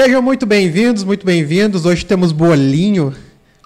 Sejam 0.00 0.22
muito 0.22 0.46
bem-vindos, 0.46 1.02
muito 1.02 1.26
bem-vindos. 1.26 1.84
Hoje 1.84 2.06
temos 2.06 2.30
bolinho, 2.30 3.12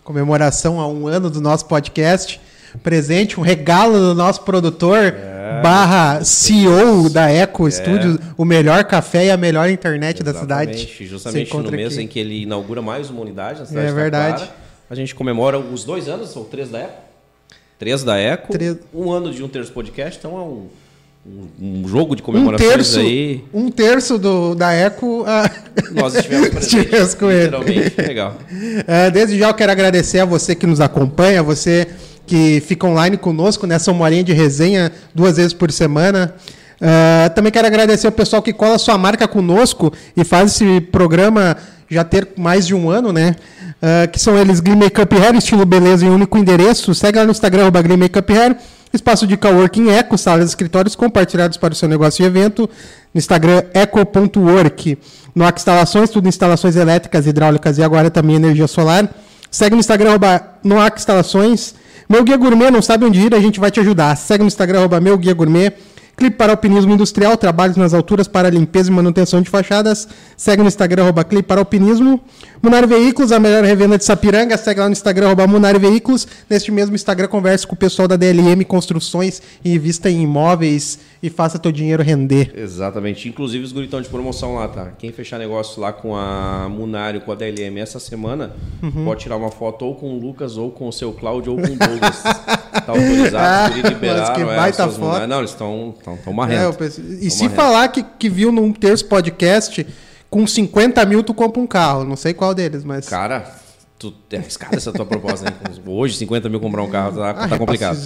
comemoração 0.02 0.80
a 0.80 0.88
um 0.88 1.06
ano 1.06 1.28
do 1.28 1.42
nosso 1.42 1.66
podcast. 1.66 2.40
Presente, 2.82 3.38
um 3.38 3.42
regalo 3.42 3.98
do 3.98 4.14
nosso 4.14 4.40
produtor, 4.40 5.12
é, 5.14 5.60
barra 5.60 6.24
CEO 6.24 7.10
da 7.10 7.30
Eco 7.30 7.68
é. 7.68 7.70
Studios, 7.70 8.18
o 8.34 8.46
melhor 8.46 8.84
café 8.84 9.26
e 9.26 9.30
a 9.30 9.36
melhor 9.36 9.68
internet 9.68 10.22
Exatamente, 10.22 10.46
da 10.48 10.72
cidade. 10.80 11.06
Justamente 11.06 11.54
no 11.54 11.70
mês 11.70 11.92
aqui. 11.92 12.02
em 12.02 12.08
que 12.08 12.18
ele 12.18 12.44
inaugura 12.44 12.80
mais 12.80 13.10
uma 13.10 13.20
unidade 13.20 13.60
na 13.60 13.66
cidade 13.66 13.86
é 13.88 13.90
de 13.90 13.94
verdade. 13.94 14.50
a 14.88 14.94
gente 14.94 15.14
comemora 15.14 15.58
os 15.58 15.84
dois 15.84 16.08
anos, 16.08 16.34
ou 16.34 16.46
três 16.46 16.70
da 16.70 16.78
Eco. 16.78 17.02
Três 17.78 18.02
da 18.02 18.16
Eco, 18.16 18.52
três. 18.52 18.78
um 18.94 19.12
ano 19.12 19.30
de 19.30 19.44
um 19.44 19.48
terço 19.48 19.70
podcast, 19.70 20.18
então 20.18 20.38
é 20.38 20.40
um 20.40 20.68
um, 21.24 21.86
jogo 21.86 22.16
de 22.16 22.22
comemorações 22.22 22.68
um 22.68 22.72
terço, 22.72 22.98
aí. 22.98 23.44
Um 23.54 23.70
terço 23.70 24.18
do, 24.18 24.54
da 24.56 24.72
Eco. 24.72 25.24
Ah, 25.26 25.48
Nós 25.94 26.14
estivemos 26.16 26.48
presentes. 26.50 27.14
com 27.14 27.30
ele. 27.30 27.56
Legal. 27.96 28.36
Uh, 28.50 29.10
desde 29.12 29.38
já 29.38 29.48
eu 29.48 29.54
quero 29.54 29.70
agradecer 29.70 30.18
a 30.18 30.24
você 30.24 30.54
que 30.54 30.66
nos 30.66 30.80
acompanha, 30.80 31.42
você 31.42 31.86
que 32.26 32.60
fica 32.66 32.86
online 32.86 33.16
conosco 33.16 33.66
nessa 33.66 33.92
uma 33.92 34.04
horinha 34.04 34.24
de 34.24 34.32
resenha 34.32 34.90
duas 35.14 35.36
vezes 35.36 35.52
por 35.52 35.70
semana. 35.70 36.34
Uh, 36.80 37.32
também 37.34 37.52
quero 37.52 37.68
agradecer 37.68 38.08
o 38.08 38.12
pessoal 38.12 38.42
que 38.42 38.52
cola 38.52 38.76
sua 38.76 38.98
marca 38.98 39.28
conosco 39.28 39.92
e 40.16 40.24
faz 40.24 40.52
esse 40.52 40.80
programa 40.80 41.56
já 41.88 42.02
ter 42.02 42.28
mais 42.36 42.66
de 42.66 42.74
um 42.74 42.90
ano, 42.90 43.12
né? 43.12 43.36
Uh, 43.80 44.10
que 44.10 44.18
são 44.18 44.36
eles 44.36 44.58
Glee 44.58 44.74
Makeup 44.74 45.14
Hair, 45.16 45.36
estilo 45.36 45.64
beleza 45.64 46.04
em 46.04 46.08
único 46.08 46.36
endereço. 46.36 46.92
Segue 46.94 47.18
lá 47.18 47.24
no 47.24 47.30
Instagram, 47.30 47.70
Glee 47.70 47.96
Makeup 47.96 48.32
Hair. 48.32 48.56
Espaço 48.92 49.26
de 49.26 49.36
coworking 49.36 49.88
Eco, 49.88 50.18
salas 50.18 50.44
de 50.44 50.50
escritórios 50.50 50.94
compartilhados 50.94 51.56
para 51.56 51.72
o 51.72 51.76
seu 51.76 51.88
negócio 51.88 52.22
e 52.22 52.26
evento. 52.26 52.68
No 53.12 53.18
Instagram, 53.18 53.62
eco.work. 53.72 54.98
No 55.34 55.48
Instalações, 55.48 56.10
tudo 56.10 56.28
instalações 56.28 56.76
elétricas, 56.76 57.26
hidráulicas 57.26 57.78
e 57.78 57.82
agora 57.82 58.10
também 58.10 58.36
energia 58.36 58.66
solar. 58.66 59.08
Segue 59.50 59.74
no 59.74 59.80
Instagram, 59.80 60.10
arroba 60.10 60.42
Noac 60.62 60.98
Instalações. 60.98 61.74
Meu 62.08 62.22
Guia 62.22 62.36
Gourmet, 62.36 62.70
não 62.70 62.82
sabe 62.82 63.06
onde 63.06 63.20
ir, 63.20 63.34
a 63.34 63.40
gente 63.40 63.58
vai 63.58 63.70
te 63.70 63.80
ajudar. 63.80 64.14
Segue 64.16 64.42
no 64.42 64.48
Instagram, 64.48 64.80
arroba 64.80 65.00
Meu 65.00 65.16
Guia 65.16 65.32
Gourmet. 65.32 65.72
Clipe 66.16 66.36
para 66.36 66.52
Alpinismo 66.52 66.92
Industrial, 66.92 67.36
trabalhos 67.36 67.76
nas 67.76 67.94
alturas 67.94 68.28
para 68.28 68.50
limpeza 68.50 68.90
e 68.90 68.92
manutenção 68.92 69.40
de 69.40 69.48
fachadas. 69.48 70.06
Segue 70.36 70.62
no 70.62 70.68
Instagram, 70.68 71.04
arroba 71.04 71.24
Clipe 71.24 71.48
para 71.48 71.60
Alpinismo. 71.60 72.20
Munari 72.62 72.86
Veículos, 72.86 73.32
a 73.32 73.40
melhor 73.40 73.64
revenda 73.64 73.96
de 73.96 74.04
Sapiranga. 74.04 74.56
Segue 74.56 74.80
lá 74.80 74.86
no 74.86 74.92
Instagram, 74.92 75.26
arroba 75.26 75.46
Munari 75.46 75.78
Veículos. 75.78 76.28
Neste 76.48 76.70
mesmo 76.70 76.94
Instagram, 76.94 77.28
converse 77.28 77.66
com 77.66 77.74
o 77.74 77.78
pessoal 77.78 78.06
da 78.06 78.16
DLM 78.16 78.62
Construções 78.64 79.40
e 79.64 79.74
invista 79.74 80.10
em 80.10 80.22
imóveis 80.22 80.98
e 81.22 81.30
faça 81.30 81.58
teu 81.58 81.70
dinheiro 81.70 82.02
render. 82.02 82.52
Exatamente. 82.56 83.28
Inclusive 83.28 83.64
os 83.64 83.70
guritão 83.70 84.02
de 84.02 84.08
promoção 84.08 84.56
lá, 84.56 84.66
tá? 84.66 84.92
Quem 84.98 85.12
fechar 85.12 85.38
negócio 85.38 85.80
lá 85.80 85.92
com 85.92 86.16
a 86.16 86.68
Munari, 86.68 87.20
com 87.20 87.30
a 87.30 87.34
DLM 87.36 87.78
essa 87.78 88.00
semana, 88.00 88.56
uhum. 88.82 89.04
pode 89.04 89.20
tirar 89.20 89.36
uma 89.36 89.50
foto 89.50 89.84
ou 89.84 89.94
com 89.94 90.14
o 90.14 90.18
Lucas, 90.18 90.56
ou 90.56 90.72
com 90.72 90.88
o 90.88 90.92
seu 90.92 91.12
Cláudio, 91.12 91.52
ou 91.52 91.58
com 91.58 91.72
o 91.72 91.76
Douglas. 91.76 92.22
tá 92.24 92.88
autorizado, 92.88 93.74
ah, 93.74 93.88
liberaram. 93.88 94.34
Que 94.34 94.44
baita 94.44 94.82
é, 94.82 94.88
foto. 94.88 95.26
Não, 95.28 95.38
eles 95.38 95.50
estão 95.50 95.94
marrendo. 96.34 96.76
É, 96.82 96.86
e 97.24 97.30
se 97.30 97.44
marrendo. 97.44 97.54
falar 97.54 97.88
que, 97.88 98.02
que 98.02 98.28
viu 98.28 98.50
num 98.50 98.72
terço 98.72 99.06
podcast 99.06 99.86
com 100.28 100.44
50 100.44 101.04
mil 101.06 101.22
tu 101.22 101.32
compra 101.32 101.62
um 101.62 101.66
carro. 101.66 102.04
Não 102.04 102.16
sei 102.16 102.34
qual 102.34 102.52
deles, 102.52 102.82
mas. 102.82 103.08
Cara, 103.08 103.61
tu 104.10 104.34
é 104.34 104.38
arriscada 104.38 104.76
essa 104.76 104.92
tua 104.92 105.06
proposta, 105.06 105.48
hein? 105.48 105.54
Hoje, 105.86 106.16
50 106.16 106.48
mil 106.48 106.60
comprar 106.60 106.82
um 106.82 106.90
carro 106.90 107.16
tá, 107.16 107.30
ah, 107.30 107.48
tá 107.48 107.58
complicado. 107.58 107.98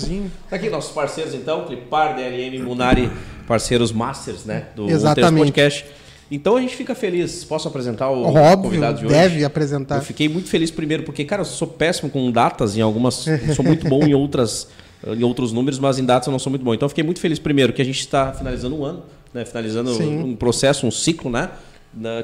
Tá 0.49 0.57
aqui 0.57 0.69
nossos 0.69 0.93
parceiros, 0.93 1.35
então, 1.35 1.65
Clipar, 1.65 2.15
DLM, 2.15 2.63
Munari, 2.63 3.11
parceiros 3.47 3.93
masters, 3.93 4.45
né? 4.45 4.67
Do 4.75 4.91
Exatamente. 4.91 5.45
Podcast. 5.45 5.87
Então 6.31 6.57
a 6.57 6.61
gente 6.61 6.75
fica 6.75 6.95
feliz. 6.95 7.45
Posso 7.45 7.69
apresentar 7.69 8.11
o 8.11 8.25
Óbvio, 8.25 8.71
convidado 8.71 8.99
de 8.99 9.07
hoje? 9.07 9.15
Deve 9.15 9.45
apresentar. 9.45 9.97
Eu 9.97 10.03
fiquei 10.03 10.29
muito 10.29 10.49
feliz 10.49 10.71
primeiro, 10.71 11.05
porque, 11.05 11.25
cara, 11.25 11.43
eu 11.43 11.47
sou 11.47 11.69
péssimo 11.69 12.11
com 12.11 12.31
datas 12.31 12.77
em 12.77 12.81
algumas. 12.81 13.25
sou 13.55 13.65
muito 13.65 13.89
bom 13.89 14.05
em 14.05 14.15
outras. 14.15 14.69
Em 15.07 15.23
outros 15.23 15.53
números, 15.53 15.79
mas 15.79 15.99
em 15.99 16.05
datas 16.05 16.27
eu 16.27 16.33
não 16.33 16.39
sou 16.39 16.51
muito 16.51 16.65
bom. 16.65 16.75
Então 16.75 16.87
eu 16.87 16.89
fiquei 16.89 17.05
muito 17.05 17.21
feliz 17.21 17.39
primeiro 17.39 17.73
que 17.73 17.81
a 17.81 17.85
gente 17.85 18.01
está 18.01 18.33
finalizando 18.33 18.77
um 18.77 18.85
ano, 18.85 19.03
né? 19.33 19.45
Finalizando 19.45 19.95
Sim. 19.95 20.19
um 20.19 20.35
processo, 20.35 20.87
um 20.87 20.91
ciclo, 20.91 21.31
né? 21.31 21.51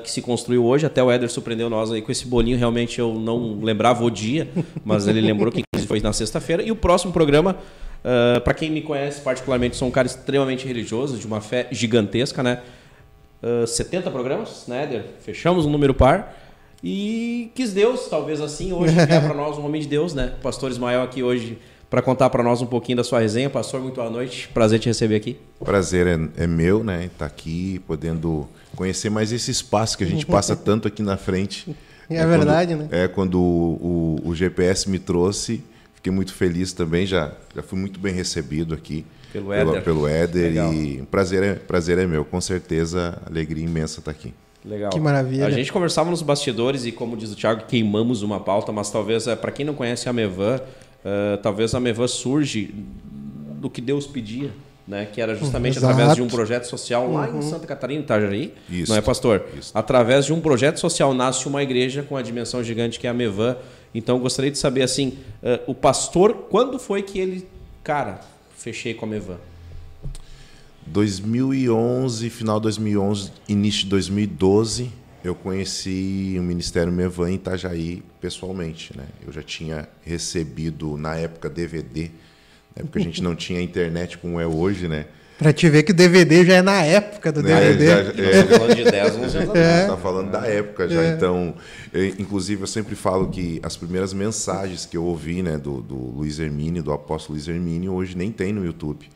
Que 0.02 0.10
se 0.10 0.20
construiu 0.20 0.64
hoje. 0.64 0.86
Até 0.86 1.02
o 1.02 1.10
Éder 1.10 1.30
surpreendeu 1.30 1.70
nós 1.70 1.90
aí 1.90 2.02
com 2.02 2.12
esse 2.12 2.26
bolinho. 2.26 2.58
Realmente 2.58 2.98
eu 2.98 3.14
não 3.14 3.60
lembrava 3.62 4.04
o 4.04 4.10
dia, 4.10 4.48
mas 4.84 5.06
ele 5.06 5.20
lembrou 5.20 5.52
que 5.52 5.62
foi 5.86 6.00
na 6.00 6.12
sexta-feira. 6.12 6.62
E 6.62 6.70
o 6.70 6.76
próximo 6.76 7.12
programa, 7.12 7.52
uh, 7.52 8.36
ah, 8.36 8.40
para 8.40 8.54
quem 8.54 8.70
me 8.70 8.82
conhece 8.82 9.20
particularmente, 9.20 9.76
sou 9.76 9.88
um 9.88 9.90
cara 9.90 10.06
extremamente 10.06 10.66
religioso, 10.66 11.16
de 11.16 11.26
uma 11.26 11.40
fé 11.40 11.68
gigantesca, 11.70 12.42
né? 12.42 12.62
Uh, 13.42 13.64
ah, 13.64 13.66
70 13.66 14.10
programas, 14.10 14.64
né, 14.68 14.84
Éder? 14.84 15.04
Fechamos 15.20 15.66
um 15.66 15.70
número 15.70 15.94
par. 15.94 16.38
E 16.84 17.50
quis 17.54 17.72
Deus, 17.72 18.08
talvez 18.08 18.40
assim, 18.40 18.72
hoje 18.72 18.98
é 18.98 19.20
para 19.20 19.34
nós 19.34 19.56
um 19.56 19.64
homem 19.64 19.80
de 19.80 19.86
Deus, 19.86 20.14
né? 20.14 20.32
Pastor 20.42 20.70
Ismael 20.70 21.02
aqui 21.02 21.22
hoje 21.22 21.58
para 21.88 22.00
contar 22.00 22.30
para 22.30 22.42
nós 22.42 22.62
um 22.62 22.66
pouquinho 22.66 22.96
da 22.96 23.04
sua 23.04 23.20
resenha. 23.20 23.50
Pastor, 23.50 23.80
muito 23.80 23.96
boa 23.96 24.08
noite. 24.08 24.48
Prazer 24.48 24.80
te 24.80 24.88
receber 24.88 25.14
aqui. 25.14 25.36
Prazer 25.62 26.06
é, 26.06 26.42
é 26.42 26.46
meu, 26.46 26.82
né? 26.82 27.04
Estar 27.04 27.18
tá 27.18 27.26
aqui, 27.26 27.80
podendo 27.86 28.48
conhecer 28.76 29.10
mais 29.10 29.32
esse 29.32 29.50
espaço 29.50 29.96
que 29.96 30.04
a 30.04 30.06
gente 30.06 30.26
passa 30.26 30.54
tanto 30.56 30.88
aqui 30.88 31.02
na 31.02 31.16
frente. 31.16 31.74
É, 32.08 32.16
é 32.16 32.26
verdade, 32.26 32.74
quando, 32.74 32.90
né? 32.90 33.04
É, 33.04 33.08
quando 33.08 33.40
o, 33.40 34.18
o, 34.24 34.28
o, 34.28 34.34
GPS 34.34 34.88
me 34.88 34.98
trouxe, 34.98 35.62
fiquei 35.94 36.12
muito 36.12 36.34
feliz 36.34 36.72
também, 36.72 37.06
já, 37.06 37.32
já 37.54 37.62
fui 37.62 37.78
muito 37.78 37.98
bem 37.98 38.12
recebido 38.12 38.74
aqui. 38.74 39.04
Pelo 39.32 39.52
Éder. 39.52 39.82
Pelo, 39.82 40.06
Éder 40.06 40.48
Legal. 40.50 40.74
e 40.74 41.02
prazer 41.10 41.42
é, 41.42 41.54
prazer 41.54 41.98
é 41.98 42.06
meu, 42.06 42.24
com 42.24 42.40
certeza, 42.40 43.20
alegria 43.24 43.64
imensa 43.64 44.00
estar 44.00 44.10
aqui. 44.10 44.34
Legal. 44.64 44.90
Que 44.90 45.00
maravilha. 45.00 45.46
A 45.46 45.50
gente 45.50 45.72
conversava 45.72 46.10
nos 46.10 46.22
bastidores 46.22 46.84
e, 46.84 46.92
como 46.92 47.16
diz 47.16 47.32
o 47.32 47.36
Thiago, 47.36 47.64
queimamos 47.66 48.22
uma 48.22 48.38
pauta, 48.38 48.70
mas 48.70 48.90
talvez, 48.90 49.26
é, 49.26 49.34
para 49.34 49.50
quem 49.50 49.64
não 49.64 49.74
conhece 49.74 50.08
a 50.08 50.12
Mevan, 50.12 50.60
Uh, 51.02 51.36
talvez 51.42 51.74
a 51.74 51.80
Mevan 51.80 52.06
surge 52.06 52.72
do 53.56 53.68
que 53.68 53.80
Deus 53.80 54.06
pedia, 54.06 54.52
né? 54.92 55.08
que 55.10 55.20
era 55.20 55.34
justamente 55.34 55.78
Exato. 55.78 55.92
através 55.92 56.14
de 56.14 56.22
um 56.22 56.28
projeto 56.28 56.64
social 56.66 57.10
lá 57.10 57.26
uhum. 57.26 57.38
em 57.38 57.42
Santa 57.42 57.66
Catarina, 57.66 58.02
Itajaí, 58.02 58.52
Isso. 58.68 58.92
não 58.92 58.98
é, 58.98 59.00
pastor? 59.00 59.44
Isso. 59.58 59.72
Através 59.74 60.26
de 60.26 60.32
um 60.32 60.40
projeto 60.40 60.78
social 60.78 61.14
nasce 61.14 61.48
uma 61.48 61.62
igreja 61.62 62.02
com 62.02 62.16
a 62.16 62.22
dimensão 62.22 62.62
gigante 62.62 63.00
que 63.00 63.06
é 63.06 63.10
a 63.10 63.14
Mevan. 63.14 63.56
Então, 63.94 64.18
gostaria 64.18 64.50
de 64.50 64.58
saber, 64.58 64.82
assim, 64.82 65.18
uh, 65.42 65.60
o 65.66 65.74
pastor, 65.74 66.46
quando 66.50 66.78
foi 66.78 67.02
que 67.02 67.18
ele, 67.18 67.46
cara, 67.82 68.20
fechei 68.56 68.94
com 68.94 69.06
a 69.06 69.08
Mevan? 69.08 69.38
2011, 70.86 72.28
final 72.30 72.58
de 72.58 72.64
2011, 72.64 73.32
início 73.48 73.84
de 73.84 73.90
2012, 73.90 74.90
eu 75.24 75.34
conheci 75.34 76.36
o 76.38 76.42
Ministério 76.42 76.92
Mevan 76.92 77.30
em 77.30 77.34
Itajaí 77.34 78.02
pessoalmente. 78.20 78.96
Né? 78.96 79.04
Eu 79.24 79.32
já 79.32 79.42
tinha 79.42 79.88
recebido, 80.02 80.96
na 80.96 81.14
época, 81.14 81.48
DVD. 81.48 82.10
Na 82.74 82.82
época 82.82 82.98
a 82.98 83.02
gente 83.02 83.22
não 83.22 83.34
tinha 83.34 83.60
internet 83.60 84.18
como 84.18 84.40
é 84.40 84.46
hoje, 84.46 84.88
né? 84.88 85.06
Pra 85.38 85.52
te 85.52 85.68
ver 85.68 85.82
que 85.82 85.92
DVD 85.92 86.44
já 86.44 86.54
é 86.54 86.62
na 86.62 86.82
época 86.82 87.32
do 87.32 87.42
DVD. 87.42 87.84
É, 87.84 88.04
já, 88.04 88.22
é, 88.22 88.44
falando 88.44 88.76
de 88.76 88.84
10, 88.84 89.16
11 89.16 89.38
anos 89.38 89.54
é. 89.56 89.86
Tá 89.86 89.96
falando 89.96 90.30
da 90.30 90.46
época 90.46 90.88
já. 90.88 91.02
É. 91.02 91.14
Então, 91.14 91.54
eu, 91.92 92.06
inclusive, 92.06 92.62
eu 92.62 92.66
sempre 92.66 92.94
falo 92.94 93.28
que 93.28 93.60
as 93.62 93.76
primeiras 93.76 94.12
mensagens 94.12 94.86
que 94.86 94.96
eu 94.96 95.04
ouvi 95.04 95.42
né, 95.42 95.58
do, 95.58 95.80
do 95.82 95.96
Luiz 95.96 96.38
Hermínio, 96.38 96.82
do 96.82 96.92
apóstolo 96.92 97.34
Luiz 97.34 97.48
Hermínio, 97.48 97.92
hoje 97.92 98.16
nem 98.16 98.30
tem 98.30 98.52
no 98.52 98.64
YouTube. 98.64 99.08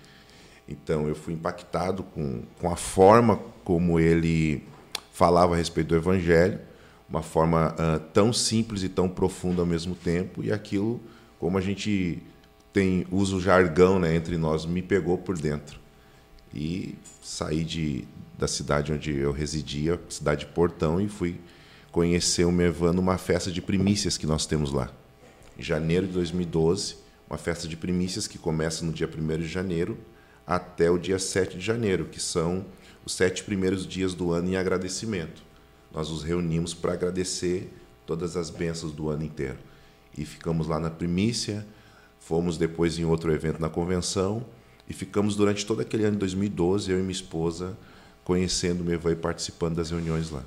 Então, 0.68 1.06
eu 1.06 1.14
fui 1.14 1.32
impactado 1.32 2.02
com, 2.02 2.42
com 2.60 2.72
a 2.72 2.76
forma 2.76 3.38
como 3.62 4.00
ele 4.00 4.64
falava 5.12 5.54
a 5.54 5.56
respeito 5.56 5.88
do 5.88 5.96
Evangelho, 5.96 6.58
uma 7.08 7.22
forma 7.22 7.72
uh, 7.74 8.00
tão 8.12 8.32
simples 8.32 8.82
e 8.82 8.88
tão 8.88 9.08
profunda 9.08 9.62
ao 9.62 9.66
mesmo 9.66 9.94
tempo, 9.94 10.42
e 10.42 10.52
aquilo, 10.52 11.00
como 11.38 11.56
a 11.56 11.60
gente 11.60 12.20
tem 12.76 13.06
usa 13.10 13.36
o 13.36 13.40
jargão 13.40 13.98
né, 13.98 14.14
entre 14.14 14.36
nós, 14.36 14.66
me 14.66 14.82
pegou 14.82 15.16
por 15.16 15.38
dentro. 15.38 15.80
E 16.54 16.94
saí 17.22 17.64
de, 17.64 18.06
da 18.38 18.46
cidade 18.46 18.92
onde 18.92 19.16
eu 19.16 19.32
residia, 19.32 19.98
cidade 20.10 20.40
de 20.40 20.52
Portão, 20.52 21.00
e 21.00 21.08
fui 21.08 21.40
conhecer 21.90 22.44
o 22.44 22.52
Mevan 22.52 22.92
numa 22.92 23.16
festa 23.16 23.50
de 23.50 23.62
primícias 23.62 24.18
que 24.18 24.26
nós 24.26 24.44
temos 24.44 24.72
lá. 24.72 24.92
Em 25.58 25.62
janeiro 25.62 26.06
de 26.06 26.12
2012, 26.12 26.96
uma 27.30 27.38
festa 27.38 27.66
de 27.66 27.78
primícias 27.78 28.26
que 28.26 28.36
começa 28.36 28.84
no 28.84 28.92
dia 28.92 29.08
1 29.08 29.38
de 29.38 29.48
janeiro 29.48 29.96
até 30.46 30.90
o 30.90 30.98
dia 30.98 31.18
7 31.18 31.56
de 31.56 31.64
janeiro, 31.64 32.04
que 32.04 32.20
são 32.20 32.66
os 33.06 33.14
sete 33.14 33.42
primeiros 33.42 33.86
dias 33.86 34.12
do 34.12 34.32
ano 34.32 34.50
em 34.50 34.56
agradecimento. 34.56 35.42
Nós 35.90 36.10
nos 36.10 36.22
reunimos 36.22 36.74
para 36.74 36.92
agradecer 36.92 37.72
todas 38.04 38.36
as 38.36 38.50
bênçãos 38.50 38.92
do 38.92 39.08
ano 39.08 39.24
inteiro. 39.24 39.56
E 40.14 40.26
ficamos 40.26 40.66
lá 40.66 40.78
na 40.78 40.90
primícia, 40.90 41.66
fomos 42.26 42.58
depois 42.58 42.98
em 42.98 43.04
outro 43.04 43.32
evento 43.32 43.60
na 43.60 43.68
convenção 43.68 44.44
e 44.88 44.92
ficamos 44.92 45.36
durante 45.36 45.64
todo 45.64 45.80
aquele 45.80 46.04
ano 46.04 46.14
de 46.14 46.18
2012, 46.18 46.90
eu 46.90 46.98
e 46.98 47.00
minha 47.00 47.12
esposa, 47.12 47.76
conhecendo 48.24 48.80
o 48.80 48.84
Meva 48.84 49.12
e 49.12 49.16
participando 49.16 49.76
das 49.76 49.90
reuniões 49.90 50.30
lá. 50.30 50.42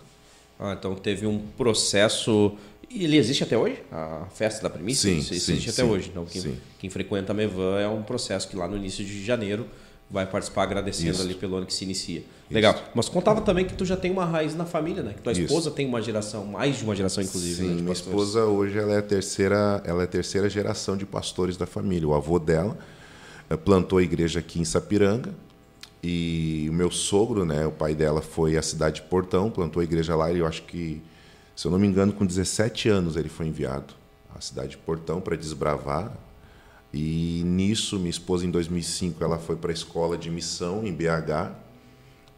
Ah, 0.60 0.76
então 0.78 0.94
teve 0.94 1.26
um 1.26 1.40
processo. 1.58 2.58
Ele 2.92 3.16
existe 3.16 3.44
até 3.44 3.58
hoje? 3.58 3.82
A 3.90 4.28
festa 4.30 4.64
da 4.64 4.70
primícia? 4.70 5.10
Sim, 5.10 5.20
existe 5.20 5.40
sim, 5.40 5.70
até 5.70 5.84
sim, 5.84 5.90
hoje. 5.90 6.10
Então, 6.10 6.26
quem, 6.26 6.58
quem 6.80 6.90
frequenta 6.90 7.32
a 7.32 7.36
Mevan 7.36 7.80
é 7.80 7.88
um 7.88 8.04
processo 8.04 8.50
que 8.50 8.58
lá 8.58 8.68
no 8.68 8.76
início 8.76 9.06
de 9.06 9.24
janeiro 9.24 9.66
vai 10.10 10.26
participar 10.26 10.64
agradecendo 10.64 11.12
Isso. 11.12 11.22
ali 11.22 11.36
pelo 11.36 11.56
ano 11.56 11.66
que 11.66 11.74
se 11.74 11.84
inicia. 11.84 12.24
Legal. 12.50 12.74
Isso. 12.74 12.84
Mas 12.96 13.08
contava 13.08 13.42
também 13.42 13.66
que 13.66 13.76
tu 13.76 13.86
já 13.86 13.96
tem 13.96 14.10
uma 14.10 14.26
raiz 14.26 14.56
na 14.56 14.66
família, 14.66 15.04
né? 15.04 15.14
Que 15.14 15.22
tua 15.22 15.32
esposa 15.34 15.68
Isso. 15.68 15.76
tem 15.76 15.86
uma 15.86 16.02
geração, 16.02 16.46
mais 16.46 16.78
de 16.78 16.84
uma 16.84 16.96
geração 16.96 17.24
inclusive. 17.24 17.62
Sim, 17.62 17.76
né, 17.76 17.82
minha 17.82 17.94
esposa 17.94 18.46
hoje 18.46 18.78
ela 18.78 18.94
é 18.94 18.98
a 18.98 19.04
terceira, 19.04 19.82
ela 19.86 20.02
é 20.02 20.06
a 20.06 20.08
terceira 20.08 20.50
geração 20.50 20.98
de 20.98 21.06
pastores 21.06 21.58
da 21.58 21.68
família. 21.68 22.08
O 22.08 22.16
avô 22.16 22.40
dela 22.40 22.78
eh, 23.50 23.56
plantou 23.56 24.00
a 24.00 24.04
igreja 24.04 24.40
aqui 24.40 24.60
em 24.60 24.66
Sapiranga 24.66 25.32
e 26.02 26.68
o 26.70 26.74
meu 26.74 26.90
sogro, 26.90 27.46
né, 27.46 27.68
o 27.68 27.72
pai 27.72 27.94
dela 27.94 28.22
foi 28.22 28.58
à 28.58 28.62
cidade 28.62 28.96
de 28.96 29.02
Portão, 29.04 29.52
plantou 29.52 29.82
a 29.82 29.84
igreja 29.84 30.16
lá 30.16 30.32
e 30.32 30.40
eu 30.40 30.48
acho 30.48 30.64
que, 30.64 31.02
se 31.56 31.68
eu 31.68 31.72
não 31.72 31.78
me 31.78 31.86
engano, 31.86 32.14
com 32.14 32.26
17 32.26 32.90
anos 32.90 33.16
ele 33.16 33.30
foi 33.30 33.48
enviado 33.48 33.94
à 34.36 34.42
cidade 34.42 34.70
de 34.70 34.78
Portão 34.78 35.22
para 35.22 35.36
desbravar 35.36 36.12
e 36.94 37.44
nisso, 37.46 37.98
minha 37.98 38.10
esposa, 38.10 38.46
em 38.46 38.52
2005, 38.52 39.24
ela 39.24 39.38
foi 39.38 39.56
para 39.56 39.72
a 39.72 39.74
escola 39.74 40.18
de 40.18 40.30
missão 40.30 40.86
em 40.86 40.94
BH. 40.94 41.52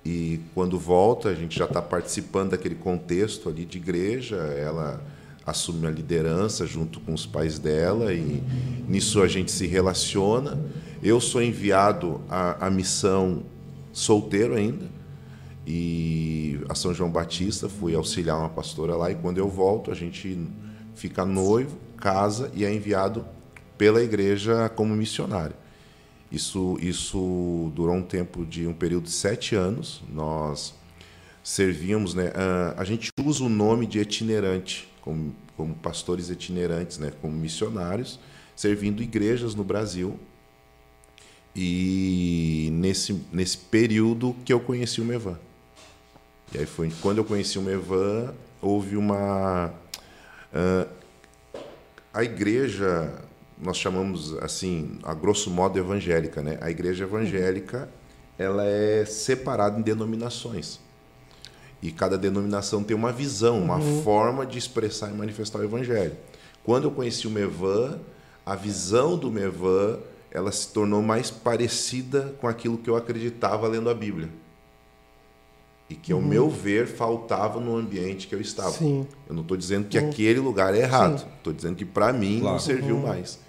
E 0.03 0.41
quando 0.53 0.77
volta, 0.77 1.29
a 1.29 1.33
gente 1.33 1.57
já 1.57 1.65
está 1.65 1.81
participando 1.81 2.51
daquele 2.51 2.75
contexto 2.75 3.47
ali 3.47 3.63
de 3.63 3.77
igreja. 3.77 4.35
Ela 4.35 5.01
assume 5.45 5.87
a 5.87 5.89
liderança 5.89 6.65
junto 6.65 6.99
com 6.99 7.13
os 7.13 7.25
pais 7.25 7.57
dela 7.57 8.13
e 8.13 8.43
nisso 8.87 9.21
a 9.21 9.27
gente 9.27 9.51
se 9.51 9.65
relaciona. 9.67 10.59
Eu 11.01 11.19
sou 11.19 11.41
enviado 11.41 12.21
à, 12.29 12.67
à 12.67 12.69
missão 12.69 13.43
solteiro 13.91 14.53
ainda 14.53 14.85
e 15.65 16.59
a 16.69 16.75
São 16.75 16.93
João 16.93 17.09
Batista 17.09 17.67
fui 17.67 17.95
auxiliar 17.95 18.37
uma 18.37 18.49
pastora 18.49 18.95
lá 18.95 19.11
e 19.11 19.15
quando 19.15 19.37
eu 19.37 19.47
volto 19.47 19.91
a 19.91 19.95
gente 19.95 20.39
fica 20.95 21.25
noivo, 21.25 21.77
casa 21.97 22.51
e 22.53 22.63
é 22.63 22.73
enviado 22.73 23.25
pela 23.81 24.03
igreja 24.03 24.69
como 24.69 24.95
missionário. 24.95 25.55
Isso, 26.31 26.77
isso 26.79 27.71
durou 27.73 27.95
um 27.95 28.03
tempo 28.03 28.45
de 28.45 28.67
um 28.67 28.73
período 28.75 29.05
de 29.05 29.11
sete 29.11 29.55
anos. 29.55 30.03
Nós 30.07 30.75
servíamos, 31.43 32.13
né? 32.13 32.31
A 32.77 32.83
gente 32.83 33.09
usa 33.19 33.43
o 33.43 33.49
nome 33.49 33.87
de 33.87 33.97
itinerante, 33.97 34.87
como, 35.01 35.35
como 35.57 35.73
pastores 35.73 36.29
itinerantes, 36.29 36.99
né? 36.99 37.11
Como 37.23 37.35
missionários, 37.35 38.19
servindo 38.55 39.01
igrejas 39.01 39.55
no 39.55 39.63
Brasil. 39.63 40.19
E 41.55 42.69
nesse, 42.73 43.19
nesse 43.33 43.57
período 43.57 44.35
que 44.45 44.53
eu 44.53 44.59
conheci 44.59 45.01
o 45.01 45.05
Mevan. 45.05 45.39
E 46.53 46.59
aí 46.59 46.67
foi 46.67 46.91
quando 47.01 47.17
eu 47.17 47.25
conheci 47.25 47.57
o 47.57 47.63
Mevan, 47.63 48.31
houve 48.61 48.95
uma. 48.95 49.73
Uh, 50.53 50.87
a 52.13 52.23
igreja 52.23 53.30
nós 53.61 53.77
chamamos 53.77 54.33
assim, 54.39 54.97
a 55.03 55.13
grosso 55.13 55.49
modo 55.51 55.77
evangélica, 55.77 56.41
né? 56.41 56.57
A 56.61 56.71
igreja 56.71 57.03
evangélica, 57.03 57.89
ela 58.37 58.65
é 58.65 59.05
separada 59.05 59.79
em 59.79 59.83
denominações. 59.83 60.79
E 61.81 61.91
cada 61.91 62.17
denominação 62.17 62.83
tem 62.83 62.95
uma 62.95 63.11
visão, 63.11 63.59
uma 63.59 63.77
uhum. 63.77 64.03
forma 64.03 64.45
de 64.45 64.57
expressar 64.57 65.09
e 65.09 65.13
manifestar 65.13 65.59
o 65.59 65.63
evangelho. 65.63 66.15
Quando 66.63 66.85
eu 66.85 66.91
conheci 66.91 67.27
o 67.27 67.31
Mevan, 67.31 67.99
a 68.45 68.55
visão 68.55 69.17
do 69.17 69.31
Mevan, 69.31 69.99
ela 70.31 70.51
se 70.51 70.67
tornou 70.67 71.01
mais 71.01 71.31
parecida 71.31 72.35
com 72.39 72.47
aquilo 72.47 72.77
que 72.77 72.89
eu 72.89 72.95
acreditava 72.95 73.67
lendo 73.67 73.89
a 73.89 73.93
Bíblia. 73.93 74.29
E 75.89 75.95
que, 75.95 76.13
ao 76.13 76.19
uhum. 76.19 76.25
meu 76.25 76.49
ver, 76.49 76.87
faltava 76.87 77.59
no 77.59 77.75
ambiente 77.75 78.27
que 78.27 78.33
eu 78.33 78.39
estava. 78.39 78.71
Sim. 78.71 79.05
Eu 79.27 79.35
não 79.35 79.41
estou 79.41 79.57
dizendo 79.57 79.87
que 79.87 79.99
uhum. 79.99 80.09
aquele 80.09 80.39
lugar 80.39 80.73
é 80.73 80.79
errado. 80.79 81.27
Estou 81.37 81.51
dizendo 81.51 81.75
que, 81.75 81.83
para 81.83 82.13
mim, 82.13 82.39
claro. 82.39 82.53
não 82.53 82.59
serviu 82.59 82.95
uhum. 82.95 83.07
mais. 83.07 83.39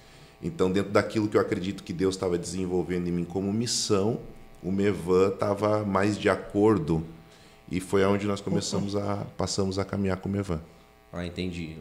Então, 0.42 0.70
dentro 0.70 0.90
daquilo 0.90 1.28
que 1.28 1.36
eu 1.36 1.40
acredito 1.40 1.82
que 1.82 1.92
Deus 1.92 2.14
estava 2.14 2.36
desenvolvendo 2.36 3.08
em 3.08 3.12
mim 3.12 3.24
como 3.24 3.52
missão, 3.52 4.20
o 4.62 4.72
Mevan 4.72 5.28
estava 5.28 5.84
mais 5.84 6.18
de 6.18 6.28
acordo 6.28 7.04
e 7.70 7.80
foi 7.80 8.02
aonde 8.02 8.26
nós 8.26 8.40
começamos 8.40 8.96
a 8.96 9.24
passamos 9.36 9.78
a 9.78 9.84
caminhar 9.84 10.16
com 10.18 10.28
o 10.28 10.32
Mevan. 10.32 10.60
Ah, 11.12 11.26
entendi. 11.26 11.76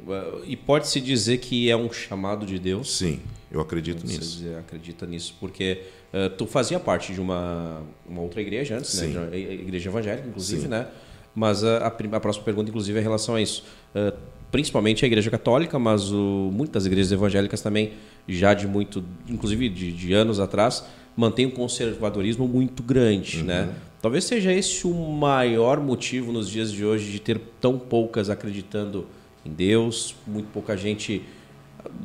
E 0.46 0.58
pode 0.58 0.88
se 0.88 1.00
dizer 1.00 1.38
que 1.38 1.70
é 1.70 1.76
um 1.76 1.92
chamado 1.92 2.46
de 2.46 2.60
Deus? 2.60 2.98
Sim, 2.98 3.22
eu 3.50 3.62
acredito 3.62 4.02
Você 4.02 4.18
nisso. 4.18 4.38
Dizer, 4.38 4.58
acredita 4.58 5.06
nisso 5.06 5.36
porque 5.40 5.84
uh, 6.14 6.30
tu 6.36 6.46
fazia 6.46 6.80
parte 6.80 7.14
de 7.14 7.22
uma, 7.22 7.82
uma 8.08 8.22
outra 8.22 8.42
igreja 8.42 8.78
antes, 8.78 8.94
né? 9.00 9.08
Sim. 9.08 9.14
né? 9.14 9.38
Igreja 9.38 9.90
evangélica, 9.90 10.28
inclusive, 10.28 10.64
Sim. 10.64 10.68
né? 10.68 10.88
Mas 11.34 11.64
a, 11.64 11.88
a, 11.88 12.20
próxima 12.20 12.44
pergunta, 12.44 12.70
inclusive, 12.70 12.98
é 12.98 13.02
em 13.02 13.04
relação 13.04 13.36
a 13.36 13.42
isso. 13.42 13.64
Uh, 13.96 14.18
principalmente 14.52 15.06
a 15.06 15.08
Igreja 15.08 15.32
Católica, 15.32 15.80
mas 15.80 16.12
o, 16.12 16.52
muitas 16.52 16.86
igrejas 16.86 17.12
evangélicas 17.12 17.62
também, 17.62 17.94
já 18.28 18.54
de 18.54 18.68
muito, 18.68 19.04
inclusive 19.28 19.70
de, 19.70 19.92
de 19.92 20.14
anos 20.14 20.40
atrás, 20.40 20.84
mantém 21.16 21.46
um 21.46 21.52
conservadorismo 21.52 22.48
muito 22.48 22.84
grande, 22.84 23.40
uhum. 23.40 23.46
né? 23.46 23.70
Talvez 24.02 24.24
seja 24.24 24.52
esse 24.52 24.88
o 24.88 24.94
maior 24.94 25.80
motivo 25.80 26.32
nos 26.32 26.50
dias 26.50 26.72
de 26.72 26.84
hoje 26.84 27.12
de 27.12 27.20
ter 27.20 27.40
tão 27.60 27.78
poucas 27.78 28.30
acreditando 28.30 29.06
em 29.46 29.52
Deus, 29.52 30.16
muito 30.26 30.48
pouca 30.48 30.76
gente, 30.76 31.22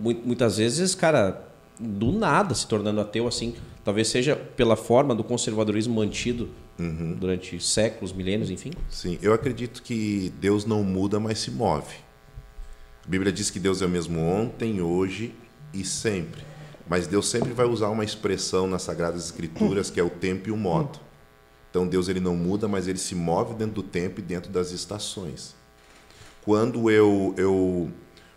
muitas 0.03 0.59
vezes, 0.59 0.95
cara, 0.95 1.43
do 1.81 2.13
nada 2.13 2.55
se 2.55 2.67
tornando 2.67 3.01
ateu 3.01 3.27
assim. 3.27 3.55
Talvez 3.85 4.09
seja 4.09 4.37
pela 4.37 4.77
forma 4.77 5.15
do 5.15 5.25
conservadorismo 5.25 5.95
mantido 5.95 6.51
uhum. 6.79 7.17
durante 7.19 7.59
séculos, 7.63 8.13
milênios, 8.13 8.51
enfim. 8.51 8.71
Sim, 8.91 9.19
eu 9.23 9.33
acredito 9.33 9.83
que 9.83 10.33
Deus 10.41 10.65
não 10.67 10.83
muda, 10.83 11.19
mas 11.21 11.39
se 11.39 11.51
move. 11.51 12.06
A 13.07 13.09
Bíblia 13.09 13.33
diz 13.33 13.51
que 13.51 13.61
Deus 13.61 13.83
é 13.83 13.87
o 13.87 13.89
mesmo 13.89 14.21
ontem, 14.21 14.81
hoje 14.83 15.33
e 15.73 15.85
sempre. 15.85 16.43
Mas 16.89 17.07
Deus 17.07 17.31
sempre 17.31 17.53
vai 17.53 17.65
usar 17.65 17.89
uma 17.89 18.05
expressão 18.05 18.67
nas 18.67 18.83
Sagradas 18.83 19.27
Escrituras 19.27 19.89
que 19.91 20.01
é 20.01 20.03
o 20.03 20.11
tempo 20.11 20.49
e 20.49 20.53
o 20.53 20.57
modo. 20.57 20.99
Então 21.71 21.87
Deus 21.87 22.09
ele 22.09 22.19
não 22.19 22.35
muda, 22.35 22.67
mas 22.67 22.89
ele 22.89 22.99
se 22.99 23.15
move 23.15 23.55
dentro 23.55 23.75
do 23.75 23.83
tempo 23.85 24.19
e 24.19 24.23
dentro 24.23 24.51
das 24.51 24.73
estações. 24.73 25.55
Quando 26.43 26.91
eu, 26.91 27.33
eu 27.37 27.93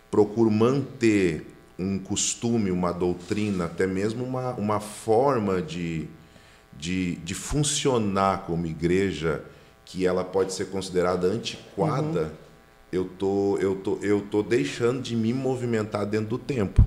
procuro 0.08 0.50
manter 0.52 1.52
um 1.76 1.98
costume, 1.98 2.70
uma 2.70 2.92
doutrina, 2.92 3.64
até 3.64 3.88
mesmo 3.88 4.24
uma, 4.24 4.52
uma 4.52 4.78
forma 4.78 5.60
de, 5.60 6.06
de, 6.78 7.16
de 7.16 7.34
funcionar 7.34 8.42
como 8.42 8.66
igreja 8.66 9.44
que 9.84 10.06
ela 10.06 10.22
pode 10.22 10.52
ser 10.52 10.66
considerada 10.66 11.26
antiquada, 11.26 12.20
uhum 12.20 12.49
eu 12.92 13.04
tô, 13.04 13.56
eu 13.58 13.76
tô, 13.76 13.98
eu 14.02 14.20
tô 14.20 14.42
deixando 14.42 15.00
de 15.00 15.14
me 15.14 15.32
movimentar 15.32 16.04
dentro 16.04 16.30
do 16.30 16.38
tempo. 16.38 16.84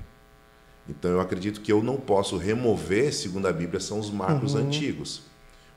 Então 0.87 1.09
eu 1.11 1.21
acredito 1.21 1.61
que 1.61 1.71
eu 1.71 1.81
não 1.81 1.95
posso 1.95 2.37
remover, 2.37 3.13
segundo 3.13 3.47
a 3.47 3.53
Bíblia, 3.53 3.79
são 3.79 3.99
os 3.99 4.09
marcos 4.09 4.53
uhum. 4.53 4.67
antigos. 4.67 5.19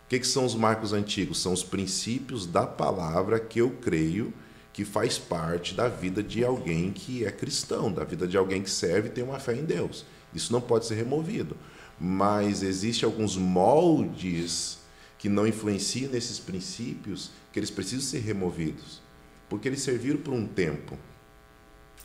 O 0.04 0.08
que, 0.08 0.18
que 0.18 0.26
são 0.26 0.44
os 0.44 0.54
marcos 0.54 0.92
antigos? 0.92 1.40
São 1.40 1.52
os 1.52 1.62
princípios 1.62 2.46
da 2.46 2.66
palavra 2.66 3.38
que 3.38 3.60
eu 3.60 3.70
creio 3.70 4.32
que 4.72 4.84
faz 4.84 5.16
parte 5.16 5.74
da 5.74 5.88
vida 5.88 6.22
de 6.22 6.44
alguém 6.44 6.92
que 6.92 7.24
é 7.24 7.30
cristão, 7.30 7.90
da 7.90 8.04
vida 8.04 8.26
de 8.26 8.36
alguém 8.36 8.62
que 8.62 8.70
serve 8.70 9.08
e 9.08 9.12
tem 9.12 9.24
uma 9.24 9.38
fé 9.38 9.54
em 9.54 9.64
Deus. 9.64 10.04
Isso 10.34 10.52
não 10.52 10.60
pode 10.60 10.86
ser 10.86 10.96
removido. 10.96 11.56
Mas 11.98 12.62
existem 12.62 13.06
alguns 13.06 13.36
moldes 13.36 14.78
que 15.18 15.28
não 15.28 15.46
influenciam 15.46 16.10
nesses 16.10 16.38
princípios 16.38 17.30
que 17.52 17.58
eles 17.58 17.70
precisam 17.70 18.04
ser 18.04 18.18
removidos 18.18 19.05
porque 19.48 19.68
eles 19.68 19.82
serviram 19.82 20.20
por 20.20 20.32
um 20.32 20.46
tempo. 20.46 20.96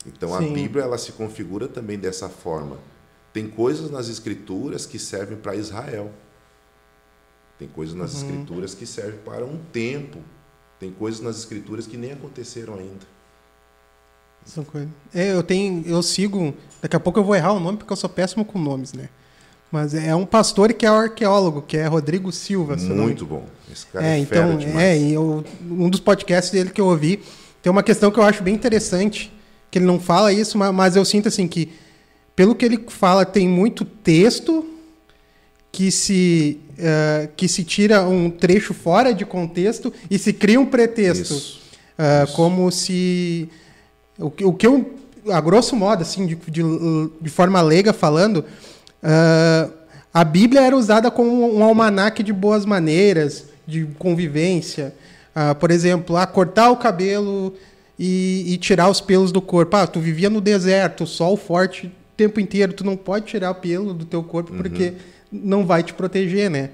Então 0.06 0.36
Sim. 0.38 0.50
a 0.50 0.52
Bíblia 0.52 0.84
ela 0.84 0.98
se 0.98 1.12
configura 1.12 1.68
também 1.68 1.98
dessa 1.98 2.28
forma. 2.28 2.78
Tem 3.32 3.48
coisas 3.48 3.90
nas 3.90 4.08
escrituras 4.08 4.84
que 4.84 4.98
servem 4.98 5.38
para 5.38 5.54
Israel. 5.54 6.12
Tem 7.58 7.68
coisas 7.68 7.94
nas 7.94 8.14
uhum. 8.14 8.20
escrituras 8.20 8.74
que 8.74 8.86
servem 8.86 9.20
para 9.20 9.44
um 9.44 9.58
tempo. 9.72 10.18
Tem 10.78 10.90
coisas 10.92 11.20
nas 11.20 11.38
escrituras 11.38 11.86
que 11.86 11.96
nem 11.96 12.12
aconteceram 12.12 12.74
ainda. 12.74 13.06
São 14.44 14.64
coisas. 14.64 14.90
É, 15.14 15.32
eu 15.32 15.42
tenho, 15.42 15.86
eu 15.86 16.02
sigo. 16.02 16.52
Daqui 16.80 16.96
a 16.96 17.00
pouco 17.00 17.20
eu 17.20 17.24
vou 17.24 17.34
errar 17.34 17.52
o 17.52 17.60
nome 17.60 17.78
porque 17.78 17.92
eu 17.92 17.96
sou 17.96 18.10
péssimo 18.10 18.44
com 18.44 18.58
nomes, 18.58 18.92
né? 18.92 19.08
Mas 19.72 19.94
é 19.94 20.14
um 20.14 20.26
pastor 20.26 20.70
que 20.74 20.84
é 20.84 20.88
arqueólogo, 20.90 21.62
que 21.62 21.78
é 21.78 21.86
Rodrigo 21.86 22.30
Silva. 22.30 22.76
Muito 22.76 23.24
bom. 23.24 23.46
Esse 23.72 23.86
cara 23.86 24.06
é, 24.06 24.10
é 24.10 24.18
então, 24.18 24.58
é, 24.78 24.98
e 24.98 25.14
eu, 25.14 25.42
um 25.62 25.88
dos 25.88 25.98
podcasts 25.98 26.52
dele 26.52 26.68
que 26.68 26.78
eu 26.78 26.86
ouvi, 26.86 27.22
tem 27.62 27.70
uma 27.72 27.82
questão 27.82 28.10
que 28.10 28.18
eu 28.18 28.22
acho 28.22 28.42
bem 28.42 28.54
interessante, 28.54 29.32
que 29.70 29.78
ele 29.78 29.86
não 29.86 29.98
fala 29.98 30.30
isso, 30.30 30.58
mas, 30.58 30.74
mas 30.74 30.94
eu 30.94 31.06
sinto 31.06 31.28
assim 31.28 31.48
que, 31.48 31.72
pelo 32.36 32.54
que 32.54 32.66
ele 32.66 32.84
fala, 32.88 33.24
tem 33.24 33.48
muito 33.48 33.86
texto 33.86 34.66
que 35.72 35.90
se, 35.90 36.60
uh, 36.72 37.30
que 37.34 37.48
se 37.48 37.64
tira 37.64 38.02
um 38.02 38.28
trecho 38.28 38.74
fora 38.74 39.14
de 39.14 39.24
contexto 39.24 39.90
e 40.10 40.18
se 40.18 40.34
cria 40.34 40.60
um 40.60 40.66
pretexto. 40.66 41.32
Isso. 41.32 41.60
Uh, 41.98 42.24
Isso. 42.24 42.34
Como 42.34 42.70
se. 42.70 43.48
O, 44.18 44.26
o 44.26 44.52
que 44.52 44.66
eu, 44.66 44.94
a 45.30 45.40
grosso 45.40 45.74
modo, 45.74 46.02
assim, 46.02 46.26
de, 46.26 46.34
de, 46.34 46.62
de 47.18 47.30
forma 47.30 47.62
leiga 47.62 47.94
falando, 47.94 48.44
Uh, 49.02 49.72
a 50.14 50.24
Bíblia 50.24 50.62
era 50.62 50.76
usada 50.76 51.10
como 51.10 51.56
um 51.56 51.62
almanaque 51.62 52.22
de 52.22 52.32
boas 52.32 52.64
maneiras, 52.64 53.46
de 53.66 53.86
convivência. 53.98 54.94
Uh, 55.34 55.54
por 55.54 55.70
exemplo, 55.70 56.16
a 56.16 56.26
cortar 56.26 56.70
o 56.70 56.76
cabelo 56.76 57.54
e, 57.98 58.52
e, 58.52 58.56
tirar 58.58 58.88
os 58.90 59.00
pelos 59.00 59.32
do 59.32 59.40
corpo. 59.40 59.76
Ah, 59.76 59.86
tu 59.86 60.00
vivia 60.00 60.28
no 60.28 60.40
deserto, 60.40 61.06
sol 61.06 61.36
forte 61.36 61.86
o 61.86 61.92
tempo 62.16 62.38
inteiro, 62.38 62.72
tu 62.72 62.84
não 62.84 62.96
pode 62.96 63.26
tirar 63.26 63.50
o 63.50 63.54
pelo 63.54 63.94
do 63.94 64.04
teu 64.04 64.22
corpo 64.22 64.52
uhum. 64.52 64.58
porque 64.58 64.94
não 65.30 65.64
vai 65.64 65.82
te 65.82 65.94
proteger, 65.94 66.50
né? 66.50 66.70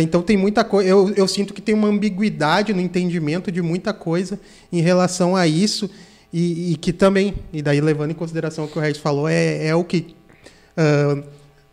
Então 0.00 0.22
tem 0.22 0.36
muita 0.36 0.64
coisa. 0.64 0.88
Eu, 0.88 1.12
eu 1.16 1.28
sinto 1.28 1.54
que 1.54 1.62
tem 1.62 1.74
uma 1.74 1.88
ambiguidade 1.88 2.74
no 2.74 2.80
entendimento 2.80 3.52
de 3.52 3.62
muita 3.62 3.92
coisa 3.92 4.40
em 4.72 4.80
relação 4.80 5.36
a 5.36 5.46
isso. 5.46 5.88
E, 6.32 6.72
e 6.72 6.76
que 6.76 6.92
também, 6.92 7.32
e 7.52 7.62
daí 7.62 7.80
levando 7.80 8.10
em 8.10 8.14
consideração 8.14 8.64
o 8.64 8.68
que 8.68 8.76
o 8.76 8.80
Reis 8.80 8.98
falou, 8.98 9.28
é, 9.28 9.68
é 9.68 9.74
o 9.76 9.84
que 9.84 10.16
uh, 10.76 11.22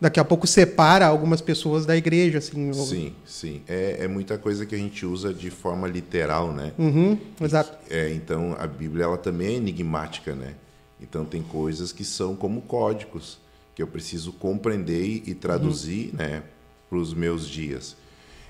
daqui 0.02 0.20
a 0.20 0.26
pouco 0.26 0.48
separa 0.48 1.06
algumas 1.06 1.40
pessoas 1.40 1.86
da 1.86 1.96
igreja. 1.96 2.40
Assim, 2.40 2.74
sim, 2.74 3.16
sim. 3.24 3.62
É, 3.68 3.98
é 4.02 4.08
muita 4.08 4.38
coisa 4.38 4.66
que 4.66 4.74
a 4.74 4.78
gente 4.78 5.06
usa 5.06 5.32
de 5.32 5.52
forma 5.52 5.88
literal, 5.88 6.52
né? 6.52 6.74
Uhum, 6.78 7.18
exato. 7.40 7.78
É, 7.88 8.12
então 8.12 8.56
a 8.60 8.66
Bíblia 8.66 9.06
ela 9.06 9.18
também 9.18 9.48
é 9.50 9.54
enigmática, 9.58 10.34
né? 10.34 10.56
Então 11.00 11.24
tem 11.24 11.44
coisas 11.44 11.92
que 11.92 12.04
são 12.04 12.36
como 12.36 12.62
códigos 12.62 13.40
que 13.76 13.82
eu 13.82 13.88
preciso 13.88 14.34
compreender 14.34 15.24
e 15.26 15.34
traduzir, 15.34 16.10
uhum. 16.10 16.18
né, 16.18 16.44
para 16.90 16.98
os 16.98 17.14
meus 17.14 17.48
dias. 17.48 17.96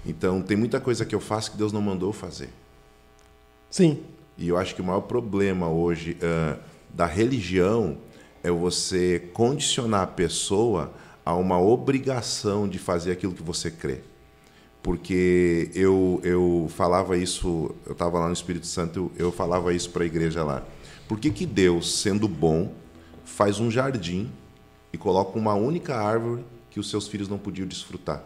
Então, 0.05 0.41
tem 0.41 0.58
muita 0.58 0.79
coisa 0.79 1.05
que 1.05 1.13
eu 1.13 1.20
faço 1.20 1.51
que 1.51 1.58
Deus 1.58 1.72
não 1.72 1.81
mandou 1.81 2.12
fazer. 2.12 2.50
Sim. 3.70 4.00
E 4.36 4.48
eu 4.48 4.58
acho 4.58 4.74
que 4.74 4.81
o 4.81 4.84
maior 4.84 5.01
problema 5.01 5.70
hoje 5.70 6.17
uh, 6.17 6.60
da 6.91 7.05
religião 7.05 7.98
é 8.43 8.50
você 8.50 9.29
condicionar 9.31 10.01
a 10.01 10.08
pessoa 10.08 10.91
a 11.25 11.36
uma 11.36 11.60
obrigação 11.60 12.68
de 12.68 12.80
fazer 12.80 13.12
aquilo 13.12 13.34
que 13.34 13.44
você 13.44 13.70
crê. 13.70 14.00
Porque 14.82 15.70
eu, 15.75 16.20
eu 16.24 16.68
falava 16.70 17.16
isso, 17.16 17.74
eu 17.86 17.92
estava 17.92 18.20
lá 18.20 18.28
no 18.28 18.34
Espírito 18.34 18.66
Santo, 18.66 19.12
eu, 19.16 19.25
eu 19.28 19.32
falava 19.32 19.74
isso 19.74 19.90
para 19.92 20.04
a 20.04 20.06
igreja 20.06 20.44
lá. 20.44 20.63
Por 21.08 21.20
que, 21.20 21.30
que 21.30 21.46
Deus, 21.46 22.00
sendo 22.00 22.28
bom, 22.28 22.74
faz 23.24 23.60
um 23.60 23.70
jardim 23.70 24.32
e 24.92 24.98
coloca 24.98 25.38
uma 25.38 25.54
única 25.54 25.96
árvore 25.96 26.44
que 26.70 26.80
os 26.80 26.90
seus 26.90 27.08
filhos 27.08 27.30
não 27.30 27.38
podiam 27.38 27.68
desfrutar? 27.68 28.24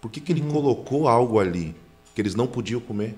Por 0.00 0.10
que, 0.10 0.20
que 0.20 0.32
ele 0.32 0.42
uhum. 0.42 0.50
colocou 0.50 1.08
algo 1.08 1.40
ali 1.40 1.74
que 2.14 2.20
eles 2.20 2.34
não 2.34 2.46
podiam 2.46 2.80
comer? 2.80 3.16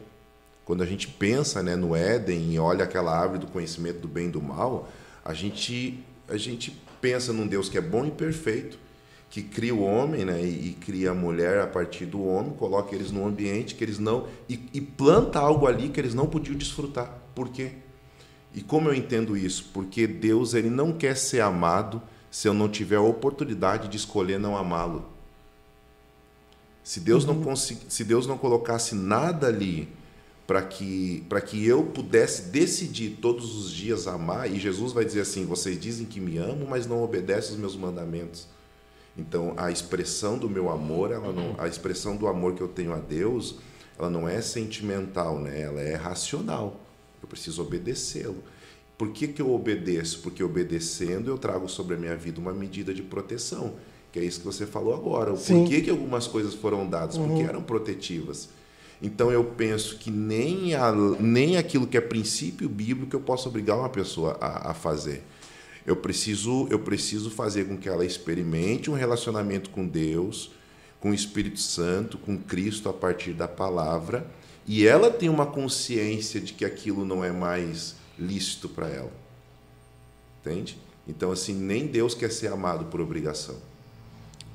Quando 0.64 0.82
a 0.82 0.86
gente 0.86 1.08
pensa 1.08 1.62
né, 1.62 1.74
no 1.74 1.96
Éden 1.96 2.52
e 2.52 2.58
olha 2.58 2.84
aquela 2.84 3.18
árvore 3.18 3.40
do 3.40 3.46
conhecimento 3.46 4.00
do 4.00 4.08
bem 4.08 4.26
e 4.26 4.30
do 4.30 4.40
mal, 4.40 4.88
a 5.24 5.34
gente, 5.34 5.98
a 6.28 6.36
gente 6.36 6.78
pensa 7.00 7.32
num 7.32 7.46
Deus 7.46 7.68
que 7.68 7.78
é 7.78 7.80
bom 7.80 8.06
e 8.06 8.10
perfeito, 8.10 8.78
que 9.30 9.42
cria 9.42 9.74
o 9.74 9.82
homem 9.82 10.24
né, 10.24 10.42
e, 10.42 10.68
e 10.68 10.76
cria 10.80 11.10
a 11.10 11.14
mulher 11.14 11.60
a 11.60 11.66
partir 11.66 12.06
do 12.06 12.24
homem, 12.24 12.52
coloca 12.52 12.94
eles 12.94 13.10
num 13.10 13.26
ambiente 13.26 13.74
que 13.74 13.84
eles 13.84 13.98
não. 13.98 14.26
E, 14.48 14.60
e 14.72 14.80
planta 14.80 15.38
algo 15.38 15.66
ali 15.66 15.88
que 15.88 16.00
eles 16.00 16.14
não 16.14 16.26
podiam 16.26 16.56
desfrutar. 16.56 17.18
Por 17.34 17.48
quê? 17.48 17.72
E 18.54 18.62
como 18.62 18.88
eu 18.88 18.94
entendo 18.94 19.36
isso? 19.36 19.70
Porque 19.72 20.06
Deus 20.06 20.54
ele 20.54 20.70
não 20.70 20.92
quer 20.92 21.16
ser 21.16 21.40
amado 21.40 22.02
se 22.30 22.48
eu 22.48 22.54
não 22.54 22.68
tiver 22.68 22.96
a 22.96 23.02
oportunidade 23.02 23.88
de 23.88 23.96
escolher 23.96 24.38
não 24.38 24.56
amá-lo. 24.56 25.04
Se 26.82 27.00
Deus 27.00 27.24
uhum. 27.24 27.34
não 27.34 27.56
se 27.56 28.04
Deus 28.04 28.26
não 28.26 28.38
colocasse 28.38 28.94
nada 28.94 29.46
ali 29.46 29.88
para 30.48 30.62
que 30.62 31.26
para 31.28 31.42
que 31.42 31.62
eu 31.66 31.84
pudesse 31.84 32.44
decidir 32.44 33.18
todos 33.20 33.54
os 33.54 33.70
dias 33.70 34.06
amar, 34.08 34.50
e 34.50 34.58
Jesus 34.58 34.94
vai 34.94 35.04
dizer 35.04 35.20
assim: 35.20 35.44
vocês 35.44 35.78
dizem 35.78 36.06
que 36.06 36.18
me 36.18 36.38
amam, 36.38 36.66
mas 36.66 36.86
não 36.86 37.04
obedecem 37.04 37.52
os 37.52 37.60
meus 37.60 37.76
mandamentos. 37.76 38.48
Então, 39.14 39.52
a 39.58 39.70
expressão 39.70 40.38
do 40.38 40.48
meu 40.48 40.70
amor, 40.70 41.12
ela 41.12 41.32
não, 41.32 41.54
a 41.58 41.68
expressão 41.68 42.16
do 42.16 42.26
amor 42.26 42.54
que 42.54 42.62
eu 42.62 42.68
tenho 42.68 42.94
a 42.94 42.98
Deus, 42.98 43.56
ela 43.98 44.08
não 44.08 44.26
é 44.26 44.40
sentimental, 44.40 45.38
né? 45.38 45.60
Ela 45.60 45.82
é 45.82 45.94
racional. 45.94 46.80
Eu 47.20 47.28
preciso 47.28 47.60
obedecê-lo. 47.60 48.42
Por 48.96 49.10
que, 49.10 49.28
que 49.28 49.42
eu 49.42 49.52
obedeço? 49.52 50.20
Porque 50.20 50.42
obedecendo 50.42 51.28
eu 51.28 51.36
trago 51.36 51.68
sobre 51.68 51.94
a 51.94 51.98
minha 51.98 52.16
vida 52.16 52.40
uma 52.40 52.54
medida 52.54 52.94
de 52.94 53.02
proteção. 53.02 53.74
Que 54.10 54.20
é 54.20 54.24
isso 54.24 54.38
que 54.38 54.46
você 54.46 54.64
falou 54.64 54.94
agora. 54.94 55.36
Sim. 55.36 55.60
Por 55.60 55.68
que, 55.68 55.82
que 55.82 55.90
algumas 55.90 56.26
coisas 56.26 56.54
foram 56.54 56.88
dadas? 56.88 57.16
Uhum. 57.16 57.28
Porque 57.28 57.42
eram 57.42 57.62
protetivas. 57.62 58.48
Então 59.00 59.30
eu 59.30 59.44
penso 59.44 59.96
que 59.96 60.10
nem, 60.10 60.74
a, 60.74 60.92
nem 60.92 61.56
aquilo 61.56 61.86
que 61.86 61.96
é 61.96 62.00
princípio 62.00 62.68
bíblico 62.68 63.14
eu 63.14 63.20
posso 63.20 63.48
obrigar 63.48 63.78
uma 63.78 63.88
pessoa 63.88 64.36
a, 64.40 64.70
a 64.70 64.74
fazer. 64.74 65.22
Eu 65.86 65.96
preciso, 65.96 66.66
eu 66.70 66.80
preciso 66.80 67.30
fazer 67.30 67.66
com 67.66 67.76
que 67.76 67.88
ela 67.88 68.04
experimente 68.04 68.90
um 68.90 68.94
relacionamento 68.94 69.70
com 69.70 69.86
Deus, 69.86 70.50
com 71.00 71.10
o 71.10 71.14
Espírito 71.14 71.60
Santo, 71.60 72.18
com 72.18 72.36
Cristo 72.36 72.88
a 72.88 72.92
partir 72.92 73.32
da 73.32 73.48
palavra, 73.48 74.26
e 74.66 74.86
ela 74.86 75.10
tem 75.10 75.28
uma 75.28 75.46
consciência 75.46 76.40
de 76.40 76.52
que 76.52 76.64
aquilo 76.64 77.04
não 77.04 77.24
é 77.24 77.32
mais 77.32 77.96
lícito 78.18 78.68
para 78.68 78.88
ela. 78.88 79.12
Entende? 80.40 80.76
Então, 81.06 81.32
assim, 81.32 81.54
nem 81.54 81.86
Deus 81.86 82.14
quer 82.14 82.30
ser 82.30 82.48
amado 82.48 82.84
por 82.86 83.00
obrigação. 83.00 83.56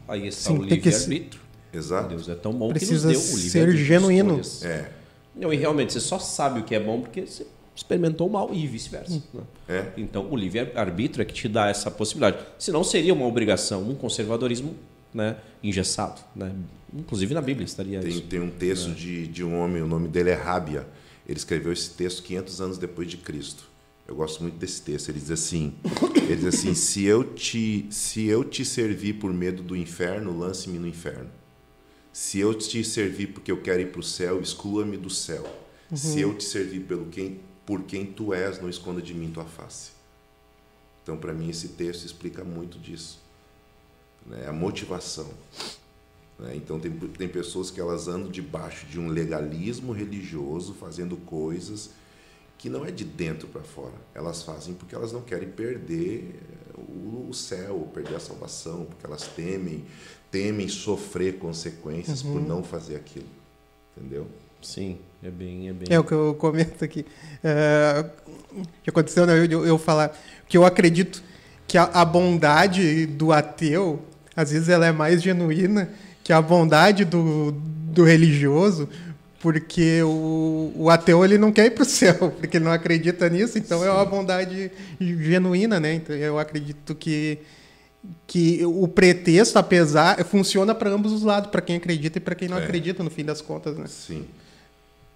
Aí 0.07 0.27
está 0.27 0.51
Sim, 0.51 0.59
o 0.59 0.61
livre-arbítrio. 0.61 1.41
Exato. 1.73 2.09
Deus 2.09 2.29
é 2.29 2.35
tão 2.35 2.53
bom 2.53 2.69
Precisa 2.69 3.07
que 3.07 3.15
nos 3.15 3.25
deu 3.25 3.35
o 3.35 3.39
ser 3.39 3.75
genuíno. 3.75 4.41
É. 4.61 4.89
Não, 5.35 5.51
e 5.51 5.57
realmente, 5.57 5.93
você 5.93 5.99
só 5.99 6.19
sabe 6.19 6.59
o 6.59 6.63
que 6.63 6.75
é 6.75 6.79
bom 6.79 7.01
porque 7.01 7.25
você 7.25 7.45
experimentou 7.75 8.27
o 8.27 8.31
mal 8.31 8.53
e 8.53 8.67
vice-versa. 8.67 9.15
Hum. 9.15 9.21
Né? 9.33 9.43
É. 9.67 9.85
Então, 9.97 10.29
o 10.29 10.35
livre-arbítrio 10.35 11.23
é 11.23 11.25
que 11.25 11.33
te 11.33 11.47
dá 11.47 11.69
essa 11.69 11.89
possibilidade. 11.89 12.45
Senão, 12.59 12.83
seria 12.83 13.13
uma 13.13 13.25
obrigação, 13.25 13.81
um 13.81 13.95
conservadorismo 13.95 14.75
né, 15.13 15.37
engessado. 15.63 16.21
Né? 16.35 16.51
Inclusive 16.95 17.33
na 17.33 17.41
Bíblia 17.41 17.65
estaria 17.65 17.99
tem, 17.99 18.09
isso. 18.09 18.21
Tem 18.21 18.39
um 18.39 18.49
texto 18.49 18.91
é. 18.91 18.93
de, 18.93 19.27
de 19.27 19.43
um 19.43 19.59
homem, 19.59 19.81
o 19.81 19.87
nome 19.87 20.07
dele 20.07 20.29
é 20.29 20.35
Rábia. 20.35 20.85
Ele 21.27 21.37
escreveu 21.37 21.71
esse 21.71 21.89
texto 21.91 22.21
500 22.21 22.61
anos 22.61 22.77
depois 22.77 23.09
de 23.09 23.17
Cristo. 23.17 23.71
Eu 24.07 24.15
gosto 24.15 24.43
muito 24.43 24.57
desse 24.57 24.81
texto. 24.81 25.09
Ele 25.09 25.19
diz 25.19 25.31
assim: 25.31 25.73
ele 26.15 26.35
diz 26.35 26.45
assim, 26.45 26.73
se 26.73 27.05
eu 27.05 27.23
te 27.23 27.87
se 27.89 28.27
eu 28.27 28.43
te 28.43 28.65
servir 28.65 29.13
por 29.13 29.33
medo 29.33 29.63
do 29.63 29.75
inferno, 29.77 30.37
lance-me 30.37 30.77
no 30.77 30.87
inferno. 30.87 31.29
Se 32.13 32.39
eu 32.39 32.53
te 32.53 32.83
servir 32.83 33.33
porque 33.33 33.51
eu 33.51 33.59
quero 33.59 33.81
ir 33.81 33.91
para 33.91 33.99
o 33.99 34.03
céu, 34.03 34.39
exclua-me 34.39 34.95
do 34.95 35.09
céu. 35.09 35.43
Uhum. 35.89 35.97
Se 35.97 36.21
eu 36.21 36.37
te 36.37 36.43
servir 36.43 36.81
pelo 36.81 37.07
quem, 37.07 37.39
por 37.65 37.81
quem 37.81 38.05
tu 38.05 38.31
és, 38.35 38.61
não 38.61 38.69
esconda 38.69 39.01
de 39.01 39.15
mim 39.15 39.31
tua 39.31 39.45
face. 39.45 39.91
Então, 41.01 41.17
para 41.17 41.33
mim, 41.33 41.49
esse 41.49 41.69
texto 41.69 42.05
explica 42.05 42.43
muito 42.43 42.77
disso. 42.77 43.19
Né? 44.27 44.47
A 44.47 44.53
motivação. 44.53 45.27
Né? 46.37 46.55
Então, 46.55 46.79
tem, 46.79 46.91
tem 46.91 47.27
pessoas 47.27 47.71
que 47.71 47.81
elas 47.81 48.07
andam 48.07 48.29
debaixo 48.29 48.85
de 48.85 48.99
um 48.99 49.07
legalismo 49.07 49.91
religioso, 49.91 50.75
fazendo 50.75 51.17
coisas 51.17 51.89
que 52.59 52.69
não 52.69 52.85
é 52.85 52.91
de 52.91 53.03
dentro 53.03 53.47
para 53.47 53.63
fora. 53.63 53.95
Elas 54.13 54.43
fazem 54.43 54.75
porque 54.75 54.93
elas 54.93 55.11
não 55.11 55.21
querem 55.21 55.49
perder 55.49 56.39
o, 56.77 57.27
o 57.29 57.33
céu, 57.33 57.89
perder 57.91 58.15
a 58.15 58.19
salvação, 58.19 58.85
porque 58.85 59.05
elas 59.05 59.27
temem 59.27 59.83
temem 60.33 60.67
sofrer 60.67 61.37
consequências 61.37 62.23
uhum. 62.23 62.33
por 62.33 62.41
não 62.41 62.63
fazer 62.63 62.95
aquilo. 62.95 63.27
Entendeu? 63.95 64.25
Sim, 64.63 64.97
é 65.21 65.29
bem, 65.29 65.69
é 65.69 65.73
bem. 65.73 65.87
É 65.91 65.99
o 65.99 66.03
que 66.03 66.11
eu 66.11 66.33
comento 66.33 66.83
aqui. 66.83 67.05
É, 67.43 68.03
o 68.51 68.63
que 68.81 68.89
aconteceu, 68.89 69.27
né? 69.27 69.47
eu, 69.47 69.63
eu 69.63 69.77
falar 69.77 70.17
que 70.49 70.57
eu 70.57 70.65
acredito 70.65 71.23
que 71.67 71.77
a, 71.77 71.83
a, 71.83 72.03
bondade 72.03 73.05
do 73.05 73.31
ateu, 73.31 74.01
às 74.35 74.49
vezes, 74.49 74.69
ela 74.69 74.87
é 74.87 74.91
mais 74.91 75.21
genuína 75.21 75.89
que 76.23 76.33
a 76.33 76.41
bondade 76.41 77.05
do, 77.05 77.51
do 77.51 78.03
religioso, 78.03 78.89
porque 79.39 80.01
o, 80.01 80.73
o 80.75 80.89
ateu 80.89 81.23
ele 81.23 81.37
não 81.37 81.51
quer 81.51 81.67
ir 81.67 81.71
para 81.71 81.83
o 81.83 81.85
céu, 81.85 82.31
porque 82.39 82.57
ele 82.57 82.65
não 82.65 82.71
acredita 82.71 83.29
nisso, 83.29 83.59
então 83.59 83.81
Sim. 83.81 83.85
é 83.85 83.91
uma 83.91 84.05
bondade 84.05 84.71
genuína, 84.99 85.79
né? 85.79 85.93
Então 85.93 86.15
eu 86.15 86.39
acredito 86.39 86.95
que 86.95 87.37
que 88.27 88.65
o 88.65 88.87
pretexto, 88.87 89.57
apesar, 89.57 90.23
funciona 90.25 90.75
para 90.75 90.89
ambos 90.89 91.11
os 91.11 91.23
lados, 91.23 91.49
para 91.49 91.61
quem 91.61 91.75
acredita 91.75 92.17
e 92.17 92.21
para 92.21 92.35
quem 92.35 92.47
não 92.47 92.57
é. 92.57 92.63
acredita, 92.63 93.03
no 93.03 93.09
fim 93.09 93.23
das 93.23 93.41
contas, 93.41 93.77
né? 93.77 93.85
Sim. 93.87 94.25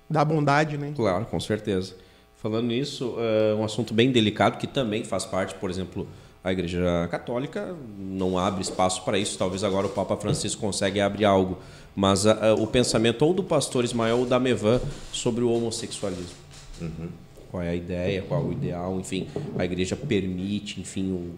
Da 0.10 0.24
bondade, 0.24 0.78
né? 0.78 0.94
Claro, 0.96 1.26
com 1.26 1.40
certeza. 1.40 1.96
Falando 2.42 2.68
nisso, 2.68 3.16
é 3.18 3.56
um 3.56 3.64
assunto 3.64 3.94
bem 3.94 4.12
delicado 4.12 4.58
que 4.58 4.68
também 4.68 5.04
faz 5.04 5.26
parte, 5.26 5.56
por 5.56 5.70
exemplo, 5.70 6.08
a 6.44 6.52
Igreja 6.52 7.08
Católica 7.12 7.76
não 7.98 8.38
abre 8.38 8.62
espaço 8.62 9.04
para 9.04 9.18
isso. 9.18 9.38
Talvez 9.38 9.64
agora 9.64 9.88
o 9.88 9.90
Papa 9.90 10.16
Francisco 10.16 10.62
consegue 10.62 11.02
abrir 11.02 11.26
algo, 11.26 11.58
mas 11.96 12.26
a, 12.26 12.50
a, 12.50 12.54
o 12.54 12.66
pensamento 12.68 13.24
ou 13.26 13.34
do 13.34 13.44
pastor 13.44 13.84
Ismael 13.84 14.20
ou 14.20 14.26
da 14.26 14.40
Mevan 14.40 14.80
sobre 15.12 15.44
o 15.44 15.52
homossexualismo. 15.52 16.38
Uhum. 16.80 17.10
Qual 17.52 17.64
é 17.64 17.70
a 17.70 17.76
ideia, 17.76 18.22
qual 18.22 18.42
é 18.42 18.46
o 18.46 18.52
ideal, 18.54 19.00
enfim, 19.00 19.28
a 19.58 19.66
Igreja 19.66 19.96
permite, 19.96 20.80
enfim, 20.80 21.12
o 21.12 21.36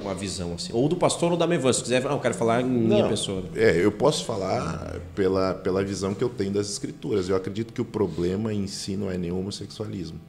uma 0.00 0.14
visão 0.14 0.54
assim. 0.54 0.72
Ou 0.72 0.88
do 0.88 0.96
pastor 0.96 1.32
ou 1.32 1.36
da 1.36 1.46
Mevan, 1.46 1.72
se 1.72 1.82
quiser, 1.82 2.02
não, 2.02 2.12
eu 2.12 2.20
quero 2.20 2.34
falar 2.34 2.60
em 2.60 2.66
minha 2.66 3.08
pessoa. 3.08 3.44
É, 3.54 3.84
eu 3.84 3.90
posso 3.90 4.24
falar 4.24 5.00
pela, 5.14 5.54
pela 5.54 5.82
visão 5.82 6.14
que 6.14 6.22
eu 6.22 6.28
tenho 6.28 6.52
das 6.52 6.68
escrituras. 6.70 7.28
Eu 7.28 7.36
acredito 7.36 7.72
que 7.72 7.80
o 7.80 7.84
problema 7.84 8.52
em 8.52 8.66
si 8.66 8.96
não 8.96 9.10
é 9.10 9.18
nem 9.18 9.30
o 9.30 9.38
homossexualismo. 9.38 10.20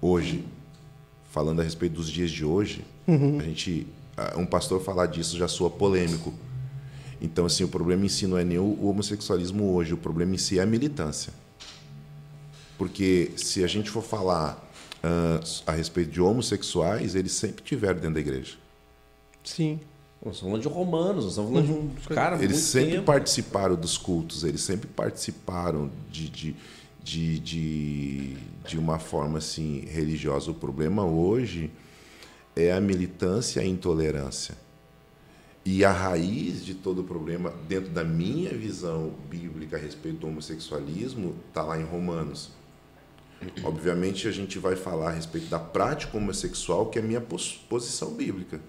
Hoje, 0.00 0.44
falando 1.30 1.60
a 1.60 1.62
respeito 1.62 1.94
dos 1.94 2.08
dias 2.08 2.30
de 2.30 2.44
hoje, 2.44 2.84
uhum. 3.06 3.38
a 3.38 3.42
gente 3.42 3.86
um 4.36 4.46
pastor 4.46 4.80
falar 4.82 5.06
disso 5.06 5.36
já 5.36 5.46
soa 5.46 5.70
polêmico. 5.70 6.34
Então, 7.20 7.46
assim, 7.46 7.64
o 7.64 7.68
problema 7.68 8.04
em 8.04 8.08
si 8.08 8.26
não 8.26 8.38
é 8.38 8.44
nem 8.44 8.58
o 8.58 8.86
homossexualismo 8.86 9.72
hoje, 9.74 9.92
o 9.92 9.96
problema 9.96 10.34
em 10.34 10.38
si 10.38 10.58
é 10.58 10.62
a 10.62 10.66
militância. 10.66 11.32
Porque 12.76 13.32
se 13.36 13.64
a 13.64 13.66
gente 13.66 13.90
for 13.90 14.02
falar 14.02 14.67
uh, 15.02 15.62
a 15.66 15.72
respeito 15.72 16.10
de 16.10 16.20
homossexuais, 16.20 17.14
eles 17.14 17.32
sempre 17.32 17.62
tiveram 17.62 17.96
dentro 18.00 18.14
da 18.14 18.20
igreja. 18.20 18.56
Sim. 19.44 19.80
Nós 20.24 20.34
estamos 20.34 20.40
falando 20.40 20.62
de 20.62 20.68
romanos, 20.68 21.24
nós 21.24 21.32
estamos 21.32 21.50
falando 21.52 21.70
uhum. 21.70 21.88
de 21.88 22.12
um 22.12 22.14
cara. 22.14 22.42
Eles 22.42 22.58
sempre 22.58 22.92
tempo. 22.92 23.04
participaram 23.04 23.76
dos 23.76 23.96
cultos, 23.96 24.42
eles 24.42 24.60
sempre 24.60 24.88
participaram 24.88 25.90
de, 26.10 26.28
de, 26.28 26.56
de, 27.02 27.38
de, 27.38 28.36
de 28.66 28.78
uma 28.78 28.98
forma 28.98 29.38
assim 29.38 29.84
religiosa. 29.86 30.50
O 30.50 30.54
problema 30.54 31.04
hoje 31.04 31.70
é 32.56 32.72
a 32.72 32.80
militância 32.80 33.60
e 33.60 33.64
a 33.64 33.66
intolerância. 33.66 34.56
E 35.64 35.84
a 35.84 35.92
raiz 35.92 36.64
de 36.64 36.74
todo 36.74 37.02
o 37.02 37.04
problema, 37.04 37.52
dentro 37.68 37.90
da 37.90 38.02
minha 38.02 38.50
visão 38.54 39.12
bíblica 39.28 39.76
a 39.76 39.78
respeito 39.78 40.18
do 40.18 40.26
homossexualismo, 40.26 41.36
está 41.48 41.62
lá 41.62 41.78
em 41.78 41.84
Romanos. 41.84 42.50
Obviamente, 43.62 44.26
a 44.26 44.32
gente 44.32 44.58
vai 44.58 44.74
falar 44.74 45.10
a 45.10 45.12
respeito 45.12 45.48
da 45.48 45.58
prática 45.58 46.16
homossexual, 46.16 46.86
que 46.86 46.98
é 46.98 47.02
a 47.02 47.04
minha 47.04 47.20
posição 47.20 48.12
bíblica. 48.12 48.60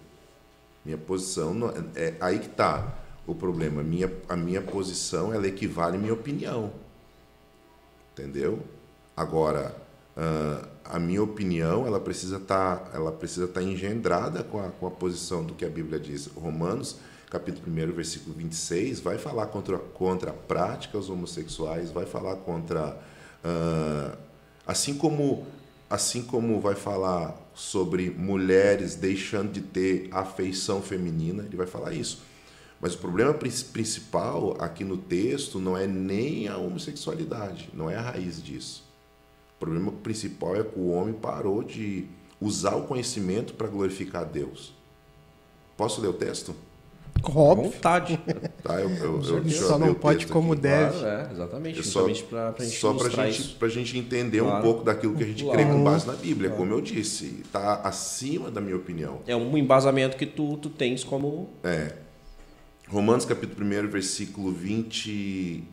Minha 0.85 0.97
posição 0.97 1.73
é, 1.95 2.09
é 2.09 2.17
aí 2.19 2.39
que 2.39 2.47
está 2.47 2.95
o 3.25 3.33
problema. 3.33 3.83
Minha, 3.83 4.11
a 4.27 4.35
minha 4.35 4.61
posição 4.61 5.33
ela 5.33 5.47
equivale 5.47 5.97
à 5.97 5.99
minha 5.99 6.13
opinião. 6.13 6.71
Entendeu? 8.13 8.59
Agora, 9.15 9.75
uh, 10.15 10.67
a 10.85 10.99
minha 10.99 11.21
opinião 11.21 11.85
ela 11.85 11.99
precisa 11.99 12.37
estar 12.37 12.77
tá, 12.77 12.97
ela 12.97 13.11
precisa 13.11 13.45
estar 13.45 13.61
tá 13.61 13.65
engendrada 13.65 14.43
com 14.43 14.59
a, 14.59 14.69
com 14.69 14.87
a 14.87 14.91
posição 14.91 15.43
do 15.43 15.53
que 15.53 15.65
a 15.65 15.69
Bíblia 15.69 15.99
diz. 15.99 16.27
Romanos, 16.27 16.97
capítulo 17.29 17.71
1, 17.71 17.91
versículo 17.93 18.35
26, 18.35 18.99
vai 18.99 19.17
falar 19.17 19.47
contra, 19.47 19.77
contra 19.77 20.31
práticas 20.31 21.09
homossexuais, 21.09 21.91
vai 21.91 22.05
falar 22.05 22.35
contra. 22.37 22.97
Uh, 23.43 24.28
assim 24.69 24.93
como 24.93 25.47
assim 25.89 26.21
como 26.21 26.61
vai 26.61 26.75
falar 26.75 27.35
sobre 27.55 28.11
mulheres 28.11 28.93
deixando 28.93 29.51
de 29.51 29.61
ter 29.61 30.07
afeição 30.11 30.79
feminina, 30.83 31.43
ele 31.43 31.57
vai 31.57 31.65
falar 31.65 31.91
isso. 31.91 32.21
Mas 32.79 32.93
o 32.93 32.99
problema 32.99 33.33
principal 33.33 34.55
aqui 34.61 34.83
no 34.83 34.95
texto 34.95 35.59
não 35.59 35.75
é 35.75 35.87
nem 35.87 36.47
a 36.47 36.57
homossexualidade, 36.57 37.71
não 37.73 37.89
é 37.89 37.95
a 37.95 38.01
raiz 38.01 38.41
disso. 38.41 38.87
O 39.55 39.59
problema 39.59 39.91
principal 39.91 40.55
é 40.55 40.63
que 40.63 40.77
o 40.77 40.89
homem 40.89 41.15
parou 41.15 41.63
de 41.63 42.05
usar 42.39 42.75
o 42.75 42.85
conhecimento 42.85 43.55
para 43.55 43.67
glorificar 43.67 44.21
a 44.21 44.25
Deus. 44.25 44.71
Posso 45.75 45.99
ler 45.99 46.09
o 46.09 46.13
texto? 46.13 46.53
Óbvio. 47.23 47.71
vontade. 47.71 48.19
Tá, 48.63 48.79
eu, 48.81 48.89
eu, 48.89 49.21
eu, 49.21 49.49
só 49.49 49.77
não 49.77 49.93
pode 49.93 50.27
como 50.27 50.53
aqui. 50.53 50.61
deve. 50.61 50.99
Claro, 50.99 51.07
é, 51.07 51.31
exatamente. 51.31 51.83
Só, 51.85 52.01
para 52.01 52.53
a 52.57 52.63
gente 52.63 52.77
Só 52.77 52.93
para 52.93 53.09
gente, 53.09 53.57
a 53.61 53.67
gente 53.67 53.97
entender 53.97 54.39
claro. 54.39 54.57
um 54.57 54.61
pouco 54.61 54.83
daquilo 54.83 55.15
que 55.15 55.23
a 55.23 55.27
gente 55.27 55.43
claro. 55.43 55.59
crê 55.59 55.69
com 55.69 55.83
base 55.83 56.07
na 56.07 56.13
Bíblia. 56.13 56.49
Claro. 56.49 56.63
Como 56.63 56.73
eu 56.73 56.81
disse, 56.81 57.41
está 57.43 57.75
acima 57.81 58.49
da 58.49 58.61
minha 58.61 58.75
opinião. 58.75 59.19
É 59.27 59.35
um 59.35 59.57
embasamento 59.57 60.17
que 60.17 60.25
tu, 60.25 60.57
tu 60.57 60.69
tens 60.69 61.03
como... 61.03 61.49
É. 61.63 61.93
Romanos 62.87 63.25
capítulo 63.25 63.65
1, 63.65 63.87
versículo 63.87 64.51
20... 64.51 65.63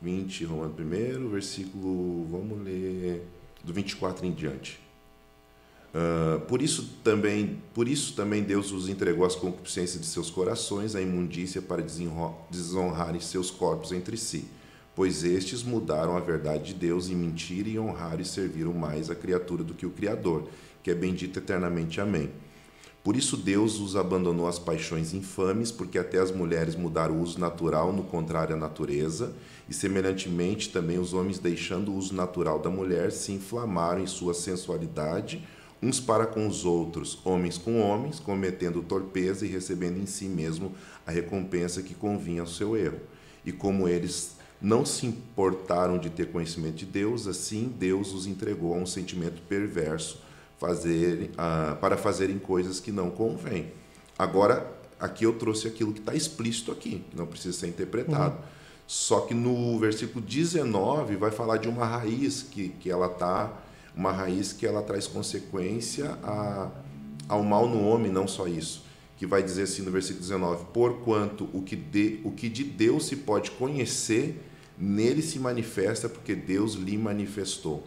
20, 0.00 0.44
Romanos 0.44 0.74
1, 0.78 1.28
versículo... 1.28 2.26
Vamos 2.30 2.62
ler 2.62 3.26
do 3.64 3.72
24 3.72 4.24
em 4.24 4.32
diante. 4.32 4.85
Uh, 5.96 6.40
por 6.40 6.60
isso 6.60 6.90
também, 7.02 7.58
por 7.72 7.88
isso 7.88 8.12
também 8.14 8.42
Deus 8.42 8.70
os 8.70 8.86
entregou 8.86 9.24
às 9.24 9.34
concupiscências 9.34 9.98
de 9.98 10.06
seus 10.06 10.28
corações, 10.28 10.94
à 10.94 11.00
imundícia 11.00 11.62
para 11.62 11.82
desonrarem 12.50 13.18
seus 13.18 13.50
corpos 13.50 13.92
entre 13.92 14.18
si, 14.18 14.44
pois 14.94 15.24
estes 15.24 15.62
mudaram 15.62 16.14
a 16.14 16.20
verdade 16.20 16.64
de 16.64 16.74
Deus 16.74 17.08
em 17.08 17.14
mentira 17.14 17.70
e 17.70 17.78
honraram 17.78 18.20
e 18.20 18.26
serviram 18.26 18.74
mais 18.74 19.08
a 19.08 19.14
criatura 19.14 19.64
do 19.64 19.72
que 19.72 19.86
o 19.86 19.90
Criador, 19.90 20.50
que 20.82 20.90
é 20.90 20.94
bendito 20.94 21.38
eternamente. 21.38 21.98
Amém. 21.98 22.30
Por 23.02 23.16
isso 23.16 23.34
Deus 23.34 23.80
os 23.80 23.96
abandonou 23.96 24.46
às 24.46 24.58
paixões 24.58 25.14
infames, 25.14 25.72
porque 25.72 25.96
até 25.96 26.18
as 26.18 26.30
mulheres 26.30 26.76
mudaram 26.76 27.14
o 27.14 27.22
uso 27.22 27.40
natural 27.40 27.90
no 27.90 28.02
contrário 28.02 28.54
à 28.54 28.58
natureza, 28.58 29.32
e 29.66 29.72
semelhantemente 29.72 30.68
também 30.68 30.98
os 30.98 31.14
homens, 31.14 31.38
deixando 31.38 31.90
o 31.90 31.96
uso 31.96 32.14
natural 32.14 32.58
da 32.58 32.68
mulher, 32.68 33.12
se 33.12 33.32
inflamaram 33.32 34.02
em 34.02 34.06
sua 34.06 34.34
sensualidade 34.34 35.42
uns 35.82 36.00
para 36.00 36.26
com 36.26 36.46
os 36.46 36.64
outros, 36.64 37.18
homens 37.24 37.58
com 37.58 37.80
homens, 37.80 38.18
cometendo 38.18 38.82
torpeza 38.82 39.44
e 39.44 39.48
recebendo 39.48 39.98
em 39.98 40.06
si 40.06 40.24
mesmo 40.26 40.74
a 41.06 41.10
recompensa 41.10 41.82
que 41.82 41.94
convinha 41.94 42.40
ao 42.40 42.46
seu 42.46 42.76
erro. 42.76 43.00
E 43.44 43.52
como 43.52 43.88
eles 43.88 44.36
não 44.60 44.84
se 44.84 45.06
importaram 45.06 45.98
de 45.98 46.10
ter 46.10 46.32
conhecimento 46.32 46.76
de 46.76 46.86
Deus, 46.86 47.26
assim 47.26 47.72
Deus 47.78 48.12
os 48.14 48.26
entregou 48.26 48.74
a 48.74 48.78
um 48.78 48.86
sentimento 48.86 49.42
perverso 49.42 50.20
fazer, 50.58 51.30
uh, 51.32 51.76
para 51.76 51.96
fazerem 51.96 52.38
coisas 52.38 52.80
que 52.80 52.90
não 52.90 53.10
convêm. 53.10 53.72
Agora, 54.18 54.74
aqui 54.98 55.24
eu 55.24 55.34
trouxe 55.34 55.68
aquilo 55.68 55.92
que 55.92 56.00
está 56.00 56.14
explícito 56.14 56.72
aqui, 56.72 57.04
que 57.10 57.16
não 57.16 57.26
precisa 57.26 57.56
ser 57.56 57.68
interpretado. 57.68 58.36
Uhum. 58.36 58.56
Só 58.86 59.20
que 59.20 59.34
no 59.34 59.78
versículo 59.78 60.24
19 60.24 61.16
vai 61.16 61.30
falar 61.30 61.58
de 61.58 61.68
uma 61.68 61.84
raiz 61.84 62.42
que, 62.42 62.68
que 62.68 62.90
ela 62.90 63.06
está 63.06 63.52
uma 63.96 64.12
raiz 64.12 64.52
que 64.52 64.66
ela 64.66 64.82
traz 64.82 65.06
consequência 65.06 66.18
a, 66.22 66.70
ao 67.28 67.42
mal 67.42 67.66
no 67.66 67.86
homem, 67.88 68.12
não 68.12 68.28
só 68.28 68.46
isso. 68.46 68.84
Que 69.16 69.26
vai 69.26 69.42
dizer 69.42 69.62
assim 69.62 69.80
no 69.80 69.90
versículo 69.90 70.20
19: 70.20 70.66
Porquanto 70.74 71.48
o 71.54 71.62
que, 71.62 71.74
de, 71.74 72.20
o 72.22 72.30
que 72.30 72.50
de 72.50 72.62
Deus 72.62 73.06
se 73.06 73.16
pode 73.16 73.50
conhecer, 73.52 74.42
nele 74.78 75.22
se 75.22 75.38
manifesta, 75.38 76.08
porque 76.08 76.34
Deus 76.34 76.74
lhe 76.74 76.98
manifestou. 76.98 77.82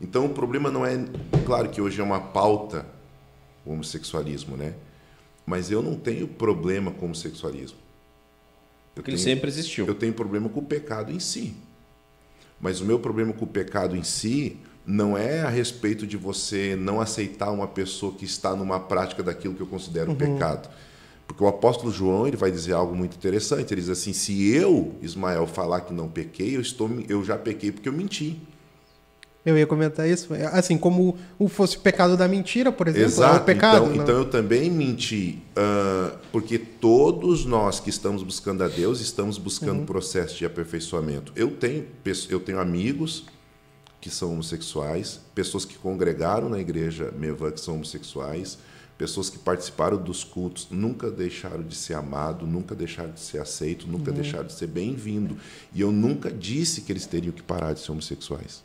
Então 0.00 0.24
o 0.24 0.30
problema 0.30 0.70
não 0.70 0.86
é. 0.86 0.96
Claro 1.44 1.68
que 1.68 1.82
hoje 1.82 2.00
é 2.00 2.04
uma 2.04 2.20
pauta 2.20 2.86
o 3.66 3.72
homossexualismo, 3.72 4.56
né? 4.56 4.74
Mas 5.44 5.70
eu 5.70 5.82
não 5.82 5.94
tenho 5.96 6.26
problema 6.26 6.90
com 6.90 7.02
o 7.02 7.04
homossexualismo. 7.06 7.76
Eu 7.76 9.02
porque 9.02 9.10
tenho, 9.10 9.20
ele 9.20 9.34
sempre 9.34 9.48
existiu. 9.48 9.86
Eu 9.86 9.94
tenho 9.94 10.14
problema 10.14 10.48
com 10.48 10.60
o 10.60 10.64
pecado 10.64 11.12
em 11.12 11.20
si. 11.20 11.54
Mas 12.60 12.80
o 12.80 12.84
meu 12.86 12.98
problema 12.98 13.32
com 13.32 13.44
o 13.44 13.48
pecado 13.48 13.94
em 13.94 14.02
si 14.02 14.58
não 14.88 15.18
é 15.18 15.42
a 15.42 15.50
respeito 15.50 16.06
de 16.06 16.16
você 16.16 16.74
não 16.74 16.98
aceitar 16.98 17.50
uma 17.50 17.68
pessoa 17.68 18.14
que 18.14 18.24
está 18.24 18.56
numa 18.56 18.80
prática 18.80 19.22
daquilo 19.22 19.54
que 19.54 19.60
eu 19.60 19.66
considero 19.66 20.12
uhum. 20.12 20.16
pecado. 20.16 20.70
Porque 21.26 21.44
o 21.44 21.46
apóstolo 21.46 21.92
João 21.92 22.26
ele 22.26 22.38
vai 22.38 22.50
dizer 22.50 22.72
algo 22.72 22.96
muito 22.96 23.14
interessante. 23.14 23.74
Ele 23.74 23.82
diz 23.82 23.90
assim: 23.90 24.14
se 24.14 24.50
eu, 24.50 24.94
Ismael, 25.02 25.46
falar 25.46 25.82
que 25.82 25.92
não 25.92 26.08
pequei, 26.08 26.56
eu, 26.56 26.60
estou, 26.62 26.90
eu 27.06 27.22
já 27.22 27.36
pequei 27.36 27.70
porque 27.70 27.86
eu 27.86 27.92
menti. 27.92 28.40
Eu 29.44 29.58
ia 29.58 29.66
comentar 29.66 30.08
isso. 30.08 30.32
Assim 30.52 30.78
como 30.78 31.18
o 31.38 31.48
fosse 31.48 31.76
o 31.76 31.80
pecado 31.80 32.16
da 32.16 32.26
mentira, 32.26 32.72
por 32.72 32.88
exemplo. 32.88 33.08
Exato. 33.08 33.36
É 33.36 33.40
o 33.40 33.44
pecado, 33.44 33.90
então, 33.90 34.02
então, 34.02 34.14
eu 34.16 34.24
também 34.24 34.70
menti. 34.70 35.42
Uh, 35.50 36.16
porque 36.32 36.58
todos 36.58 37.44
nós 37.44 37.78
que 37.78 37.90
estamos 37.90 38.22
buscando 38.22 38.64
a 38.64 38.68
Deus 38.68 39.00
estamos 39.00 39.36
buscando 39.36 39.80
uhum. 39.80 39.86
processo 39.86 40.36
de 40.36 40.46
aperfeiçoamento. 40.46 41.30
Eu 41.36 41.50
tenho, 41.50 41.84
eu 42.30 42.40
tenho 42.40 42.58
amigos 42.58 43.26
que 44.00 44.10
são 44.10 44.32
homossexuais, 44.32 45.20
pessoas 45.34 45.64
que 45.64 45.76
congregaram 45.76 46.48
na 46.48 46.58
igreja 46.58 47.12
Mevan 47.16 47.50
que 47.50 47.60
são 47.60 47.74
homossexuais, 47.74 48.58
pessoas 48.96 49.30
que 49.30 49.38
participaram 49.38 49.96
dos 49.96 50.24
cultos, 50.24 50.68
nunca 50.70 51.10
deixaram 51.10 51.62
de 51.62 51.74
ser 51.74 51.94
amado, 51.94 52.46
nunca 52.46 52.74
deixaram 52.74 53.12
de 53.12 53.20
ser 53.20 53.40
aceito, 53.40 53.86
nunca 53.86 54.10
uhum. 54.10 54.16
deixaram 54.16 54.46
de 54.46 54.52
ser 54.52 54.66
bem-vindo. 54.66 55.36
E 55.72 55.80
eu 55.80 55.92
nunca 55.92 56.30
disse 56.30 56.80
que 56.82 56.92
eles 56.92 57.06
teriam 57.06 57.32
que 57.32 57.42
parar 57.42 57.72
de 57.72 57.80
ser 57.80 57.92
homossexuais. 57.92 58.62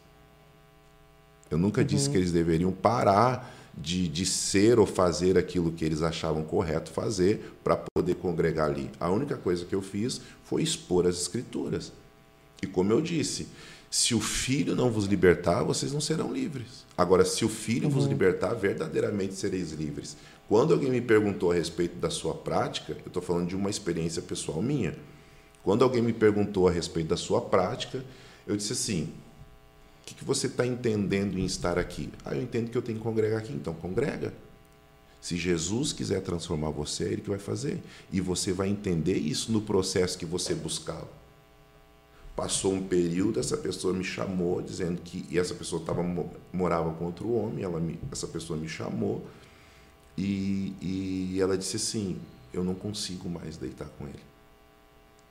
Eu 1.51 1.57
nunca 1.57 1.81
uhum. 1.81 1.87
disse 1.87 2.09
que 2.09 2.17
eles 2.17 2.31
deveriam 2.31 2.71
parar 2.71 3.53
de, 3.77 4.07
de 4.07 4.25
ser 4.25 4.79
ou 4.79 4.85
fazer 4.85 5.37
aquilo 5.37 5.71
que 5.71 5.85
eles 5.85 6.01
achavam 6.01 6.43
correto 6.43 6.91
fazer 6.91 7.55
para 7.63 7.75
poder 7.75 8.15
congregar 8.15 8.69
ali. 8.69 8.89
A 8.99 9.09
única 9.09 9.35
coisa 9.35 9.65
que 9.65 9.73
eu 9.73 9.81
fiz 9.81 10.21
foi 10.43 10.63
expor 10.63 11.05
as 11.07 11.21
escrituras. 11.21 11.91
E 12.61 12.67
como 12.67 12.91
eu 12.91 13.01
disse, 13.01 13.47
se 13.93 14.15
o 14.15 14.19
filho 14.19 14.75
não 14.75 14.89
vos 14.89 15.05
libertar, 15.05 15.61
vocês 15.61 15.93
não 15.93 16.01
serão 16.01 16.33
livres. 16.33 16.83
Agora, 16.97 17.23
se 17.23 17.45
o 17.45 17.47
filho 17.47 17.85
uhum. 17.85 17.93
vos 17.93 18.05
libertar, 18.07 18.55
verdadeiramente 18.55 19.35
sereis 19.35 19.71
livres. 19.71 20.17
Quando 20.49 20.73
alguém 20.73 20.89
me 20.89 20.99
perguntou 20.99 21.51
a 21.51 21.53
respeito 21.53 21.97
da 21.97 22.09
sua 22.09 22.33
prática, 22.33 22.93
eu 22.93 23.05
estou 23.05 23.21
falando 23.21 23.49
de 23.49 23.55
uma 23.55 23.69
experiência 23.69 24.19
pessoal 24.19 24.63
minha. 24.63 24.97
Quando 25.61 25.83
alguém 25.83 26.01
me 26.01 26.11
perguntou 26.11 26.67
a 26.67 26.71
respeito 26.71 27.09
da 27.09 27.15
sua 27.15 27.39
prática, 27.39 28.03
eu 28.47 28.57
disse 28.57 28.73
assim: 28.73 29.03
o 29.03 30.05
que, 30.07 30.15
que 30.15 30.25
você 30.25 30.47
está 30.47 30.65
entendendo 30.65 31.37
em 31.37 31.45
estar 31.45 31.77
aqui? 31.77 32.09
Ah, 32.25 32.33
eu 32.33 32.41
entendo 32.41 32.71
que 32.71 32.77
eu 32.79 32.81
tenho 32.81 32.97
que 32.97 33.03
congregar 33.03 33.37
aqui, 33.37 33.53
então 33.53 33.75
congrega. 33.75 34.33
Se 35.21 35.37
Jesus 35.37 35.93
quiser 35.93 36.21
transformar 36.21 36.71
você, 36.71 37.03
é 37.03 37.07
Ele 37.09 37.21
que 37.21 37.29
vai 37.29 37.37
fazer. 37.37 37.79
E 38.11 38.19
você 38.19 38.51
vai 38.51 38.69
entender 38.69 39.19
isso 39.19 39.51
no 39.51 39.61
processo 39.61 40.17
que 40.17 40.25
você 40.25 40.55
buscá-lo. 40.55 41.21
Passou 42.35 42.73
um 42.73 42.81
período, 42.81 43.39
essa 43.39 43.55
pessoa 43.55 43.93
me 43.93 44.03
chamou, 44.03 44.61
dizendo 44.61 44.99
que 45.01 45.25
e 45.29 45.37
essa 45.37 45.53
pessoa 45.53 45.83
tava, 45.85 46.03
morava 46.51 46.91
com 46.93 47.05
outro 47.05 47.31
homem, 47.31 47.63
ela 47.63 47.79
me, 47.79 47.99
essa 48.11 48.27
pessoa 48.27 48.57
me 48.57 48.67
chamou 48.67 49.23
e, 50.17 50.73
e 50.81 51.39
ela 51.39 51.57
disse 51.57 51.75
assim: 51.75 52.19
Eu 52.51 52.63
não 52.63 52.73
consigo 52.73 53.29
mais 53.29 53.57
deitar 53.57 53.87
com 53.97 54.07
ele. 54.07 54.33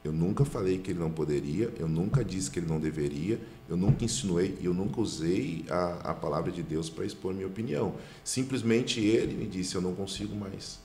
Eu 0.04 0.12
nunca 0.12 0.44
falei 0.44 0.78
que 0.78 0.90
ele 0.90 0.98
não 0.98 1.12
poderia, 1.12 1.72
eu 1.78 1.86
nunca 1.86 2.24
disse 2.24 2.50
que 2.50 2.58
ele 2.58 2.66
não 2.66 2.80
deveria, 2.80 3.40
eu 3.68 3.76
nunca 3.76 4.04
insinuei 4.04 4.58
e 4.60 4.64
eu 4.64 4.74
nunca 4.74 5.00
usei 5.00 5.64
a, 5.70 6.10
a 6.10 6.14
palavra 6.14 6.50
de 6.50 6.60
Deus 6.60 6.90
para 6.90 7.04
expor 7.04 7.32
minha 7.32 7.46
opinião. 7.46 7.94
Simplesmente 8.24 9.00
ele 9.00 9.34
me 9.34 9.46
disse: 9.46 9.76
Eu 9.76 9.80
não 9.80 9.94
consigo 9.94 10.34
mais 10.34 10.80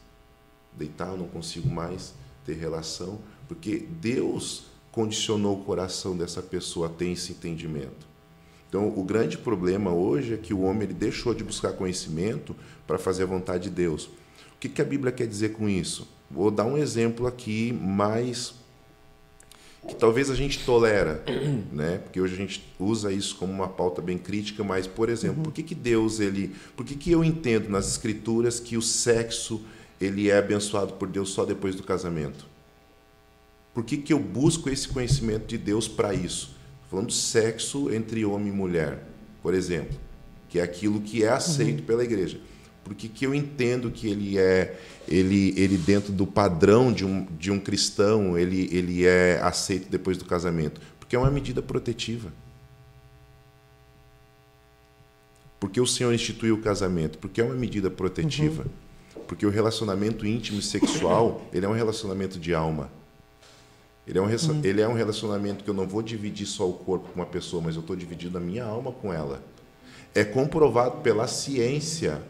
deitar, 0.73 1.09
eu 1.09 1.17
não 1.17 1.27
consigo 1.27 1.67
mais 1.67 2.13
ter 2.45 2.53
relação, 2.53 3.19
porque 3.47 3.87
Deus 3.99 4.65
condicionou 4.91 5.59
o 5.59 5.63
coração 5.63 6.15
dessa 6.15 6.41
pessoa 6.41 6.87
a 6.87 6.89
ter 6.89 7.09
esse 7.09 7.31
entendimento. 7.31 8.07
Então, 8.69 8.87
o 8.89 9.03
grande 9.03 9.37
problema 9.37 9.93
hoje 9.93 10.33
é 10.33 10.37
que 10.37 10.53
o 10.53 10.61
homem 10.61 10.83
ele 10.83 10.93
deixou 10.93 11.33
de 11.33 11.43
buscar 11.43 11.73
conhecimento 11.73 12.55
para 12.85 12.97
fazer 12.97 13.23
a 13.23 13.27
vontade 13.27 13.65
de 13.65 13.69
Deus. 13.69 14.05
O 14.05 14.59
que, 14.59 14.67
que 14.67 14.81
a 14.81 14.85
Bíblia 14.85 15.11
quer 15.11 15.27
dizer 15.27 15.53
com 15.53 15.69
isso? 15.69 16.07
Vou 16.29 16.51
dar 16.51 16.65
um 16.65 16.77
exemplo 16.77 17.27
aqui 17.27 17.71
mais 17.71 18.55
que 19.87 19.95
talvez 19.95 20.29
a 20.29 20.35
gente 20.35 20.65
tolera, 20.65 21.23
né? 21.71 21.99
Porque 21.99 22.19
hoje 22.19 22.33
a 22.33 22.37
gente 22.37 22.63
usa 22.77 23.11
isso 23.11 23.37
como 23.37 23.53
uma 23.53 23.69
pauta 23.69 24.01
bem 24.01 24.17
crítica, 24.17 24.63
mas 24.63 24.85
por 24.85 25.07
exemplo, 25.07 25.37
uhum. 25.37 25.43
por 25.43 25.53
que, 25.53 25.63
que 25.63 25.75
Deus 25.75 26.19
ele, 26.19 26.53
por 26.75 26.85
que, 26.85 26.95
que 26.95 27.11
eu 27.11 27.23
entendo 27.23 27.69
nas 27.69 27.87
escrituras 27.87 28.59
que 28.59 28.75
o 28.75 28.81
sexo 28.81 29.61
ele 29.99 30.29
é 30.29 30.37
abençoado 30.37 30.93
por 30.93 31.07
Deus 31.07 31.29
só 31.29 31.45
depois 31.45 31.75
do 31.75 31.83
casamento? 31.83 32.45
Por 33.77 33.83
que, 33.83 33.95
que 33.95 34.11
eu 34.11 34.17
busco 34.17 34.71
esse 34.71 34.87
conhecimento 34.87 35.45
de 35.45 35.55
Deus 35.55 35.87
para 35.87 36.11
isso? 36.11 36.55
Falando 36.89 37.11
sexo 37.11 37.93
entre 37.93 38.25
homem 38.25 38.47
e 38.47 38.51
mulher, 38.51 39.03
por 39.39 39.53
exemplo, 39.53 39.95
que 40.49 40.57
é 40.57 40.63
aquilo 40.63 40.99
que 40.99 41.23
é 41.23 41.29
aceito 41.29 41.81
uhum. 41.81 41.85
pela 41.85 42.03
igreja. 42.03 42.39
Por 42.83 42.95
que, 42.95 43.07
que 43.07 43.23
eu 43.23 43.35
entendo 43.35 43.91
que 43.91 44.07
ele 44.07 44.39
é 44.39 44.79
ele, 45.07 45.53
ele 45.55 45.77
dentro 45.77 46.11
do 46.11 46.25
padrão 46.25 46.91
de 46.91 47.05
um, 47.05 47.27
de 47.37 47.51
um 47.51 47.59
cristão, 47.59 48.35
ele, 48.35 48.67
ele 48.71 49.05
é 49.05 49.39
aceito 49.43 49.91
depois 49.91 50.17
do 50.17 50.25
casamento? 50.25 50.81
Porque 50.99 51.15
é 51.15 51.19
uma 51.19 51.29
medida 51.29 51.61
protetiva. 51.61 52.33
Porque 55.59 55.79
o 55.79 55.85
Senhor 55.85 56.11
instituiu 56.11 56.55
o 56.55 56.61
casamento? 56.63 57.19
Porque 57.19 57.39
é 57.39 57.43
uma 57.43 57.53
medida 57.53 57.91
protetiva. 57.91 58.63
Uhum. 59.15 59.21
Porque 59.27 59.45
o 59.45 59.51
relacionamento 59.51 60.25
íntimo 60.25 60.57
e 60.57 60.63
sexual, 60.63 61.47
ele 61.53 61.67
é 61.67 61.69
um 61.69 61.73
relacionamento 61.73 62.39
de 62.39 62.55
alma. 62.55 62.89
Ele 64.07 64.17
é, 64.17 64.21
um, 64.21 64.25
uhum. 64.25 64.61
ele 64.63 64.81
é 64.81 64.87
um 64.87 64.93
relacionamento 64.93 65.63
que 65.63 65.69
eu 65.69 65.73
não 65.73 65.85
vou 65.85 66.01
dividir 66.01 66.47
só 66.47 66.67
o 66.67 66.73
corpo 66.73 67.09
com 67.09 67.19
uma 67.19 67.25
pessoa, 67.25 67.61
mas 67.61 67.75
eu 67.75 67.81
estou 67.81 67.95
dividindo 67.95 68.37
a 68.37 68.41
minha 68.41 68.63
alma 68.63 68.91
com 68.91 69.13
ela. 69.13 69.43
É 70.15 70.23
comprovado 70.23 71.01
pela 71.01 71.27
ciência 71.27 72.21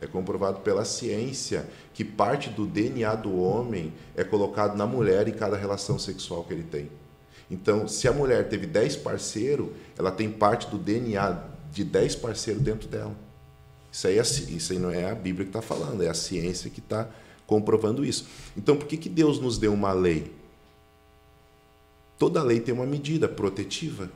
é 0.00 0.06
comprovado 0.06 0.60
pela 0.60 0.84
ciência 0.84 1.68
que 1.92 2.04
parte 2.04 2.48
do 2.48 2.66
DNA 2.66 3.14
do 3.16 3.38
homem 3.38 3.92
é 4.16 4.24
colocado 4.24 4.76
na 4.76 4.86
mulher 4.86 5.28
em 5.28 5.32
cada 5.32 5.56
relação 5.56 5.98
sexual 5.98 6.42
que 6.44 6.54
ele 6.54 6.62
tem. 6.62 6.90
Então, 7.50 7.86
se 7.86 8.08
a 8.08 8.12
mulher 8.12 8.48
teve 8.48 8.66
10 8.66 8.96
parceiros, 8.96 9.68
ela 9.98 10.10
tem 10.10 10.30
parte 10.30 10.68
do 10.68 10.78
DNA 10.78 11.42
de 11.70 11.84
10 11.84 12.14
parceiros 12.16 12.62
dentro 12.62 12.88
dela. 12.88 13.14
Isso 13.92 14.06
aí, 14.06 14.18
é, 14.18 14.22
isso 14.22 14.72
aí 14.72 14.78
não 14.78 14.90
é 14.90 15.10
a 15.10 15.14
Bíblia 15.14 15.44
que 15.44 15.50
está 15.50 15.60
falando, 15.60 16.02
é 16.02 16.08
a 16.08 16.14
ciência 16.14 16.70
que 16.70 16.80
está 16.80 17.08
comprovando 17.46 18.04
isso. 18.04 18.26
Então, 18.56 18.76
por 18.76 18.86
que, 18.86 18.96
que 18.96 19.08
Deus 19.08 19.38
nos 19.38 19.58
deu 19.58 19.74
uma 19.74 19.92
lei? 19.92 20.32
Toda 22.20 22.42
lei 22.42 22.60
tem 22.60 22.74
uma 22.74 22.84
medida 22.84 23.26
protetiva, 23.26 24.10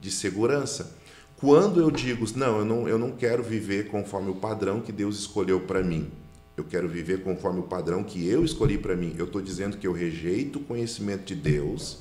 de 0.00 0.10
segurança. 0.10 0.92
Quando 1.36 1.78
eu 1.78 1.88
digo, 1.88 2.26
não, 2.34 2.58
eu 2.58 2.64
não, 2.64 2.88
eu 2.88 2.98
não 2.98 3.12
quero 3.12 3.44
viver 3.44 3.86
conforme 3.86 4.28
o 4.28 4.34
padrão 4.34 4.80
que 4.80 4.90
Deus 4.90 5.20
escolheu 5.20 5.60
para 5.60 5.80
mim, 5.80 6.10
eu 6.56 6.64
quero 6.64 6.88
viver 6.88 7.22
conforme 7.22 7.60
o 7.60 7.62
padrão 7.62 8.02
que 8.02 8.26
eu 8.26 8.44
escolhi 8.44 8.76
para 8.76 8.96
mim, 8.96 9.14
eu 9.16 9.26
estou 9.26 9.40
dizendo 9.40 9.76
que 9.76 9.86
eu 9.86 9.92
rejeito 9.92 10.58
o 10.58 10.64
conhecimento 10.64 11.26
de 11.26 11.36
Deus, 11.36 11.98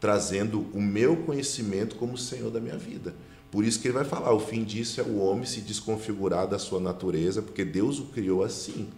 trazendo 0.00 0.64
o 0.72 0.80
meu 0.80 1.18
conhecimento 1.18 1.96
como 1.96 2.16
Senhor 2.16 2.50
da 2.50 2.58
minha 2.58 2.78
vida. 2.78 3.14
Por 3.50 3.66
isso 3.66 3.78
que 3.78 3.88
ele 3.88 3.98
vai 3.98 4.04
falar: 4.06 4.32
o 4.32 4.40
fim 4.40 4.64
disso 4.64 4.98
é 4.98 5.04
o 5.04 5.18
homem 5.18 5.44
se 5.44 5.60
desconfigurar 5.60 6.48
da 6.48 6.58
sua 6.58 6.80
natureza, 6.80 7.42
porque 7.42 7.66
Deus 7.66 7.98
o 7.98 8.06
criou 8.06 8.42
assim. 8.42 8.88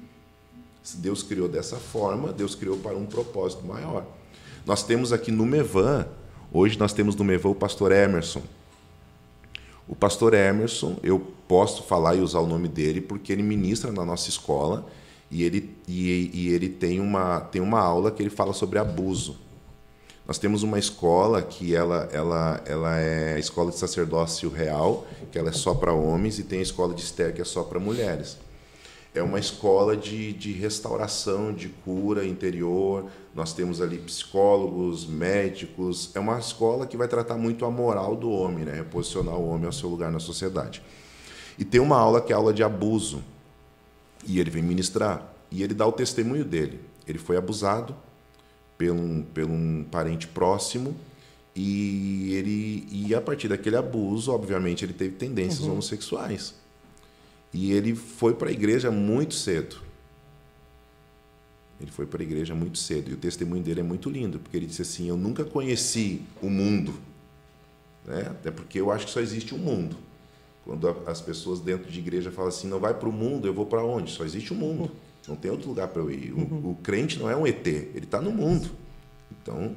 Se 0.81 0.97
Deus 0.99 1.25
criou 1.25 1.49
dessa 1.49 1.77
forma, 1.77 2.33
Deus 2.33 2.55
criou 2.55 2.77
para 2.77 2.97
um 2.97 3.05
propósito 3.05 3.67
maior. 3.67 4.07
Nós 4.69 4.83
temos 4.83 5.15
aqui 5.15 5.33
no 5.33 5.47
Mevan, 5.47 6.07
hoje 6.53 6.79
nós 6.79 6.93
temos 6.93 7.17
no 7.17 7.25
Mevan 7.25 7.49
o 7.49 7.55
pastor 7.55 7.91
Emerson. 7.91 8.43
O 9.89 9.97
pastor 9.97 10.35
Emerson, 10.35 10.99
eu 11.03 11.19
posso 11.49 11.85
falar 11.85 12.17
e 12.17 12.21
usar 12.21 12.41
o 12.41 12.47
nome 12.47 12.69
dele 12.69 13.01
porque 13.01 13.33
ele 13.33 13.43
ministra 13.43 13.91
na 13.91 14.05
nossa 14.05 14.29
escola 14.29 14.85
e 15.31 15.43
ele, 15.43 15.75
e, 15.89 16.31
e 16.35 16.49
ele 16.51 16.69
tem, 16.69 17.01
uma, 17.01 17.41
tem 17.41 17.63
uma 17.63 17.81
aula 17.81 18.11
que 18.11 18.23
ele 18.23 18.29
fala 18.29 18.53
sobre 18.53 18.79
abuso. 18.79 19.39
Nós 20.27 20.37
temos 20.37 20.63
uma 20.63 20.79
escola 20.79 21.41
que 21.41 21.75
ela, 21.75 22.07
ela, 22.13 22.63
ela 22.67 22.99
é 22.99 23.37
a 23.37 23.39
escola 23.39 23.71
de 23.71 23.79
sacerdócio 23.79 24.51
real, 24.51 25.07
que 25.33 25.39
ela 25.39 25.49
é 25.49 25.53
só 25.53 25.73
para 25.73 25.95
homens, 25.95 26.39
e 26.39 26.43
tem 26.43 26.59
a 26.59 26.63
escola 26.63 26.93
de 26.93 27.01
Esther, 27.01 27.35
que 27.35 27.41
é 27.41 27.45
só 27.45 27.63
para 27.63 27.81
mulheres 27.81 28.37
é 29.15 29.23
uma 29.23 29.39
escola 29.39 29.97
de, 29.97 30.33
de 30.33 30.53
restauração, 30.53 31.53
de 31.53 31.69
cura 31.69 32.27
interior. 32.27 33.07
Nós 33.35 33.53
temos 33.53 33.81
ali 33.81 33.99
psicólogos, 33.99 35.07
médicos. 35.07 36.11
É 36.15 36.21
uma 36.21 36.39
escola 36.39 36.87
que 36.87 36.97
vai 36.97 37.09
tratar 37.09 37.37
muito 37.37 37.65
a 37.65 37.71
moral 37.71 38.15
do 38.15 38.31
homem, 38.31 38.65
né? 38.65 38.85
posicionar 38.91 39.35
o 39.35 39.49
homem 39.49 39.67
ao 39.67 39.73
seu 39.73 39.89
lugar 39.89 40.13
na 40.13 40.21
sociedade. 40.21 40.83
E 41.59 41.65
tem 41.65 41.81
uma 41.81 41.97
aula 41.97 42.21
que 42.21 42.33
é 42.33 42.35
a 42.35 42.39
aula 42.39 42.53
de 42.53 42.63
abuso. 42.63 43.23
E 44.27 44.39
ele 44.39 44.51
vem 44.51 44.63
ministrar. 44.63 45.27
E 45.51 45.63
ele 45.63 45.75
dá 45.75 45.87
o 45.87 45.93
testemunho 45.93 46.45
dele. 46.45 46.81
Ele 47.07 47.19
foi 47.19 47.37
abusado 47.37 47.97
por 48.77 48.91
um, 48.91 49.23
por 49.23 49.45
um 49.45 49.85
parente 49.91 50.29
próximo. 50.29 50.95
E, 51.57 52.35
ele, 52.35 52.87
e 52.91 53.15
a 53.15 53.21
partir 53.21 53.49
daquele 53.49 53.77
abuso, 53.77 54.31
obviamente, 54.31 54.85
ele 54.85 54.93
teve 54.93 55.17
tendências 55.17 55.61
uhum. 55.61 55.73
homossexuais. 55.73 56.55
E 57.53 57.73
ele 57.73 57.95
foi 57.95 58.35
para 58.35 58.49
a 58.49 58.53
igreja 58.53 58.91
muito 58.91 59.35
cedo. 59.35 59.77
Ele 61.81 61.91
foi 61.91 62.07
para 62.07 62.23
a 62.23 62.25
igreja 62.25 62.55
muito 62.55 62.79
cedo. 62.79 63.11
E 63.11 63.15
o 63.15 63.17
testemunho 63.17 63.63
dele 63.63 63.81
é 63.81 63.83
muito 63.83 64.11
lindo, 64.11 64.39
porque 64.39 64.57
ele 64.57 64.67
disse 64.67 64.83
assim: 64.83 65.09
Eu 65.09 65.17
nunca 65.17 65.45
conheci 65.45 66.23
o 66.43 66.51
mundo. 66.51 66.95
Né? 68.05 68.27
Até 68.31 68.51
porque 68.51 68.81
eu 68.81 68.91
acho 68.91 69.07
que 69.07 69.13
só 69.13 69.21
existe 69.21 69.55
um 69.55 69.59
mundo. 69.59 69.97
Quando 70.65 70.89
as 71.07 71.21
pessoas 71.21 71.61
dentro 71.61 71.91
de 71.91 71.99
igreja 71.99 72.31
falam 72.31 72.49
assim: 72.49 72.67
Não 72.69 72.81
vai 72.81 72.93
para 72.93 73.09
o 73.09 73.13
mundo, 73.13 73.47
eu 73.47 73.55
vou 73.55 73.67
para 73.67 73.85
onde? 73.85 74.11
Só 74.11 74.25
existe 74.25 74.53
o 74.53 74.57
um 74.57 74.59
mundo. 74.59 74.91
Não 75.27 75.37
tem 75.37 75.51
outro 75.51 75.69
lugar 75.69 75.89
para 75.89 76.03
eu 76.03 76.11
ir. 76.11 76.33
O, 76.33 76.39
uhum. 76.39 76.71
o, 76.71 76.75
crente 76.83 77.19
não 77.19 77.31
é 77.31 77.37
um 77.37 77.47
ET, 77.47 77.67
ele 77.67 78.05
está 78.05 78.21
no 78.21 78.33
mundo. 78.33 78.71
Então, 79.31 79.77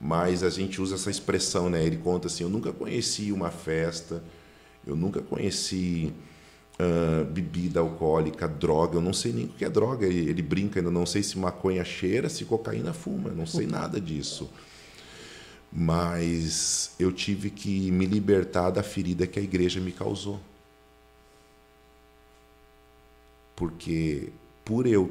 mas 0.00 0.42
a 0.42 0.50
gente 0.50 0.80
usa 0.80 0.94
essa 0.94 1.10
expressão, 1.10 1.68
né? 1.68 1.84
Ele 1.84 1.98
conta 1.98 2.28
assim: 2.28 2.44
Eu 2.44 2.50
nunca 2.50 2.72
conheci 2.72 3.30
uma 3.30 3.50
festa, 3.50 4.22
eu 4.86 4.96
nunca 4.96 5.20
conheci 5.20 6.12
uh, 6.78 7.24
bebida 7.24 7.80
alcoólica, 7.80 8.48
droga. 8.48 8.96
Eu 8.96 9.02
não 9.02 9.12
sei 9.12 9.32
nem 9.32 9.44
o 9.46 9.48
que 9.48 9.64
é 9.64 9.70
droga. 9.70 10.06
Ele, 10.06 10.28
ele 10.28 10.42
brinca, 10.42 10.80
ainda 10.80 10.90
não 10.90 11.06
sei 11.06 11.22
se 11.22 11.38
maconha 11.38 11.84
cheira, 11.84 12.28
se 12.28 12.44
cocaína 12.44 12.92
fuma. 12.92 13.30
Eu 13.30 13.36
não 13.36 13.46
sei 13.46 13.66
nada 13.66 14.00
disso. 14.00 14.50
Mas 15.72 16.94
eu 16.98 17.10
tive 17.10 17.50
que 17.50 17.90
me 17.90 18.06
libertar 18.06 18.70
da 18.70 18.82
ferida 18.82 19.26
que 19.26 19.38
a 19.38 19.42
igreja 19.42 19.80
me 19.80 19.92
causou. 19.92 20.38
Porque 23.56 24.30
por 24.64 24.86
eu 24.86 25.10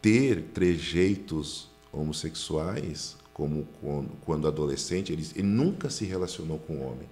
ter 0.00 0.42
trejeitos 0.54 1.68
homossexuais, 1.92 3.16
como 3.32 3.66
quando, 3.80 4.10
quando 4.24 4.48
adolescente, 4.48 5.12
ele, 5.12 5.26
ele 5.34 5.46
nunca 5.46 5.90
se 5.90 6.04
relacionou 6.04 6.58
com 6.58 6.84
homem. 6.84 7.08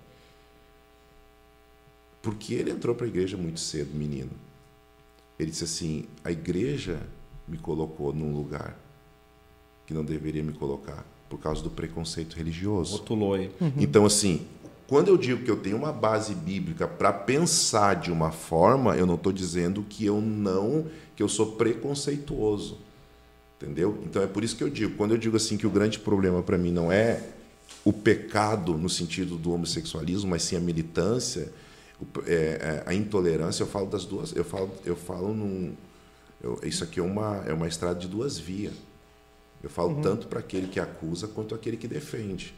Porque 2.22 2.54
ele 2.54 2.70
entrou 2.70 2.94
para 2.94 3.06
a 3.06 3.08
igreja 3.08 3.36
muito 3.36 3.60
cedo, 3.60 3.94
menino. 3.94 4.30
Ele 5.38 5.50
disse 5.50 5.64
assim: 5.64 6.04
a 6.22 6.30
igreja 6.30 7.00
me 7.48 7.56
colocou 7.58 8.12
num 8.12 8.34
lugar 8.34 8.78
que 9.86 9.94
não 9.94 10.04
deveria 10.04 10.42
me 10.42 10.52
colocar 10.52 11.04
por 11.28 11.38
causa 11.38 11.62
do 11.62 11.70
preconceito 11.70 12.34
religioso. 12.34 12.98
Rotulou. 12.98 13.36
Uhum. 13.36 13.72
Então, 13.78 14.04
assim, 14.04 14.46
quando 14.90 15.08
eu 15.08 15.16
digo 15.16 15.44
que 15.44 15.50
eu 15.50 15.56
tenho 15.56 15.76
uma 15.76 15.92
base 15.92 16.34
bíblica 16.34 16.86
para 16.86 17.12
pensar 17.12 17.94
de 17.94 18.10
uma 18.10 18.32
forma, 18.32 18.96
eu 18.96 19.06
não 19.06 19.14
estou 19.14 19.32
dizendo 19.32 19.84
que 19.88 20.04
eu 20.04 20.20
não, 20.20 20.86
que 21.14 21.22
eu 21.22 21.28
sou 21.28 21.52
preconceituoso. 21.52 22.78
Entendeu? 23.56 24.02
Então 24.04 24.20
é 24.22 24.26
por 24.26 24.42
isso 24.42 24.56
que 24.56 24.64
eu 24.64 24.68
digo, 24.70 24.96
quando 24.96 25.12
eu 25.12 25.18
digo 25.18 25.36
assim 25.36 25.56
que 25.56 25.66
o 25.66 25.70
grande 25.70 25.98
problema 25.98 26.42
para 26.42 26.58
mim 26.58 26.72
não 26.72 26.90
é 26.90 27.22
o 27.84 27.92
pecado 27.92 28.76
no 28.76 28.88
sentido 28.88 29.36
do 29.36 29.52
homossexualismo, 29.52 30.30
mas 30.30 30.42
sim 30.42 30.56
a 30.56 30.60
militância, 30.60 31.52
é, 32.26 32.34
é, 32.34 32.82
a 32.86 32.94
intolerância, 32.94 33.62
eu 33.62 33.66
falo 33.66 33.86
das 33.86 34.04
duas, 34.04 34.34
eu 34.34 34.44
falo, 34.44 34.70
eu 34.84 34.96
falo 34.96 35.34
num, 35.34 35.74
eu, 36.42 36.58
isso 36.62 36.82
aqui 36.84 37.00
é 37.00 37.02
uma, 37.02 37.36
é 37.46 37.52
uma 37.52 37.68
estrada 37.68 37.98
de 37.98 38.08
duas 38.08 38.38
vias. 38.38 38.74
Eu 39.62 39.68
falo 39.68 39.96
uhum. 39.96 40.00
tanto 40.00 40.26
para 40.26 40.40
aquele 40.40 40.68
que 40.68 40.80
acusa 40.80 41.28
quanto 41.28 41.54
aquele 41.54 41.76
que 41.76 41.86
defende. 41.86 42.54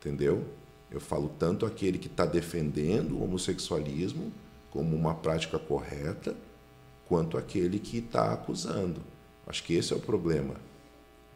Entendeu? 0.00 0.44
Eu 0.90 1.00
falo 1.00 1.30
tanto 1.38 1.64
aquele 1.64 1.98
que 1.98 2.08
está 2.08 2.26
defendendo 2.26 3.12
o 3.12 3.22
homossexualismo 3.22 4.32
como 4.70 4.96
uma 4.96 5.14
prática 5.14 5.58
correta, 5.58 6.34
quanto 7.06 7.38
aquele 7.38 7.78
que 7.78 7.98
está 7.98 8.32
acusando. 8.32 9.00
Acho 9.46 9.62
que 9.62 9.74
esse 9.74 9.92
é 9.92 9.96
o 9.96 10.00
problema. 10.00 10.56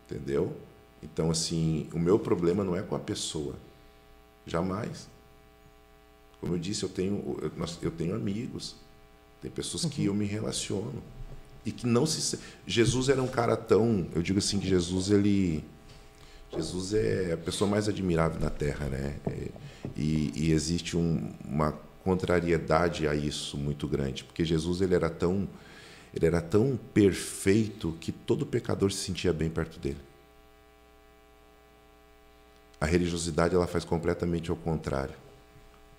Entendeu? 0.04 0.56
Então, 1.02 1.30
assim, 1.30 1.88
o 1.92 1.98
meu 1.98 2.18
problema 2.18 2.64
não 2.64 2.74
é 2.74 2.82
com 2.82 2.96
a 2.96 2.98
pessoa. 2.98 3.54
Jamais. 4.44 5.08
Como 6.40 6.54
eu 6.54 6.58
disse, 6.58 6.82
eu 6.82 6.88
tenho, 6.88 7.52
eu, 7.82 7.90
tenho 7.90 8.14
amigos, 8.14 8.76
tem 9.40 9.50
pessoas 9.50 9.84
uhum. 9.84 9.90
que 9.90 10.04
eu 10.04 10.14
me 10.14 10.26
relaciono. 10.26 11.02
e 11.64 11.72
que 11.72 11.86
não 11.86 12.06
se 12.06 12.38
Jesus 12.66 13.08
era 13.08 13.22
um 13.22 13.28
cara 13.28 13.56
tão, 13.56 14.06
eu 14.14 14.22
digo 14.22 14.38
assim 14.38 14.58
que 14.60 14.68
Jesus 14.68 15.10
ele 15.10 15.64
Jesus 16.56 16.94
é 16.94 17.32
a 17.32 17.36
pessoa 17.36 17.68
mais 17.68 17.88
admirável 17.88 18.40
na 18.40 18.50
Terra, 18.50 18.86
né? 18.86 19.16
É, 19.26 19.48
e, 19.96 20.32
e, 20.34 20.52
existe 20.52 20.96
um, 20.96 21.32
uma 21.44 21.72
contrariedade 22.04 23.06
a 23.08 23.14
isso 23.14 23.58
muito 23.58 23.86
grande, 23.88 24.24
porque 24.24 24.44
Jesus 24.44 24.80
ele 24.80 24.94
era 24.94 25.10
tão 25.10 25.48
ele 26.14 26.24
era 26.24 26.40
tão 26.40 26.78
perfeito 26.94 27.96
que 28.00 28.10
todo 28.10 28.46
pecador 28.46 28.90
se 28.90 28.98
sentia 28.98 29.32
bem 29.32 29.50
perto 29.50 29.78
dele. 29.78 29.98
A 32.80 32.86
religiosidade 32.86 33.54
ela 33.54 33.66
faz 33.66 33.84
completamente 33.84 34.50
ao 34.50 34.56
contrário. 34.56 35.14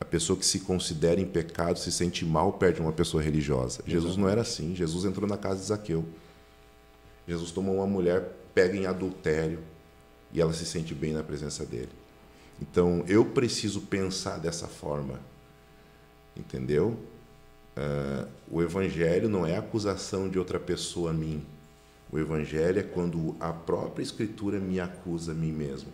Pessoa 0.10 0.38
que 0.38 0.46
se 0.46 0.62
considera 0.62 1.20
em 1.20 1.26
pecado 1.26 1.78
se 1.78 1.91
sente 1.91 2.26
mal 2.26 2.54
perto 2.54 2.78
de 2.78 2.82
uma 2.82 2.93
pessoa 2.93 3.22
religiosa. 3.22 3.82
Jesus 3.86 4.15
não 4.15 4.30
era 4.30 4.41
assim. 4.41 4.76
Jesus 4.76 5.06
entrou 5.06 5.28
na 5.28 5.38
casa 5.38 5.60
de 5.60 5.65
Zaqueu. 5.65 6.06
Jesus 7.28 7.52
tomou 7.52 7.76
uma 7.76 7.88
mulher, 7.88 8.32
pega 8.54 8.78
em 8.78 8.86
adultério 8.86 9.60
e 10.32 10.39
ela 10.39 10.54
se 10.54 10.65
sente 10.65 10.93
bem 10.93 11.13
na 11.13 11.24
presença 11.24 11.65
dele. 11.65 11.89
Então 12.62 13.04
eu 13.08 13.26
preciso 13.26 13.82
pensar 13.82 14.39
dessa 14.39 14.67
forma, 14.67 15.20
entendeu? 16.36 16.98
Uh, 17.78 18.28
o 18.50 18.62
evangelho 18.62 19.30
não 19.30 19.46
é 19.46 19.58
acusação 19.58 20.28
de 20.30 20.39
outra 20.39 20.60
pessoa 20.60 21.12
a 21.12 21.13
mim. 21.13 21.46
O 22.12 22.17
evangelho 22.17 22.80
é 22.80 22.84
quando 22.84 23.36
a 23.39 23.52
própria 23.52 24.02
escritura 24.02 24.60
me 24.60 24.80
acusa 24.80 25.34
a 25.34 25.36
mim 25.36 25.52
mesmo. 25.52 25.91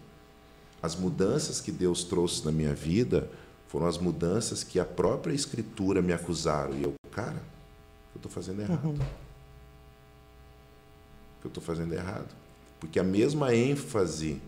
As 0.81 0.95
mudanças 0.95 1.59
que 1.59 1.71
Deus 1.71 2.03
trouxe 2.03 2.45
na 2.45 2.51
minha 2.51 2.73
vida 2.73 3.29
foram 3.73 3.87
as 3.87 3.97
mudanças 3.97 4.63
que 4.63 4.79
a 4.79 4.85
própria 4.85 5.33
Escritura 5.33 5.99
me 5.99 6.13
acusaram. 6.13 6.77
E 6.77 6.83
eu, 6.83 6.93
cara, 7.11 7.41
eu 8.13 8.17
estou 8.17 8.31
fazendo 8.31 8.61
errado. 8.61 8.85
Uhum. 8.85 8.99
Eu 11.43 11.47
estou 11.47 11.63
fazendo 11.63 11.91
errado. 11.91 12.27
Porque 12.79 12.99
a 12.99 13.03
mesma 13.03 13.55
ênfase, 13.55 14.39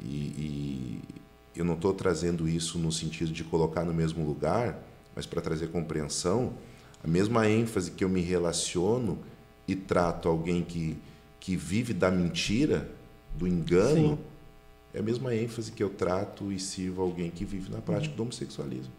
e, 0.00 0.06
e 0.06 1.02
eu 1.54 1.62
não 1.62 1.74
estou 1.74 1.92
trazendo 1.92 2.48
isso 2.48 2.78
no 2.78 2.90
sentido 2.90 3.32
de 3.32 3.44
colocar 3.44 3.84
no 3.84 3.92
mesmo 3.92 4.24
lugar, 4.24 4.82
mas 5.14 5.26
para 5.26 5.42
trazer 5.42 5.66
compreensão, 5.66 6.54
a 7.04 7.06
mesma 7.06 7.46
ênfase 7.46 7.90
que 7.90 8.02
eu 8.02 8.08
me 8.08 8.22
relaciono 8.22 9.18
e 9.66 9.76
trato 9.76 10.26
alguém 10.26 10.64
que, 10.64 10.96
que 11.38 11.54
vive 11.54 11.92
da 11.92 12.10
mentira, 12.10 12.90
do 13.36 13.46
engano. 13.46 14.16
Sim 14.16 14.37
é 14.94 14.98
a 14.98 15.02
mesma 15.02 15.34
ênfase 15.34 15.70
que 15.72 15.82
eu 15.82 15.90
trato 15.90 16.50
e 16.50 16.58
sirvo 16.58 17.02
alguém 17.02 17.30
que 17.30 17.44
vive 17.44 17.70
na 17.70 17.80
prática 17.80 18.14
do 18.14 18.22
homossexualismo. 18.22 18.92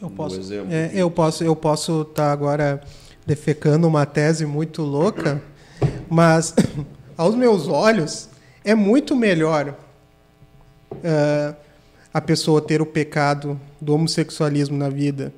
Eu 0.00 0.10
posso, 0.10 0.40
é, 0.70 0.90
eu 0.94 1.10
posso, 1.10 1.44
eu 1.44 1.54
posso 1.54 2.02
estar 2.02 2.26
tá 2.26 2.32
agora 2.32 2.82
defecando 3.26 3.86
uma 3.86 4.06
tese 4.06 4.46
muito 4.46 4.82
louca, 4.82 5.42
mas 6.08 6.54
aos 7.16 7.34
meus 7.34 7.68
olhos 7.68 8.28
é 8.64 8.74
muito 8.74 9.14
melhor 9.14 9.76
uh, 10.90 11.56
a 12.12 12.20
pessoa 12.20 12.60
ter 12.60 12.80
o 12.80 12.86
pecado 12.86 13.60
do 13.80 13.94
homossexualismo 13.94 14.76
na 14.76 14.88
vida 14.88 15.32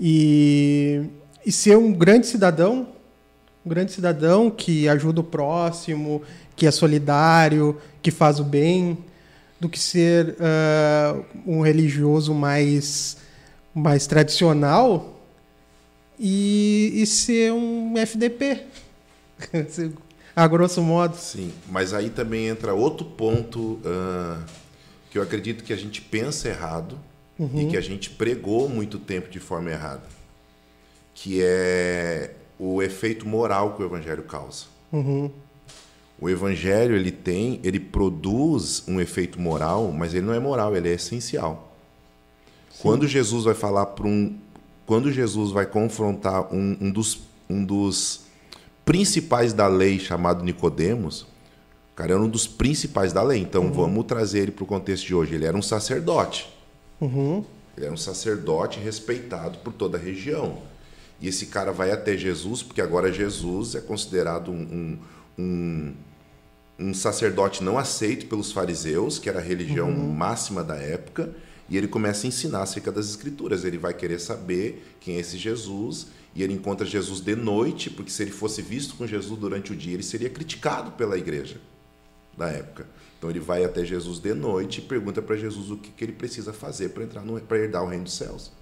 e, 0.00 1.02
e 1.44 1.52
ser 1.52 1.76
um 1.76 1.92
grande 1.92 2.26
cidadão, 2.26 2.88
um 3.64 3.68
grande 3.68 3.92
cidadão 3.92 4.50
que 4.50 4.88
ajuda 4.88 5.20
o 5.20 5.24
próximo, 5.24 6.22
que 6.56 6.66
é 6.66 6.70
solidário, 6.70 7.78
que 8.02 8.10
faz 8.10 8.40
o 8.40 8.44
bem, 8.44 8.98
do 9.60 9.68
que 9.68 9.78
ser 9.78 10.36
uh, 10.40 11.24
um 11.46 11.60
religioso 11.60 12.34
mais, 12.34 13.18
mais 13.74 14.06
tradicional 14.06 15.20
e, 16.18 16.92
e 16.94 17.06
ser 17.06 17.52
um 17.52 17.94
FDP, 17.96 18.64
a 20.34 20.46
grosso 20.46 20.82
modo. 20.82 21.16
Sim, 21.16 21.52
mas 21.68 21.92
aí 21.92 22.10
também 22.10 22.46
entra 22.46 22.74
outro 22.74 23.04
ponto 23.04 23.80
uh, 23.84 24.42
que 25.10 25.18
eu 25.18 25.22
acredito 25.22 25.62
que 25.62 25.72
a 25.72 25.76
gente 25.76 26.00
pensa 26.00 26.48
errado 26.48 26.98
uhum. 27.38 27.62
e 27.62 27.66
que 27.66 27.76
a 27.76 27.80
gente 27.80 28.10
pregou 28.10 28.68
muito 28.68 28.98
tempo 28.98 29.30
de 29.30 29.40
forma 29.40 29.70
errada, 29.70 30.04
que 31.14 31.42
é 31.42 32.34
o 32.58 32.82
efeito 32.82 33.26
moral 33.28 33.74
que 33.74 33.82
o 33.82 33.86
evangelho 33.86 34.22
causa. 34.22 34.64
Uhum. 34.92 35.30
O 36.18 36.30
evangelho 36.30 36.96
ele 36.96 37.10
tem, 37.10 37.60
ele 37.62 37.78
produz 37.78 38.82
um 38.88 39.00
efeito 39.00 39.40
moral, 39.40 39.92
mas 39.92 40.14
ele 40.14 40.24
não 40.24 40.32
é 40.32 40.38
moral, 40.40 40.74
ele 40.74 40.88
é 40.88 40.94
essencial. 40.94 41.74
Sim. 42.70 42.78
Quando 42.82 43.06
Jesus 43.06 43.44
vai 43.44 43.54
falar 43.54 43.86
para 43.86 44.06
um, 44.06 44.36
quando 44.86 45.12
Jesus 45.12 45.50
vai 45.50 45.66
confrontar 45.66 46.52
um, 46.54 46.76
um, 46.80 46.90
dos, 46.90 47.20
um 47.50 47.64
dos 47.64 48.22
principais 48.84 49.52
da 49.52 49.66
lei 49.66 49.98
chamado 49.98 50.42
Nicodemos, 50.42 51.26
cara 51.96 52.12
era 52.12 52.22
um 52.22 52.28
dos 52.28 52.46
principais 52.46 53.12
da 53.12 53.22
lei. 53.22 53.40
Então 53.40 53.64
uhum. 53.64 53.72
vamos 53.72 54.04
trazer 54.04 54.40
ele 54.40 54.52
para 54.52 54.62
o 54.62 54.66
contexto 54.66 55.06
de 55.06 55.14
hoje. 55.14 55.34
Ele 55.34 55.46
era 55.46 55.56
um 55.56 55.62
sacerdote. 55.62 56.46
Uhum. 57.00 57.42
Ele 57.74 57.86
era 57.86 57.94
um 57.94 57.96
sacerdote 57.96 58.78
respeitado 58.78 59.58
por 59.58 59.72
toda 59.72 59.96
a 59.96 60.00
região. 60.00 60.58
E 61.18 61.26
esse 61.26 61.46
cara 61.46 61.72
vai 61.72 61.90
até 61.90 62.14
Jesus, 62.14 62.62
porque 62.62 62.82
agora 62.82 63.10
Jesus 63.10 63.74
é 63.74 63.80
considerado 63.80 64.50
um, 64.50 64.60
um, 64.60 64.98
um 65.38 65.94
um 66.78 66.92
sacerdote 66.92 67.64
não 67.64 67.78
aceito 67.78 68.26
pelos 68.26 68.52
fariseus, 68.52 69.18
que 69.18 69.28
era 69.28 69.38
a 69.38 69.42
religião 69.42 69.88
uhum. 69.88 70.12
máxima 70.12 70.62
da 70.62 70.76
época, 70.76 71.34
e 71.68 71.76
ele 71.76 71.88
começa 71.88 72.26
a 72.26 72.28
ensinar 72.28 72.62
acerca 72.62 72.92
das 72.92 73.08
escrituras. 73.08 73.64
Ele 73.64 73.78
vai 73.78 73.94
querer 73.94 74.20
saber 74.20 74.96
quem 75.00 75.16
é 75.16 75.20
esse 75.20 75.38
Jesus, 75.38 76.08
e 76.34 76.42
ele 76.42 76.52
encontra 76.52 76.86
Jesus 76.86 77.20
de 77.20 77.34
noite, 77.34 77.88
porque 77.88 78.10
se 78.10 78.22
ele 78.22 78.30
fosse 78.30 78.60
visto 78.60 78.94
com 78.94 79.06
Jesus 79.06 79.38
durante 79.40 79.72
o 79.72 79.76
dia, 79.76 79.94
ele 79.94 80.02
seria 80.02 80.28
criticado 80.28 80.92
pela 80.92 81.16
igreja 81.16 81.58
da 82.36 82.48
época. 82.48 82.86
Então 83.18 83.30
ele 83.30 83.40
vai 83.40 83.64
até 83.64 83.82
Jesus 83.82 84.18
de 84.18 84.34
noite 84.34 84.78
e 84.78 84.82
pergunta 84.82 85.22
para 85.22 85.36
Jesus 85.36 85.70
o 85.70 85.78
que, 85.78 85.90
que 85.90 86.04
ele 86.04 86.12
precisa 86.12 86.52
fazer 86.52 86.90
para 86.90 87.04
entrar 87.04 87.22
para 87.48 87.58
herdar 87.58 87.82
o 87.82 87.88
reino 87.88 88.04
dos 88.04 88.14
céus. 88.14 88.52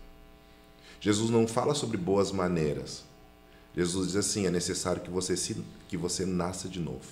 Jesus 1.01 1.29
não 1.31 1.49
fala 1.49 1.75
sobre 1.75 1.97
boas 1.97 2.31
maneiras. 2.31 3.03
Jesus 3.77 4.09
diz 4.09 4.17
assim: 4.17 4.47
é 4.47 4.51
necessário 4.51 5.03
que 5.03 5.11
você 5.11 5.37
se, 5.37 5.57
que 5.89 5.97
você 5.97 6.25
nasça 6.25 6.69
de 6.69 6.81
novo. 6.81 7.07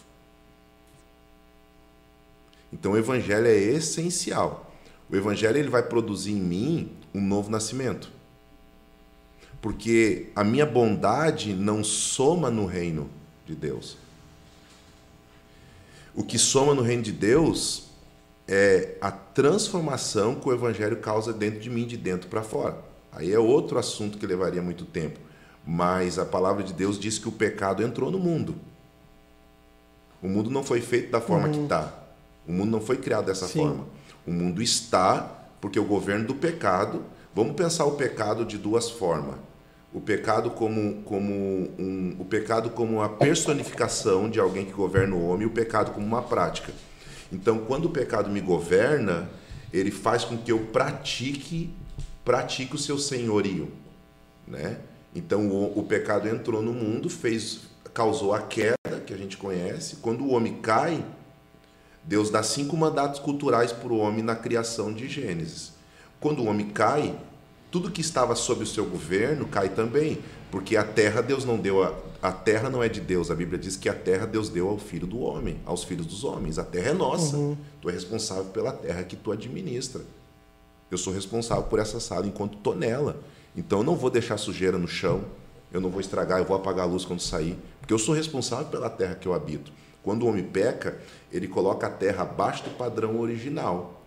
Então 2.72 2.92
o 2.92 2.96
evangelho 2.96 3.46
é 3.46 3.54
essencial. 3.54 4.72
O 5.10 5.16
evangelho 5.16 5.58
ele 5.58 5.68
vai 5.68 5.82
produzir 5.82 6.32
em 6.32 6.40
mim 6.40 6.92
um 7.12 7.20
novo 7.20 7.50
nascimento. 7.50 8.10
Porque 9.60 10.30
a 10.34 10.42
minha 10.42 10.64
bondade 10.64 11.52
não 11.52 11.84
soma 11.84 12.50
no 12.50 12.64
reino 12.64 13.10
de 13.46 13.54
Deus. 13.54 13.96
O 16.14 16.24
que 16.24 16.38
soma 16.38 16.74
no 16.74 16.82
reino 16.82 17.02
de 17.02 17.12
Deus 17.12 17.84
é 18.48 18.96
a 19.00 19.10
transformação 19.10 20.34
que 20.34 20.48
o 20.48 20.52
evangelho 20.52 20.96
causa 20.96 21.32
dentro 21.32 21.60
de 21.60 21.70
mim, 21.70 21.86
de 21.86 21.96
dentro 21.96 22.28
para 22.28 22.42
fora. 22.42 22.78
Aí 23.12 23.32
é 23.32 23.38
outro 23.38 23.78
assunto 23.78 24.18
que 24.18 24.26
levaria 24.26 24.62
muito 24.62 24.84
tempo. 24.84 25.20
Mas 25.66 26.18
a 26.18 26.24
palavra 26.24 26.62
de 26.62 26.72
Deus 26.72 26.98
diz 26.98 27.18
que 27.18 27.28
o 27.28 27.32
pecado 27.32 27.82
entrou 27.82 28.10
no 28.10 28.18
mundo. 28.18 28.56
O 30.22 30.28
mundo 30.28 30.50
não 30.50 30.62
foi 30.62 30.80
feito 30.80 31.10
da 31.10 31.20
forma 31.20 31.46
uhum. 31.46 31.52
que 31.52 31.60
está. 31.60 31.92
O 32.46 32.52
mundo 32.52 32.70
não 32.70 32.80
foi 32.80 32.96
criado 32.96 33.26
dessa 33.26 33.46
Sim. 33.46 33.60
forma. 33.60 33.86
O 34.26 34.32
mundo 34.32 34.62
está 34.62 35.42
porque 35.60 35.78
o 35.78 35.84
governo 35.84 36.26
do 36.26 36.34
pecado. 36.34 37.02
Vamos 37.34 37.54
pensar 37.54 37.84
o 37.84 37.92
pecado 37.92 38.44
de 38.44 38.58
duas 38.58 38.90
formas. 38.90 39.36
O 39.92 40.00
pecado 40.00 40.50
como, 40.50 41.02
como 41.02 41.32
um, 41.78 42.16
o 42.18 42.24
pecado 42.24 42.70
como 42.70 43.02
a 43.02 43.08
personificação 43.08 44.28
de 44.28 44.40
alguém 44.40 44.64
que 44.64 44.72
governa 44.72 45.14
o 45.14 45.28
homem 45.28 45.42
e 45.42 45.46
o 45.46 45.50
pecado 45.50 45.92
como 45.92 46.06
uma 46.06 46.22
prática. 46.22 46.72
Então, 47.30 47.58
quando 47.58 47.86
o 47.86 47.90
pecado 47.90 48.30
me 48.30 48.40
governa, 48.40 49.30
ele 49.72 49.90
faz 49.90 50.24
com 50.24 50.36
que 50.36 50.50
eu 50.52 50.58
pratique 50.58 51.74
pratique 52.24 52.74
o 52.74 52.78
seu 52.78 52.98
senhorio, 52.98 53.68
né? 54.46 54.78
Então 55.14 55.48
o, 55.48 55.78
o 55.78 55.82
pecado 55.82 56.28
entrou 56.28 56.62
no 56.62 56.72
mundo, 56.72 57.08
fez 57.08 57.72
causou 57.92 58.32
a 58.32 58.40
queda 58.40 58.76
que 59.06 59.12
a 59.12 59.16
gente 59.16 59.36
conhece. 59.36 59.96
Quando 59.96 60.24
o 60.24 60.32
homem 60.32 60.54
cai, 60.60 61.04
Deus 62.04 62.30
dá 62.30 62.42
cinco 62.42 62.76
mandatos 62.76 63.20
culturais 63.20 63.72
para 63.72 63.92
o 63.92 63.98
homem 63.98 64.22
na 64.22 64.34
criação 64.34 64.92
de 64.92 65.08
Gênesis. 65.08 65.72
Quando 66.18 66.42
o 66.42 66.46
homem 66.46 66.70
cai, 66.70 67.14
tudo 67.70 67.90
que 67.90 68.00
estava 68.00 68.34
sob 68.34 68.62
o 68.62 68.66
seu 68.66 68.84
governo 68.86 69.46
cai 69.46 69.68
também, 69.68 70.18
porque 70.50 70.76
a 70.76 70.84
terra 70.84 71.20
Deus 71.20 71.44
não 71.44 71.58
deu 71.58 71.82
a, 71.82 71.94
a 72.22 72.30
terra 72.30 72.70
não 72.70 72.82
é 72.82 72.88
de 72.88 73.00
Deus. 73.00 73.30
A 73.30 73.34
Bíblia 73.34 73.58
diz 73.58 73.76
que 73.76 73.88
a 73.88 73.94
terra 73.94 74.26
Deus 74.26 74.48
deu 74.48 74.68
ao 74.68 74.78
filho 74.78 75.06
do 75.06 75.20
homem, 75.20 75.58
aos 75.64 75.84
filhos 75.84 76.06
dos 76.06 76.22
homens. 76.22 76.58
A 76.58 76.64
terra 76.64 76.90
é 76.90 76.94
nossa. 76.94 77.36
Uhum. 77.36 77.56
Tu 77.80 77.88
é 77.88 77.92
responsável 77.92 78.44
pela 78.44 78.72
terra 78.72 79.02
que 79.02 79.16
tu 79.16 79.32
administra. 79.32 80.02
Eu 80.90 80.98
sou 80.98 81.12
responsável 81.12 81.64
por 81.64 81.78
essa 81.78 81.98
sala 81.98 82.26
enquanto 82.26 82.58
estou 82.58 82.76
nela. 82.76 83.20
Então 83.56 83.80
eu 83.80 83.84
não 83.84 83.96
vou 83.96 84.10
deixar 84.10 84.36
sujeira 84.36 84.78
no 84.78 84.88
chão, 84.88 85.24
eu 85.72 85.80
não 85.80 85.90
vou 85.90 86.00
estragar, 86.00 86.38
eu 86.38 86.44
vou 86.44 86.56
apagar 86.56 86.84
a 86.84 86.88
luz 86.88 87.04
quando 87.04 87.20
sair, 87.20 87.58
porque 87.80 87.92
eu 87.92 87.98
sou 87.98 88.14
responsável 88.14 88.66
pela 88.66 88.90
terra 88.90 89.14
que 89.14 89.26
eu 89.26 89.34
habito. 89.34 89.72
Quando 90.02 90.24
o 90.24 90.28
homem 90.28 90.44
peca, 90.44 90.98
ele 91.30 91.46
coloca 91.46 91.86
a 91.86 91.90
terra 91.90 92.22
abaixo 92.22 92.64
do 92.64 92.70
padrão 92.70 93.20
original. 93.20 94.02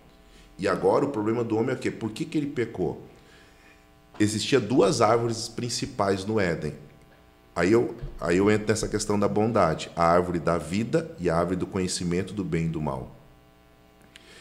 E 0.58 0.68
agora 0.68 1.06
o 1.06 1.10
problema 1.10 1.44
do 1.44 1.58
homem 1.58 1.72
é 1.72 1.74
o 1.74 1.80
quê? 1.80 1.90
Por 1.90 2.12
que, 2.12 2.26
que 2.26 2.38
ele 2.38 2.48
pecou? 2.48 3.02
Existia 4.20 4.60
duas 4.60 5.02
árvores 5.02 5.48
principais 5.48 6.26
no 6.26 6.40
Éden. 6.40 6.74
Aí 7.56 7.72
eu, 7.72 7.96
aí 8.20 8.38
eu 8.38 8.52
entro 8.52 8.68
nessa 8.68 8.88
questão 8.88 9.18
da 9.18 9.28
bondade, 9.28 9.90
a 9.96 10.06
árvore 10.06 10.40
da 10.40 10.58
vida 10.58 11.10
e 11.20 11.30
a 11.30 11.38
árvore 11.38 11.56
do 11.56 11.66
conhecimento 11.66 12.34
do 12.34 12.44
bem 12.44 12.66
e 12.66 12.70
do 12.70 12.82
mal. 12.82 13.16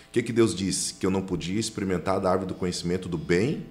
O 0.09 0.13
que, 0.13 0.23
que 0.23 0.33
Deus 0.33 0.55
disse? 0.55 0.95
Que 0.95 1.07
eu 1.07 1.11
não 1.11 1.23
podia 1.23 1.59
experimentar 1.59 2.21
da 2.21 2.31
árvore 2.31 2.49
do 2.49 2.55
conhecimento 2.55 3.09
do 3.09 3.19
bem 3.19 3.67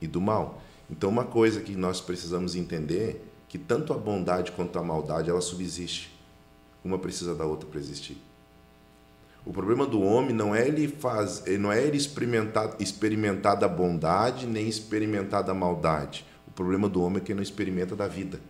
e 0.00 0.06
do 0.06 0.20
mal. 0.20 0.62
Então, 0.90 1.08
uma 1.08 1.24
coisa 1.24 1.60
que 1.60 1.76
nós 1.76 2.00
precisamos 2.00 2.56
entender 2.56 3.24
que 3.48 3.58
tanto 3.58 3.92
a 3.92 3.98
bondade 3.98 4.52
quanto 4.52 4.78
a 4.78 4.82
maldade 4.82 5.30
ela 5.30 5.40
subsiste. 5.40 6.16
Uma 6.84 6.98
precisa 6.98 7.34
da 7.34 7.44
outra 7.44 7.68
para 7.68 7.78
existir. 7.78 8.16
O 9.44 9.52
problema 9.52 9.86
do 9.86 10.02
homem 10.02 10.34
não 10.34 10.54
é 10.54 10.66
ele 10.66 10.86
faz, 10.86 11.44
não 11.58 11.72
é 11.72 11.82
ele 11.82 11.96
experimentar, 11.96 12.76
experimentar 12.78 13.56
da 13.56 13.66
bondade 13.66 14.46
nem 14.46 14.68
experimentar 14.68 15.42
da 15.42 15.54
maldade. 15.54 16.24
O 16.46 16.50
problema 16.50 16.88
do 16.88 17.02
homem 17.02 17.18
é 17.18 17.20
que 17.20 17.32
ele 17.32 17.36
não 17.36 17.42
experimenta 17.42 17.96
da 17.96 18.06
vida. 18.06 18.40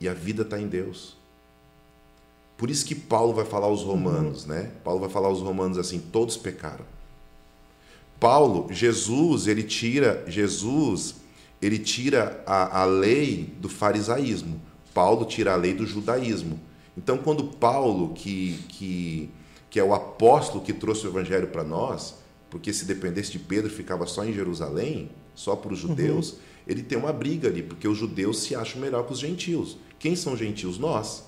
E 0.00 0.08
a 0.08 0.14
vida 0.14 0.42
está 0.42 0.58
em 0.58 0.68
Deus. 0.68 1.16
Por 2.56 2.70
isso 2.70 2.86
que 2.86 2.94
Paulo 2.94 3.34
vai 3.34 3.44
falar 3.44 3.66
aos 3.66 3.82
romanos, 3.82 4.46
né? 4.46 4.70
Paulo 4.84 5.00
vai 5.00 5.08
falar 5.08 5.28
aos 5.28 5.40
romanos 5.40 5.76
assim: 5.76 5.98
todos 5.98 6.36
pecaram. 6.36 6.84
Paulo, 8.18 8.68
Jesus, 8.70 9.46
ele 9.46 9.62
tira, 9.62 10.24
Jesus, 10.26 11.16
ele 11.60 11.78
tira 11.78 12.42
a, 12.46 12.82
a 12.82 12.84
lei 12.84 13.54
do 13.58 13.68
farisaísmo. 13.68 14.60
Paulo 14.92 15.24
tira 15.24 15.52
a 15.52 15.56
lei 15.56 15.74
do 15.74 15.86
judaísmo. 15.86 16.58
Então, 16.96 17.18
quando 17.18 17.44
Paulo, 17.44 18.14
que, 18.14 18.58
que, 18.68 19.30
que 19.68 19.80
é 19.80 19.84
o 19.84 19.92
apóstolo 19.92 20.62
que 20.62 20.72
trouxe 20.72 21.06
o 21.06 21.10
evangelho 21.10 21.48
para 21.48 21.64
nós, 21.64 22.14
porque 22.48 22.72
se 22.72 22.84
dependesse 22.84 23.32
de 23.32 23.38
Pedro 23.40 23.70
ficava 23.70 24.06
só 24.06 24.24
em 24.24 24.32
Jerusalém, 24.32 25.10
só 25.34 25.56
para 25.56 25.72
os 25.72 25.78
judeus, 25.78 26.32
uhum. 26.32 26.38
ele 26.68 26.82
tem 26.82 26.96
uma 26.96 27.12
briga 27.12 27.48
ali, 27.48 27.62
porque 27.62 27.88
os 27.88 27.98
judeus 27.98 28.38
se 28.42 28.54
acham 28.54 28.80
melhor 28.80 29.04
que 29.04 29.12
os 29.12 29.18
gentios. 29.18 29.76
Quem 29.98 30.14
são 30.14 30.36
gentios? 30.36 30.78
Nós. 30.78 31.24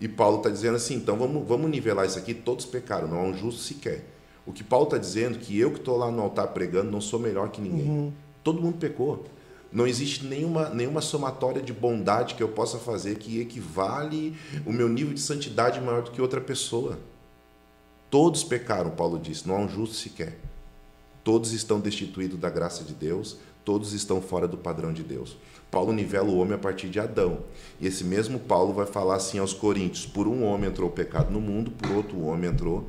E 0.00 0.06
Paulo 0.06 0.38
está 0.38 0.48
dizendo 0.48 0.76
assim: 0.76 0.94
então 0.94 1.16
vamos, 1.16 1.46
vamos 1.46 1.68
nivelar 1.68 2.06
isso 2.06 2.18
aqui, 2.18 2.32
todos 2.32 2.64
pecaram, 2.64 3.08
não 3.08 3.18
há 3.18 3.22
um 3.24 3.36
justo 3.36 3.60
sequer. 3.60 4.04
O 4.48 4.52
que 4.52 4.64
Paulo 4.64 4.86
está 4.86 4.96
dizendo 4.96 5.36
é 5.36 5.40
que 5.40 5.58
eu 5.58 5.70
que 5.70 5.78
estou 5.78 5.98
lá 5.98 6.10
no 6.10 6.22
altar 6.22 6.48
pregando 6.48 6.90
não 6.90 7.02
sou 7.02 7.20
melhor 7.20 7.50
que 7.50 7.60
ninguém. 7.60 7.86
Uhum. 7.86 8.12
Todo 8.42 8.62
mundo 8.62 8.78
pecou. 8.78 9.26
Não 9.70 9.86
existe 9.86 10.24
nenhuma, 10.24 10.70
nenhuma 10.70 11.02
somatória 11.02 11.60
de 11.60 11.70
bondade 11.70 12.34
que 12.34 12.42
eu 12.42 12.48
possa 12.48 12.78
fazer 12.78 13.18
que 13.18 13.42
equivale 13.42 14.34
o 14.64 14.72
meu 14.72 14.88
nível 14.88 15.12
de 15.12 15.20
santidade 15.20 15.78
maior 15.82 16.02
do 16.02 16.12
que 16.12 16.22
outra 16.22 16.40
pessoa. 16.40 16.98
Todos 18.10 18.42
pecaram, 18.42 18.90
Paulo 18.90 19.18
disse, 19.18 19.46
não 19.46 19.54
há 19.54 19.58
um 19.58 19.68
justo 19.68 19.94
sequer. 19.94 20.38
Todos 21.22 21.52
estão 21.52 21.78
destituídos 21.78 22.40
da 22.40 22.48
graça 22.48 22.82
de 22.82 22.94
Deus, 22.94 23.36
todos 23.62 23.92
estão 23.92 24.22
fora 24.22 24.48
do 24.48 24.56
padrão 24.56 24.94
de 24.94 25.02
Deus. 25.02 25.36
Paulo 25.70 25.92
nivela 25.92 26.30
o 26.30 26.38
homem 26.38 26.54
a 26.54 26.58
partir 26.58 26.88
de 26.88 26.98
Adão. 26.98 27.40
E 27.78 27.86
esse 27.86 28.02
mesmo 28.02 28.38
Paulo 28.38 28.72
vai 28.72 28.86
falar 28.86 29.16
assim 29.16 29.38
aos 29.38 29.52
Coríntios: 29.52 30.06
por 30.06 30.26
um 30.26 30.42
homem 30.42 30.70
entrou 30.70 30.88
o 30.88 30.92
pecado 30.92 31.30
no 31.30 31.38
mundo, 31.38 31.70
por 31.70 31.90
outro 31.90 32.18
homem 32.22 32.48
entrou 32.48 32.88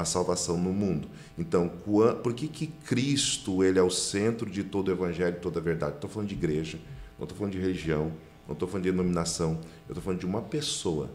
a 0.00 0.04
salvação 0.04 0.56
no 0.56 0.72
mundo. 0.72 1.08
Então, 1.38 1.68
por 1.68 2.34
que, 2.34 2.48
que 2.48 2.66
Cristo 2.66 3.62
ele 3.62 3.78
é 3.78 3.82
o 3.82 3.90
centro 3.90 4.48
de 4.48 4.64
todo 4.64 4.88
o 4.88 4.92
evangelho 4.92 5.36
toda 5.40 5.60
a 5.60 5.62
verdade? 5.62 5.96
Estou 5.96 6.10
falando 6.10 6.28
de 6.28 6.34
igreja, 6.34 6.78
não 7.18 7.24
estou 7.24 7.36
falando 7.36 7.52
de 7.52 7.58
religião, 7.58 8.12
não 8.46 8.54
estou 8.54 8.68
falando 8.68 8.84
de 8.84 8.90
denominação, 8.90 9.60
eu 9.88 9.92
estou 9.92 10.02
falando 10.02 10.20
de 10.20 10.26
uma 10.26 10.42
pessoa. 10.42 11.10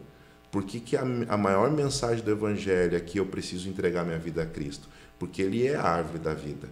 Por 0.50 0.64
que, 0.64 0.80
que 0.80 0.96
a, 0.96 1.02
a 1.28 1.36
maior 1.36 1.70
mensagem 1.70 2.24
do 2.24 2.30
evangelho 2.30 2.96
é 2.96 3.00
que 3.00 3.18
eu 3.18 3.26
preciso 3.26 3.68
entregar 3.68 4.04
minha 4.04 4.18
vida 4.18 4.42
a 4.42 4.46
Cristo? 4.46 4.88
Porque 5.18 5.42
ele 5.42 5.66
é 5.66 5.76
a 5.76 5.82
árvore 5.82 6.18
da 6.18 6.34
vida. 6.34 6.68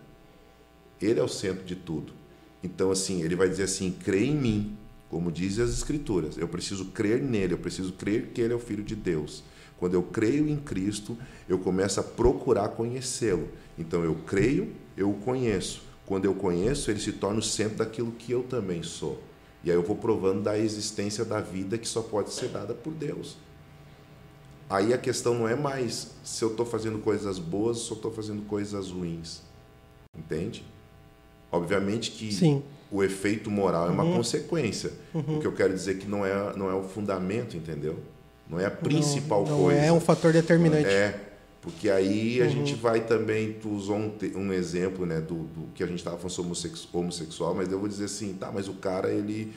Ele 1.00 1.20
é 1.20 1.22
o 1.22 1.28
centro 1.28 1.64
de 1.64 1.74
tudo. 1.74 2.12
Então, 2.62 2.90
assim, 2.90 3.22
ele 3.22 3.36
vai 3.36 3.48
dizer 3.48 3.64
assim: 3.64 3.90
crê 3.90 4.24
em 4.24 4.34
mim, 4.34 4.76
como 5.10 5.30
dizem 5.30 5.64
as 5.64 5.70
Escrituras. 5.70 6.38
Eu 6.38 6.48
preciso 6.48 6.86
crer 6.86 7.22
nele, 7.22 7.54
eu 7.54 7.58
preciso 7.58 7.92
crer 7.92 8.28
que 8.28 8.40
ele 8.40 8.52
é 8.52 8.56
o 8.56 8.60
Filho 8.60 8.82
de 8.82 8.96
Deus. 8.96 9.44
Quando 9.78 9.94
eu 9.94 10.02
creio 10.02 10.48
em 10.48 10.56
Cristo, 10.56 11.16
eu 11.48 11.58
começo 11.58 12.00
a 12.00 12.02
procurar 12.02 12.68
conhecê-lo. 12.68 13.48
Então 13.78 14.04
eu 14.04 14.14
creio, 14.26 14.72
eu 14.96 15.10
o 15.10 15.14
conheço. 15.14 15.82
Quando 16.06 16.26
eu 16.26 16.34
conheço, 16.34 16.90
ele 16.90 17.00
se 17.00 17.12
torna 17.12 17.38
o 17.38 17.42
centro 17.42 17.78
daquilo 17.78 18.12
que 18.12 18.32
eu 18.32 18.42
também 18.42 18.82
sou. 18.82 19.20
E 19.62 19.70
aí 19.70 19.76
eu 19.76 19.82
vou 19.82 19.96
provando 19.96 20.42
da 20.42 20.58
existência 20.58 21.24
da 21.24 21.40
vida 21.40 21.78
que 21.78 21.88
só 21.88 22.02
pode 22.02 22.30
ser 22.32 22.48
dada 22.48 22.74
por 22.74 22.92
Deus. 22.92 23.36
Aí 24.68 24.92
a 24.92 24.98
questão 24.98 25.34
não 25.34 25.48
é 25.48 25.54
mais 25.54 26.10
se 26.22 26.44
eu 26.44 26.50
estou 26.50 26.66
fazendo 26.66 26.98
coisas 26.98 27.38
boas 27.38 27.78
ou 27.78 27.82
se 27.84 27.90
eu 27.90 27.96
estou 27.96 28.12
fazendo 28.12 28.42
coisas 28.42 28.90
ruins. 28.90 29.40
Entende? 30.16 30.64
Obviamente 31.50 32.10
que 32.10 32.32
Sim. 32.32 32.62
o 32.90 33.02
efeito 33.02 33.50
moral 33.50 33.88
é 33.88 33.90
uma 33.90 34.04
uhum. 34.04 34.16
consequência. 34.16 34.92
Uhum. 35.14 35.36
O 35.36 35.40
que 35.40 35.46
eu 35.46 35.52
quero 35.52 35.72
dizer 35.72 35.92
é 35.92 35.94
que 35.94 36.06
não 36.06 36.24
é, 36.26 36.56
não 36.56 36.70
é 36.70 36.74
o 36.74 36.82
fundamento, 36.82 37.56
entendeu? 37.56 37.98
Não 38.48 38.60
é 38.60 38.66
a 38.66 38.70
principal 38.70 39.44
não, 39.44 39.52
não 39.52 39.64
coisa. 39.64 39.80
Não 39.80 39.86
é 39.86 39.92
um 39.92 40.00
fator 40.00 40.32
determinante. 40.32 40.86
É, 40.86 41.18
porque 41.62 41.88
aí 41.88 42.42
a 42.42 42.44
uhum. 42.44 42.50
gente 42.50 42.74
vai 42.74 43.00
também, 43.00 43.54
tu 43.54 43.70
usou 43.70 43.96
um, 43.96 44.12
um 44.36 44.52
exemplo, 44.52 45.06
né, 45.06 45.20
do, 45.20 45.44
do 45.44 45.68
que 45.74 45.82
a 45.82 45.86
gente 45.86 45.98
estava 45.98 46.16
falando 46.16 46.54
sobre 46.54 46.78
homossexual, 46.92 47.54
mas 47.54 47.72
eu 47.72 47.78
vou 47.78 47.88
dizer 47.88 48.04
assim, 48.04 48.34
tá, 48.34 48.50
mas 48.52 48.68
o 48.68 48.74
cara, 48.74 49.10
ele, 49.10 49.52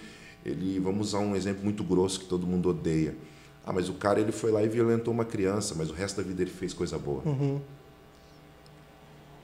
ele, 0.45 0.79
vamos 0.79 1.09
usar 1.09 1.19
um 1.19 1.35
exemplo 1.35 1.63
muito 1.63 1.83
grosso 1.83 2.21
que 2.21 2.25
todo 2.25 2.47
mundo 2.47 2.69
odeia. 2.69 3.13
Ah, 3.65 3.73
mas 3.73 3.89
o 3.89 3.93
cara, 3.93 4.21
ele 4.21 4.31
foi 4.31 4.49
lá 4.49 4.63
e 4.63 4.69
violentou 4.69 5.13
uma 5.13 5.25
criança, 5.25 5.75
mas 5.77 5.89
o 5.89 5.93
resto 5.93 6.21
da 6.21 6.23
vida 6.23 6.41
ele 6.41 6.51
fez 6.51 6.73
coisa 6.73 6.97
boa. 6.97 7.21
Uhum. 7.25 7.59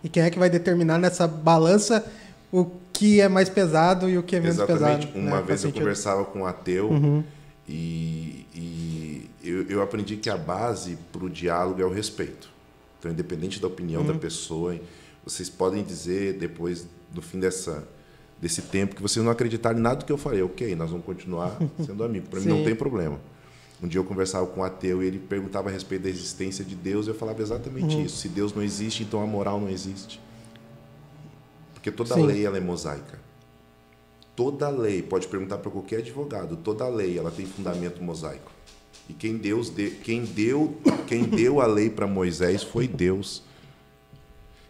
E 0.02 0.08
quem 0.08 0.24
é 0.24 0.30
que 0.30 0.40
vai 0.40 0.50
determinar 0.50 0.98
nessa 0.98 1.28
balança 1.28 2.06
o 2.50 2.68
que 2.94 3.20
é 3.20 3.28
mais 3.28 3.50
pesado 3.50 4.08
e 4.08 4.18
o 4.18 4.24
que 4.24 4.36
é 4.36 4.40
menos 4.40 4.56
Exatamente. 4.56 5.08
pesado? 5.08 5.20
Uma 5.20 5.38
né? 5.38 5.44
vez 5.46 5.64
eu 5.64 5.74
conversava 5.74 6.24
com 6.24 6.40
um 6.40 6.46
ateu 6.46 6.90
uhum. 6.90 7.24
E, 7.68 8.46
e 8.54 9.30
eu, 9.44 9.64
eu 9.64 9.82
aprendi 9.82 10.18
que 10.18 10.30
a 10.30 10.38
base 10.38 10.98
para 11.12 11.24
o 11.24 11.30
diálogo 11.30 11.82
é 11.82 11.86
o 11.86 11.92
respeito. 11.92 12.50
Então, 13.00 13.12
independente 13.12 13.60
da 13.60 13.68
opinião 13.68 14.02
uhum. 14.02 14.08
da 14.08 14.14
pessoa, 14.14 14.80
vocês 15.26 15.50
podem 15.50 15.84
dizer 15.84 16.34
depois, 16.38 16.88
no 17.14 17.22
fim 17.22 17.40
dessa, 17.40 17.88
desse 18.42 18.62
tempo, 18.64 18.96
que 18.96 19.02
vocês 19.02 19.24
não 19.24 19.32
acreditaram 19.32 19.78
em 19.78 19.82
nada 19.82 19.98
do 19.98 20.06
que 20.06 20.12
eu 20.12 20.18
falei. 20.18 20.42
Ok, 20.42 20.76
nós 20.76 20.90
vamos 20.90 21.06
continuar 21.06 21.58
sendo 21.86 22.04
amigos. 22.04 22.30
Para 22.30 22.40
mim 22.40 22.48
não 22.48 22.64
tem 22.64 22.76
problema. 22.76 23.20
Um 23.82 23.88
dia 23.88 24.00
eu 24.00 24.06
conversava 24.06 24.48
com 24.48 24.62
um 24.62 24.64
ateu 24.64 25.04
e 25.04 25.08
ele 25.08 25.20
perguntava 25.20 25.68
a 25.68 25.72
respeito 25.72 26.04
da 26.04 26.10
existência 26.10 26.64
de 26.64 26.76
Deus 26.76 27.06
e 27.06 27.10
eu 27.10 27.16
falava 27.16 27.42
exatamente 27.42 27.96
uhum. 27.96 28.06
isso. 28.06 28.18
Se 28.18 28.30
Deus 28.30 28.54
não 28.54 28.64
existe, 28.64 29.04
então 29.04 29.22
a 29.22 29.28
moral 29.28 29.60
não 29.60 29.70
existe. 29.70 30.22
Porque 31.74 31.92
toda 31.92 32.16
Sim. 32.16 32.26
lei 32.26 32.46
é 32.46 32.60
mosaica. 32.62 33.20
Toda 34.36 34.70
lei, 34.70 35.02
pode 35.02 35.28
perguntar 35.28 35.60
para 35.60 35.70
qualquer 35.70 36.00
advogado, 36.00 36.58
toda 36.58 36.88
lei 36.88 37.18
ela 37.18 37.30
tem 37.30 37.46
fundamento 37.46 38.02
mosaico. 38.02 38.52
E 39.10 39.14
quem, 39.14 39.38
Deus 39.38 39.70
de, 39.70 39.92
quem, 39.92 40.24
deu, 40.24 40.78
quem 41.08 41.24
deu 41.24 41.62
a 41.62 41.66
lei 41.66 41.90
para 41.90 42.08
Moisés 42.08 42.64
foi 42.64 42.88
Deus. 42.88 43.44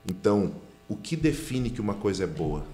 Então, 0.06 0.54
o 0.90 0.96
que 0.96 1.16
define 1.16 1.70
que 1.70 1.80
uma 1.80 1.94
coisa 1.94 2.24
é 2.24 2.28
boa? 2.28 2.66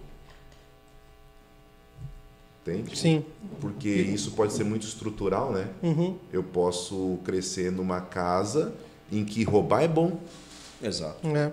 Entende? 2.62 2.98
Sim. 2.98 3.26
Porque 3.60 3.90
isso 3.90 4.32
pode 4.32 4.54
ser 4.54 4.64
muito 4.64 4.86
estrutural, 4.86 5.52
né? 5.52 5.70
Uhum. 5.82 6.18
Eu 6.32 6.44
posso 6.44 7.20
crescer 7.24 7.72
numa 7.72 8.02
casa 8.02 8.74
em 9.12 9.26
que 9.26 9.44
roubar 9.44 9.84
é 9.84 9.88
bom. 9.88 10.20
Exato. 10.82 11.28
É. 11.28 11.52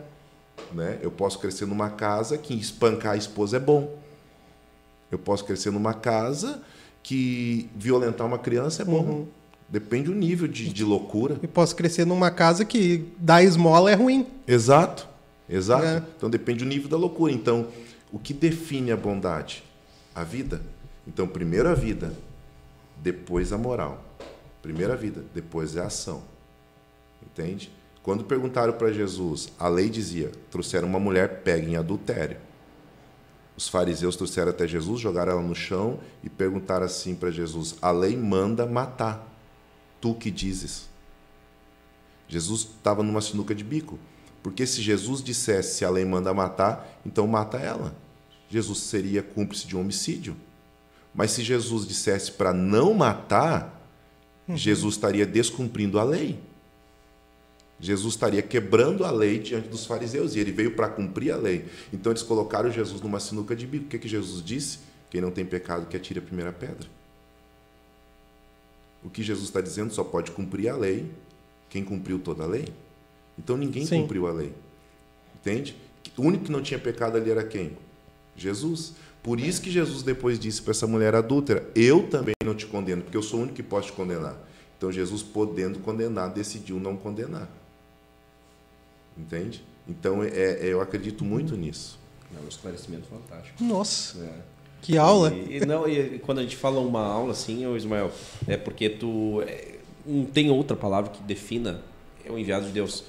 Né? 0.72 0.98
Eu 1.02 1.10
posso 1.10 1.38
crescer 1.38 1.66
numa 1.66 1.90
casa 1.90 2.38
que 2.38 2.54
espancar 2.54 3.12
a 3.12 3.16
esposa 3.16 3.56
é 3.56 3.60
bom. 3.60 3.98
Eu 5.10 5.18
posso 5.18 5.44
crescer 5.44 5.70
numa 5.70 5.94
casa 5.94 6.62
que 7.02 7.68
violentar 7.76 8.26
uma 8.26 8.38
criança 8.38 8.82
é 8.82 8.84
bom. 8.84 9.00
Uhum. 9.00 9.26
Depende 9.68 10.06
do 10.06 10.14
nível 10.14 10.46
de, 10.46 10.72
de 10.72 10.84
loucura. 10.84 11.38
E 11.42 11.46
posso 11.46 11.74
crescer 11.74 12.04
numa 12.04 12.30
casa 12.30 12.64
que 12.64 13.08
dar 13.18 13.42
esmola 13.42 13.90
é 13.90 13.94
ruim. 13.94 14.26
Exato, 14.46 15.08
exato. 15.48 15.84
É. 15.84 16.02
Então 16.16 16.30
depende 16.30 16.64
do 16.64 16.68
nível 16.68 16.88
da 16.88 16.96
loucura. 16.96 17.32
Então, 17.32 17.68
o 18.12 18.18
que 18.18 18.32
define 18.32 18.92
a 18.92 18.96
bondade? 18.96 19.64
A 20.14 20.22
vida. 20.22 20.60
Então, 21.06 21.26
primeiro 21.26 21.68
a 21.68 21.74
vida, 21.74 22.12
depois 22.96 23.52
a 23.52 23.58
moral. 23.58 24.04
Primeiro 24.62 24.92
a 24.92 24.96
vida, 24.96 25.24
depois 25.34 25.76
é 25.76 25.80
a 25.80 25.86
ação. 25.86 26.22
Entende? 27.22 27.70
Quando 28.02 28.24
perguntaram 28.24 28.72
para 28.72 28.92
Jesus, 28.92 29.52
a 29.58 29.68
lei 29.68 29.88
dizia: 29.88 30.30
trouxeram 30.50 30.88
uma 30.88 31.00
mulher 31.00 31.42
pega 31.42 31.68
em 31.68 31.76
adultério. 31.76 32.38
Os 33.56 33.68
fariseus 33.68 34.16
trouxeram 34.16 34.50
até 34.50 34.66
Jesus, 34.66 35.00
jogaram 35.00 35.32
ela 35.32 35.42
no 35.42 35.54
chão 35.54 35.98
e 36.22 36.28
perguntaram 36.28 36.84
assim 36.84 37.14
para 37.14 37.30
Jesus: 37.30 37.76
a 37.80 37.90
lei 37.90 38.16
manda 38.16 38.66
matar 38.66 39.26
tu 40.00 40.14
que 40.14 40.30
dizes. 40.30 40.88
Jesus 42.28 42.62
estava 42.62 43.02
numa 43.02 43.20
sinuca 43.20 43.54
de 43.54 43.64
bico. 43.64 43.98
Porque 44.42 44.64
se 44.64 44.80
Jesus 44.80 45.22
dissesse 45.22 45.78
se 45.78 45.84
a 45.84 45.90
lei 45.90 46.04
manda 46.04 46.32
matar, 46.32 47.00
então 47.04 47.26
mata 47.26 47.58
ela. 47.58 47.94
Jesus 48.48 48.78
seria 48.78 49.22
cúmplice 49.22 49.66
de 49.66 49.76
um 49.76 49.80
homicídio. 49.80 50.36
Mas 51.12 51.32
se 51.32 51.42
Jesus 51.42 51.86
dissesse 51.86 52.30
para 52.30 52.52
não 52.52 52.94
matar, 52.94 53.82
uhum. 54.46 54.56
Jesus 54.56 54.94
estaria 54.94 55.26
descumprindo 55.26 55.98
a 55.98 56.04
lei. 56.04 56.38
Jesus 57.78 58.14
estaria 58.14 58.42
quebrando 58.42 59.04
a 59.04 59.10
lei 59.10 59.38
diante 59.38 59.68
dos 59.68 59.84
fariseus 59.84 60.34
e 60.34 60.38
ele 60.38 60.50
veio 60.50 60.74
para 60.74 60.88
cumprir 60.88 61.32
a 61.32 61.36
lei. 61.36 61.66
Então 61.92 62.10
eles 62.10 62.22
colocaram 62.22 62.70
Jesus 62.70 63.00
numa 63.00 63.20
sinuca 63.20 63.54
de 63.54 63.66
bico. 63.66 63.84
O 63.84 63.88
que, 63.88 63.98
que 63.98 64.08
Jesus 64.08 64.42
disse? 64.42 64.78
Quem 65.10 65.20
não 65.20 65.30
tem 65.30 65.44
pecado 65.44 65.86
que 65.86 65.96
atire 65.96 66.18
a 66.18 66.22
primeira 66.22 66.52
pedra. 66.52 66.88
O 69.04 69.10
que 69.10 69.22
Jesus 69.22 69.48
está 69.48 69.60
dizendo 69.60 69.92
só 69.92 70.02
pode 70.02 70.30
cumprir 70.30 70.68
a 70.68 70.76
lei 70.76 71.06
quem 71.68 71.84
cumpriu 71.84 72.18
toda 72.18 72.44
a 72.44 72.46
lei. 72.46 72.66
Então 73.38 73.56
ninguém 73.56 73.84
Sim. 73.84 74.02
cumpriu 74.02 74.26
a 74.26 74.32
lei. 74.32 74.52
Entende? 75.34 75.76
O 76.16 76.22
único 76.22 76.44
que 76.44 76.52
não 76.52 76.62
tinha 76.62 76.78
pecado 76.78 77.16
ali 77.16 77.30
era 77.30 77.44
quem? 77.44 77.76
Jesus. 78.34 78.94
Por 79.22 79.40
isso 79.40 79.60
que 79.60 79.70
Jesus 79.70 80.02
depois 80.02 80.38
disse 80.38 80.62
para 80.62 80.70
essa 80.70 80.86
mulher 80.86 81.14
adúltera: 81.14 81.68
Eu 81.74 82.08
também 82.08 82.34
não 82.44 82.54
te 82.54 82.66
condeno, 82.66 83.02
porque 83.02 83.16
eu 83.16 83.22
sou 83.22 83.40
o 83.40 83.42
único 83.42 83.56
que 83.56 83.62
posso 83.62 83.88
te 83.88 83.92
condenar. 83.92 84.36
Então 84.78 84.90
Jesus, 84.90 85.22
podendo 85.22 85.78
condenar, 85.80 86.32
decidiu 86.32 86.78
não 86.78 86.96
condenar. 86.96 87.48
Entende? 89.16 89.62
Então 89.88 90.22
é, 90.22 90.28
é 90.28 90.66
eu 90.66 90.80
acredito 90.80 91.24
muito 91.24 91.56
nisso. 91.56 91.98
É 92.34 92.44
um 92.44 92.48
esclarecimento 92.48 93.06
fantástico. 93.06 93.62
Nossa! 93.62 94.18
É. 94.18 94.56
Que 94.82 94.98
aula! 94.98 95.32
E, 95.32 95.56
e 95.56 95.66
não, 95.66 95.88
e 95.88 96.18
quando 96.18 96.38
a 96.38 96.42
gente 96.42 96.56
fala 96.56 96.80
uma 96.80 97.02
aula 97.02 97.32
assim, 97.32 97.66
ô 97.66 97.76
Ismael, 97.76 98.10
é 98.46 98.56
porque 98.56 98.88
tu. 98.88 99.42
É, 99.46 99.76
não 100.04 100.24
tem 100.24 100.50
outra 100.50 100.76
palavra 100.76 101.10
que 101.10 101.22
defina 101.22 101.80
é 102.24 102.30
o 102.30 102.38
enviado 102.38 102.66
de 102.66 102.72
Deus. 102.72 103.04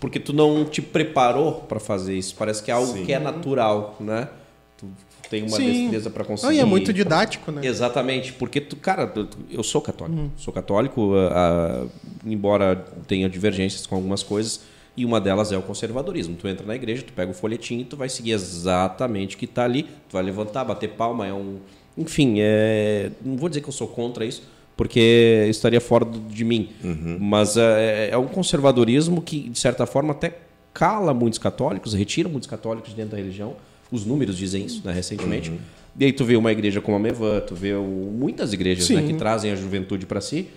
Porque 0.00 0.18
tu 0.18 0.32
não 0.32 0.64
te 0.64 0.82
preparou 0.82 1.60
para 1.62 1.78
fazer 1.78 2.16
isso. 2.16 2.34
Parece 2.36 2.62
que 2.62 2.70
é 2.70 2.74
algo 2.74 2.92
Sim. 2.92 3.04
que 3.04 3.12
é 3.12 3.18
natural, 3.18 3.96
né? 4.00 4.28
Tu 4.76 4.86
tem 5.30 5.42
uma 5.42 5.56
Sim. 5.56 5.82
destreza 5.82 6.10
para 6.10 6.24
conseguir. 6.24 6.52
Não, 6.52 6.58
e 6.58 6.60
é 6.60 6.64
muito 6.64 6.92
didático, 6.92 7.52
né? 7.52 7.64
Exatamente, 7.64 8.32
porque 8.32 8.60
tu, 8.60 8.76
cara, 8.76 9.12
eu 9.50 9.62
sou 9.62 9.80
católico, 9.80 10.20
uhum. 10.20 10.30
sou 10.36 10.52
católico, 10.52 11.00
uh, 11.12 11.84
uh, 11.84 11.90
embora 12.24 12.84
tenha 13.06 13.28
divergências 13.28 13.86
com 13.86 13.94
algumas 13.94 14.22
coisas, 14.22 14.60
e 15.00 15.04
uma 15.04 15.20
delas 15.20 15.52
é 15.52 15.56
o 15.56 15.62
conservadorismo. 15.62 16.36
Tu 16.36 16.48
entra 16.48 16.66
na 16.66 16.74
igreja, 16.74 17.02
tu 17.02 17.12
pega 17.12 17.30
o 17.30 17.34
folhetinho, 17.34 17.84
tu 17.84 17.96
vai 17.96 18.08
seguir 18.08 18.32
exatamente 18.32 19.36
o 19.36 19.38
que 19.38 19.44
está 19.44 19.64
ali, 19.64 19.84
tu 19.84 20.12
vai 20.12 20.22
levantar, 20.22 20.64
bater 20.64 20.90
palma, 20.90 21.26
é 21.26 21.32
um, 21.32 21.58
enfim, 21.96 22.36
é, 22.38 23.10
não 23.24 23.36
vou 23.36 23.48
dizer 23.48 23.60
que 23.60 23.68
eu 23.68 23.72
sou 23.72 23.88
contra 23.88 24.24
isso, 24.24 24.42
porque 24.76 25.46
estaria 25.48 25.80
fora 25.80 26.04
de 26.04 26.44
mim, 26.44 26.70
uhum. 26.82 27.18
mas 27.20 27.56
é, 27.56 28.10
é 28.10 28.18
um 28.18 28.26
conservadorismo 28.26 29.20
que 29.20 29.48
de 29.48 29.58
certa 29.58 29.86
forma 29.86 30.12
até 30.12 30.38
cala 30.72 31.12
muitos 31.12 31.38
católicos, 31.38 31.94
retira 31.94 32.28
muitos 32.28 32.48
católicos 32.48 32.94
dentro 32.94 33.12
da 33.12 33.16
religião 33.16 33.56
os 33.90 34.04
números 34.04 34.36
dizem 34.36 34.64
isso, 34.64 34.82
né, 34.84 34.92
recentemente. 34.92 35.50
Uhum. 35.50 35.58
E 35.98 36.04
aí 36.04 36.12
tu 36.12 36.24
vê 36.24 36.36
uma 36.36 36.52
igreja 36.52 36.80
como 36.80 36.96
a 36.96 37.00
Mevan, 37.00 37.40
tu 37.40 37.54
vê 37.54 37.72
o, 37.72 37.82
muitas 37.82 38.52
igrejas 38.52 38.88
né, 38.90 39.02
que 39.02 39.14
trazem 39.14 39.50
a 39.50 39.56
juventude 39.56 40.06
para 40.06 40.20
si, 40.20 40.48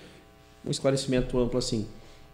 um 0.65 0.69
esclarecimento 0.69 1.39
amplo 1.39 1.57
assim. 1.57 1.87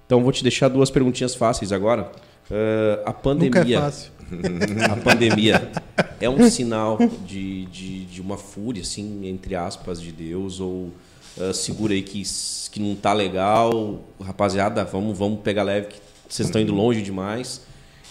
Então 0.08 0.24
vou 0.24 0.32
te 0.32 0.42
deixar 0.42 0.70
duas 0.70 0.90
perguntinhas 0.90 1.36
fáceis 1.36 1.74
agora. 1.74 2.10
Uh, 2.50 3.04
a 3.06 3.12
pandemia. 3.12 3.60
Nunca 3.60 3.74
é 3.74 3.82
fácil. 3.82 4.12
a 4.90 4.96
pandemia 4.96 5.72
é 6.20 6.30
um 6.30 6.50
sinal 6.50 6.98
de, 7.26 7.66
de, 7.66 8.06
de, 8.06 8.22
uma 8.22 8.38
fúria, 8.38 8.82
assim, 8.82 9.28
entre 9.28 9.54
aspas, 9.54 10.02
de 10.02 10.14
Deus, 10.14 10.62
ou 10.62 10.92
uh, 11.38 11.54
segura 11.54 11.94
aí 11.94 12.02
que, 12.02 12.24
que 12.72 12.80
não 12.80 12.96
tá 12.96 13.12
legal, 13.12 14.02
rapaziada, 14.22 14.86
vamos, 14.86 15.18
vamos 15.18 15.42
pegar 15.42 15.64
leve, 15.64 15.88
que 15.88 16.00
vocês 16.28 16.48
estão 16.48 16.62
indo 16.62 16.74
longe 16.74 17.02
demais. 17.02 17.62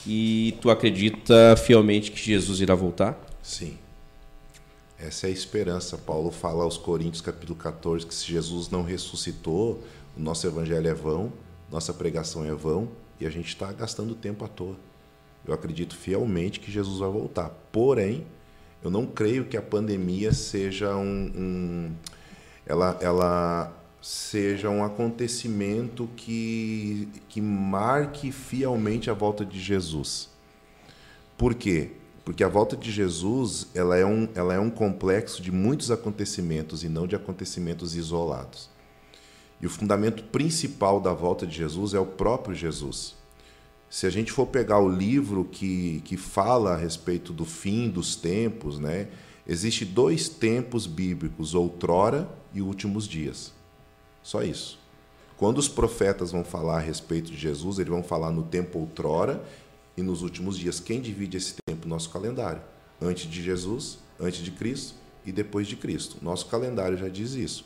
E 0.06 0.54
tu 0.60 0.70
acredita 0.70 1.56
fielmente 1.56 2.12
que 2.12 2.22
Jesus 2.22 2.60
irá 2.60 2.74
voltar? 2.74 3.18
Sim. 3.42 3.78
Essa 4.98 5.26
é 5.26 5.30
a 5.30 5.32
esperança. 5.32 5.96
Paulo 5.96 6.30
fala 6.30 6.62
aos 6.62 6.76
Coríntios, 6.76 7.22
capítulo 7.22 7.58
14, 7.58 8.06
que 8.06 8.14
se 8.14 8.26
Jesus 8.26 8.70
não 8.70 8.82
ressuscitou, 8.82 9.82
o 10.16 10.20
nosso 10.20 10.46
evangelho 10.46 10.88
é 10.88 10.94
vão, 10.94 11.32
nossa 11.70 11.92
pregação 11.92 12.44
é 12.44 12.52
vão 12.52 12.88
e 13.20 13.26
a 13.26 13.30
gente 13.30 13.48
está 13.48 13.72
gastando 13.72 14.14
tempo 14.14 14.44
à 14.44 14.48
toa. 14.48 14.76
Eu 15.46 15.54
acredito 15.54 15.96
fielmente 15.96 16.60
que 16.60 16.70
Jesus 16.70 16.98
vai 16.98 17.10
voltar. 17.10 17.50
Porém, 17.70 18.26
eu 18.82 18.90
não 18.90 19.06
creio 19.06 19.44
que 19.46 19.56
a 19.56 19.62
pandemia 19.62 20.32
seja 20.32 20.96
um, 20.96 21.32
um 21.36 21.92
ela, 22.66 22.98
ela 23.00 23.72
seja 24.02 24.68
um 24.70 24.84
acontecimento 24.84 26.08
que, 26.16 27.08
que 27.28 27.40
marque 27.40 28.32
fielmente 28.32 29.10
a 29.10 29.14
volta 29.14 29.44
de 29.44 29.58
Jesus. 29.58 30.28
Por 31.36 31.54
quê? 31.54 31.92
Porque 32.24 32.42
a 32.42 32.48
volta 32.48 32.76
de 32.76 32.90
Jesus 32.90 33.68
ela 33.74 33.96
é, 33.96 34.04
um, 34.04 34.28
ela 34.34 34.54
é 34.54 34.58
um 34.58 34.70
complexo 34.70 35.40
de 35.40 35.52
muitos 35.52 35.90
acontecimentos 35.90 36.82
e 36.82 36.88
não 36.88 37.06
de 37.06 37.14
acontecimentos 37.14 37.94
isolados. 37.94 38.68
E 39.60 39.66
o 39.66 39.70
fundamento 39.70 40.22
principal 40.24 41.00
da 41.00 41.12
volta 41.12 41.46
de 41.46 41.56
Jesus 41.56 41.94
é 41.94 41.98
o 41.98 42.06
próprio 42.06 42.54
Jesus. 42.54 43.14
Se 43.88 44.06
a 44.06 44.10
gente 44.10 44.32
for 44.32 44.46
pegar 44.46 44.78
o 44.80 44.88
livro 44.88 45.44
que, 45.44 46.02
que 46.04 46.16
fala 46.16 46.74
a 46.74 46.76
respeito 46.76 47.32
do 47.32 47.44
fim 47.44 47.88
dos 47.88 48.16
tempos, 48.16 48.78
né, 48.78 49.08
existe 49.46 49.84
dois 49.84 50.28
tempos 50.28 50.86
bíblicos, 50.86 51.54
outrora 51.54 52.28
e 52.52 52.60
últimos 52.60 53.06
dias. 53.06 53.52
Só 54.22 54.42
isso. 54.42 54.78
Quando 55.36 55.58
os 55.58 55.68
profetas 55.68 56.32
vão 56.32 56.42
falar 56.42 56.78
a 56.78 56.80
respeito 56.80 57.30
de 57.30 57.36
Jesus, 57.36 57.78
eles 57.78 57.90
vão 57.90 58.02
falar 58.02 58.32
no 58.32 58.42
tempo 58.42 58.78
outrora 58.78 59.42
e 59.96 60.02
nos 60.02 60.22
últimos 60.22 60.58
dias. 60.58 60.80
Quem 60.80 61.00
divide 61.00 61.36
esse 61.36 61.54
tempo? 61.66 61.86
Nosso 61.86 62.10
calendário. 62.10 62.60
Antes 63.00 63.30
de 63.30 63.42
Jesus, 63.42 63.98
antes 64.18 64.42
de 64.42 64.50
Cristo 64.50 64.94
e 65.24 65.30
depois 65.30 65.66
de 65.66 65.76
Cristo. 65.76 66.16
Nosso 66.22 66.46
calendário 66.46 66.96
já 66.96 67.08
diz 67.08 67.32
isso. 67.32 67.64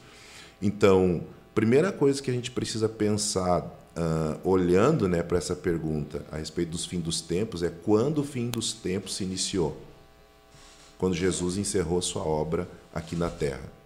Então, 0.60 1.24
primeira 1.54 1.92
coisa 1.92 2.22
que 2.22 2.30
a 2.30 2.34
gente 2.34 2.50
precisa 2.50 2.88
pensar, 2.88 3.62
uh, 3.62 4.48
olhando 4.48 5.08
né, 5.08 5.22
para 5.22 5.38
essa 5.38 5.56
pergunta 5.56 6.24
a 6.30 6.36
respeito 6.36 6.70
dos 6.70 6.86
fins 6.86 7.02
dos 7.02 7.20
tempos, 7.20 7.62
é 7.62 7.70
quando 7.70 8.18
o 8.18 8.24
fim 8.24 8.48
dos 8.50 8.72
tempos 8.72 9.16
se 9.16 9.24
iniciou. 9.24 9.76
Quando 10.98 11.14
Jesus 11.14 11.56
encerrou 11.56 12.00
sua 12.02 12.22
obra 12.22 12.68
aqui 12.94 13.16
na 13.16 13.30
terra. 13.30 13.80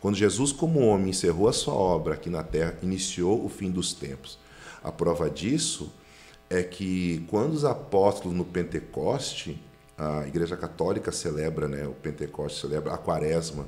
Quando 0.00 0.16
Jesus, 0.16 0.50
como 0.50 0.80
homem, 0.80 1.10
encerrou 1.10 1.48
a 1.48 1.52
sua 1.52 1.74
obra 1.74 2.14
aqui 2.14 2.30
na 2.30 2.42
terra, 2.42 2.74
iniciou 2.82 3.44
o 3.44 3.48
fim 3.48 3.70
dos 3.70 3.92
tempos. 3.92 4.38
A 4.82 4.90
prova 4.90 5.28
disso 5.28 5.92
é 6.48 6.62
que 6.62 7.24
quando 7.28 7.52
os 7.52 7.64
apóstolos 7.64 8.36
no 8.36 8.44
Pentecoste, 8.44 9.60
a 9.96 10.26
Igreja 10.26 10.56
Católica 10.56 11.12
celebra, 11.12 11.68
né, 11.68 11.86
o 11.86 11.92
Pentecoste 11.92 12.60
celebra 12.60 12.94
a 12.94 12.98
Quaresma, 12.98 13.66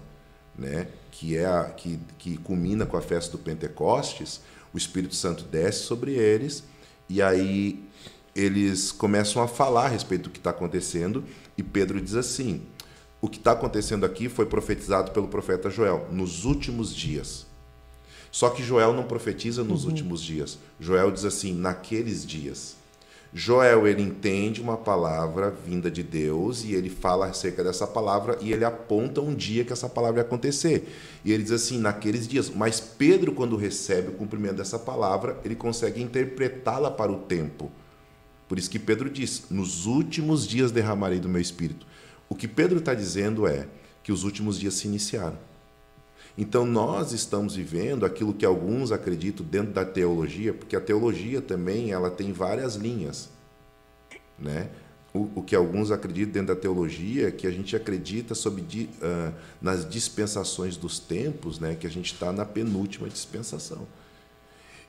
né, 0.59 0.89
que 1.13 1.37
é 1.37 1.47
a, 1.47 1.65
que, 1.65 2.01
que 2.19 2.37
culmina 2.39 2.85
com 2.85 2.97
a 2.97 3.01
festa 3.01 3.31
do 3.33 3.39
Pentecostes, 3.39 4.41
o 4.75 4.79
Espírito 4.79 5.15
Santo 5.15 5.45
desce 5.45 5.85
sobre 5.85 6.15
eles 6.15 6.65
e 7.09 7.23
aí 7.23 7.85
eles 8.35 8.91
começam 8.91 9.43
a 9.43 9.47
falar 9.47 9.85
a 9.85 9.89
respeito 9.89 10.25
do 10.25 10.31
que 10.31 10.39
está 10.39 10.51
acontecendo 10.51 11.23
e 11.57 11.63
Pedro 11.63 12.01
diz 12.01 12.17
assim: 12.17 12.63
o 13.21 13.29
que 13.29 13.39
está 13.39 13.53
acontecendo 13.53 14.05
aqui 14.05 14.29
foi 14.29 14.47
profetizado 14.47 15.13
pelo 15.13 15.29
profeta 15.29 15.71
Joel 15.71 16.09
nos 16.11 16.45
últimos 16.45 16.93
dias. 16.95 17.47
Só 18.33 18.49
que 18.49 18.63
Joel 18.63 18.95
não 18.95 19.05
profetiza 19.05 19.63
nos 19.63 19.85
uhum. 19.85 19.91
últimos 19.91 20.23
dias. 20.23 20.59
Joel 20.81 21.13
diz 21.13 21.25
assim, 21.25 21.53
naqueles 21.55 22.27
dias. 22.27 22.77
Joel 23.35 23.87
ele 23.87 24.03
entende 24.03 24.61
uma 24.61 24.77
palavra 24.77 25.51
vinda 25.51 25.91
de 25.91 26.03
Deus 26.03 26.65
e 26.65 26.75
ele 26.75 26.91
fala 26.91 27.27
acerca 27.27 27.65
dessa 27.65 27.87
palavra 27.87 28.39
e 28.43 28.53
ele 28.53 28.65
aponta 28.65 29.23
um 29.23 29.35
dia 29.35 29.65
que 29.65 29.73
essa 29.73 29.89
palavra 29.89 30.21
ia 30.21 30.27
acontecer. 30.27 30.95
E 31.25 31.33
ele 31.33 31.43
diz 31.43 31.53
assim, 31.53 31.79
naqueles 31.79 32.29
dias. 32.29 32.51
Mas 32.51 32.79
Pedro, 32.79 33.33
quando 33.33 33.57
recebe 33.57 34.09
o 34.09 34.13
cumprimento 34.13 34.57
dessa 34.57 34.79
palavra, 34.79 35.41
ele 35.45 35.55
consegue 35.55 36.03
interpretá-la 36.03 36.91
para 36.91 37.11
o 37.11 37.21
tempo. 37.21 37.71
Por 38.47 38.59
isso 38.59 38.69
que 38.69 38.79
Pedro 38.79 39.09
diz: 39.09 39.45
Nos 39.49 39.87
últimos 39.87 40.47
dias 40.47 40.71
derramarei 40.71 41.19
do 41.19 41.29
meu 41.29 41.41
espírito. 41.41 41.87
O 42.29 42.35
que 42.35 42.47
Pedro 42.47 42.81
está 42.81 42.93
dizendo 42.93 43.47
é 43.47 43.67
que 44.03 44.13
os 44.13 44.25
últimos 44.25 44.61
dias 44.61 44.75
se 44.75 44.87
iniciaram. 44.87 45.39
Então 46.37 46.65
nós 46.65 47.13
estamos 47.13 47.55
vivendo 47.55 48.07
aquilo 48.07 48.33
que 48.33 48.47
alguns 48.47 48.91
acreditam 48.91 49.45
dentro 49.45 49.73
da 49.73 49.85
teologia, 49.85 50.55
porque 50.55 50.75
a 50.75 50.81
teologia 50.81 51.43
também 51.43 51.93
ela 51.93 52.11
tem 52.11 52.33
várias 52.33 52.75
linhas, 52.75 53.29
né? 54.39 54.69
O, 55.13 55.29
o 55.37 55.43
que 55.43 55.55
alguns 55.55 55.91
acreditam 55.91 56.33
dentro 56.33 56.55
da 56.55 56.61
teologia, 56.61 57.31
que 57.31 57.47
a 57.47 57.51
gente 57.51 57.77
acredita 57.77 58.35
sobre 58.35 58.63
uh, 58.63 59.35
nas 59.61 59.87
dispensações 59.87 60.79
dos 60.79 60.99
tempos, 60.99 61.61
né? 61.61 61.77
Que 61.79 61.87
a 61.87 61.91
gente 61.91 62.15
está 62.15 62.33
na 62.33 62.47
penúltima 62.47 63.09
dispensação. 63.11 63.87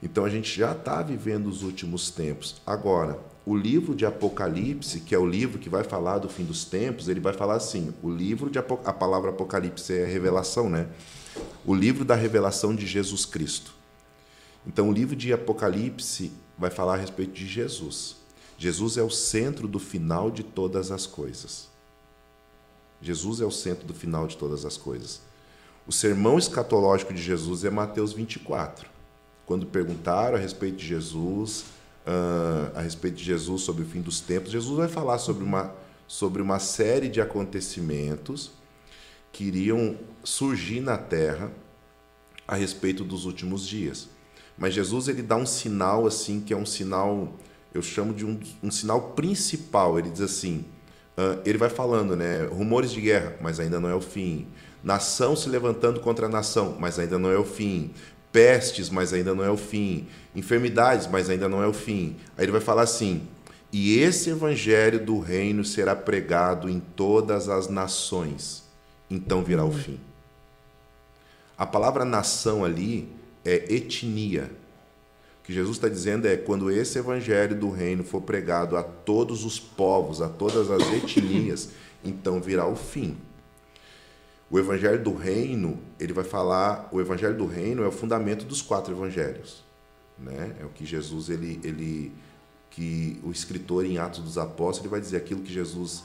Então 0.01 0.23
a 0.23 0.29
gente 0.29 0.57
já 0.57 0.71
está 0.71 1.01
vivendo 1.01 1.47
os 1.47 1.61
últimos 1.61 2.09
tempos. 2.09 2.55
Agora, 2.65 3.19
o 3.45 3.55
livro 3.55 3.93
de 3.93 4.05
Apocalipse, 4.05 5.01
que 5.01 5.13
é 5.13 5.19
o 5.19 5.25
livro 5.25 5.59
que 5.59 5.69
vai 5.69 5.83
falar 5.83 6.19
do 6.19 6.29
fim 6.29 6.45
dos 6.45 6.63
tempos, 6.63 7.09
ele 7.09 7.19
vai 7.19 7.33
falar 7.33 7.55
assim: 7.55 7.93
o 8.01 8.09
livro 8.09 8.49
de 8.49 8.59
a 8.59 8.63
palavra 8.63 9.31
Apocalipse 9.31 9.93
é 9.93 10.05
revelação, 10.05 10.69
né? 10.69 10.87
O 11.65 11.73
livro 11.73 12.03
da 12.03 12.15
revelação 12.15 12.75
de 12.75 12.85
Jesus 12.85 13.25
Cristo. 13.25 13.73
Então, 14.65 14.89
o 14.89 14.93
livro 14.93 15.15
de 15.15 15.33
Apocalipse 15.33 16.31
vai 16.57 16.69
falar 16.69 16.95
a 16.95 16.97
respeito 16.97 17.33
de 17.33 17.47
Jesus. 17.47 18.15
Jesus 18.57 18.97
é 18.97 19.03
o 19.03 19.09
centro 19.09 19.67
do 19.67 19.79
final 19.79 20.31
de 20.31 20.43
todas 20.43 20.91
as 20.91 21.05
coisas. 21.05 21.67
Jesus 23.01 23.41
é 23.41 23.45
o 23.45 23.51
centro 23.51 23.85
do 23.85 23.93
final 23.93 24.27
de 24.27 24.37
todas 24.37 24.65
as 24.65 24.77
coisas. 24.77 25.21
O 25.85 25.91
sermão 25.91 26.37
escatológico 26.37 27.13
de 27.13 27.21
Jesus 27.21 27.65
é 27.65 27.69
Mateus 27.69 28.13
24. 28.13 28.87
Quando 29.45 29.65
perguntaram 29.65 30.37
a 30.37 30.39
respeito 30.39 30.77
de 30.77 30.87
Jesus, 30.87 31.65
uh, 32.07 32.77
a 32.77 32.81
respeito 32.81 33.17
de 33.17 33.23
Jesus, 33.23 33.63
sobre 33.63 33.83
o 33.83 33.85
fim 33.85 34.01
dos 34.01 34.21
tempos, 34.21 34.51
Jesus 34.51 34.77
vai 34.77 34.87
falar 34.87 35.17
sobre 35.17 35.43
uma, 35.43 35.73
sobre 36.07 36.41
uma 36.41 36.59
série 36.59 37.09
de 37.09 37.19
acontecimentos 37.19 38.51
que 39.33 39.43
iriam 39.43 39.97
surgir 40.23 40.81
na 40.81 40.97
terra 40.97 41.51
a 42.47 42.55
respeito 42.55 43.03
dos 43.03 43.25
últimos 43.25 43.67
dias. 43.67 44.09
Mas 44.57 44.73
Jesus 44.73 45.07
ele 45.07 45.21
dá 45.21 45.35
um 45.35 45.45
sinal 45.45 46.05
assim 46.05 46.39
que 46.39 46.53
é 46.53 46.57
um 46.57 46.65
sinal, 46.65 47.33
eu 47.73 47.81
chamo 47.81 48.13
de 48.13 48.25
um, 48.25 48.39
um 48.61 48.71
sinal 48.71 49.13
principal. 49.13 49.97
Ele 49.97 50.09
diz 50.09 50.21
assim, 50.21 50.65
uh, 51.17 51.41
ele 51.45 51.57
vai 51.57 51.69
falando, 51.69 52.15
né, 52.15 52.45
rumores 52.45 52.91
de 52.91 53.01
guerra, 53.01 53.35
mas 53.41 53.59
ainda 53.59 53.79
não 53.79 53.89
é 53.89 53.95
o 53.95 54.01
fim. 54.01 54.47
Nação 54.83 55.35
se 55.35 55.49
levantando 55.49 55.99
contra 55.99 56.27
a 56.27 56.29
nação, 56.29 56.77
mas 56.79 56.99
ainda 56.99 57.17
não 57.17 57.31
é 57.31 57.37
o 57.37 57.45
fim. 57.45 57.91
Pestes, 58.31 58.89
mas 58.89 59.13
ainda 59.13 59.33
não 59.33 59.43
é 59.43 59.49
o 59.49 59.57
fim. 59.57 60.07
Enfermidades, 60.35 61.07
mas 61.07 61.29
ainda 61.29 61.47
não 61.47 61.63
é 61.63 61.67
o 61.67 61.73
fim. 61.73 62.15
Aí 62.37 62.45
ele 62.45 62.51
vai 62.51 62.61
falar 62.61 62.81
assim: 62.81 63.27
e 63.71 63.97
esse 63.99 64.29
evangelho 64.29 65.03
do 65.03 65.19
reino 65.19 65.65
será 65.65 65.95
pregado 65.95 66.69
em 66.69 66.79
todas 66.79 67.49
as 67.49 67.67
nações, 67.67 68.63
então 69.09 69.43
virá 69.43 69.65
o 69.65 69.71
fim. 69.71 69.99
A 71.57 71.65
palavra 71.65 72.03
nação 72.03 72.63
ali 72.63 73.09
é 73.45 73.73
etnia. 73.73 74.51
O 75.41 75.45
que 75.45 75.53
Jesus 75.53 75.77
está 75.77 75.89
dizendo 75.89 76.27
é 76.27 76.37
quando 76.37 76.71
esse 76.71 76.97
evangelho 76.97 77.55
do 77.55 77.69
reino 77.69 78.03
for 78.03 78.21
pregado 78.21 78.77
a 78.77 78.83
todos 78.83 79.43
os 79.43 79.59
povos, 79.59 80.21
a 80.21 80.29
todas 80.29 80.71
as 80.71 80.81
etnias, 80.93 81.69
então 82.03 82.39
virá 82.41 82.65
o 82.65 82.75
fim. 82.75 83.17
O 84.49 84.59
evangelho 84.59 85.03
do 85.03 85.13
reino, 85.13 85.79
ele 85.99 86.13
vai 86.13 86.23
falar, 86.23 86.87
o 86.91 87.01
evangelho 87.01 87.35
do 87.35 87.45
reino 87.45 87.83
é 87.83 87.87
o 87.87 87.91
fundamento 87.91 88.45
dos 88.45 88.61
quatro 88.61 88.93
evangelhos, 88.93 89.63
né? 90.17 90.55
É 90.59 90.65
o 90.65 90.69
que 90.69 90.85
Jesus 90.85 91.29
ele 91.29 91.59
ele 91.63 92.11
que 92.69 93.19
o 93.23 93.31
escritor 93.31 93.85
em 93.85 93.97
Atos 93.97 94.19
dos 94.19 94.37
Apóstolos 94.37 94.79
ele 94.79 94.89
vai 94.89 95.01
dizer 95.01 95.17
aquilo 95.17 95.41
que 95.41 95.53
Jesus 95.53 96.03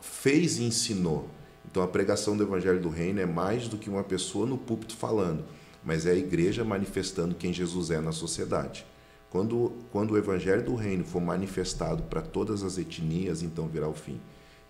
fez 0.00 0.58
e 0.58 0.64
ensinou. 0.64 1.28
Então 1.70 1.82
a 1.82 1.88
pregação 1.88 2.36
do 2.36 2.42
Evangelho 2.42 2.80
do 2.80 2.88
Reino 2.88 3.20
é 3.20 3.26
mais 3.26 3.68
do 3.68 3.76
que 3.76 3.90
uma 3.90 4.04
pessoa 4.04 4.46
no 4.46 4.58
púlpito 4.58 4.96
falando, 4.96 5.44
mas 5.82 6.06
é 6.06 6.12
a 6.12 6.16
igreja 6.16 6.64
manifestando 6.64 7.34
quem 7.34 7.52
Jesus 7.52 7.90
é 7.90 8.00
na 8.00 8.12
sociedade. 8.12 8.86
Quando, 9.30 9.72
quando 9.90 10.12
o 10.12 10.16
Evangelho 10.16 10.64
do 10.64 10.74
Reino 10.76 11.04
for 11.04 11.20
manifestado 11.20 12.04
para 12.04 12.22
todas 12.22 12.62
as 12.62 12.78
etnias, 12.78 13.42
então 13.42 13.66
virá 13.66 13.88
o 13.88 13.94
fim. 13.94 14.20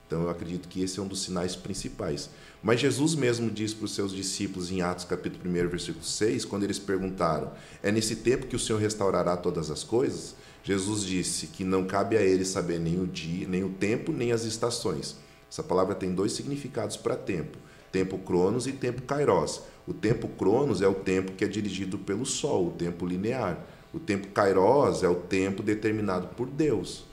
Então 0.06 0.22
eu 0.22 0.30
acredito 0.30 0.68
que 0.68 0.82
esse 0.82 0.98
é 0.98 1.02
um 1.02 1.06
dos 1.06 1.22
sinais 1.22 1.56
principais. 1.56 2.30
Mas 2.62 2.80
Jesus 2.80 3.14
mesmo 3.14 3.50
diz 3.50 3.74
para 3.74 3.84
os 3.84 3.94
seus 3.94 4.12
discípulos 4.12 4.70
em 4.70 4.80
Atos 4.80 5.04
capítulo 5.04 5.50
1, 5.50 5.68
versículo 5.68 6.04
6, 6.04 6.44
quando 6.44 6.64
eles 6.64 6.78
perguntaram: 6.78 7.52
"É 7.82 7.90
nesse 7.90 8.16
tempo 8.16 8.46
que 8.46 8.56
o 8.56 8.58
Senhor 8.58 8.78
restaurará 8.80 9.36
todas 9.36 9.70
as 9.70 9.82
coisas?" 9.82 10.34
Jesus 10.62 11.02
disse 11.02 11.48
que 11.48 11.62
não 11.62 11.84
cabe 11.84 12.16
a 12.16 12.22
ele 12.22 12.44
saber 12.44 12.80
nem 12.80 12.98
o 12.98 13.06
dia, 13.06 13.46
nem 13.46 13.62
o 13.64 13.68
tempo, 13.68 14.12
nem 14.12 14.32
as 14.32 14.44
estações. 14.44 15.16
Essa 15.54 15.62
palavra 15.62 15.94
tem 15.94 16.12
dois 16.12 16.32
significados 16.32 16.96
para 16.96 17.14
tempo: 17.14 17.56
tempo 17.92 18.18
cronos 18.18 18.66
e 18.66 18.72
tempo 18.72 19.02
kairos. 19.02 19.62
O 19.86 19.94
tempo 19.94 20.26
cronos 20.26 20.82
é 20.82 20.88
o 20.88 20.94
tempo 20.94 21.30
que 21.30 21.44
é 21.44 21.46
dirigido 21.46 21.96
pelo 21.96 22.26
sol, 22.26 22.66
o 22.66 22.70
tempo 22.72 23.06
linear. 23.06 23.64
O 23.92 24.00
tempo 24.00 24.26
kairos 24.28 25.04
é 25.04 25.08
o 25.08 25.14
tempo 25.14 25.62
determinado 25.62 26.26
por 26.34 26.48
Deus. 26.48 27.04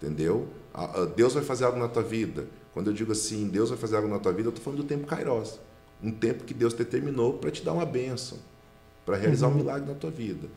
Entendeu? 0.00 0.48
Deus 1.14 1.34
vai 1.34 1.42
fazer 1.42 1.66
algo 1.66 1.78
na 1.78 1.88
tua 1.88 2.02
vida. 2.02 2.46
Quando 2.72 2.86
eu 2.86 2.94
digo 2.94 3.12
assim, 3.12 3.48
Deus 3.48 3.68
vai 3.68 3.76
fazer 3.76 3.96
algo 3.96 4.08
na 4.08 4.18
tua 4.18 4.32
vida, 4.32 4.48
eu 4.48 4.50
estou 4.50 4.64
falando 4.64 4.80
do 4.80 4.88
tempo 4.88 5.06
kairos. 5.06 5.60
Um 6.02 6.10
tempo 6.10 6.44
que 6.44 6.54
Deus 6.54 6.72
determinou 6.72 7.34
para 7.34 7.50
te 7.50 7.62
dar 7.62 7.74
uma 7.74 7.84
bênção, 7.84 8.38
para 9.04 9.18
realizar 9.18 9.48
uhum. 9.48 9.52
um 9.52 9.56
milagre 9.56 9.86
na 9.86 9.94
tua 9.94 10.10
vida. 10.10 10.48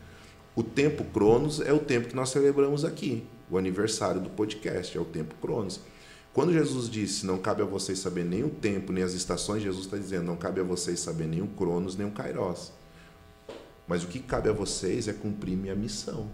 O 0.56 0.64
tempo 0.64 1.04
Cronos 1.04 1.60
é 1.60 1.74
o 1.74 1.80
tempo 1.80 2.08
que 2.08 2.16
nós 2.16 2.30
celebramos 2.30 2.86
aqui, 2.86 3.26
o 3.52 3.58
aniversário 3.58 4.22
do 4.22 4.30
podcast, 4.30 4.98
é 4.98 5.02
o 5.02 5.04
tempo 5.04 5.36
Cronos. 5.42 5.82
Quando 6.34 6.52
Jesus 6.52 6.90
disse, 6.90 7.28
não 7.28 7.38
cabe 7.38 7.62
a 7.62 7.66
vocês 7.66 8.00
saber 8.00 8.24
nem 8.24 8.44
o 8.44 8.50
tempo, 8.50 8.92
nem 8.92 9.04
as 9.04 9.14
estações, 9.14 9.62
Jesus 9.62 9.86
está 9.86 9.98
dizendo, 9.98 10.26
não 10.26 10.36
cabe 10.36 10.60
a 10.60 10.64
vocês 10.64 11.00
saber 11.00 11.28
nem 11.28 11.42
o 11.44 11.48
Cronos, 11.48 11.96
nem 11.96 12.08
o 12.08 12.12
Kairos. 12.12 12.72
Mas 13.88 14.04
o 14.04 14.08
que 14.08 14.18
cabe 14.18 14.50
a 14.50 14.52
vocês 14.52 15.08
é 15.08 15.14
cumprir 15.14 15.56
minha 15.56 15.76
missão. 15.76 16.28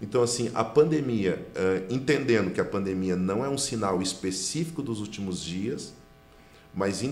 Então, 0.00 0.22
assim, 0.22 0.50
a 0.54 0.64
pandemia, 0.64 1.46
entendendo 1.90 2.50
que 2.50 2.62
a 2.62 2.64
pandemia 2.64 3.14
não 3.14 3.44
é 3.44 3.48
um 3.50 3.58
sinal 3.58 4.00
específico 4.00 4.82
dos 4.82 5.00
últimos 5.00 5.42
dias, 5.42 5.92
mas 6.74 7.04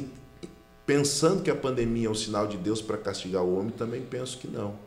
pensando 0.86 1.42
que 1.42 1.50
a 1.50 1.54
pandemia 1.54 2.06
é 2.06 2.11
um 2.11 2.14
sinal 2.14 2.46
de 2.46 2.56
Deus 2.56 2.80
para 2.80 2.96
castigar 2.96 3.42
o 3.42 3.59
homem, 3.59 3.70
também 3.70 4.00
penso 4.00 4.38
que 4.38 4.48
não. 4.48 4.78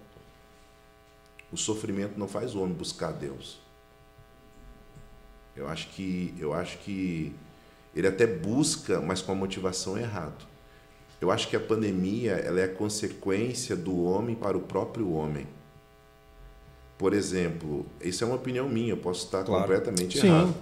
O 1.52 1.58
sofrimento 1.58 2.18
não 2.18 2.28
faz 2.28 2.56
o 2.56 2.62
homem 2.62 2.74
buscar 2.74 3.12
Deus. 3.12 3.61
Eu 5.62 5.70
acho 5.70 5.90
que 5.90 6.34
eu 6.40 6.54
acho 6.54 6.80
que 6.80 7.34
ele 7.96 8.08
até 8.08 8.26
busca, 8.26 9.00
mas 9.00 9.22
com 9.22 9.32
a 9.32 9.36
motivação 9.36 9.98
errada. 9.98 10.52
Eu 11.20 11.30
acho 11.30 11.48
que 11.48 11.56
a 11.56 11.60
pandemia 11.60 12.32
ela 12.32 12.60
é 12.60 12.64
a 12.64 12.74
consequência 12.74 13.76
do 13.76 14.04
homem 14.04 14.36
para 14.36 14.58
o 14.58 14.62
próprio 14.62 15.12
homem. 15.12 15.46
Por 16.98 17.14
exemplo, 17.14 17.86
isso 18.02 18.24
é 18.24 18.28
uma 18.28 18.36
opinião 18.36 18.68
minha, 18.68 18.94
eu 18.94 18.98
posso 18.98 19.26
estar 19.26 19.44
claro. 19.44 19.62
completamente 19.62 20.20
Sim. 20.20 20.28
errado. 20.28 20.56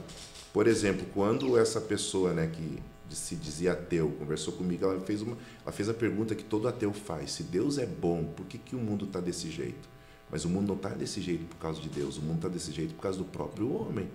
Por 0.52 0.68
exemplo, 0.68 1.06
quando 1.14 1.58
essa 1.58 1.80
pessoa, 1.80 2.34
né, 2.34 2.52
que 2.52 2.80
se 3.16 3.36
dizia 3.36 3.72
ateu, 3.72 4.12
conversou 4.20 4.54
comigo, 4.54 4.84
ela 4.84 5.00
fez 5.00 5.22
uma, 5.22 5.38
ela 5.64 5.72
fez 5.72 5.88
a 5.88 5.93
pergunta 5.93 6.36
que 6.36 6.43
todo 6.43 6.68
ateu 6.68 6.91
faz: 6.91 7.32
se 7.32 7.43
Deus 7.43 7.78
é 7.78 7.86
bom, 7.86 8.26
por 8.36 8.45
que, 8.45 8.58
que 8.58 8.76
o 8.76 8.80
mundo 8.80 9.06
está 9.06 9.22
desse 9.22 9.50
jeito? 9.50 9.88
Mas 10.30 10.45
o 10.45 10.50
mundo 10.50 10.68
não 10.68 10.76
está 10.76 10.89
desse 10.89 11.22
jeito 11.22 11.45
por 11.45 11.58
causa 11.58 11.82
de 11.82 11.89
Deus, 11.89 12.18
o 12.18 12.22
mundo 12.22 12.38
está 12.38 12.50
desse 12.50 12.72
jeito 12.72 12.93
por 12.95 13.02
causa 13.02 13.18
do 13.18 13.26
próprio 13.26 13.74
homem. 13.74 14.08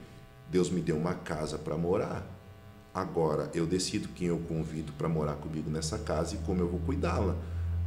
Deus 0.55 0.71
me 0.71 0.81
deu 0.81 0.97
uma 0.97 1.15
casa 1.15 1.59
para 1.59 1.77
morar. 1.77 2.25
Agora 2.95 3.51
eu 3.53 3.67
decido 3.67 4.07
quem 4.15 4.29
eu 4.29 4.39
convido 4.39 4.93
para 4.93 5.09
morar 5.09 5.35
comigo 5.35 5.69
nessa 5.69 5.99
casa 5.99 6.37
e 6.37 6.39
como 6.47 6.61
eu 6.61 6.69
vou 6.69 6.79
cuidá-la. 6.79 7.35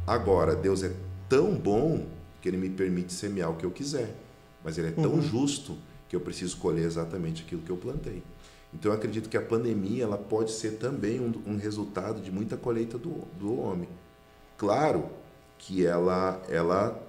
Agora, 0.06 0.54
Deus 0.54 0.82
é 0.82 0.92
tão 1.30 1.54
bom 1.54 2.04
que 2.42 2.48
ele 2.50 2.58
me 2.58 2.68
permite 2.68 3.10
semear 3.14 3.50
o 3.50 3.56
que 3.56 3.64
eu 3.64 3.70
quiser. 3.70 4.14
Mas 4.62 4.76
ele 4.76 4.88
é 4.88 4.90
tão 4.90 5.12
uhum. 5.12 5.22
justo 5.22 5.78
que 6.10 6.14
eu 6.14 6.20
preciso 6.20 6.58
colher 6.58 6.84
exatamente 6.84 7.42
aquilo 7.42 7.62
que 7.62 7.70
eu 7.70 7.76
plantei. 7.78 8.22
Então 8.74 8.92
eu 8.92 8.98
acredito 8.98 9.30
que 9.30 9.38
a 9.38 9.42
pandemia 9.42 10.04
ela 10.04 10.18
pode 10.18 10.50
ser 10.50 10.72
também 10.72 11.18
um, 11.20 11.32
um 11.46 11.56
resultado 11.56 12.20
de 12.20 12.30
muita 12.30 12.58
colheita 12.58 12.98
do, 12.98 13.24
do 13.40 13.58
homem. 13.58 13.88
Claro 14.58 15.08
que 15.56 15.86
ela, 15.86 16.38
ela 16.50 17.02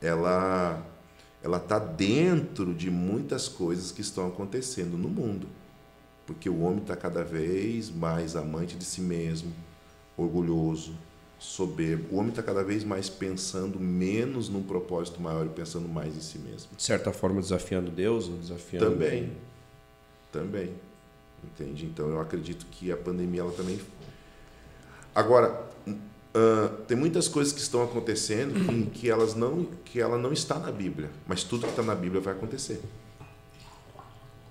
ela 0.00 0.82
ela 1.42 1.56
está 1.56 1.78
dentro 1.78 2.74
de 2.74 2.90
muitas 2.90 3.48
coisas 3.48 3.90
que 3.90 4.00
estão 4.00 4.26
acontecendo 4.28 4.96
no 4.96 5.08
mundo. 5.08 5.46
Porque 6.26 6.48
o 6.48 6.60
homem 6.60 6.80
está 6.80 6.94
cada 6.94 7.24
vez 7.24 7.90
mais 7.90 8.36
amante 8.36 8.76
de 8.76 8.84
si 8.84 9.00
mesmo, 9.00 9.52
orgulhoso, 10.16 10.92
soberbo. 11.38 12.14
O 12.14 12.18
homem 12.18 12.30
está 12.30 12.42
cada 12.42 12.62
vez 12.62 12.84
mais 12.84 13.08
pensando 13.08 13.80
menos 13.80 14.48
num 14.48 14.62
propósito 14.62 15.20
maior 15.20 15.46
e 15.46 15.48
pensando 15.48 15.88
mais 15.88 16.14
em 16.16 16.20
si 16.20 16.38
mesmo. 16.38 16.68
De 16.76 16.82
certa 16.82 17.12
forma, 17.12 17.40
desafiando 17.40 17.90
Deus, 17.90 18.28
desafiando. 18.28 18.90
Também. 18.90 19.32
Também. 20.30 20.74
Entende? 21.42 21.86
Então, 21.86 22.08
eu 22.10 22.20
acredito 22.20 22.66
que 22.70 22.92
a 22.92 22.96
pandemia 22.96 23.40
ela 23.40 23.52
também. 23.52 23.80
Agora, 25.14 25.69
Uh, 26.32 26.82
tem 26.84 26.96
muitas 26.96 27.26
coisas 27.26 27.52
que 27.52 27.60
estão 27.60 27.82
acontecendo 27.82 28.54
que, 28.64 29.00
que, 29.00 29.10
elas 29.10 29.34
não, 29.34 29.64
que 29.84 30.00
ela 30.00 30.16
não 30.16 30.32
está 30.32 30.58
na 30.58 30.70
Bíblia, 30.70 31.10
mas 31.26 31.42
tudo 31.42 31.62
que 31.62 31.70
está 31.70 31.82
na 31.82 31.94
Bíblia 31.94 32.20
vai 32.20 32.34
acontecer. 32.34 32.80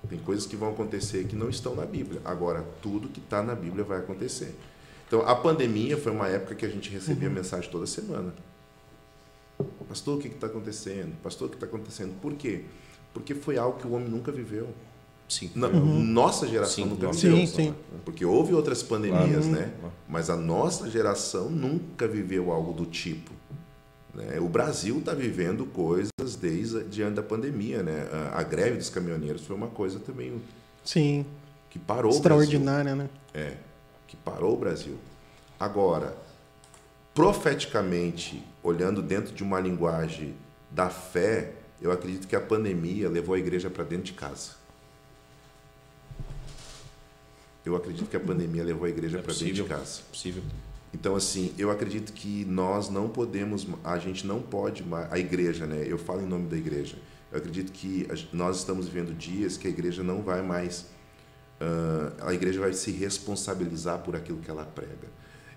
Tem 0.09 0.19
coisas 0.19 0.45
que 0.45 0.55
vão 0.55 0.69
acontecer 0.69 1.25
que 1.25 1.35
não 1.35 1.49
estão 1.49 1.75
na 1.75 1.85
Bíblia. 1.85 2.21
Agora, 2.25 2.65
tudo 2.81 3.07
que 3.07 3.19
está 3.19 3.43
na 3.43 3.55
Bíblia 3.55 3.83
vai 3.83 3.99
acontecer. 3.99 4.55
Então, 5.07 5.21
a 5.21 5.35
pandemia 5.35 5.97
foi 5.97 6.11
uma 6.11 6.27
época 6.27 6.55
que 6.55 6.65
a 6.65 6.69
gente 6.69 6.89
recebia 6.89 7.29
uhum. 7.29 7.35
mensagem 7.35 7.69
toda 7.69 7.85
semana. 7.85 8.33
Pastor, 9.87 10.17
o 10.17 10.21
que 10.21 10.27
está 10.27 10.47
acontecendo? 10.47 11.15
Pastor, 11.21 11.47
o 11.47 11.49
que 11.49 11.55
está 11.57 11.65
acontecendo? 11.65 12.19
Por 12.21 12.33
quê? 12.33 12.63
Porque 13.13 13.33
foi 13.33 13.57
algo 13.57 13.79
que 13.79 13.87
o 13.87 13.91
homem 13.91 14.07
nunca 14.07 14.31
viveu. 14.31 14.69
Sim. 15.29 15.51
Na, 15.53 15.67
uhum. 15.67 16.03
Nossa 16.03 16.47
geração 16.47 16.83
sim, 16.83 16.89
nunca 16.89 17.11
viveu. 17.11 17.37
Sim, 17.37 17.45
sim. 17.45 17.75
Porque 18.03 18.25
houve 18.25 18.53
outras 18.53 18.81
pandemias, 18.81 19.45
claro. 19.45 19.61
né? 19.61 19.71
Mas 20.07 20.27
a 20.29 20.35
nossa 20.35 20.89
geração 20.89 21.49
nunca 21.49 22.07
viveu 22.07 22.51
algo 22.51 22.73
do 22.73 22.87
tipo. 22.87 23.31
Né? 24.13 24.39
O 24.39 24.49
Brasil 24.49 24.97
está 24.97 25.13
vivendo 25.13 25.67
coisas 25.67 26.35
desde 26.41 26.83
diante 26.85 27.13
da 27.13 27.23
pandemia, 27.23 27.83
né? 27.83 28.07
A, 28.11 28.39
a, 28.39 28.43
greve 28.43 28.77
dos 28.77 28.89
caminhoneiros 28.89 29.45
foi 29.45 29.55
uma 29.55 29.67
coisa 29.67 29.99
também. 29.99 30.41
Sim. 30.83 31.23
Que 31.69 31.77
parou 31.77 32.11
Extraordinária, 32.11 32.95
né? 32.95 33.07
É. 33.31 33.53
Que 34.07 34.17
parou 34.17 34.55
o 34.55 34.57
Brasil. 34.57 34.97
Agora, 35.59 36.17
profeticamente, 37.13 38.43
olhando 38.63 39.03
dentro 39.03 39.31
de 39.31 39.43
uma 39.43 39.59
linguagem 39.59 40.33
da 40.71 40.89
fé, 40.89 41.53
eu 41.79 41.91
acredito 41.91 42.27
que 42.27 42.35
a 42.35 42.41
pandemia 42.41 43.07
levou 43.07 43.35
a 43.35 43.39
igreja 43.39 43.69
para 43.69 43.83
dentro 43.83 44.05
de 44.05 44.13
casa. 44.13 44.58
Eu 47.69 47.75
acredito 47.75 48.09
que 48.09 48.17
a 48.17 48.19
pandemia 48.19 48.63
levou 48.63 48.85
a 48.85 48.89
igreja 48.89 49.19
é 49.19 49.21
para 49.21 49.33
dentro 49.33 49.53
de 49.53 49.63
casa. 49.63 50.01
Possível. 50.09 50.43
Então, 50.93 51.15
assim, 51.15 51.53
eu 51.57 51.69
acredito 51.69 52.11
que 52.11 52.43
nós 52.45 52.89
não 52.89 53.07
podemos, 53.07 53.67
a 53.83 53.97
gente 53.99 54.25
não 54.25 54.41
pode, 54.41 54.83
a 55.11 55.19
igreja, 55.19 55.67
né? 55.67 55.83
Eu 55.87 55.97
falo 55.97 56.21
em 56.21 56.25
nome 56.25 56.47
da 56.47 56.57
igreja. 56.57 56.97
Eu 57.31 57.37
acredito 57.37 57.71
que 57.71 58.07
nós 58.33 58.57
estamos 58.57 58.87
vivendo 58.87 59.15
dias 59.15 59.55
que 59.55 59.67
a 59.67 59.69
igreja 59.69 60.01
não 60.01 60.23
vai 60.23 60.41
mais, 60.41 60.87
uh, 61.61 62.25
a 62.25 62.33
igreja 62.33 62.59
vai 62.59 62.73
se 62.73 62.89
responsabilizar 62.89 63.99
por 63.99 64.15
aquilo 64.15 64.39
que 64.39 64.49
ela 64.49 64.65
prega. 64.65 65.07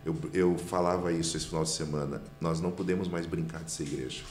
Eu, 0.04 0.14
eu 0.34 0.58
falava 0.58 1.10
isso 1.12 1.36
esse 1.36 1.46
final 1.46 1.64
de 1.64 1.70
semana. 1.70 2.20
Nós 2.38 2.60
não 2.60 2.70
podemos 2.70 3.08
mais 3.08 3.24
brincar 3.24 3.64
de 3.64 3.70
ser 3.70 3.84
igreja. 3.84 4.22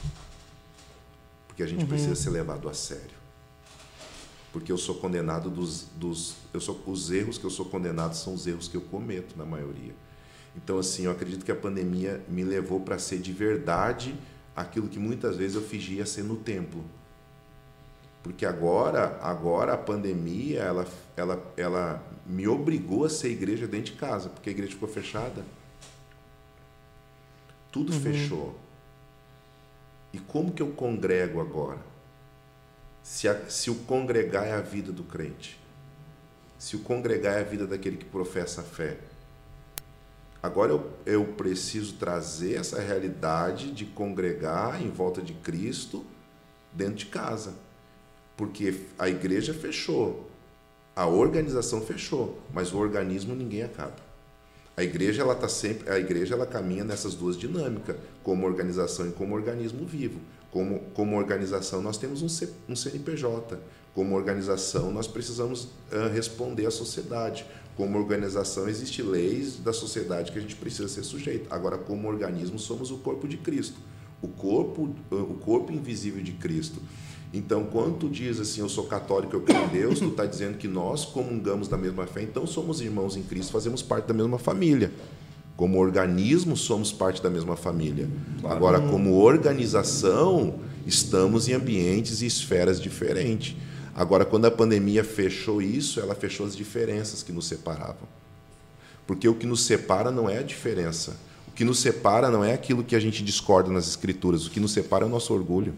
Porque 1.48 1.64
a 1.64 1.66
gente 1.66 1.82
uhum. 1.82 1.88
precisa 1.88 2.14
ser 2.14 2.30
levado 2.30 2.70
a 2.70 2.74
sério. 2.74 3.20
Porque 4.52 4.72
eu 4.72 4.78
sou 4.78 4.95
condenado 4.95 5.49
dos, 5.49 5.86
dos. 5.95 6.36
Eu 6.54 6.60
sou, 6.60 6.82
os 6.86 7.10
erros 7.10 7.38
que 7.38 7.45
eu 7.45 7.49
sou 7.49 7.66
condenado 7.66 8.14
são 8.16 8.34
os 8.34 8.45
erros 8.45 8.68
que 8.68 8.76
eu 8.76 8.82
cometo, 8.82 9.38
na 9.38 9.45
maioria. 9.45 9.93
Então, 10.56 10.78
assim, 10.78 11.06
eu 11.06 11.12
acredito 11.12 11.45
que 11.45 11.52
a 11.52 11.56
pandemia 11.56 12.22
me 12.28 12.43
levou 12.43 12.82
para 12.82 12.99
ser 12.99 13.20
de 13.20 13.32
verdade 13.32 14.14
aquilo 14.56 14.89
que 14.89 14.99
muitas 14.99 15.38
vezes 15.38 15.56
eu 15.56 15.62
fingia 15.62 16.06
ser 16.06 16.24
no 16.24 16.36
templo. 16.36 16.84
Porque 18.22 18.45
agora, 18.45 19.18
agora 19.22 19.74
a 19.74 19.78
pandemia, 19.78 20.60
ela, 20.60 20.88
ela, 21.16 21.54
ela 21.58 22.04
me 22.26 22.47
obrigou 22.47 23.06
a 23.06 23.10
ser 23.10 23.30
igreja 23.30 23.68
dentro 23.68 23.93
de 23.93 23.97
casa, 23.97 24.30
porque 24.30 24.49
a 24.49 24.54
igreja 24.54 24.74
ficou 24.74 24.89
fechada. 24.89 25.43
Tudo 27.72 27.93
uhum. 27.93 27.99
fechou. 27.99 28.56
E 30.14 30.20
como 30.20 30.52
que 30.52 30.62
eu 30.62 30.72
congrego 30.72 31.39
agora? 31.39 31.80
Se, 33.04 33.28
a, 33.28 33.49
se 33.49 33.70
o 33.70 33.76
congregar 33.76 34.45
é 34.45 34.54
a 34.54 34.62
vida 34.62 34.91
do 34.91 35.04
crente, 35.04 35.60
se 36.58 36.76
o 36.76 36.80
congregar 36.80 37.38
é 37.38 37.41
a 37.41 37.43
vida 37.43 37.66
daquele 37.66 37.97
que 37.97 38.06
professa 38.06 38.62
a 38.62 38.64
fé, 38.64 38.97
agora 40.41 40.72
eu, 40.72 40.91
eu 41.06 41.26
preciso 41.26 41.93
trazer 41.95 42.56
essa 42.56 42.80
realidade 42.80 43.72
de 43.72 43.86
congregar 43.86 44.82
em 44.82 44.89
volta 44.89 45.22
de 45.22 45.34
Cristo 45.34 46.06
dentro 46.72 46.95
de 46.95 47.06
casa. 47.08 47.54
Porque 48.38 48.82
a 48.97 49.10
igreja 49.10 49.54
fechou, 49.54 50.30
a 50.95 51.06
organização 51.06 51.82
fechou, 51.82 52.39
mas 52.54 52.74
o 52.74 52.78
organismo 52.78 53.36
ninguém 53.36 53.64
acaba. 53.64 53.95
A 54.76 54.84
igreja 54.84 55.22
ela 55.22 55.36
tá 55.36 55.47
sempre, 55.47 55.91
a 55.91 55.99
igreja 55.99 56.34
ela 56.34 56.45
caminha 56.45 56.84
nessas 56.84 57.14
duas 57.14 57.38
dinâmicas, 57.38 57.95
como 58.24 58.45
organização 58.45 59.08
e 59.08 59.12
como 59.12 59.36
organismo 59.36 59.86
vivo. 59.86 60.20
Como, 60.52 60.80
como 60.93 61.18
organização 61.18 61.82
nós 61.82 61.97
temos 61.97 62.22
um, 62.22 62.30
C, 62.30 62.49
um 62.68 62.76
CNPJ. 62.76 63.58
Como 63.95 64.16
organização 64.16 64.91
nós 64.91 65.08
precisamos 65.08 65.64
uh, 65.64 66.10
responder 66.14 66.66
à 66.66 66.72
sociedade. 66.72 67.45
Como 67.76 67.97
organização 67.97 68.68
existe 68.68 69.02
leis 69.02 69.58
da 69.58 69.74
sociedade 69.74 70.32
que 70.32 70.38
a 70.38 70.41
gente 70.41 70.56
precisa 70.56 70.88
ser 70.88 71.04
sujeito. 71.04 71.47
Agora 71.52 71.78
como 71.78 72.08
organismo 72.08 72.60
somos 72.60 72.91
o 72.91 72.97
corpo 72.97 73.28
de 73.28 73.38
Cristo, 73.38 73.80
o 74.22 74.28
corpo 74.28 74.93
o 75.10 75.34
corpo 75.36 75.72
invisível 75.72 76.22
de 76.22 76.34
Cristo. 76.34 76.82
Então, 77.34 77.64
quando 77.64 77.97
tu 77.97 78.10
diz 78.10 78.41
assim, 78.41 78.60
eu 78.60 78.68
sou 78.68 78.86
católico, 78.86 79.34
eu 79.34 79.41
creio 79.41 79.64
em 79.64 79.70
Deus, 79.70 79.99
tu 79.99 80.10
está 80.10 80.26
dizendo 80.26 80.58
que 80.58 80.68
nós 80.68 81.06
comungamos 81.06 81.70
da 81.70 81.78
mesma 81.78 82.06
fé, 82.06 82.24
então 82.24 82.45
somos 82.45 82.82
irmãos 82.82 83.16
em 83.16 83.24
Cristo, 83.24 83.54
fazemos 83.54 83.82
parte 83.82 84.06
da 84.06 84.14
mesma 84.14 84.38
família. 84.38 84.91
Como 85.62 85.78
organismo, 85.78 86.57
somos 86.57 86.91
parte 86.91 87.22
da 87.22 87.30
mesma 87.30 87.55
família. 87.55 88.09
Agora, 88.43 88.82
como 88.82 89.14
organização, 89.14 90.55
estamos 90.88 91.47
em 91.47 91.53
ambientes 91.53 92.24
e 92.24 92.26
esferas 92.26 92.82
diferentes. 92.82 93.55
Agora, 93.93 94.26
quando 94.26 94.45
a 94.45 94.49
pandemia 94.49 95.03
fechou 95.03 95.62
isso, 95.62 95.99
ela 95.99 96.16
fechou 96.16 96.47
as 96.47 96.55
diferenças 96.55 97.22
que 97.22 97.32
nos 97.32 97.45
separavam. 97.45 98.09
Porque 99.05 99.28
o 99.28 99.36
que 99.36 99.45
nos 99.45 99.62
separa 99.62 100.09
não 100.09 100.28
é 100.28 100.39
a 100.39 100.41
diferença. 100.41 101.16
O 101.47 101.51
que 101.51 101.64
nos 101.64 101.78
separa 101.78 102.32
não 102.32 102.43
é 102.43 102.53
aquilo 102.53 102.84
que 102.84 102.95
a 102.95 102.99
gente 102.99 103.24
discorda 103.24 103.70
nas 103.70 103.88
escrituras. 103.88 104.47
O 104.47 104.49
que 104.49 104.59
nos 104.59 104.72
separa 104.72 105.05
é 105.05 105.07
o 105.07 105.12
nosso 105.12 105.32
orgulho. 105.32 105.76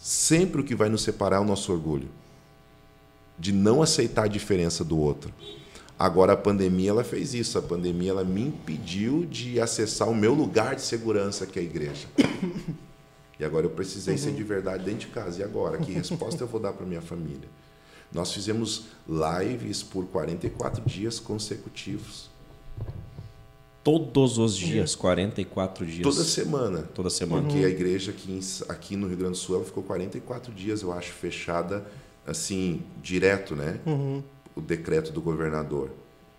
Sempre 0.00 0.60
o 0.60 0.64
que 0.64 0.76
vai 0.76 0.88
nos 0.88 1.02
separar 1.02 1.38
é 1.38 1.40
o 1.40 1.44
nosso 1.44 1.72
orgulho 1.72 2.08
de 3.36 3.50
não 3.50 3.82
aceitar 3.82 4.26
a 4.26 4.28
diferença 4.28 4.84
do 4.84 4.96
outro. 4.96 5.32
Agora 5.98 6.34
a 6.34 6.36
pandemia 6.36 6.90
ela 6.90 7.02
fez 7.02 7.34
isso, 7.34 7.58
a 7.58 7.62
pandemia 7.62 8.10
ela 8.10 8.24
me 8.24 8.42
impediu 8.42 9.26
de 9.26 9.60
acessar 9.60 10.08
o 10.08 10.14
meu 10.14 10.32
lugar 10.32 10.76
de 10.76 10.82
segurança 10.82 11.44
que 11.44 11.58
é 11.58 11.62
a 11.62 11.64
igreja. 11.64 12.06
E 13.40 13.44
agora 13.44 13.66
eu 13.66 13.70
precisei 13.70 14.14
uhum. 14.14 14.20
ser 14.20 14.32
de 14.32 14.42
verdade 14.42 14.84
dentro 14.84 15.00
de 15.00 15.06
casa. 15.08 15.40
E 15.40 15.44
agora, 15.44 15.78
que 15.78 15.92
resposta 15.92 16.42
eu 16.42 16.48
vou 16.48 16.60
dar 16.60 16.72
para 16.72 16.84
minha 16.84 17.00
família? 17.00 17.48
Nós 18.12 18.32
fizemos 18.32 18.86
lives 19.08 19.82
por 19.82 20.06
44 20.06 20.82
dias 20.84 21.20
consecutivos. 21.20 22.28
Todos 23.84 24.38
os 24.38 24.56
dias, 24.56 24.94
44 24.94 25.86
dias. 25.86 26.02
Toda 26.02 26.24
semana. 26.24 26.82
Toda 26.94 27.08
semana. 27.10 27.42
Porque 27.42 27.60
uhum. 27.60 27.66
a 27.66 27.68
igreja 27.68 28.10
aqui, 28.10 28.40
aqui 28.68 28.96
no 28.96 29.06
Rio 29.06 29.16
Grande 29.16 29.32
do 29.32 29.38
Sul 29.38 29.56
ela 29.56 29.64
ficou 29.64 29.82
44 29.84 30.52
dias, 30.52 30.82
eu 30.82 30.92
acho, 30.92 31.12
fechada, 31.12 31.86
assim, 32.26 32.82
direto, 33.02 33.54
né? 33.54 33.78
Uhum. 33.86 34.22
O 34.58 34.60
decreto 34.60 35.12
do 35.12 35.20
governador. 35.20 35.90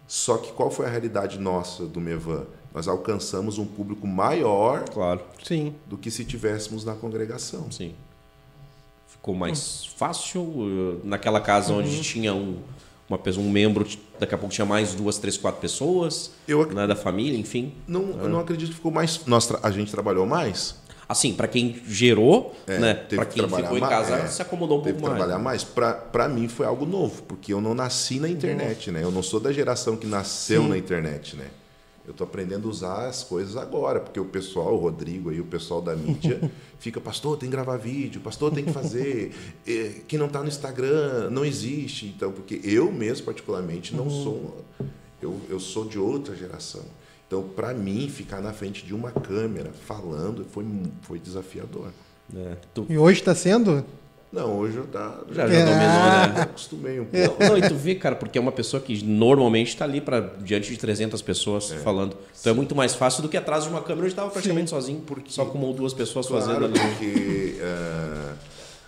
Só 0.08 0.38
que 0.38 0.52
qual 0.52 0.70
foi 0.70 0.86
a 0.86 0.90
realidade 0.90 1.40
nossa 1.40 1.86
do 1.86 2.02
Mevan? 2.02 2.46
Nós 2.74 2.88
alcançamos 2.88 3.58
um 3.58 3.66
público 3.66 4.06
maior 4.06 4.84
claro. 4.90 5.22
Sim. 5.44 5.76
do 5.88 5.98
que 5.98 6.12
se 6.12 6.26
tivéssemos 6.26 6.84
na 6.84 6.94
congregação. 6.94 7.72
Sim. 7.72 7.96
Ficou 9.08 9.34
mais 9.34 9.86
fácil 9.98 10.42
uh, 10.42 11.02
naquela 11.04 11.42
casa 11.42 11.74
uhum. 11.74 11.80
onde 11.80 12.02
tinha 12.02 12.34
um 12.34 12.62
uma 13.10 13.18
pessoa, 13.18 13.46
um 13.46 13.50
membro, 13.50 13.88
daqui 14.20 14.36
a 14.36 14.38
pouco 14.38 14.54
tinha 14.54 14.66
mais 14.66 14.94
duas, 14.94 15.18
três, 15.18 15.36
quatro 15.36 15.60
pessoas 15.60 16.32
eu, 16.48 16.72
né, 16.72 16.86
da 16.86 16.96
família, 16.96 17.38
enfim. 17.38 17.74
Não, 17.88 18.02
é. 18.02 18.26
Eu 18.26 18.30
não 18.30 18.40
acredito 18.40 18.70
que 18.70 18.76
ficou 18.76 18.92
mais. 18.92 19.26
Nós, 19.26 19.52
a 19.64 19.72
gente 19.72 19.92
trabalhou 19.92 20.28
mais. 20.28 20.76
Assim, 21.10 21.34
para 21.34 21.48
quem 21.48 21.82
gerou, 21.88 22.56
é, 22.68 22.78
né? 22.78 22.94
Para 22.94 23.26
quem 23.26 23.42
ficou 23.42 23.60
mais, 23.60 23.76
em 23.76 23.80
casa, 23.80 24.14
é, 24.14 24.28
se 24.28 24.44
acomodou 24.44 24.78
um 24.78 24.84
pouco 24.84 25.02
mais. 25.02 25.16
trabalhar 25.16 25.40
mais. 25.40 25.64
Para 25.64 26.30
mim 26.30 26.48
foi 26.48 26.68
algo 26.68 26.86
novo, 26.86 27.24
porque 27.24 27.52
eu 27.52 27.60
não 27.60 27.74
nasci 27.74 28.20
na 28.20 28.30
internet, 28.30 28.92
né? 28.92 29.02
Eu 29.02 29.10
não 29.10 29.24
sou 29.24 29.40
da 29.40 29.52
geração 29.52 29.98
que 29.98 30.06
nasceu 30.06 30.62
Sim. 30.62 30.70
na 30.70 30.78
internet, 30.78 31.36
né? 31.36 31.48
Eu 32.06 32.12
estou 32.12 32.26
aprendendo 32.26 32.68
a 32.68 32.72
usar 32.72 33.08
as 33.08 33.24
coisas 33.24 33.58
agora, 33.58 34.00
porque 34.00 34.20
o 34.20 34.26
pessoal, 34.26 34.76
o 34.76 34.78
Rodrigo 34.78 35.32
aí, 35.32 35.42
o 35.42 35.46
pessoal 35.46 35.82
da 35.82 35.96
mídia, 35.96 36.40
fica, 36.80 37.02
pastor, 37.02 37.38
tem 37.38 37.50
que 37.50 37.56
gravar 37.56 37.78
vídeo, 37.78 38.22
pastor, 38.22 38.52
tem 38.52 38.64
que 38.64 38.72
fazer. 38.72 39.34
Quem 40.08 40.20
não 40.20 40.28
está 40.28 40.44
no 40.44 40.48
Instagram 40.48 41.32
não 41.32 41.44
existe. 41.44 42.06
Então, 42.06 42.32
porque 42.32 42.62
eu 42.64 42.92
mesmo, 42.92 43.26
particularmente, 43.26 43.96
não 43.96 44.04
uhum. 44.04 44.24
sou. 44.24 44.66
Eu, 45.20 45.42
eu 45.50 45.60
sou 45.60 45.86
de 45.86 45.98
outra 45.98 46.36
geração. 46.36 46.86
Então, 47.30 47.44
para 47.44 47.76
mim, 47.76 48.10
ficar 48.10 48.42
na 48.42 48.52
frente 48.52 48.84
de 48.84 48.92
uma 48.92 49.12
câmera 49.12 49.70
falando 49.86 50.48
foi, 50.52 50.66
foi 51.04 51.20
desafiador. 51.20 51.92
É, 52.36 52.58
tu... 52.74 52.88
E 52.90 52.98
hoje 52.98 53.20
está 53.20 53.36
sendo? 53.36 53.86
Não, 54.34 54.58
hoje 54.58 54.78
eu 54.78 54.88
tá, 54.88 55.22
já, 55.32 55.48
já 55.48 55.54
é. 55.54 55.66
dominou, 55.66 55.78
né? 55.80 56.34
Já 56.36 56.42
acostumei 56.42 57.00
um 57.00 57.06
pouco. 57.06 57.44
Não, 57.44 57.56
e 57.56 57.62
tu 57.70 57.76
vê, 57.76 57.94
cara, 57.94 58.16
porque 58.16 58.40
é 58.40 58.42
uma 58.42 58.52
pessoa 58.52 58.82
que 58.82 59.04
normalmente 59.04 59.68
está 59.68 59.86
ali 59.86 60.02
para 60.02 60.22
diante 60.40 60.72
de 60.72 60.78
300 60.78 61.22
pessoas 61.22 61.72
é. 61.72 61.78
falando. 61.78 62.14
Então 62.14 62.26
Sim. 62.34 62.50
é 62.50 62.54
muito 62.54 62.76
mais 62.76 62.96
fácil 62.96 63.22
do 63.22 63.30
que 63.30 63.38
atrás 63.38 63.66
de 63.66 63.70
uma 63.70 63.82
câmera 63.82 64.02
onde 64.02 64.14
estava 64.14 64.32
praticamente 64.32 64.72
Sim. 64.72 64.76
sozinho, 64.76 65.02
porque, 65.02 65.32
só 65.32 65.46
com 65.46 65.60
uma 65.60 65.68
ou 65.68 65.74
duas 65.74 65.94
pessoas 65.94 66.26
claro, 66.26 66.46
fazendo 66.46 66.66
ali. 66.66 66.80
Porque 66.80 67.60
uh, 67.62 68.34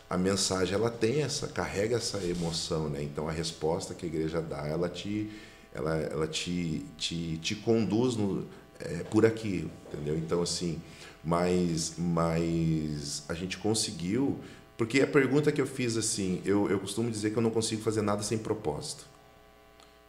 a 0.10 0.18
mensagem 0.18 0.74
ela 0.74 0.90
tem 0.90 1.22
essa, 1.22 1.48
carrega 1.48 1.98
essa 1.98 2.18
emoção, 2.24 2.90
né? 2.90 3.04
Então 3.04 3.28
a 3.28 3.32
resposta 3.32 3.94
que 3.94 4.04
a 4.06 4.10
igreja 4.10 4.42
dá, 4.42 4.68
ela 4.68 4.90
te, 4.90 5.30
ela, 5.74 5.96
ela 5.98 6.28
te, 6.28 6.86
te, 6.98 7.38
te 7.38 7.56
conduz 7.56 8.16
no, 8.16 8.46
é, 8.80 9.04
por 9.04 9.26
aqui, 9.26 9.70
entendeu? 9.88 10.18
Então 10.18 10.42
assim, 10.42 10.82
mas, 11.24 11.96
mas 11.98 13.24
a 13.30 13.34
gente 13.34 13.58
conseguiu 13.58 14.40
porque 14.82 15.00
a 15.00 15.06
pergunta 15.06 15.52
que 15.52 15.62
eu 15.62 15.68
fiz 15.68 15.96
assim, 15.96 16.42
eu, 16.44 16.68
eu 16.68 16.80
costumo 16.80 17.12
dizer 17.12 17.30
que 17.30 17.38
eu 17.38 17.42
não 17.44 17.52
consigo 17.52 17.84
fazer 17.84 18.02
nada 18.02 18.24
sem 18.24 18.40
propósito. 18.40 19.06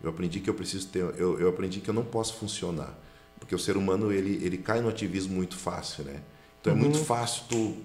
Eu 0.02 0.08
aprendi 0.08 0.40
que 0.40 0.48
eu 0.48 0.54
preciso 0.54 0.88
ter, 0.88 1.00
eu, 1.18 1.38
eu 1.38 1.50
aprendi 1.50 1.80
que 1.80 1.90
eu 1.90 1.92
não 1.92 2.02
posso 2.02 2.36
funcionar, 2.36 2.98
porque 3.38 3.54
o 3.54 3.58
ser 3.58 3.76
humano 3.76 4.10
ele, 4.10 4.42
ele 4.42 4.56
cai 4.56 4.80
no 4.80 4.88
ativismo 4.88 5.34
muito 5.34 5.58
fácil, 5.58 6.04
né? 6.04 6.22
Então 6.58 6.72
uhum. 6.72 6.78
é 6.78 6.82
muito 6.84 6.98
uhum. 7.00 7.04
fácil 7.04 7.42
tu 7.50 7.76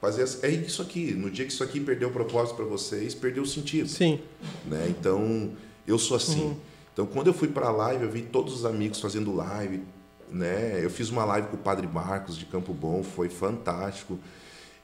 fazer 0.00 0.26
é 0.42 0.48
isso 0.48 0.80
aqui. 0.80 1.12
No 1.12 1.30
dia 1.30 1.44
que 1.44 1.52
isso 1.52 1.62
aqui 1.62 1.78
perdeu 1.78 2.08
o 2.08 2.10
propósito 2.10 2.56
para 2.56 2.64
vocês, 2.64 3.14
perdeu 3.14 3.42
o 3.42 3.46
sentido. 3.46 3.90
Sim. 3.90 4.18
Né? 4.64 4.86
Então 4.88 5.52
eu 5.86 5.98
sou 5.98 6.16
assim. 6.16 6.44
Uhum. 6.44 6.56
Então 6.94 7.04
quando 7.04 7.26
eu 7.26 7.34
fui 7.34 7.48
para 7.48 7.66
a 7.66 7.70
live, 7.70 8.04
eu 8.04 8.10
vi 8.10 8.22
todos 8.22 8.54
os 8.54 8.64
amigos 8.64 9.00
fazendo 9.00 9.34
live, 9.34 9.82
né? 10.30 10.82
Eu 10.82 10.88
fiz 10.88 11.10
uma 11.10 11.24
live 11.26 11.48
com 11.48 11.56
o 11.56 11.58
Padre 11.58 11.86
Marcos 11.86 12.38
de 12.38 12.46
Campo 12.46 12.72
Bom, 12.72 13.02
foi 13.02 13.28
fantástico. 13.28 14.18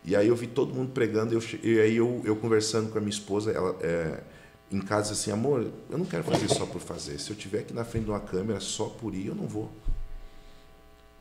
E 0.05 0.15
aí 0.15 0.29
eu 0.29 0.37
vi 0.37 0.47
todo 0.47 0.75
mundo 0.75 0.93
pregando, 0.93 1.35
eu, 1.35 1.43
e 1.63 1.81
aí 1.81 1.97
eu, 1.97 2.21
eu 2.25 2.37
conversando 2.37 2.91
com 2.91 2.99
a 2.99 3.01
minha 3.01 3.11
esposa, 3.11 3.53
ela 3.53 3.77
é, 3.81 4.21
em 4.73 4.81
casa 4.81 5.13
assim, 5.13 5.31
amor, 5.31 5.71
eu 5.91 5.99
não 5.99 6.07
quero 6.07 6.25
fazer 6.25 6.49
só 6.49 6.67
por 6.67 6.81
fazer. 6.81 7.19
Se 7.19 7.31
eu 7.31 7.37
tiver 7.37 7.61
aqui 7.61 7.75
na 7.75 7.85
frente 7.85 8.05
de 8.05 8.11
uma 8.11 8.21
câmera 8.21 8.61
só 8.61 8.87
por 8.87 9.15
ir, 9.15 9.27
eu 9.27 9.35
não 9.35 9.47
vou. 9.47 9.71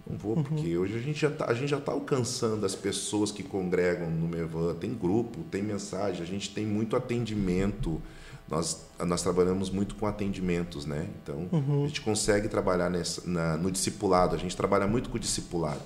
Não 0.09 0.17
vou, 0.17 0.37
uhum. 0.37 0.43
porque 0.43 0.77
hoje 0.77 0.95
a 0.95 1.01
gente 1.01 1.19
já 1.19 1.27
está 1.29 1.45
tá 1.45 1.91
alcançando 1.91 2.65
as 2.65 2.73
pessoas 2.73 3.31
que 3.31 3.43
congregam 3.43 4.09
no 4.09 4.27
Mevan. 4.27 4.73
Tem 4.75 4.93
grupo, 4.93 5.43
tem 5.51 5.61
mensagem, 5.61 6.21
a 6.21 6.25
gente 6.25 6.53
tem 6.53 6.65
muito 6.65 6.95
atendimento. 6.95 8.01
Nós, 8.49 8.85
nós 9.05 9.21
trabalhamos 9.21 9.69
muito 9.69 9.95
com 9.95 10.07
atendimentos, 10.07 10.85
né? 10.85 11.07
Então, 11.21 11.47
uhum. 11.51 11.83
a 11.83 11.87
gente 11.87 12.01
consegue 12.01 12.47
trabalhar 12.47 12.89
nessa, 12.89 13.21
na, 13.29 13.55
no 13.55 13.69
discipulado, 13.69 14.35
a 14.35 14.39
gente 14.39 14.57
trabalha 14.57 14.87
muito 14.87 15.09
com 15.09 15.17
o 15.17 15.19
discipulado. 15.19 15.81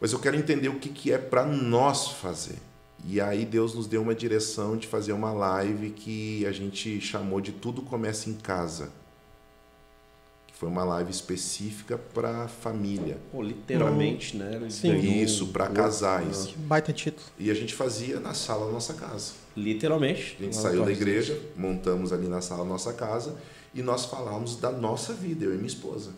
Mas 0.00 0.12
eu 0.12 0.18
quero 0.18 0.36
entender 0.36 0.68
o 0.68 0.78
que, 0.78 0.88
que 0.88 1.12
é 1.12 1.18
para 1.18 1.44
nós 1.44 2.08
fazer. 2.08 2.58
E 3.04 3.20
aí 3.20 3.44
Deus 3.44 3.74
nos 3.74 3.86
deu 3.86 4.02
uma 4.02 4.14
direção 4.14 4.76
de 4.76 4.86
fazer 4.86 5.12
uma 5.12 5.32
live 5.32 5.90
que 5.90 6.44
a 6.46 6.52
gente 6.52 7.00
chamou 7.00 7.40
de 7.40 7.52
Tudo 7.52 7.82
Começa 7.82 8.28
em 8.28 8.34
Casa. 8.34 8.90
Foi 10.60 10.68
uma 10.68 10.84
live 10.84 11.10
específica 11.10 11.96
para 11.96 12.46
família. 12.46 13.16
Pô, 13.32 13.40
literalmente, 13.40 14.36
né? 14.36 14.60
Sim. 14.68 14.94
Isso, 14.98 15.46
para 15.46 15.66
casais. 15.68 16.48
Que 16.48 16.58
baita 16.58 16.92
título. 16.92 17.26
E 17.38 17.50
a 17.50 17.54
gente 17.54 17.72
fazia 17.72 18.20
na 18.20 18.34
sala 18.34 18.66
da 18.66 18.72
nossa 18.72 18.92
casa. 18.92 19.32
Literalmente. 19.56 20.36
A 20.38 20.42
gente 20.44 20.54
saiu 20.54 20.84
da 20.84 20.92
igreja, 20.92 21.40
montamos 21.56 22.12
ali 22.12 22.28
na 22.28 22.42
sala 22.42 22.62
da 22.62 22.68
nossa 22.68 22.92
casa 22.92 23.38
e 23.74 23.80
nós 23.80 24.04
falamos 24.04 24.56
da 24.56 24.70
nossa 24.70 25.14
vida, 25.14 25.46
eu 25.46 25.54
e 25.54 25.56
minha 25.56 25.66
esposa. 25.66 26.10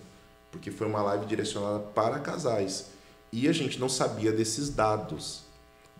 Porque 0.50 0.72
foi 0.72 0.88
uma 0.88 1.02
live 1.02 1.24
direcionada 1.26 1.78
para 1.78 2.18
casais. 2.18 2.86
E 3.30 3.46
a 3.46 3.52
gente 3.52 3.78
não 3.78 3.88
sabia 3.88 4.32
desses 4.32 4.70
dados. 4.70 5.42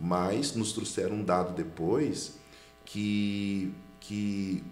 Mas 0.00 0.56
nos 0.56 0.72
trouxeram 0.72 1.14
um 1.14 1.24
dado 1.24 1.54
depois 1.54 2.32
que, 2.84 3.72
que 4.00 4.64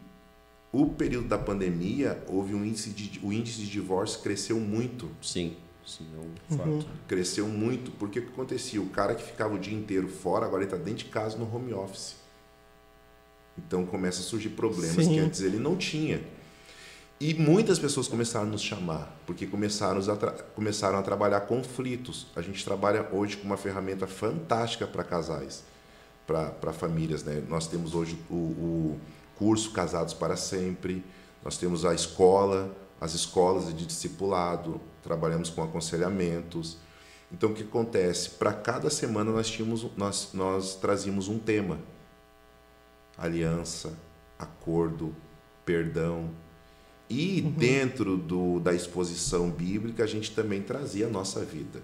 o 0.73 0.87
período 0.87 1.29
da 1.29 1.39
pandemia 1.39 2.23
houve 2.29 2.55
um 2.55 2.65
índice 2.65 2.91
de 2.91 3.21
o 3.25 3.33
índice 3.33 3.61
de 3.61 3.71
divórcio 3.71 4.21
cresceu 4.21 4.59
muito. 4.61 5.11
Sim, 5.21 5.57
sim, 5.85 6.07
é 6.15 6.55
um 6.55 6.57
fato. 6.57 6.69
Uhum. 6.69 6.85
Cresceu 7.09 7.49
muito 7.49 7.91
porque 7.93 8.21
o 8.21 8.23
que 8.23 8.29
acontecia? 8.29 8.81
O 8.81 8.89
cara 8.89 9.15
que 9.15 9.23
ficava 9.23 9.55
o 9.55 9.59
dia 9.59 9.77
inteiro 9.77 10.09
fora 10.09 10.47
agora 10.47 10.63
ele 10.63 10.73
está 10.73 10.83
dentro 10.83 11.05
de 11.05 11.11
casa 11.11 11.37
no 11.37 11.53
home 11.53 11.75
office. 11.75 12.17
Então 13.59 13.85
começa 13.85 14.21
a 14.21 14.23
surgir 14.23 14.51
problemas 14.51 15.05
sim. 15.05 15.15
que 15.15 15.19
antes 15.19 15.41
ele 15.41 15.59
não 15.59 15.77
tinha. 15.77 16.23
E 17.19 17.35
muitas 17.35 17.79
pessoas 17.79 18.09
começaram 18.09 18.47
a 18.47 18.51
nos 18.51 18.63
chamar, 18.63 19.15
porque 19.27 19.47
começaram 19.47 20.01
a, 20.01 20.31
começaram 20.55 20.99
a 20.99 21.03
trabalhar 21.03 21.41
conflitos. 21.43 22.29
A 22.35 22.41
gente 22.41 22.65
trabalha 22.65 23.07
hoje 23.13 23.37
com 23.37 23.45
uma 23.45 23.59
ferramenta 23.59 24.07
fantástica 24.07 24.87
para 24.87 25.05
casais, 25.05 25.63
para 26.27 26.73
famílias. 26.73 27.23
Né? 27.23 27.43
Nós 27.47 27.67
temos 27.67 27.95
hoje 27.95 28.19
o, 28.31 28.35
o 28.35 29.01
curso 29.41 29.71
Casados 29.71 30.13
para 30.13 30.37
Sempre, 30.37 31.03
nós 31.43 31.57
temos 31.57 31.87
a 31.87 31.95
escola, 31.95 32.77
as 33.01 33.15
escolas 33.15 33.75
de 33.75 33.87
discipulado, 33.87 34.79
trabalhamos 35.03 35.49
com 35.49 35.63
aconselhamentos. 35.63 36.77
Então, 37.33 37.51
o 37.51 37.55
que 37.55 37.63
acontece? 37.63 38.31
Para 38.31 38.53
cada 38.53 38.91
semana 38.91 39.33
nós, 39.33 39.49
tínhamos, 39.49 39.87
nós, 39.97 40.31
nós 40.35 40.75
trazíamos 40.75 41.27
um 41.27 41.39
tema: 41.39 41.79
aliança, 43.17 43.99
acordo, 44.39 45.17
perdão, 45.65 46.29
e 47.09 47.41
uhum. 47.41 47.51
dentro 47.53 48.19
do, 48.19 48.61
da 48.61 48.75
exposição 48.75 49.49
bíblica, 49.49 50.05
a 50.05 50.07
gente 50.07 50.33
também 50.33 50.61
trazia 50.61 51.07
a 51.07 51.11
nossa 51.11 51.43
vida. 51.43 51.83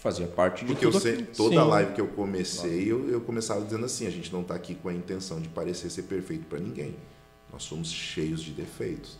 Que 0.00 0.02
fazia 0.02 0.26
parte 0.26 0.64
de 0.64 0.72
Porque 0.72 0.86
tudo. 0.86 0.98
Porque 0.98 1.22
toda 1.36 1.60
Sim. 1.60 1.68
live 1.68 1.92
que 1.92 2.00
eu 2.00 2.06
comecei, 2.06 2.90
eu, 2.90 3.10
eu 3.10 3.20
começava 3.20 3.62
dizendo 3.62 3.84
assim: 3.84 4.06
a 4.06 4.10
gente 4.10 4.32
não 4.32 4.40
está 4.40 4.54
aqui 4.54 4.74
com 4.74 4.88
a 4.88 4.94
intenção 4.94 5.38
de 5.38 5.48
parecer 5.50 5.90
ser 5.90 6.04
perfeito 6.04 6.46
para 6.46 6.58
ninguém. 6.58 6.96
Nós 7.52 7.64
somos 7.64 7.92
cheios 7.92 8.40
de 8.40 8.52
defeitos. 8.52 9.18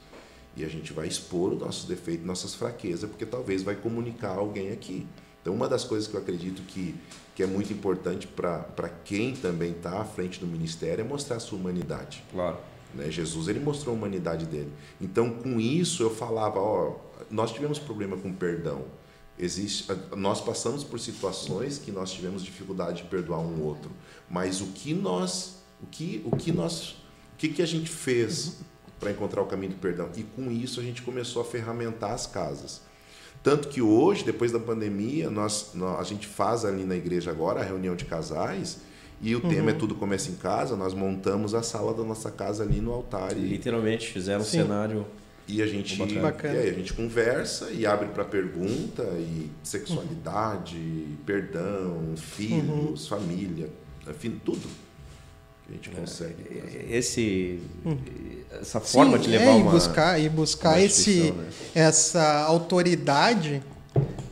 E 0.56 0.64
a 0.64 0.68
gente 0.68 0.94
vai 0.94 1.06
expor 1.06 1.52
os 1.52 1.60
nossos 1.60 1.84
defeitos, 1.84 2.24
nossas 2.24 2.54
fraquezas, 2.54 3.08
porque 3.08 3.26
talvez 3.26 3.62
vai 3.62 3.74
comunicar 3.74 4.38
alguém 4.38 4.72
aqui. 4.72 5.06
Então, 5.42 5.54
uma 5.54 5.68
das 5.68 5.84
coisas 5.84 6.08
que 6.08 6.14
eu 6.14 6.20
acredito 6.20 6.62
que, 6.62 6.94
que 7.34 7.42
é 7.42 7.46
muito 7.46 7.72
importante 7.72 8.26
para 8.26 8.88
quem 9.04 9.34
também 9.34 9.72
está 9.72 10.00
à 10.00 10.04
frente 10.04 10.40
do 10.40 10.46
ministério 10.46 11.02
é 11.02 11.04
mostrar 11.04 11.36
a 11.36 11.40
sua 11.40 11.58
humanidade. 11.58 12.24
Claro. 12.32 12.56
Né? 12.94 13.10
Jesus 13.10 13.48
ele 13.48 13.60
mostrou 13.60 13.94
a 13.94 13.98
humanidade 13.98 14.46
dele. 14.46 14.72
Então, 14.98 15.28
com 15.28 15.60
isso, 15.60 16.02
eu 16.02 16.10
falava: 16.10 16.58
ó, 16.58 16.96
nós 17.30 17.52
tivemos 17.52 17.78
problema 17.78 18.16
com 18.16 18.32
perdão. 18.32 18.82
Existe, 19.38 19.90
nós 20.16 20.40
passamos 20.40 20.84
por 20.84 21.00
situações 21.00 21.78
que 21.78 21.90
nós 21.90 22.12
tivemos 22.12 22.44
dificuldade 22.44 23.02
de 23.02 23.08
perdoar 23.08 23.40
um 23.40 23.62
outro, 23.62 23.90
mas 24.28 24.60
o 24.60 24.66
que 24.66 24.92
nós, 24.92 25.62
o 25.82 25.86
que, 25.86 26.22
o 26.26 26.36
que 26.36 26.52
nós, 26.52 26.90
o 27.34 27.36
que, 27.38 27.48
que 27.48 27.62
a 27.62 27.66
gente 27.66 27.88
fez 27.88 28.58
para 28.98 29.10
encontrar 29.10 29.40
o 29.40 29.46
caminho 29.46 29.72
do 29.72 29.78
perdão? 29.78 30.10
E 30.14 30.22
com 30.22 30.50
isso 30.50 30.78
a 30.78 30.82
gente 30.82 31.00
começou 31.00 31.40
a 31.40 31.44
ferramentar 31.44 32.12
as 32.12 32.26
casas. 32.26 32.82
Tanto 33.42 33.68
que 33.68 33.80
hoje, 33.80 34.22
depois 34.24 34.52
da 34.52 34.58
pandemia, 34.58 35.30
nós, 35.30 35.70
nós 35.74 35.98
a 35.98 36.04
gente 36.04 36.26
faz 36.26 36.64
ali 36.64 36.84
na 36.84 36.94
igreja 36.94 37.30
agora 37.30 37.60
a 37.60 37.64
reunião 37.64 37.96
de 37.96 38.04
casais 38.04 38.80
e 39.22 39.34
o 39.34 39.42
uhum. 39.42 39.50
tema 39.50 39.70
é 39.70 39.74
Tudo 39.74 39.94
Começa 39.94 40.30
em 40.30 40.34
Casa. 40.34 40.76
Nós 40.76 40.94
montamos 40.94 41.54
a 41.54 41.62
sala 41.62 41.92
da 41.92 42.02
nossa 42.02 42.30
casa 42.30 42.62
ali 42.62 42.80
no 42.80 42.92
altar. 42.92 43.36
E, 43.36 43.40
Literalmente, 43.40 44.08
fizeram 44.08 44.42
Sim. 44.42 44.60
um 44.60 44.62
cenário. 44.62 45.06
E 45.50 45.60
a 45.62 45.66
gente, 45.66 46.00
e 46.00 46.46
aí 46.46 46.68
a 46.68 46.72
gente 46.72 46.92
conversa 46.92 47.70
e 47.70 47.84
abre 47.84 48.08
para 48.08 48.24
pergunta 48.24 49.02
e 49.18 49.50
sexualidade, 49.64 50.76
uhum. 50.76 51.16
perdão, 51.26 52.14
filhos, 52.16 53.10
uhum. 53.10 53.18
família, 53.18 53.68
enfim, 54.08 54.40
tudo 54.44 54.68
que 55.66 55.72
a 55.72 55.72
gente 55.72 55.90
consegue. 55.90 56.36
É, 56.50 56.96
esse, 56.96 57.58
uhum. 57.84 57.98
essa 58.60 58.78
forma 58.78 59.16
Sim, 59.16 59.24
de 59.24 59.30
levar 59.30 59.44
é, 59.44 59.54
uma 59.54 59.70
e 59.70 59.72
buscar 59.72 60.20
e 60.20 60.28
buscar 60.28 60.80
esse 60.80 61.32
né? 61.32 61.48
essa 61.74 62.44
autoridade 62.44 63.60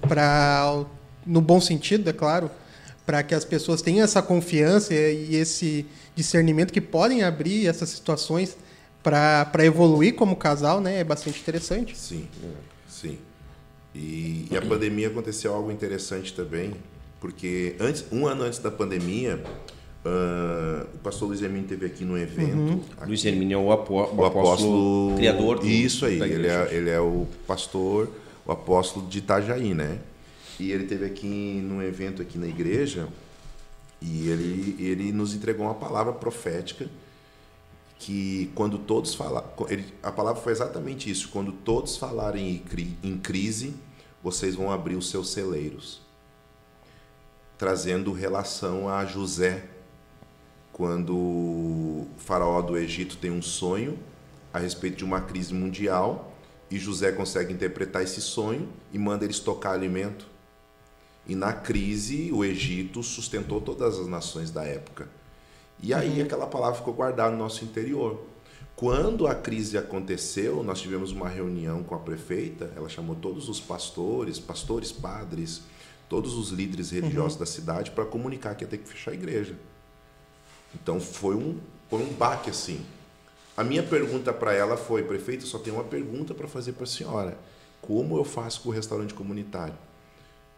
para 0.01 0.85
no 1.27 1.41
bom 1.41 1.61
sentido, 1.61 2.09
é 2.09 2.13
claro, 2.13 2.49
para 3.05 3.23
que 3.23 3.35
as 3.35 3.45
pessoas 3.45 3.83
tenham 3.83 4.05
essa 4.05 4.23
confiança 4.23 4.95
e 4.95 5.35
esse 5.35 5.85
discernimento 6.15 6.73
que 6.73 6.81
podem 6.81 7.23
abrir 7.23 7.67
essas 7.67 7.89
situações 7.91 8.57
para 9.03 9.65
evoluir 9.65 10.15
como 10.15 10.37
casal, 10.37 10.81
né? 10.81 11.01
É 11.01 11.05
bastante 11.05 11.41
interessante. 11.41 11.97
Sim, 11.97 12.29
sim. 12.89 13.19
E, 13.95 14.47
e, 14.51 14.57
a 14.57 14.63
pandemia 14.63 15.09
aconteceu 15.09 15.55
algo 15.55 15.71
interessante 15.71 16.33
também, 16.33 16.75
porque 17.21 17.75
antes, 17.81 18.05
um 18.13 18.27
ano 18.27 18.45
antes 18.45 18.59
da 18.59 18.71
pandemia, 18.71 19.43
uh, 20.05 20.87
o 20.95 20.99
pastor 20.99 21.29
Luiz 21.29 21.43
Hermínio 21.43 21.65
esteve 21.65 21.87
aqui 21.87 22.05
no 22.05 22.17
evento. 22.19 22.57
Uhum. 22.57 22.81
Aqui, 22.97 23.07
Luiz 23.07 23.25
Hermínio 23.25 23.59
é 23.59 23.61
o, 23.61 23.73
apó 23.73 23.95
o, 23.95 24.25
apóstolo, 24.25 24.27
apóstolo 24.27 25.17
criador 25.17 25.59
do, 25.59 25.67
Isso 25.67 26.05
aí, 26.07 26.21
ele 26.21 26.47
é, 26.47 26.69
ele 26.75 26.91
é 26.91 27.01
o 27.01 27.27
pastor, 27.47 28.11
o 28.47 28.53
apóstolo 28.53 29.07
de 29.07 29.19
Itajaí, 29.19 29.75
né? 29.75 29.99
E 30.61 30.73
ele 30.73 30.85
teve 30.85 31.05
aqui 31.05 31.61
num 31.63 31.83
evento 31.83 32.21
aqui 32.21 32.37
na 32.37 32.47
igreja 32.47 33.09
e 34.03 34.29
ele, 34.29 34.77
ele 34.79 35.13
nos 35.13 35.35
entregou 35.35 35.67
uma 35.67 35.75
palavra 35.75 36.13
profética 36.13 36.89
que 37.99 38.51
quando 38.55 38.79
todos 38.79 39.15
falar, 39.15 39.45
a 40.03 40.13
palavra 40.13 40.41
foi 40.41 40.53
exatamente 40.53 41.11
isso, 41.11 41.29
quando 41.29 41.53
todos 41.53 41.97
falarem 41.97 42.63
em 43.03 43.19
crise, 43.19 43.75
vocês 44.23 44.55
vão 44.55 44.71
abrir 44.71 44.95
os 44.95 45.11
seus 45.11 45.31
celeiros. 45.31 46.01
Trazendo 47.57 48.13
relação 48.13 48.89
a 48.89 49.05
José, 49.05 49.69
quando 50.73 51.17
o 51.17 52.09
faraó 52.17 52.63
do 52.63 52.77
Egito 52.77 53.17
tem 53.17 53.33
um 53.33 53.43
sonho 53.43 53.99
a 54.53 54.61
respeito 54.61 54.99
de 54.99 55.05
uma 55.05 55.21
crise 55.21 55.53
mundial 55.53 56.33
e 56.71 56.79
José 56.79 57.11
consegue 57.11 57.53
interpretar 57.53 58.03
esse 58.03 58.21
sonho 58.21 58.69
e 58.93 58.99
manda 58.99 59.25
ele 59.25 59.33
estocar 59.33 59.73
alimento 59.73 60.27
e 61.29 61.35
na 61.35 61.53
crise, 61.53 62.33
o 62.33 62.43
Egito 62.43 63.03
sustentou 63.03 63.61
todas 63.61 63.99
as 63.99 64.07
nações 64.07 64.51
da 64.51 64.65
época. 64.65 65.11
E 65.81 65.95
aí 65.95 66.19
uhum. 66.19 66.25
aquela 66.25 66.47
palavra 66.47 66.79
ficou 66.79 66.95
guardada 66.95 67.31
no 67.31 67.39
nosso 67.39 67.65
interior. 67.65 68.21
Quando 68.75 69.27
a 69.27 69.35
crise 69.35 69.77
aconteceu, 69.77 70.63
nós 70.63 70.81
tivemos 70.81 71.11
uma 71.11 71.29
reunião 71.29 71.83
com 71.83 71.95
a 71.95 71.99
prefeita, 71.99 72.73
ela 72.77 72.89
chamou 72.89 73.17
todos 73.17 73.49
os 73.49 73.61
pastores, 73.61 74.39
pastores, 74.39 74.93
padres, 74.93 75.63
todos 76.09 76.35
os 76.35 76.51
líderes 76.51 76.91
religiosos 76.91 77.35
uhum. 77.35 77.41
da 77.41 77.47
cidade 77.47 77.91
para 77.91 78.05
comunicar 78.05 78.55
que 78.55 78.65
ia 78.65 78.69
ter 78.69 78.79
que 78.79 78.89
fechar 78.89 79.11
a 79.11 79.15
igreja. 79.15 79.57
Então 80.75 81.01
foi 81.01 81.35
um, 81.35 81.59
foi 81.89 82.01
um 82.01 82.13
baque 82.13 82.51
assim. 82.51 82.85
A 83.57 83.65
minha 83.65 83.83
pergunta 83.83 84.33
para 84.33 84.55
ela 84.55 84.77
foi: 84.77 85.03
prefeita, 85.03 85.45
só 85.45 85.59
tenho 85.59 85.77
uma 85.77 85.85
pergunta 85.85 86.33
para 86.33 86.47
fazer 86.47 86.73
para 86.73 86.85
a 86.85 86.87
senhora. 86.87 87.37
Como 87.81 88.17
eu 88.17 88.25
faço 88.25 88.61
com 88.61 88.69
o 88.69 88.73
restaurante 88.73 89.15
comunitário? 89.15 89.75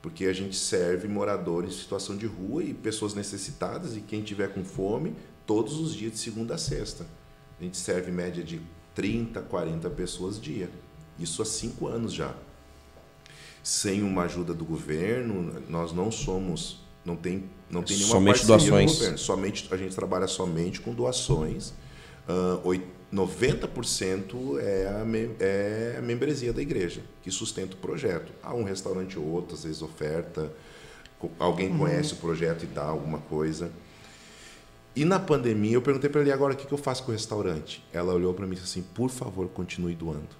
Porque 0.02 0.24
a 0.26 0.32
gente 0.32 0.56
serve 0.56 1.06
moradores 1.06 1.74
em 1.74 1.78
situação 1.78 2.16
de 2.16 2.26
rua 2.26 2.62
e 2.64 2.72
pessoas 2.72 3.14
necessitadas 3.14 3.96
e 3.96 4.00
quem 4.00 4.22
tiver 4.22 4.48
com 4.48 4.64
fome 4.64 5.14
todos 5.46 5.78
os 5.78 5.94
dias 5.94 6.12
de 6.12 6.18
segunda 6.18 6.54
a 6.54 6.58
sexta. 6.58 7.06
A 7.58 7.62
gente 7.62 7.76
serve 7.76 8.10
média 8.10 8.42
de 8.42 8.60
30, 8.94 9.40
40 9.42 9.90
pessoas 9.90 10.40
dia. 10.40 10.70
Isso 11.18 11.42
há 11.42 11.44
cinco 11.44 11.86
anos 11.86 12.12
já. 12.14 12.34
Sem 13.62 14.02
uma 14.02 14.22
ajuda 14.22 14.54
do 14.54 14.64
governo, 14.64 15.62
nós 15.68 15.92
não 15.92 16.10
somos, 16.10 16.80
não 17.04 17.14
tem, 17.14 17.44
não 17.70 17.82
tem 17.82 17.96
nenhuma 17.96 18.14
somente 18.14 18.46
doações. 18.46 18.92
governo. 18.92 19.18
Somente 19.18 19.68
a 19.70 19.76
gente 19.76 19.94
trabalha 19.94 20.26
somente 20.26 20.80
com 20.80 20.94
doações. 20.94 21.74
Uh, 22.26 22.82
90% 23.12 24.58
é 24.60 24.86
a, 24.86 25.44
é 25.44 25.96
a 25.98 26.02
membresia 26.02 26.52
da 26.52 26.62
igreja, 26.62 27.02
que 27.22 27.30
sustenta 27.30 27.74
o 27.74 27.78
projeto. 27.78 28.32
Há 28.42 28.54
um 28.54 28.62
restaurante 28.62 29.18
ou 29.18 29.24
outro, 29.24 29.54
às 29.54 29.64
vezes 29.64 29.82
oferta, 29.82 30.52
alguém 31.38 31.70
uhum. 31.70 31.78
conhece 31.78 32.12
o 32.14 32.16
projeto 32.16 32.62
e 32.62 32.66
dá 32.66 32.84
alguma 32.84 33.18
coisa. 33.18 33.72
E 34.94 35.04
na 35.04 35.18
pandemia, 35.18 35.72
eu 35.72 35.82
perguntei 35.82 36.08
para 36.08 36.20
ele 36.20 36.32
agora 36.32 36.54
o 36.54 36.56
que 36.56 36.70
eu 36.70 36.78
faço 36.78 37.02
com 37.04 37.10
o 37.10 37.14
restaurante. 37.14 37.84
Ela 37.92 38.14
olhou 38.14 38.32
para 38.32 38.46
mim 38.46 38.52
e 38.52 38.54
disse 38.56 38.78
assim: 38.78 38.88
por 38.94 39.10
favor, 39.10 39.48
continue 39.48 39.94
doando, 39.94 40.36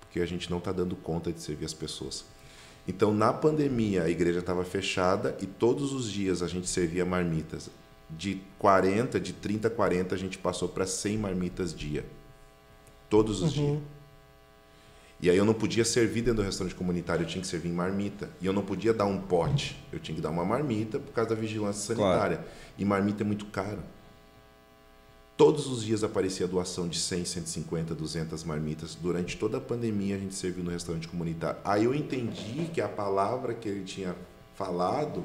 porque 0.00 0.20
a 0.20 0.26
gente 0.26 0.50
não 0.50 0.58
está 0.58 0.72
dando 0.72 0.96
conta 0.96 1.32
de 1.32 1.40
servir 1.40 1.64
as 1.64 1.74
pessoas. 1.74 2.24
Então, 2.88 3.12
na 3.12 3.32
pandemia, 3.32 4.04
a 4.04 4.10
igreja 4.10 4.38
estava 4.38 4.64
fechada 4.64 5.36
e 5.40 5.46
todos 5.46 5.92
os 5.92 6.10
dias 6.10 6.42
a 6.42 6.48
gente 6.48 6.68
servia 6.68 7.04
marmitas 7.04 7.68
de 8.10 8.40
40, 8.58 9.18
de 9.20 9.32
30 9.32 9.68
a 9.68 9.70
40, 9.70 10.14
a 10.14 10.18
gente 10.18 10.38
passou 10.38 10.68
para 10.68 10.86
100 10.86 11.18
marmitas 11.18 11.74
dia. 11.74 12.04
Todos 13.08 13.42
os 13.42 13.56
uhum. 13.56 13.66
dias. 13.66 13.82
E 15.18 15.30
aí 15.30 15.36
eu 15.36 15.46
não 15.46 15.54
podia 15.54 15.84
servir 15.84 16.20
dentro 16.20 16.42
do 16.42 16.42
restaurante 16.42 16.74
comunitário, 16.74 17.22
eu 17.22 17.26
tinha 17.26 17.40
que 17.40 17.48
servir 17.48 17.68
em 17.70 17.72
marmita. 17.72 18.28
E 18.40 18.46
eu 18.46 18.52
não 18.52 18.62
podia 18.62 18.92
dar 18.92 19.06
um 19.06 19.18
pote, 19.18 19.82
eu 19.90 19.98
tinha 19.98 20.14
que 20.14 20.20
dar 20.20 20.30
uma 20.30 20.44
marmita 20.44 20.98
por 20.98 21.12
causa 21.12 21.30
da 21.30 21.36
vigilância 21.36 21.94
sanitária. 21.94 22.36
Claro. 22.36 22.50
E 22.76 22.84
marmita 22.84 23.22
é 23.22 23.26
muito 23.26 23.46
caro. 23.46 23.82
Todos 25.36 25.66
os 25.66 25.84
dias 25.84 26.02
aparecia 26.02 26.46
doação 26.46 26.88
de 26.88 26.98
100, 26.98 27.24
150, 27.26 27.94
200 27.94 28.44
marmitas. 28.44 28.94
Durante 28.94 29.36
toda 29.36 29.58
a 29.58 29.60
pandemia 29.60 30.16
a 30.16 30.18
gente 30.18 30.34
serviu 30.34 30.64
no 30.64 30.70
restaurante 30.70 31.08
comunitário. 31.08 31.60
Aí 31.64 31.84
eu 31.84 31.94
entendi 31.94 32.70
que 32.72 32.80
a 32.80 32.88
palavra 32.88 33.54
que 33.54 33.68
ele 33.68 33.84
tinha 33.84 34.14
falado 34.54 35.24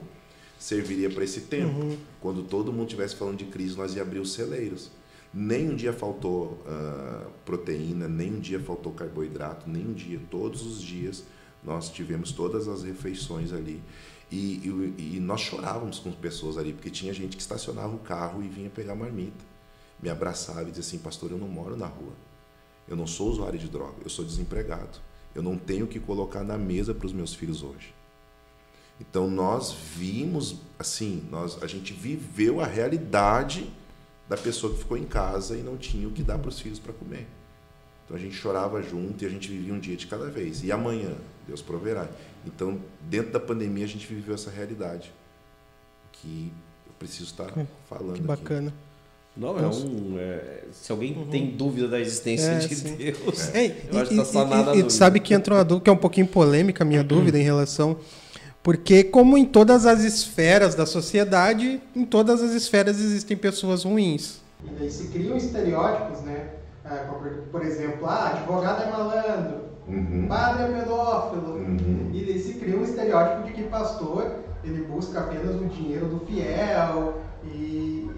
serviria 0.62 1.10
para 1.10 1.24
esse 1.24 1.42
tempo. 1.42 1.82
Uhum. 1.82 1.98
Quando 2.22 2.44
todo 2.44 2.72
mundo 2.72 2.86
estivesse 2.86 3.16
falando 3.16 3.38
de 3.38 3.46
crise, 3.46 3.76
nós 3.76 3.96
ia 3.96 4.04
abrir 4.04 4.20
os 4.20 4.34
celeiros. 4.34 4.92
Nem 5.34 5.70
um 5.70 5.76
dia 5.76 5.92
faltou 5.92 6.62
uh, 6.68 7.32
proteína, 7.44 8.08
nem 8.08 8.36
um 8.36 8.40
dia 8.40 8.60
faltou 8.60 8.94
carboidrato, 8.94 9.68
nem 9.68 9.88
um 9.88 9.94
dia. 9.94 10.20
Todos 10.30 10.66
os 10.66 10.80
dias 10.80 11.24
nós 11.64 11.90
tivemos 11.90 12.32
todas 12.32 12.68
as 12.68 12.84
refeições 12.84 13.52
ali. 13.52 13.82
E, 14.30 14.62
e, 14.98 15.16
e 15.16 15.20
nós 15.20 15.42
chorávamos 15.42 16.00
com 16.00 16.12
pessoas 16.12 16.58
ali, 16.58 16.74
porque 16.74 16.90
tinha 16.90 17.12
gente 17.12 17.36
que 17.36 17.42
estacionava 17.42 17.96
o 17.96 18.00
carro 18.00 18.44
e 18.44 18.48
vinha 18.48 18.70
pegar 18.70 18.94
marmita. 18.94 19.44
Me 20.02 20.10
abraçava 20.10 20.64
e 20.64 20.66
dizia 20.68 20.82
assim: 20.82 21.00
Pastor, 21.00 21.32
eu 21.32 21.38
não 21.38 21.48
moro 21.48 21.76
na 21.76 21.88
rua. 21.88 22.14
Eu 22.88 22.96
não 22.96 23.08
sou 23.08 23.30
usuário 23.30 23.58
de 23.58 23.68
droga, 23.68 23.96
eu 24.04 24.10
sou 24.10 24.24
desempregado. 24.24 25.00
Eu 25.34 25.42
não 25.42 25.58
tenho 25.58 25.86
o 25.86 25.88
que 25.88 26.00
colocar 26.00 26.44
na 26.44 26.58
mesa 26.58 26.94
para 26.94 27.08
os 27.08 27.14
meus 27.14 27.34
filhos 27.34 27.64
hoje. 27.64 27.94
Então 29.02 29.28
nós 29.28 29.76
vimos, 29.96 30.58
assim, 30.78 31.24
nós, 31.32 31.62
a 31.64 31.68
gente 31.68 31.92
viveu 31.92 32.62
a 32.62 32.68
realidade 32.68 33.68
da 34.30 34.38
pessoa 34.38 34.72
que 34.74 34.80
ficou 34.80 34.96
em 34.96 35.06
casa 35.06 35.58
e 35.58 35.62
não 35.62 35.76
tinha 35.76 36.08
o 36.08 36.12
que 36.12 36.22
dar 36.22 36.38
para 36.38 36.50
os 36.50 36.60
filhos 36.60 36.78
para 36.78 36.94
comer. 36.94 37.28
Então 38.06 38.16
a 38.16 38.20
gente 38.20 38.36
chorava 38.36 38.82
junto 38.82 39.24
e 39.24 39.28
a 39.28 39.30
gente 39.30 39.50
vivia 39.50 39.74
um 39.74 39.80
dia 39.80 39.98
de 39.98 40.06
cada 40.06 40.30
vez. 40.30 40.64
E 40.64 40.72
amanhã, 40.72 41.16
Deus 41.48 41.62
proverá. 41.62 42.08
Então, 42.46 42.80
dentro 43.10 43.32
da 43.32 43.40
pandemia, 43.40 43.86
a 43.86 43.88
gente 43.88 44.06
viveu 44.06 44.36
essa 44.36 44.52
realidade 44.52 45.12
que 46.12 46.52
eu 46.86 46.94
preciso 47.00 47.26
estar 47.26 47.58
é, 47.58 47.66
falando. 47.90 48.16
Que 48.16 48.22
bacana. 48.22 48.68
Aqui. 48.68 48.78
Não, 49.36 49.58
é 49.58 49.66
um. 49.66 50.20
É, 50.20 50.64
se 50.74 50.92
alguém 50.92 51.18
uhum. 51.18 51.28
tem 51.28 51.52
dúvida 51.52 51.88
da 51.88 52.00
existência 52.00 52.52
é, 52.52 52.60
de 52.60 52.76
sim. 52.76 52.96
Deus, 52.96 53.50
é. 53.56 53.86
eu 53.92 54.00
acho 54.00 54.10
que 54.10 54.20
está 54.20 54.26
sanada 54.26 54.76
e, 54.76 54.82
e, 54.82 54.86
e 54.86 54.92
sabe 54.92 55.20
que 55.22 55.34
entrou 55.34 55.58
uma 55.58 55.64
dúvida 55.64 55.86
que 55.86 55.90
é 55.90 55.94
um 55.94 55.98
pouquinho 55.98 56.28
polêmica 56.28 56.84
a 56.84 56.86
minha 56.86 57.04
dúvida 57.04 57.40
em 57.40 57.44
relação 57.44 57.98
porque, 58.64 59.04
como 59.04 59.38
em 59.38 59.46
todas 59.46 59.86
as 59.86 60.04
esferas 60.04 60.76
da 60.76 60.86
sociedade, 60.86 61.82
em 61.96 62.06
todas 62.06 62.42
as 62.42 62.52
esferas 62.52 63.00
existem 63.00 63.36
pessoas 63.36 63.84
ruins. 63.84 64.40
E 64.64 64.70
daí 64.78 64.92
se 64.92 65.08
criam 65.08 65.36
estereótipos, 65.36 66.22
né? 66.22 66.50
É, 66.86 67.06
por 67.52 67.64
exemplo, 67.64 68.06
ah, 68.06 68.32
advogado 68.34 68.84
é 68.84 68.92
malandro, 68.92 69.62
uhum. 69.88 70.28
padre 70.28 70.64
é 70.64 70.80
pedófilo. 70.80 71.54
Uhum. 71.54 72.10
E 72.14 72.26
daí 72.26 72.40
se 72.40 72.54
cria 72.56 72.78
um 72.78 72.84
estereótipo 72.84 73.48
de 73.48 73.54
que 73.54 73.64
pastor 73.64 74.32
ele 74.64 74.84
busca 74.84 75.20
apenas 75.20 75.56
o 75.56 75.66
dinheiro 75.66 76.08
do 76.08 76.20
fiel 76.26 77.16
e, 77.44 78.10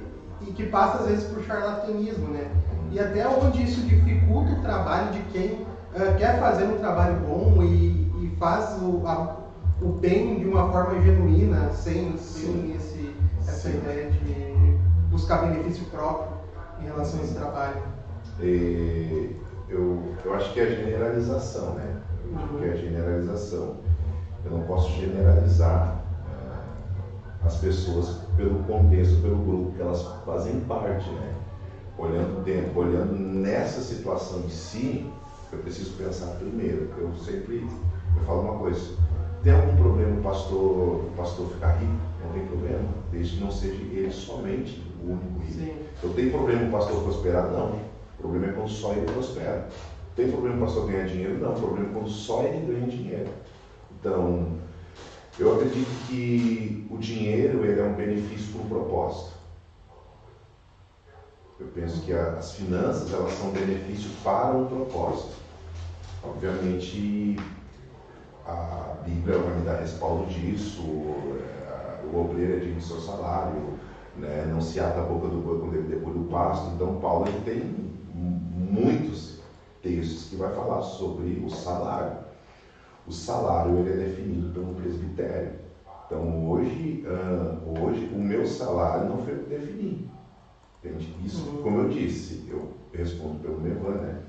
e 0.41 0.51
que 0.53 0.65
passa 0.65 1.03
às 1.03 1.09
vezes 1.09 1.23
por 1.25 1.43
charlatanismo, 1.43 2.27
né? 2.29 2.49
E 2.91 2.99
até 2.99 3.27
onde 3.27 3.63
isso 3.63 3.81
dificulta 3.81 4.51
o 4.51 4.61
trabalho 4.61 5.11
de 5.13 5.19
quem 5.31 5.51
uh, 5.51 6.17
quer 6.17 6.39
fazer 6.39 6.65
um 6.65 6.77
trabalho 6.77 7.15
bom 7.21 7.63
e, 7.63 8.11
e 8.23 8.35
faz 8.37 8.81
o, 8.81 9.07
a, 9.07 9.42
o 9.81 9.89
bem 9.89 10.39
de 10.39 10.47
uma 10.47 10.71
forma 10.71 11.01
genuína, 11.01 11.71
sem, 11.71 12.17
sem 12.17 12.75
esse, 12.75 13.15
essa 13.39 13.69
Sim. 13.69 13.77
ideia 13.77 14.09
de 14.09 14.77
buscar 15.09 15.47
benefício 15.47 15.85
próprio 15.85 16.37
em 16.79 16.85
relação 16.85 17.19
a 17.19 17.23
esse 17.23 17.35
trabalho. 17.35 17.81
E 18.39 19.35
eu, 19.69 20.03
eu 20.23 20.33
acho 20.33 20.53
que 20.53 20.59
é 20.59 20.63
a 20.63 20.69
generalização, 20.69 21.73
né? 21.73 22.01
Eu 22.31 22.37
acho 22.37 22.57
que 22.57 22.65
é 22.65 22.71
a 22.71 22.75
generalização. 22.75 23.75
Eu 24.45 24.51
não 24.51 24.61
posso 24.61 24.91
generalizar 24.99 25.97
uh, 26.25 27.45
as 27.45 27.55
pessoas 27.57 28.17
pelo 28.35 28.59
contexto, 28.63 29.21
pelo 29.21 29.37
grupo 29.37 29.71
que 29.75 29.81
elas 29.81 30.03
fazem 30.25 30.59
parte, 30.61 31.09
né? 31.09 31.33
Olhando 31.97 32.43
dentro, 32.43 32.79
olhando 32.79 33.13
nessa 33.13 33.81
situação 33.81 34.39
em 34.39 34.49
si, 34.49 35.09
eu 35.51 35.59
preciso 35.59 35.93
pensar 35.93 36.27
primeiro. 36.37 36.89
Eu 36.97 37.13
sempre 37.15 37.67
eu 38.15 38.23
falo 38.25 38.41
uma 38.41 38.57
coisa 38.57 38.95
tem 39.43 39.51
algum 39.51 39.75
problema 39.75 40.19
o 40.19 40.23
pastor, 40.23 41.05
o 41.05 41.13
pastor 41.17 41.47
ficar 41.47 41.71
rico? 41.73 41.91
Não 42.23 42.31
tem 42.31 42.45
problema, 42.45 42.87
desde 43.11 43.35
que 43.35 43.43
não 43.43 43.51
seja 43.51 43.81
ele 43.81 44.11
somente 44.11 44.81
o 45.01 45.11
único 45.11 45.39
rico. 45.39 45.59
Sim. 45.59 45.77
Então 45.97 46.13
tem 46.13 46.29
problema 46.29 46.67
o 46.67 46.71
pastor 46.71 47.03
prosperar? 47.03 47.51
Não. 47.51 47.71
O 47.73 48.21
problema 48.21 48.47
é 48.47 48.51
quando 48.53 48.69
só 48.69 48.93
ele 48.93 49.05
prospera. 49.05 49.67
Tem 50.15 50.29
problema 50.29 50.55
o 50.55 50.59
pastor 50.61 50.87
ganhar 50.87 51.05
dinheiro? 51.05 51.37
Não. 51.39 51.51
O 51.51 51.59
problema 51.59 51.89
é 51.89 51.93
quando 51.93 52.09
só 52.09 52.43
ele 52.43 52.65
ganha 52.65 52.87
dinheiro. 52.87 53.29
Então, 53.99 54.47
eu 55.37 55.55
acredito 55.55 56.07
que 56.07 56.87
o 56.89 56.97
dinheiro 56.97 57.65
ele 57.65 57.81
é 57.81 57.83
um 57.83 57.95
benefício 57.95 58.53
para 58.53 58.61
um 58.61 58.69
propósito. 58.69 59.33
Eu 61.59 61.67
penso 61.67 62.01
que 62.01 62.13
as 62.13 62.53
finanças 62.53 63.11
elas 63.11 63.33
são 63.33 63.49
benefício 63.51 64.09
para 64.23 64.55
um 64.55 64.67
propósito. 64.67 65.33
Obviamente, 66.23 67.37
a 68.45 68.97
Bíblia 69.05 69.37
vai 69.37 69.55
me 69.55 69.65
dar 69.65 69.79
respaldo 69.79 70.25
disso, 70.25 70.81
é, 70.81 72.05
o 72.05 72.19
obreiro 72.19 72.57
é 72.57 72.59
de 72.59 72.83
seu 72.83 72.99
salário, 72.99 73.79
né? 74.15 74.45
não 74.51 74.61
se 74.61 74.79
ata 74.79 75.01
a 75.01 75.05
boca 75.05 75.27
do 75.27 75.41
boi 75.41 75.59
quando 75.59 75.75
ele 75.75 75.95
depois 75.95 76.15
do 76.15 76.25
pasto. 76.25 76.69
Então, 76.75 76.97
Paulo 76.99 77.27
ele 77.27 77.41
tem 77.41 77.93
muitos 78.13 79.39
textos 79.81 80.29
que 80.29 80.35
vai 80.35 80.53
falar 80.53 80.81
sobre 80.81 81.41
o 81.43 81.49
salário. 81.49 82.17
O 83.07 83.11
salário 83.11 83.77
ele 83.79 83.91
é 83.91 84.05
definido 84.05 84.53
pelo 84.53 84.73
presbitério. 84.73 85.63
Então, 86.05 86.49
hoje, 86.49 87.05
uh, 87.05 87.81
hoje 87.81 88.09
o 88.13 88.17
meu 88.17 88.45
salário 88.45 89.09
não 89.09 89.17
foi 89.19 89.35
definido. 89.35 90.03
Entende? 90.83 91.13
Isso, 91.23 91.49
uhum. 91.49 91.63
como 91.63 91.79
eu 91.79 91.89
disse, 91.89 92.45
eu 92.49 92.69
respondo 92.93 93.39
pelo 93.39 93.59
meu 93.59 93.75
né? 93.75 94.19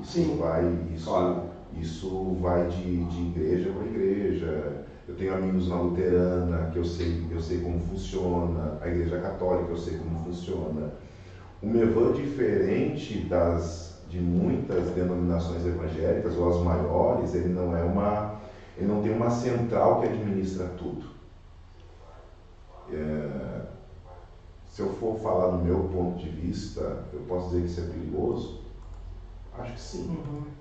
Isso 0.00 0.12
Sim. 0.12 0.36
vai. 0.36 0.64
Isso, 0.94 1.08
claro 1.10 1.47
isso 1.72 2.36
vai 2.40 2.68
de, 2.68 3.04
de 3.04 3.22
igreja 3.22 3.72
para 3.72 3.84
igreja. 3.86 4.86
Eu 5.06 5.16
tenho 5.16 5.34
amigos 5.34 5.68
na 5.68 5.80
luterana 5.80 6.70
que 6.70 6.78
eu 6.78 6.84
sei, 6.84 7.26
eu 7.30 7.40
sei 7.40 7.60
como 7.60 7.80
funciona, 7.80 8.78
a 8.80 8.88
igreja 8.88 9.18
católica 9.18 9.70
eu 9.70 9.76
sei 9.76 9.96
como 9.96 10.18
funciona. 10.22 10.90
O 11.62 11.66
Mevan, 11.66 12.12
diferente 12.12 13.18
das, 13.24 13.92
de 14.08 14.20
muitas 14.20 14.90
denominações 14.90 15.64
evangélicas, 15.66 16.36
ou 16.36 16.48
as 16.48 16.58
maiores, 16.58 17.34
ele 17.34 17.48
não 17.48 17.74
é 17.76 17.82
uma. 17.82 18.40
ele 18.76 18.86
não 18.86 19.02
tem 19.02 19.12
uma 19.12 19.30
central 19.30 20.00
que 20.00 20.06
administra 20.06 20.66
tudo. 20.78 21.06
É, 22.90 23.60
se 24.66 24.80
eu 24.82 24.88
for 24.88 25.18
falar 25.18 25.48
do 25.48 25.58
meu 25.58 25.80
ponto 25.90 26.16
de 26.16 26.28
vista, 26.28 27.02
eu 27.12 27.20
posso 27.20 27.46
dizer 27.48 27.62
que 27.62 27.68
isso 27.68 27.80
é 27.80 27.84
perigoso? 27.84 28.58
Acho 29.58 29.72
que 29.74 29.80
sim. 29.80 30.04
Uhum. 30.08 30.57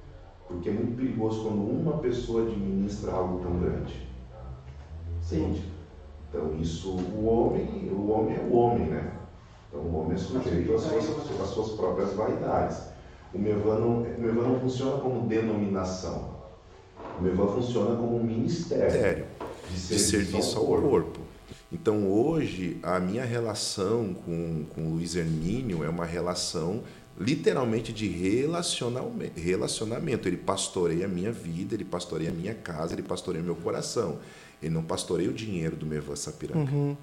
Porque 0.47 0.69
é 0.69 0.71
muito 0.71 0.95
perigoso 0.95 1.43
quando 1.43 1.61
uma 1.61 1.97
pessoa 1.97 2.43
administra 2.43 3.11
algo 3.11 3.39
tão 3.41 3.59
grande. 3.59 4.07
Sim. 5.21 5.61
Então 6.29 6.55
isso, 6.59 6.91
o 6.91 7.25
homem, 7.25 7.89
o 7.91 8.09
homem 8.09 8.35
é 8.35 8.39
o 8.39 8.53
homem, 8.53 8.87
né? 8.87 9.13
Então 9.67 9.81
o 9.81 9.95
homem 9.99 10.13
é 10.13 10.17
sujeito 10.17 10.73
às 10.73 10.81
suas, 10.83 11.41
às 11.41 11.49
suas 11.49 11.71
próprias 11.71 12.13
vaidades. 12.13 12.77
O 13.33 13.39
Mevan 13.39 13.79
não, 13.79 14.01
o 14.03 14.21
Mevan 14.21 14.47
não 14.47 14.59
funciona 14.59 14.99
como 15.01 15.27
denominação. 15.27 16.37
O 17.19 17.21
Mevan 17.21 17.47
funciona 17.47 17.95
como 17.95 18.17
um 18.17 18.23
ministério 18.23 19.25
de 19.69 19.77
serviço, 19.77 19.87
de 19.87 19.99
serviço 19.99 20.57
ao, 20.59 20.65
corpo. 20.65 20.85
ao 20.85 20.91
corpo. 20.91 21.19
Então 21.71 22.09
hoje 22.09 22.79
a 22.81 22.99
minha 22.99 23.25
relação 23.25 24.15
com, 24.25 24.65
com 24.73 24.87
o 24.87 24.89
Luiz 24.93 25.15
Hermínio 25.15 25.83
é 25.83 25.89
uma 25.89 26.05
relação 26.05 26.81
literalmente 27.19 27.91
de 27.91 28.07
relacionamento. 28.07 30.27
Ele 30.27 30.37
pastoreia 30.37 31.05
a 31.05 31.07
minha 31.07 31.31
vida, 31.31 31.73
ele 31.73 31.85
pastoreia 31.85 32.29
a 32.29 32.33
minha 32.33 32.53
casa, 32.53 32.93
ele 32.93 33.03
pastoreia 33.03 33.43
meu 33.43 33.55
coração. 33.55 34.19
Ele 34.61 34.73
não 34.73 34.83
pastoreia 34.83 35.29
o 35.29 35.33
dinheiro 35.33 35.75
do 35.75 35.85
Mevan 35.85 36.15
Sapiranga. 36.15 36.71
Uhum. 36.71 36.95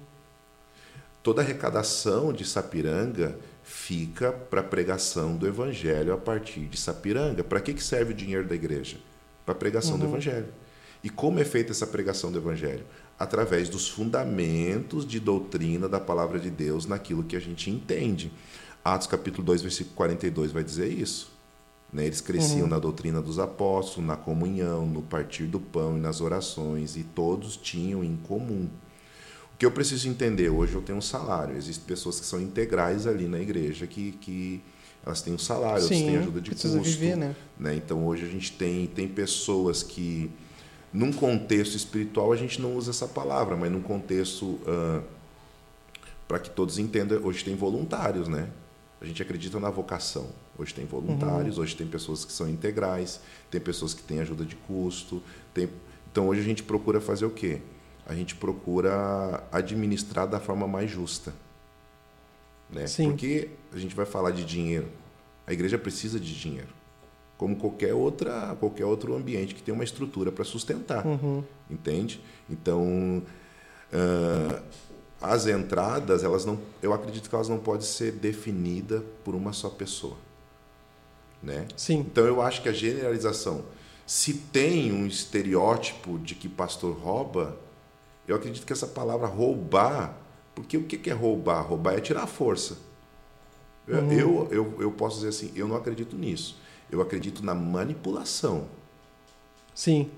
Toda 1.21 1.41
arrecadação 1.41 2.31
de 2.31 2.45
Sapiranga 2.45 3.37
fica 3.63 4.31
para 4.31 4.61
a 4.61 4.63
pregação 4.63 5.35
do 5.35 5.47
Evangelho 5.47 6.13
a 6.13 6.17
partir 6.17 6.61
de 6.61 6.77
Sapiranga. 6.77 7.43
Para 7.43 7.59
que, 7.59 7.73
que 7.73 7.83
serve 7.83 8.13
o 8.13 8.15
dinheiro 8.15 8.47
da 8.47 8.55
igreja? 8.55 8.97
Para 9.45 9.53
a 9.53 9.57
pregação 9.57 9.93
uhum. 9.93 9.99
do 9.99 10.05
Evangelho. 10.05 10.47
E 11.03 11.09
como 11.09 11.39
é 11.39 11.45
feita 11.45 11.71
essa 11.71 11.87
pregação 11.87 12.31
do 12.31 12.37
Evangelho? 12.37 12.85
Através 13.17 13.69
dos 13.69 13.87
fundamentos 13.87 15.05
de 15.05 15.19
doutrina 15.19 15.87
da 15.87 15.99
palavra 15.99 16.39
de 16.39 16.49
Deus 16.49 16.85
naquilo 16.85 17.23
que 17.23 17.35
a 17.35 17.39
gente 17.39 17.69
entende. 17.69 18.31
Atos 18.85 19.07
capítulo 19.07 19.43
2, 19.43 19.63
versículo 19.63 19.95
42 19.95 20.51
vai 20.51 20.63
dizer 20.63 20.87
isso. 20.87 21.31
Né? 21.91 22.05
Eles 22.05 22.21
cresciam 22.21 22.61
uhum. 22.61 22.67
na 22.67 22.77
doutrina 22.77 23.19
dos 23.19 23.39
apóstolos, 23.39 24.07
na 24.07 24.15
comunhão, 24.15 24.85
no 24.85 25.01
partir 25.01 25.45
do 25.45 25.59
pão 25.59 25.97
e 25.97 25.99
nas 25.99 26.21
orações, 26.21 26.95
e 26.95 27.01
todos 27.01 27.57
tinham 27.57 28.03
em 28.03 28.15
comum. 28.15 28.69
O 29.55 29.57
que 29.57 29.65
eu 29.65 29.71
preciso 29.71 30.07
entender, 30.07 30.49
hoje 30.49 30.75
eu 30.75 30.83
tenho 30.83 30.99
um 30.99 31.01
salário, 31.01 31.57
existem 31.57 31.83
pessoas 31.83 32.19
que 32.19 32.27
são 32.27 32.39
integrais 32.39 33.07
ali 33.07 33.27
na 33.27 33.39
igreja, 33.39 33.87
que, 33.87 34.11
que 34.11 34.61
elas 35.03 35.19
têm 35.23 35.33
um 35.33 35.39
salário, 35.39 35.81
Sim, 35.81 35.95
elas 35.95 36.05
têm 36.05 36.17
ajuda 36.17 36.41
de 36.41 36.51
custo. 36.51 36.81
Viver, 36.81 37.17
né? 37.17 37.35
né? 37.57 37.75
Então 37.75 38.05
hoje 38.05 38.23
a 38.23 38.29
gente 38.29 38.51
tem, 38.51 38.85
tem 38.85 39.07
pessoas 39.07 39.81
que, 39.81 40.29
num 40.93 41.11
contexto 41.11 41.75
espiritual, 41.75 42.31
a 42.31 42.35
gente 42.35 42.61
não 42.61 42.75
usa 42.75 42.91
essa 42.91 43.07
palavra, 43.07 43.55
mas 43.55 43.71
num 43.71 43.81
contexto, 43.81 44.45
uh, 44.45 45.01
para 46.27 46.37
que 46.37 46.51
todos 46.51 46.77
entendam, 46.77 47.19
hoje 47.23 47.43
tem 47.43 47.55
voluntários, 47.55 48.27
né? 48.27 48.47
A 49.01 49.05
gente 49.05 49.21
acredita 49.21 49.59
na 49.59 49.69
vocação. 49.69 50.29
Hoje 50.57 50.73
tem 50.73 50.85
voluntários, 50.85 51.57
uhum. 51.57 51.63
hoje 51.63 51.75
tem 51.75 51.85
pessoas 51.85 52.23
que 52.23 52.31
são 52.31 52.49
integrais, 52.49 53.19
tem 53.51 53.59
pessoas 53.59 53.93
que 53.93 54.01
têm 54.01 54.19
ajuda 54.19 54.45
de 54.45 54.55
custo. 54.55 55.21
Tem... 55.53 55.69
Então 56.11 56.27
hoje 56.27 56.41
a 56.41 56.43
gente 56.43 56.63
procura 56.63 57.01
fazer 57.01 57.25
o 57.25 57.29
quê? 57.29 57.61
A 58.05 58.13
gente 58.13 58.35
procura 58.35 59.43
administrar 59.51 60.27
da 60.27 60.39
forma 60.39 60.67
mais 60.67 60.89
justa. 60.89 61.33
Né? 62.69 62.87
Sim. 62.87 63.09
Porque 63.09 63.49
a 63.73 63.77
gente 63.77 63.95
vai 63.95 64.05
falar 64.05 64.31
de 64.31 64.45
dinheiro. 64.45 64.87
A 65.45 65.53
igreja 65.53 65.77
precisa 65.77 66.19
de 66.19 66.37
dinheiro. 66.37 66.69
Como 67.37 67.55
qualquer, 67.57 67.93
outra, 67.93 68.55
qualquer 68.59 68.85
outro 68.85 69.15
ambiente 69.15 69.53
que 69.53 69.61
tem 69.61 69.73
uma 69.73 69.83
estrutura 69.83 70.31
para 70.31 70.43
sustentar. 70.45 71.05
Uhum. 71.05 71.43
Entende? 71.69 72.21
Então, 72.49 73.21
uh, 73.91 74.63
as 75.21 75.47
entradas, 75.47 76.23
elas 76.23 76.45
não, 76.45 76.59
eu 76.81 76.93
acredito 76.93 77.29
que 77.29 77.35
elas 77.35 77.49
não 77.49 77.57
podem 77.57 77.85
ser 77.85 78.11
definidas 78.11 79.01
por 79.23 79.33
uma 79.35 79.53
só 79.53 79.69
pessoa. 79.69 80.17
Né? 81.41 81.67
Sim. 81.75 81.99
Então, 81.99 82.25
eu 82.25 82.41
acho 82.41 82.61
que 82.61 82.69
a 82.69 82.73
generalização, 82.73 83.63
se 84.05 84.33
tem 84.33 84.91
um 84.91 85.05
estereótipo 85.05 86.19
de 86.19 86.35
que 86.35 86.49
pastor 86.49 86.95
rouba, 86.97 87.57
eu 88.27 88.35
acredito 88.35 88.65
que 88.65 88.73
essa 88.73 88.87
palavra 88.87 89.27
roubar 89.27 90.25
porque 90.55 90.77
o 90.77 90.83
que 90.83 91.09
é 91.09 91.13
roubar? 91.13 91.61
Roubar 91.61 91.95
é 91.95 91.99
tirar 91.99 92.23
a 92.23 92.27
força. 92.27 92.77
Uhum. 93.87 94.11
Eu, 94.11 94.47
eu, 94.49 94.81
eu 94.81 94.91
posso 94.91 95.17
dizer 95.17 95.29
assim, 95.29 95.51
eu 95.53 95.67
não 95.67 95.75
acredito 95.75 96.15
nisso. 96.15 96.57
Eu 96.89 97.01
acredito 97.01 97.43
na 97.43 97.53
manipulação. 97.53 98.67
Sim. 99.75 100.09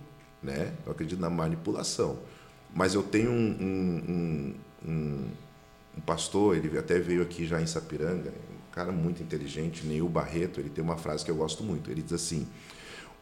Né? 0.42 0.74
Eu 0.86 0.92
acredito 0.92 1.20
na 1.20 1.30
manipulação. 1.30 2.20
Mas 2.74 2.94
eu 2.94 3.02
tenho 3.02 3.32
um, 3.32 3.58
um, 3.60 4.12
um, 4.12 4.56
um 4.86 6.02
pastor, 6.06 6.56
ele 6.56 6.78
até 6.78 7.00
veio 7.00 7.22
aqui 7.22 7.46
já 7.46 7.62
em 7.62 7.66
Sapiranga, 7.66 8.30
um 8.30 8.72
cara 8.72 8.92
muito 8.92 9.24
inteligente, 9.24 9.86
Neil 9.86 10.08
Barreto, 10.08 10.60
ele 10.60 10.70
tem 10.70 10.84
uma 10.84 10.98
frase 10.98 11.26
que 11.26 11.32
eu 11.32 11.36
gosto 11.36 11.64
muito. 11.64 11.90
Ele 11.90 12.02
diz 12.02 12.14
assim: 12.14 12.48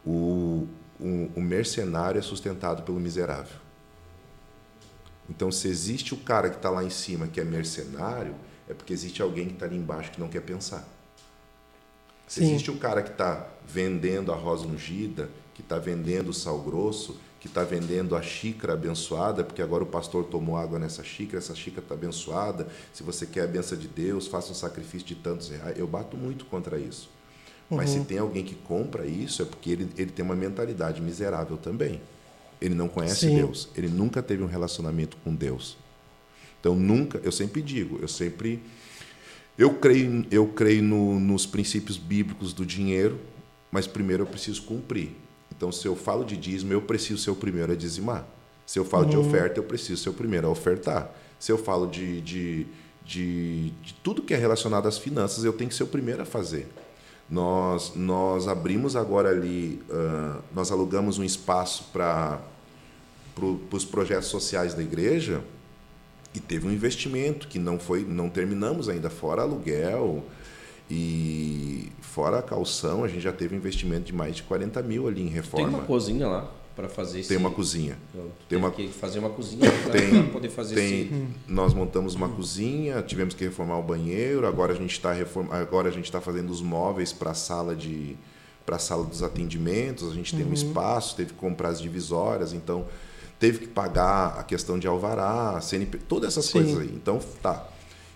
o, 0.04 0.66
o, 1.00 1.30
o 1.34 1.40
mercenário 1.40 2.18
é 2.18 2.22
sustentado 2.22 2.82
pelo 2.82 3.00
miserável. 3.00 3.56
Então, 5.28 5.50
se 5.50 5.66
existe 5.68 6.14
o 6.14 6.18
cara 6.18 6.50
que 6.50 6.56
está 6.56 6.70
lá 6.70 6.84
em 6.84 6.90
cima 6.90 7.26
que 7.26 7.40
é 7.40 7.44
mercenário, 7.44 8.34
é 8.68 8.74
porque 8.74 8.92
existe 8.92 9.20
alguém 9.22 9.46
que 9.46 9.54
está 9.54 9.66
ali 9.66 9.76
embaixo 9.76 10.12
que 10.12 10.20
não 10.20 10.28
quer 10.28 10.42
pensar. 10.42 10.86
Se 12.26 12.40
Sim. 12.40 12.46
existe 12.50 12.70
o 12.70 12.76
cara 12.76 13.02
que 13.02 13.10
está 13.10 13.48
vendendo 13.66 14.32
a 14.32 14.36
rosa 14.36 14.66
ungida, 14.66 15.30
que 15.54 15.62
está 15.62 15.78
vendendo 15.78 16.28
o 16.28 16.34
sal 16.34 16.60
grosso, 16.60 17.18
que 17.46 17.50
está 17.50 17.62
vendendo 17.62 18.16
a 18.16 18.22
xícara 18.22 18.72
abençoada, 18.72 19.44
porque 19.44 19.62
agora 19.62 19.84
o 19.84 19.86
pastor 19.86 20.24
tomou 20.24 20.56
água 20.56 20.80
nessa 20.80 21.04
xícara, 21.04 21.38
essa 21.38 21.54
xícara 21.54 21.82
está 21.82 21.94
abençoada. 21.94 22.66
Se 22.92 23.04
você 23.04 23.24
quer 23.24 23.42
a 23.42 23.46
benção 23.46 23.78
de 23.78 23.86
Deus, 23.86 24.26
faça 24.26 24.50
um 24.50 24.54
sacrifício 24.54 25.06
de 25.06 25.14
tantos 25.14 25.48
reais. 25.48 25.78
Eu 25.78 25.86
bato 25.86 26.16
muito 26.16 26.44
contra 26.46 26.76
isso. 26.76 27.08
Uhum. 27.70 27.76
Mas 27.76 27.90
se 27.90 27.98
uhum. 27.98 28.04
tem 28.04 28.18
alguém 28.18 28.44
que 28.44 28.56
compra 28.56 29.06
isso, 29.06 29.42
é 29.42 29.44
porque 29.44 29.70
ele, 29.70 29.88
ele 29.96 30.10
tem 30.10 30.24
uma 30.24 30.34
mentalidade 30.34 31.00
miserável 31.00 31.56
também. 31.56 32.00
Ele 32.60 32.74
não 32.74 32.88
conhece 32.88 33.26
Sim. 33.26 33.36
Deus. 33.36 33.68
Ele 33.76 33.88
nunca 33.88 34.20
teve 34.22 34.42
um 34.42 34.48
relacionamento 34.48 35.16
com 35.22 35.32
Deus. 35.32 35.76
Então 36.58 36.74
nunca, 36.74 37.20
eu 37.22 37.30
sempre 37.30 37.62
digo, 37.62 37.98
eu 38.02 38.08
sempre 38.08 38.60
eu 39.56 39.74
creio, 39.74 40.26
eu 40.32 40.48
creio 40.48 40.82
no, 40.82 41.20
nos 41.20 41.46
princípios 41.46 41.96
bíblicos 41.96 42.52
do 42.52 42.66
dinheiro, 42.66 43.20
mas 43.70 43.86
primeiro 43.86 44.24
eu 44.24 44.26
preciso 44.26 44.62
cumprir. 44.62 45.10
Então 45.56 45.72
se 45.72 45.86
eu 45.86 45.96
falo 45.96 46.24
de 46.24 46.36
dízimo, 46.36 46.72
eu 46.72 46.82
preciso 46.82 47.22
ser 47.22 47.30
o 47.30 47.36
primeiro 47.36 47.72
a 47.72 47.76
dizimar. 47.76 48.26
Se 48.66 48.78
eu 48.78 48.84
falo 48.84 49.04
uhum. 49.04 49.10
de 49.10 49.16
oferta, 49.16 49.58
eu 49.60 49.64
preciso 49.64 50.02
ser 50.02 50.10
o 50.10 50.12
primeiro 50.12 50.46
a 50.46 50.50
ofertar. 50.50 51.10
Se 51.38 51.52
eu 51.52 51.58
falo 51.58 51.86
de, 51.86 52.20
de, 52.20 52.66
de, 53.04 53.70
de 53.82 53.94
tudo 54.02 54.22
que 54.22 54.34
é 54.34 54.36
relacionado 54.36 54.88
às 54.88 54.98
finanças, 54.98 55.44
eu 55.44 55.52
tenho 55.52 55.70
que 55.70 55.76
ser 55.76 55.84
o 55.84 55.86
primeiro 55.86 56.22
a 56.22 56.24
fazer. 56.24 56.68
Nós, 57.28 57.92
nós 57.94 58.48
abrimos 58.48 58.94
agora 58.96 59.30
ali, 59.30 59.82
uh, 59.90 60.42
nós 60.54 60.70
alugamos 60.70 61.18
um 61.18 61.24
espaço 61.24 61.84
para 61.92 62.40
pro, 63.34 63.60
os 63.70 63.84
projetos 63.84 64.28
sociais 64.28 64.74
da 64.74 64.82
igreja 64.82 65.42
e 66.34 66.40
teve 66.40 66.66
um 66.66 66.72
investimento 66.72 67.48
que 67.48 67.58
não 67.58 67.78
foi, 67.78 68.04
não 68.04 68.28
terminamos 68.28 68.88
ainda, 68.88 69.10
fora 69.10 69.42
aluguel 69.42 70.24
e 70.90 71.90
fora 72.16 72.38
a 72.38 72.42
calção, 72.42 73.04
a 73.04 73.08
gente 73.08 73.20
já 73.20 73.30
teve 73.30 73.54
um 73.54 73.58
investimento 73.58 74.06
de 74.06 74.14
mais 74.14 74.36
de 74.36 74.42
40 74.44 74.82
mil 74.82 75.06
ali 75.06 75.20
em 75.20 75.28
reforma. 75.28 75.68
Tem 75.68 75.76
uma 75.76 75.86
cozinha 75.86 76.26
lá 76.26 76.50
para 76.74 76.88
fazer 76.88 77.22
Tem 77.24 77.36
uma 77.36 77.50
cozinha. 77.50 77.98
tem 78.48 78.56
uma 78.56 78.70
que 78.70 78.88
fazer 78.88 79.18
uma 79.18 79.28
cozinha 79.28 79.70
para 79.70 80.22
poder 80.32 80.48
fazer 80.48 80.76
tem, 80.76 81.02
esse... 81.02 81.26
Nós 81.46 81.74
montamos 81.74 82.14
uma 82.14 82.30
cozinha, 82.30 83.02
tivemos 83.02 83.34
que 83.34 83.44
reformar 83.44 83.78
o 83.78 83.82
banheiro, 83.82 84.46
agora 84.46 84.72
a 84.72 84.76
gente 84.76 84.92
está 84.92 85.12
reform... 85.12 85.52
agora 85.52 85.90
a 85.90 85.92
gente 85.92 86.06
está 86.06 86.18
fazendo 86.18 86.48
os 86.48 86.62
móveis 86.62 87.12
para 87.12 87.32
a 87.32 87.34
sala 87.34 87.76
de 87.76 88.16
para 88.64 88.76
a 88.76 88.78
sala 88.80 89.04
dos 89.04 89.22
atendimentos, 89.22 90.10
a 90.10 90.14
gente 90.14 90.34
tem 90.34 90.42
uhum. 90.44 90.50
um 90.50 90.54
espaço, 90.54 91.14
teve 91.16 91.34
que 91.34 91.38
comprar 91.38 91.68
as 91.68 91.80
divisórias, 91.80 92.52
então 92.52 92.86
teve 93.38 93.58
que 93.58 93.66
pagar 93.68 94.38
a 94.38 94.42
questão 94.42 94.78
de 94.78 94.88
alvará, 94.88 95.60
CNP, 95.60 95.98
todas 95.98 96.32
essas 96.32 96.46
Sim. 96.46 96.52
coisas 96.52 96.78
aí. 96.80 96.90
Então, 96.92 97.20
tá. 97.42 97.68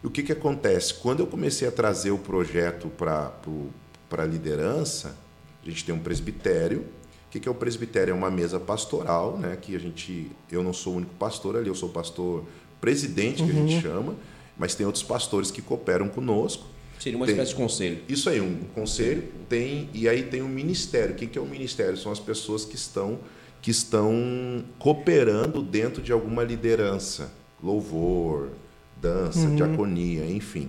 E 0.03 0.07
o 0.07 0.11
que, 0.11 0.22
que 0.22 0.32
acontece? 0.32 0.94
Quando 0.94 1.20
eu 1.20 1.26
comecei 1.26 1.68
a 1.68 1.70
trazer 1.70 2.11
o 2.11 2.18
projeto 2.18 2.88
para 2.88 3.30
a 4.18 4.26
liderança, 4.26 5.16
a 5.62 5.68
gente 5.68 5.84
tem 5.84 5.94
um 5.94 5.98
presbitério, 5.98 6.84
o 7.30 7.30
que, 7.30 7.38
que 7.38 7.48
é 7.48 7.50
o 7.50 7.54
presbitério? 7.54 8.11
É 8.11 8.14
uma 8.14 8.30
mesa 8.30 8.58
pastoral, 8.58 9.38
né? 9.38 9.56
Que 9.61 9.76
a 9.76 9.78
gente, 9.78 10.32
eu 10.50 10.64
não 10.64 10.72
sou 10.72 10.94
o 10.94 10.96
único 10.96 11.14
pastor 11.14 11.56
ali, 11.56 11.68
eu 11.68 11.76
sou 11.76 11.88
o 11.88 11.92
pastor 11.92 12.44
presidente 12.80 13.36
que 13.36 13.42
uhum. 13.42 13.48
a 13.48 13.52
gente 13.52 13.74
uhum. 13.76 13.80
chama, 13.80 14.16
mas 14.58 14.74
tem 14.74 14.84
outros 14.84 15.04
pastores 15.04 15.48
que 15.48 15.62
cooperam 15.62 16.08
conosco. 16.08 16.66
Seria 16.98 17.16
uma 17.16 17.26
tem, 17.26 17.36
espécie 17.36 17.52
de 17.52 17.56
conselho. 17.56 18.00
Isso 18.08 18.28
aí, 18.28 18.40
um 18.40 18.64
conselho 18.74 19.28
tem 19.48 19.88
e 19.94 20.08
aí 20.08 20.24
tem 20.24 20.42
um 20.42 20.48
ministério. 20.48 21.14
O 21.14 21.16
que, 21.16 21.28
que 21.28 21.38
é 21.38 21.40
o 21.40 21.44
um 21.44 21.48
ministério? 21.48 21.96
São 21.96 22.11
as 22.11 22.18
pessoas 22.18 22.64
que 22.64 22.74
estão 22.74 23.20
que 23.62 23.70
estão 23.70 24.64
cooperando 24.78 25.62
dentro 25.62 26.02
de 26.02 26.11
alguma 26.11 26.42
liderança, 26.42 27.30
louvor, 27.62 28.48
dança, 29.00 29.40
uhum. 29.40 29.54
diaconia, 29.54 30.24
enfim. 30.24 30.68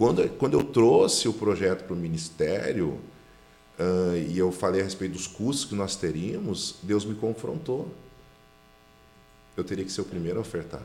Quando, 0.00 0.26
quando 0.38 0.54
eu 0.54 0.64
trouxe 0.64 1.28
o 1.28 1.32
projeto 1.34 1.84
para 1.84 1.92
o 1.92 1.96
ministério, 1.96 2.98
uh, 3.78 4.16
e 4.16 4.38
eu 4.38 4.50
falei 4.50 4.80
a 4.80 4.84
respeito 4.84 5.12
dos 5.12 5.26
custos 5.26 5.66
que 5.66 5.74
nós 5.74 5.94
teríamos, 5.94 6.76
Deus 6.82 7.04
me 7.04 7.14
confrontou. 7.14 7.86
Eu 9.54 9.62
teria 9.62 9.84
que 9.84 9.92
ser 9.92 10.00
o 10.00 10.06
primeiro 10.06 10.38
a 10.38 10.40
ofertar. 10.40 10.80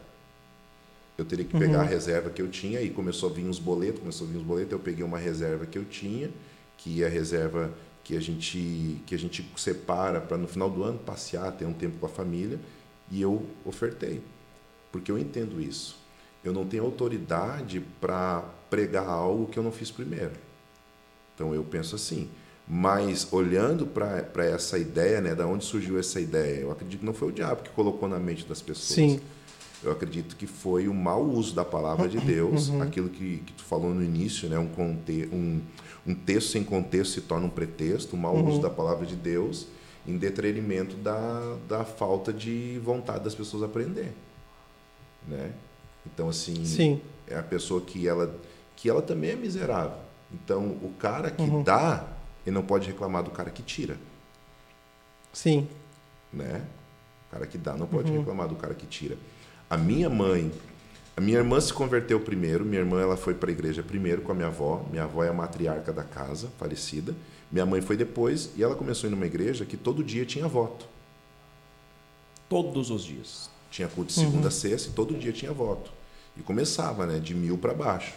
Eu 1.17 1.23
teria 1.23 1.45
que 1.45 1.57
pegar 1.57 1.77
uhum. 1.77 1.85
a 1.85 1.87
reserva 1.87 2.29
que 2.29 2.41
eu 2.41 2.49
tinha 2.49 2.81
e 2.81 2.89
começou 2.89 3.29
a 3.29 3.31
vir 3.31 3.45
os 3.45 3.57
boletos, 3.57 4.01
começou 4.01 4.27
a 4.27 4.31
vir 4.31 4.35
os 4.35 4.43
boletos, 4.43 4.73
eu 4.73 4.79
peguei 4.79 5.05
uma 5.05 5.17
reserva 5.17 5.65
que 5.65 5.77
eu 5.77 5.85
tinha, 5.85 6.29
que 6.77 7.01
é 7.01 7.05
a 7.05 7.09
reserva 7.09 7.73
que 8.03 8.17
a 8.17 8.19
gente 8.19 9.01
que 9.05 9.15
a 9.15 9.17
gente 9.17 9.49
separa 9.55 10.19
para 10.19 10.35
no 10.35 10.45
final 10.45 10.69
do 10.69 10.83
ano 10.83 10.99
passear, 10.99 11.53
ter 11.53 11.63
um 11.63 11.71
tempo 11.71 11.99
com 11.99 12.05
a 12.05 12.09
família, 12.09 12.59
e 13.09 13.21
eu 13.21 13.45
ofertei. 13.63 14.21
Porque 14.91 15.09
eu 15.09 15.17
entendo 15.17 15.61
isso. 15.61 16.03
Eu 16.43 16.51
não 16.51 16.65
tenho 16.65 16.83
autoridade 16.83 17.81
para 18.01 18.43
pregar 18.75 19.07
algo 19.07 19.47
que 19.47 19.57
eu 19.57 19.63
não 19.63 19.71
fiz 19.71 19.89
primeiro. 19.89 20.33
Então 21.33 21.55
eu 21.55 21.63
penso 21.63 21.95
assim, 21.95 22.29
mas 22.67 23.31
olhando 23.31 23.87
para 23.87 24.45
essa 24.45 24.77
ideia, 24.77 25.21
né, 25.21 25.33
da 25.33 25.47
onde 25.47 25.63
surgiu 25.63 25.97
essa 25.97 26.19
ideia, 26.19 26.59
eu 26.59 26.71
acredito 26.71 26.99
que 26.99 27.05
não 27.05 27.13
foi 27.13 27.29
o 27.29 27.31
diabo 27.31 27.63
que 27.63 27.69
colocou 27.69 28.09
na 28.09 28.19
mente 28.19 28.45
das 28.45 28.61
pessoas. 28.61 28.95
Sim. 28.95 29.21
Eu 29.81 29.91
acredito 29.93 30.35
que 30.35 30.45
foi 30.45 30.89
o 30.89 30.93
mau 30.93 31.23
uso 31.23 31.55
da 31.55 31.63
palavra 31.63 32.09
de 32.09 32.17
Deus, 32.19 32.67
uhum. 32.67 32.81
aquilo 32.81 33.07
que, 33.07 33.37
que 33.45 33.53
tu 33.53 33.63
falou 33.63 33.93
no 33.93 34.03
início, 34.03 34.49
né, 34.49 34.59
um, 34.59 34.67
conte, 34.67 35.29
um, 35.31 35.61
um 36.05 36.13
texto 36.13 36.49
sem 36.49 36.63
contexto 36.63 37.13
se 37.13 37.21
torna 37.21 37.45
um 37.45 37.49
pretexto, 37.49 38.15
o 38.15 38.19
mau 38.19 38.35
uhum. 38.35 38.49
uso 38.49 38.61
da 38.61 38.69
palavra 38.69 39.05
de 39.05 39.15
Deus, 39.15 39.67
em 40.05 40.17
detrimento 40.17 40.97
da, 40.97 41.57
da 41.67 41.85
falta 41.85 42.33
de 42.33 42.77
vontade 42.83 43.23
das 43.23 43.35
pessoas 43.35 43.63
aprender, 43.63 44.11
né? 45.25 45.53
Então 46.05 46.27
assim, 46.27 46.65
Sim. 46.65 47.01
é 47.25 47.37
a 47.37 47.43
pessoa 47.43 47.79
que 47.79 48.05
ela 48.05 48.35
que 48.75 48.89
ela 48.89 49.01
também 49.01 49.31
é 49.31 49.35
miserável. 49.35 49.97
Então 50.31 50.67
o 50.81 50.93
cara 50.99 51.31
que 51.31 51.41
uhum. 51.41 51.63
dá 51.63 52.15
ele 52.45 52.53
não 52.53 52.63
pode 52.63 52.87
reclamar 52.87 53.23
do 53.23 53.31
cara 53.31 53.49
que 53.49 53.63
tira. 53.63 53.97
Sim. 55.33 55.67
Né? 56.31 56.63
O 57.27 57.33
cara 57.33 57.47
que 57.47 57.57
dá 57.57 57.75
não 57.75 57.87
pode 57.87 58.11
uhum. 58.11 58.19
reclamar 58.19 58.47
do 58.47 58.55
cara 58.55 58.73
que 58.73 58.85
tira. 58.85 59.17
A 59.69 59.75
minha 59.75 60.09
mãe, 60.09 60.51
a 61.17 61.21
minha 61.21 61.39
irmã 61.39 61.59
se 61.59 61.73
converteu 61.73 62.19
primeiro. 62.19 62.63
Minha 62.63 62.81
irmã 62.81 63.01
ela 63.01 63.17
foi 63.17 63.33
para 63.33 63.49
a 63.49 63.51
igreja 63.51 63.81
primeiro 63.81 64.21
com 64.21 64.31
a 64.31 64.35
minha 64.35 64.47
avó. 64.47 64.85
Minha 64.91 65.03
avó 65.03 65.23
é 65.23 65.29
a 65.29 65.33
matriarca 65.33 65.91
da 65.91 66.03
casa, 66.03 66.49
falecida. 66.59 67.15
Minha 67.51 67.65
mãe 67.65 67.81
foi 67.81 67.97
depois 67.97 68.51
e 68.55 68.63
ela 68.63 68.75
começou 68.75 69.07
a 69.07 69.09
ir 69.09 69.15
numa 69.15 69.25
igreja 69.25 69.65
que 69.65 69.75
todo 69.75 70.03
dia 70.03 70.25
tinha 70.25 70.47
voto. 70.47 70.87
Todos 72.47 72.91
os 72.91 73.03
dias. 73.03 73.49
Tinha 73.71 73.87
culto 73.87 74.09
de 74.09 74.19
segunda 74.19 74.41
uhum. 74.41 74.47
a 74.47 74.51
sexta 74.51 74.89
e 74.89 74.93
todo 74.93 75.15
dia 75.15 75.31
tinha 75.31 75.51
voto. 75.51 75.91
E 76.37 76.41
começava, 76.41 77.05
né, 77.07 77.19
de 77.19 77.33
mil 77.33 77.57
para 77.57 77.73
baixo. 77.73 78.13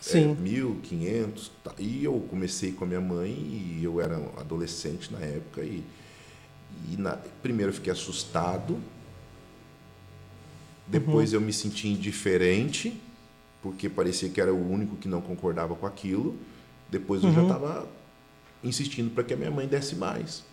Sim. 0.00 0.32
É, 0.32 0.34
1.500. 0.34 1.50
Tá. 1.62 1.74
E 1.78 2.04
eu 2.04 2.20
comecei 2.30 2.72
com 2.72 2.84
a 2.84 2.86
minha 2.86 3.00
mãe 3.00 3.30
e 3.30 3.80
eu 3.82 4.00
era 4.00 4.16
adolescente 4.38 5.12
na 5.12 5.20
época 5.20 5.62
e, 5.62 5.82
e 6.90 6.96
na, 6.96 7.16
primeiro 7.42 7.70
eu 7.70 7.74
fiquei 7.74 7.92
assustado, 7.92 8.78
depois 10.86 11.32
uhum. 11.32 11.40
eu 11.40 11.46
me 11.46 11.52
senti 11.52 11.88
indiferente, 11.88 13.00
porque 13.60 13.88
parecia 13.88 14.28
que 14.28 14.40
era 14.40 14.54
o 14.54 14.70
único 14.70 14.96
que 14.96 15.08
não 15.08 15.20
concordava 15.20 15.74
com 15.74 15.86
aquilo. 15.86 16.36
Depois 16.88 17.22
eu 17.22 17.30
uhum. 17.30 17.34
já 17.34 17.42
estava 17.42 17.88
insistindo 18.62 19.10
para 19.12 19.24
que 19.24 19.34
a 19.34 19.36
minha 19.36 19.50
mãe 19.50 19.66
desse 19.66 19.96
mais. 19.96 20.44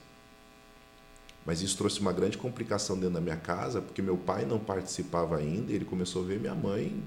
Mas 1.46 1.62
isso 1.62 1.78
trouxe 1.78 2.00
uma 2.00 2.12
grande 2.12 2.38
complicação 2.38 2.96
dentro 2.96 3.16
da 3.16 3.22
minha 3.22 3.36
casa, 3.36 3.82
porque 3.82 4.02
meu 4.02 4.18
pai 4.18 4.46
não 4.46 4.58
participava 4.58 5.38
ainda, 5.38 5.72
ele 5.72 5.86
começou 5.86 6.24
a 6.24 6.26
ver 6.26 6.40
minha 6.40 6.56
mãe. 6.56 7.04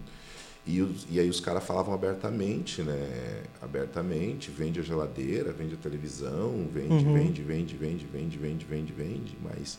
E, 0.67 0.83
os, 0.83 1.07
e 1.09 1.21
aí 1.21 1.31
os 1.31 1.39
caras 1.39 1.63
falavam 1.63 1.95
abertamente, 1.95 2.83
né? 2.83 3.43
Abertamente, 3.63 4.51
vende 4.51 4.81
a 4.81 4.83
geladeira, 4.83 5.53
vende 5.53 5.75
a 5.75 5.79
televisão, 5.79 6.69
vende, 6.73 7.05
uhum. 7.05 7.15
vende, 7.15 7.43
vende, 7.43 7.77
vende, 7.77 8.05
vende, 8.05 8.37
vende, 8.37 8.65
vende, 8.65 8.93
vende. 8.93 9.39
Mas 9.41 9.79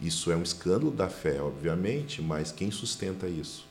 isso 0.00 0.30
é 0.30 0.36
um 0.36 0.42
escândalo 0.42 0.92
da 0.92 1.08
fé, 1.08 1.42
obviamente, 1.42 2.22
mas 2.22 2.52
quem 2.52 2.70
sustenta 2.70 3.26
isso? 3.26 3.66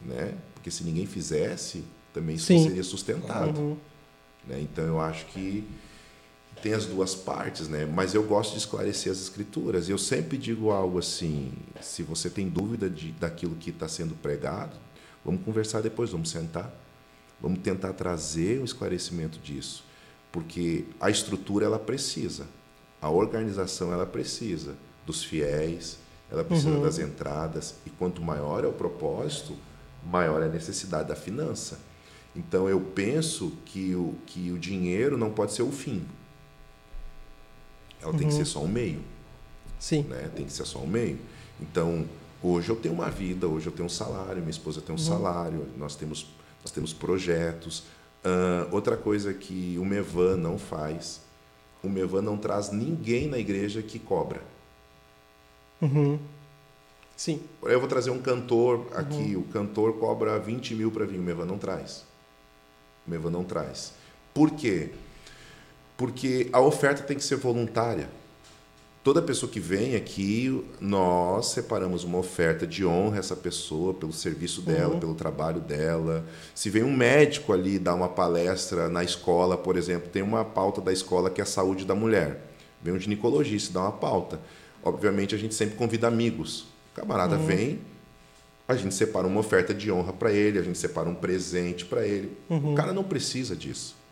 Né? 0.00 0.34
Porque 0.54 0.70
se 0.70 0.84
ninguém 0.84 1.06
fizesse, 1.06 1.82
também 2.12 2.36
isso 2.36 2.46
Sim. 2.46 2.62
seria 2.62 2.84
sustentado. 2.84 3.58
Uhum. 3.58 3.76
Né? 4.46 4.60
Então 4.60 4.84
eu 4.84 5.00
acho 5.00 5.26
que 5.26 5.64
tem 6.62 6.72
as 6.72 6.86
duas 6.86 7.14
partes, 7.14 7.68
né? 7.68 7.84
Mas 7.84 8.14
eu 8.14 8.22
gosto 8.22 8.52
de 8.52 8.58
esclarecer 8.58 9.10
as 9.10 9.18
escrituras. 9.18 9.88
Eu 9.88 9.98
sempre 9.98 10.38
digo 10.38 10.70
algo 10.70 10.98
assim: 10.98 11.52
se 11.80 12.02
você 12.02 12.30
tem 12.30 12.48
dúvida 12.48 12.88
de, 12.88 13.12
daquilo 13.12 13.56
que 13.56 13.70
está 13.70 13.88
sendo 13.88 14.14
pregado, 14.14 14.83
vamos 15.24 15.42
conversar 15.44 15.80
depois, 15.80 16.10
vamos 16.10 16.30
sentar, 16.30 16.72
vamos 17.40 17.60
tentar 17.60 17.92
trazer 17.92 18.60
o 18.60 18.64
esclarecimento 18.64 19.38
disso, 19.38 19.84
porque 20.30 20.84
a 21.00 21.10
estrutura 21.10 21.66
ela 21.66 21.78
precisa, 21.78 22.46
a 23.00 23.10
organização 23.10 23.92
ela 23.92 24.06
precisa 24.06 24.74
dos 25.06 25.22
fiéis, 25.22 25.98
ela 26.30 26.44
precisa 26.44 26.70
uhum. 26.70 26.82
das 26.82 26.98
entradas 26.98 27.76
e 27.86 27.90
quanto 27.90 28.22
maior 28.22 28.64
é 28.64 28.66
o 28.66 28.72
propósito, 28.72 29.56
maior 30.04 30.42
é 30.42 30.46
a 30.46 30.48
necessidade 30.48 31.08
da 31.08 31.16
finança. 31.16 31.78
Então 32.34 32.68
eu 32.68 32.80
penso 32.80 33.52
que 33.64 33.94
o, 33.94 34.14
que 34.26 34.50
o 34.50 34.58
dinheiro 34.58 35.16
não 35.16 35.30
pode 35.30 35.52
ser 35.52 35.62
o 35.62 35.70
fim. 35.70 36.04
Ela 38.00 38.12
uhum. 38.12 38.18
tem 38.18 38.28
que 38.28 38.34
ser 38.34 38.40
uhum. 38.40 38.46
só 38.46 38.60
um 38.60 38.68
meio. 38.68 39.00
Sim. 39.78 40.02
Né? 40.02 40.30
Tem 40.34 40.44
que 40.44 40.52
ser 40.52 40.64
só 40.64 40.78
um 40.80 40.86
meio. 40.86 41.18
Então, 41.60 42.06
hoje 42.46 42.68
eu 42.68 42.76
tenho 42.76 42.94
uma 42.94 43.10
vida, 43.10 43.48
hoje 43.48 43.66
eu 43.66 43.72
tenho 43.72 43.86
um 43.86 43.90
salário, 43.90 44.38
minha 44.38 44.50
esposa 44.50 44.80
tem 44.80 44.94
um 44.94 44.98
uhum. 44.98 45.04
salário, 45.04 45.66
nós 45.76 45.96
temos, 45.96 46.26
nós 46.62 46.70
temos 46.70 46.92
projetos. 46.92 47.80
Uh, 48.24 48.72
outra 48.72 48.96
coisa 48.96 49.34
que 49.34 49.76
o 49.78 49.84
Mevan 49.84 50.36
não 50.36 50.58
faz, 50.58 51.20
o 51.82 51.88
Mevan 51.88 52.22
não 52.22 52.36
traz 52.36 52.70
ninguém 52.70 53.28
na 53.28 53.38
igreja 53.38 53.82
que 53.82 53.98
cobra. 53.98 54.42
Uhum. 55.80 56.18
Sim. 57.16 57.40
Eu 57.62 57.78
vou 57.80 57.88
trazer 57.88 58.10
um 58.10 58.20
cantor 58.20 58.86
aqui, 58.94 59.34
uhum. 59.34 59.42
o 59.42 59.44
cantor 59.44 59.94
cobra 59.94 60.38
20 60.38 60.74
mil 60.74 60.90
para 60.90 61.04
vir, 61.04 61.18
o 61.18 61.22
Mevan 61.22 61.46
não 61.46 61.58
traz. 61.58 62.04
O 63.06 63.10
Mevan 63.10 63.30
não 63.30 63.44
traz. 63.44 63.92
Por 64.32 64.50
quê? 64.50 64.90
porque 65.96 66.48
a 66.52 66.60
oferta 66.60 67.02
tem 67.02 67.16
que 67.16 67.24
ser 67.24 67.36
voluntária. 67.36 68.08
Toda 69.04 69.20
pessoa 69.20 69.52
que 69.52 69.60
vem 69.60 69.96
aqui, 69.96 70.64
nós 70.80 71.48
separamos 71.48 72.04
uma 72.04 72.16
oferta 72.16 72.66
de 72.66 72.86
honra 72.86 73.16
a 73.16 73.18
essa 73.18 73.36
pessoa 73.36 73.92
pelo 73.92 74.14
serviço 74.14 74.62
dela, 74.62 74.94
uhum. 74.94 74.98
pelo 74.98 75.14
trabalho 75.14 75.60
dela. 75.60 76.24
Se 76.54 76.70
vem 76.70 76.82
um 76.82 76.90
médico 76.90 77.52
ali 77.52 77.78
dar 77.78 77.94
uma 77.94 78.08
palestra 78.08 78.88
na 78.88 79.04
escola, 79.04 79.58
por 79.58 79.76
exemplo, 79.76 80.08
tem 80.08 80.22
uma 80.22 80.42
pauta 80.42 80.80
da 80.80 80.90
escola 80.90 81.28
que 81.28 81.42
é 81.42 81.44
a 81.44 81.46
saúde 81.46 81.84
da 81.84 81.94
mulher. 81.94 82.40
Vem 82.82 82.94
um 82.94 82.98
ginecologista 82.98 83.74
dar 83.74 83.82
uma 83.82 83.92
pauta. 83.92 84.40
Obviamente 84.82 85.34
a 85.34 85.38
gente 85.38 85.54
sempre 85.54 85.76
convida 85.76 86.08
amigos. 86.08 86.62
O 86.62 86.96
camarada 86.96 87.36
uhum. 87.36 87.44
vem, 87.44 87.80
a 88.66 88.74
gente 88.74 88.94
separa 88.94 89.26
uma 89.26 89.40
oferta 89.40 89.74
de 89.74 89.92
honra 89.92 90.14
para 90.14 90.32
ele, 90.32 90.58
a 90.58 90.62
gente 90.62 90.78
separa 90.78 91.10
um 91.10 91.14
presente 91.14 91.84
para 91.84 92.06
ele. 92.06 92.34
Uhum. 92.48 92.72
O 92.72 92.74
cara 92.74 92.94
não 92.94 93.04
precisa 93.04 93.54
disso. 93.54 94.02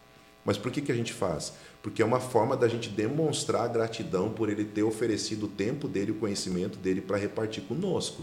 Mas 0.45 0.59
por 0.59 0.73
que, 0.73 0.81
que 0.81 0.93
a 0.93 0.95
gente 0.95 1.13
faz? 1.13 1.53
porque 1.83 2.01
é 2.01 2.05
uma 2.05 2.21
forma 2.21 2.57
da 2.57 2.69
gente 2.69 2.89
demonstrar 2.89 3.69
gratidão 3.69 4.31
por 4.31 4.49
ele 4.49 4.65
ter 4.65 4.85
oferecido 4.85 5.47
o 5.47 5.49
tempo 5.49 5.89
dele, 5.89 6.13
o 6.13 6.15
conhecimento 6.15 6.79
dele 6.79 7.01
para 7.01 7.17
repartir 7.17 7.65
conosco. 7.65 8.23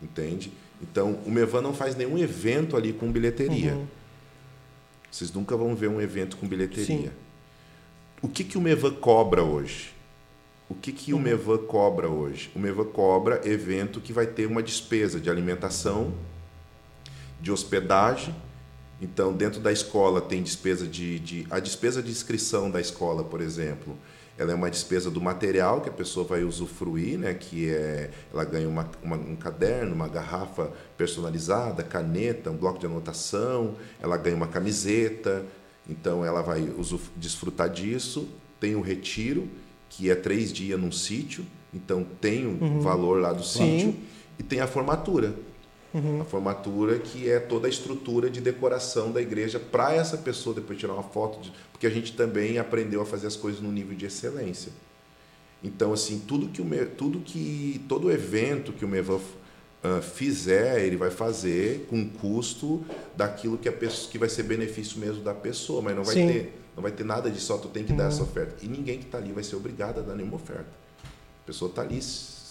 Entende? 0.00 0.52
Então, 0.82 1.18
o 1.24 1.30
Mevan 1.30 1.62
não 1.62 1.72
faz 1.72 1.96
nenhum 1.96 2.18
evento 2.18 2.76
ali 2.76 2.92
com 2.92 3.10
bilheteria. 3.10 3.72
Uhum. 3.72 3.86
Vocês 5.10 5.32
nunca 5.32 5.56
vão 5.56 5.74
ver 5.74 5.88
um 5.88 6.02
evento 6.02 6.36
com 6.36 6.46
bilheteria. 6.46 7.08
Sim. 7.08 7.10
O 8.20 8.28
que, 8.28 8.44
que 8.44 8.58
o 8.58 8.60
Mevan 8.60 8.92
cobra 8.92 9.42
hoje? 9.42 9.94
O 10.68 10.74
que, 10.74 10.92
que 10.92 11.14
uhum. 11.14 11.18
o 11.18 11.22
Mevan 11.22 11.58
cobra 11.64 12.10
hoje? 12.10 12.50
O 12.54 12.58
Mevan 12.58 12.84
cobra 12.84 13.40
evento 13.48 14.02
que 14.02 14.12
vai 14.12 14.26
ter 14.26 14.44
uma 14.44 14.62
despesa 14.62 15.18
de 15.18 15.30
alimentação, 15.30 16.12
de 17.40 17.50
hospedagem 17.50 18.34
então, 19.00 19.32
dentro 19.32 19.60
da 19.60 19.70
escola 19.70 20.20
tem 20.20 20.42
despesa 20.42 20.86
de, 20.86 21.18
de, 21.18 21.46
A 21.50 21.60
despesa 21.60 22.02
de 22.02 22.10
inscrição 22.10 22.70
da 22.70 22.80
escola, 22.80 23.22
por 23.22 23.40
exemplo, 23.40 23.96
ela 24.38 24.52
é 24.52 24.54
uma 24.54 24.70
despesa 24.70 25.10
do 25.10 25.20
material 25.20 25.80
que 25.80 25.88
a 25.88 25.92
pessoa 25.92 26.26
vai 26.26 26.44
usufruir, 26.44 27.18
né? 27.18 27.34
que 27.34 27.70
é, 27.70 28.10
ela 28.32 28.44
ganha 28.44 28.68
uma, 28.68 28.88
uma, 29.02 29.16
um 29.16 29.36
caderno, 29.36 29.94
uma 29.94 30.08
garrafa 30.08 30.70
personalizada, 30.96 31.82
caneta, 31.82 32.50
um 32.50 32.56
bloco 32.56 32.78
de 32.78 32.86
anotação, 32.86 33.74
ela 34.00 34.16
ganha 34.16 34.36
uma 34.36 34.46
camiseta, 34.46 35.44
então 35.88 36.24
ela 36.24 36.42
vai 36.42 36.68
desfrutar 37.16 37.68
disso. 37.68 38.28
Tem 38.58 38.74
o 38.74 38.80
retiro, 38.80 39.48
que 39.88 40.10
é 40.10 40.14
três 40.14 40.52
dias 40.52 40.80
num 40.80 40.92
sítio, 40.92 41.44
então 41.72 42.06
tem 42.20 42.46
o 42.46 42.62
uhum. 42.62 42.80
valor 42.80 43.20
lá 43.20 43.32
do 43.32 43.44
sítio, 43.44 43.94
e 44.38 44.42
tem 44.42 44.60
a 44.60 44.66
formatura 44.66 45.34
Uhum. 45.96 46.20
A 46.20 46.24
formatura 46.24 46.98
que 46.98 47.30
é 47.30 47.40
toda 47.40 47.66
a 47.66 47.70
estrutura 47.70 48.28
de 48.28 48.38
decoração 48.38 49.10
da 49.10 49.22
igreja 49.22 49.58
para 49.58 49.94
essa 49.94 50.18
pessoa 50.18 50.54
depois 50.54 50.78
tirar 50.78 50.92
uma 50.92 51.02
foto, 51.02 51.40
de, 51.40 51.50
porque 51.72 51.86
a 51.86 51.90
gente 51.90 52.12
também 52.12 52.58
aprendeu 52.58 53.00
a 53.00 53.06
fazer 53.06 53.26
as 53.26 53.36
coisas 53.36 53.62
no 53.62 53.72
nível 53.72 53.96
de 53.96 54.04
excelência. 54.04 54.72
Então, 55.64 55.94
assim, 55.94 56.18
tudo 56.18 56.48
que 56.48 56.60
o 56.60 56.86
tudo 56.96 57.20
que 57.20 57.82
todo 57.88 58.10
evento 58.10 58.74
que 58.74 58.84
o 58.84 58.88
Mevan 58.88 59.16
uh, 59.16 60.02
fizer, 60.02 60.84
ele 60.84 60.96
vai 60.96 61.10
fazer 61.10 61.86
com 61.88 62.06
custo 62.06 62.84
daquilo 63.16 63.56
que 63.56 63.68
a 63.68 63.72
pessoa 63.72 64.10
que 64.10 64.18
vai 64.18 64.28
ser 64.28 64.42
benefício 64.42 65.00
mesmo 65.00 65.22
da 65.22 65.32
pessoa, 65.32 65.80
mas 65.80 65.96
não 65.96 66.04
vai 66.04 66.14
Sim. 66.14 66.26
ter 66.26 66.62
não 66.76 66.82
vai 66.82 66.92
ter 66.92 67.04
nada 67.04 67.30
de 67.30 67.40
só 67.40 67.56
tu 67.56 67.68
tem 67.68 67.84
que 67.84 67.92
uhum. 67.92 67.96
dar 67.96 68.08
essa 68.08 68.22
oferta. 68.22 68.56
E 68.62 68.68
ninguém 68.68 68.98
que 68.98 69.06
está 69.06 69.16
ali 69.16 69.32
vai 69.32 69.42
ser 69.42 69.56
obrigado 69.56 70.00
a 70.00 70.02
dar 70.02 70.14
nenhuma 70.14 70.36
oferta. 70.36 70.68
A 71.42 71.46
pessoa 71.46 71.70
está 71.70 71.80
ali 71.80 71.96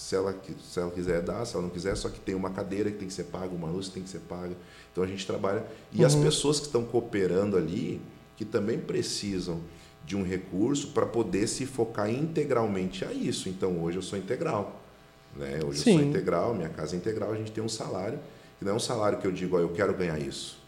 se 0.05 0.15
ela, 0.15 0.39
se 0.61 0.79
ela 0.79 0.91
quiser 0.91 1.19
dar, 1.23 1.43
se 1.45 1.55
ela 1.55 1.63
não 1.63 1.71
quiser, 1.71 1.97
só 1.97 2.09
que 2.09 2.19
tem 2.19 2.35
uma 2.35 2.51
cadeira 2.51 2.91
que 2.91 2.97
tem 2.97 3.07
que 3.07 3.13
ser 3.13 3.23
paga, 3.23 3.47
uma 3.47 3.67
luz 3.67 3.87
que 3.87 3.95
tem 3.95 4.03
que 4.03 4.09
ser 4.09 4.19
paga. 4.19 4.55
Então 4.91 5.03
a 5.03 5.07
gente 5.07 5.25
trabalha. 5.25 5.65
E 5.91 6.01
uhum. 6.01 6.05
as 6.05 6.13
pessoas 6.13 6.59
que 6.59 6.67
estão 6.67 6.85
cooperando 6.85 7.57
ali, 7.57 7.99
que 8.37 8.45
também 8.45 8.77
precisam 8.77 9.61
de 10.05 10.15
um 10.15 10.21
recurso 10.21 10.89
para 10.89 11.07
poder 11.07 11.47
se 11.47 11.65
focar 11.65 12.07
integralmente 12.07 13.03
a 13.03 13.11
isso. 13.11 13.49
Então 13.49 13.81
hoje 13.81 13.97
eu 13.97 14.03
sou 14.03 14.19
integral. 14.19 14.79
Né? 15.35 15.59
Hoje 15.67 15.79
Sim. 15.79 15.93
eu 15.93 15.97
sou 15.97 16.07
integral, 16.07 16.53
minha 16.53 16.69
casa 16.69 16.93
é 16.93 16.97
integral, 16.97 17.31
a 17.31 17.35
gente 17.35 17.51
tem 17.51 17.63
um 17.63 17.69
salário, 17.69 18.19
que 18.59 18.63
não 18.63 18.73
é 18.73 18.75
um 18.75 18.79
salário 18.79 19.17
que 19.17 19.25
eu 19.25 19.31
digo, 19.31 19.57
ó, 19.57 19.59
eu 19.59 19.69
quero 19.69 19.95
ganhar 19.95 20.19
isso. 20.19 20.63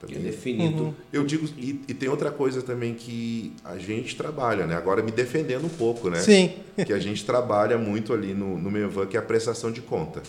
Também. 0.00 0.16
É 0.16 0.20
definido. 0.20 0.84
Uhum. 0.84 0.94
Eu 1.12 1.24
digo, 1.24 1.46
e, 1.58 1.78
e, 1.86 1.92
tem 1.92 2.08
outra 2.08 2.30
coisa 2.30 2.62
também 2.62 2.94
que 2.94 3.52
a 3.62 3.76
gente 3.76 4.16
trabalha, 4.16 4.66
né? 4.66 4.74
Agora 4.74 5.02
me 5.02 5.10
defendendo 5.10 5.66
um 5.66 5.68
pouco, 5.68 6.08
né? 6.08 6.18
Sim. 6.20 6.54
Que 6.86 6.94
a 6.94 6.98
gente 6.98 7.26
trabalha 7.26 7.76
muito 7.76 8.14
ali 8.14 8.32
no, 8.32 8.56
no 8.56 8.70
Mevan, 8.70 9.06
que 9.06 9.14
é 9.14 9.20
a 9.20 9.22
prestação 9.22 9.70
de 9.70 9.82
conta. 9.82 10.22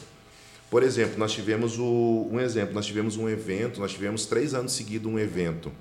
Por 0.70 0.84
exemplo, 0.84 1.18
nós 1.18 1.32
tivemos 1.32 1.80
o, 1.80 2.28
um 2.30 2.42
exemplo, 2.42 2.74
nós 2.74 2.86
tivemos 2.86 3.16
um 3.16 3.30
evento, 3.30 3.80
nós 3.80 3.94
tivemos 3.94 4.26
três 4.26 4.54
anos 4.54 4.74
seguidos 4.74 5.10
um 5.10 5.18
evento, 5.18 5.72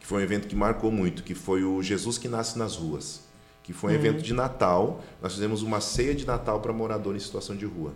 que 0.00 0.06
foi 0.06 0.20
um 0.20 0.24
evento 0.24 0.48
que 0.48 0.56
marcou 0.56 0.90
muito, 0.90 1.22
que 1.22 1.34
foi 1.34 1.62
o 1.62 1.82
Jesus 1.82 2.16
que 2.16 2.28
Nasce 2.28 2.58
nas 2.58 2.76
Ruas, 2.76 3.20
que 3.62 3.74
foi 3.74 3.92
um 3.92 3.94
uhum. 3.94 4.00
evento 4.00 4.22
de 4.22 4.32
Natal. 4.32 5.04
Nós 5.20 5.34
fizemos 5.34 5.62
uma 5.62 5.82
ceia 5.82 6.14
de 6.14 6.26
Natal 6.26 6.60
para 6.60 6.72
moradores 6.72 7.22
em 7.22 7.26
situação 7.26 7.54
de 7.54 7.66
rua. 7.66 7.92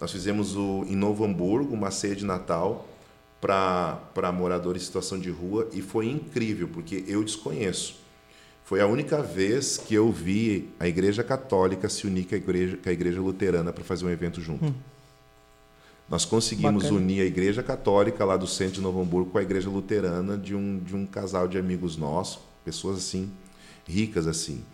Nós 0.00 0.10
fizemos 0.10 0.56
o, 0.56 0.84
em 0.88 0.96
Novo 0.96 1.24
Hamburgo 1.24 1.72
uma 1.72 1.92
ceia 1.92 2.16
de 2.16 2.24
Natal 2.24 2.88
para 3.44 4.32
moradores 4.32 4.82
em 4.82 4.86
situação 4.86 5.18
de 5.18 5.28
rua 5.28 5.68
e 5.74 5.82
foi 5.82 6.08
incrível, 6.08 6.66
porque 6.66 7.04
eu 7.06 7.22
desconheço. 7.22 7.96
Foi 8.64 8.80
a 8.80 8.86
única 8.86 9.22
vez 9.22 9.76
que 9.76 9.94
eu 9.94 10.10
vi 10.10 10.70
a 10.80 10.88
Igreja 10.88 11.22
Católica 11.22 11.86
se 11.90 12.06
unir 12.06 12.24
com 12.24 12.34
a 12.34 12.38
Igreja, 12.38 12.78
com 12.78 12.88
a 12.88 12.92
igreja 12.92 13.20
Luterana 13.20 13.70
para 13.70 13.84
fazer 13.84 14.06
um 14.06 14.08
evento 14.08 14.40
junto. 14.40 14.64
Hum. 14.64 14.74
Nós 16.08 16.24
conseguimos 16.24 16.84
Bacana. 16.84 17.00
unir 17.00 17.20
a 17.20 17.26
Igreja 17.26 17.62
Católica 17.62 18.24
lá 18.24 18.38
do 18.38 18.46
centro 18.46 18.76
de 18.76 18.80
Novo 18.80 19.02
Hamburgo 19.02 19.30
com 19.30 19.36
a 19.36 19.42
Igreja 19.42 19.68
Luterana 19.68 20.38
de 20.38 20.54
um, 20.54 20.78
de 20.78 20.96
um 20.96 21.04
casal 21.04 21.46
de 21.46 21.58
amigos 21.58 21.98
nossos, 21.98 22.38
pessoas 22.64 22.96
assim, 22.96 23.30
ricas 23.86 24.26
assim. 24.26 24.64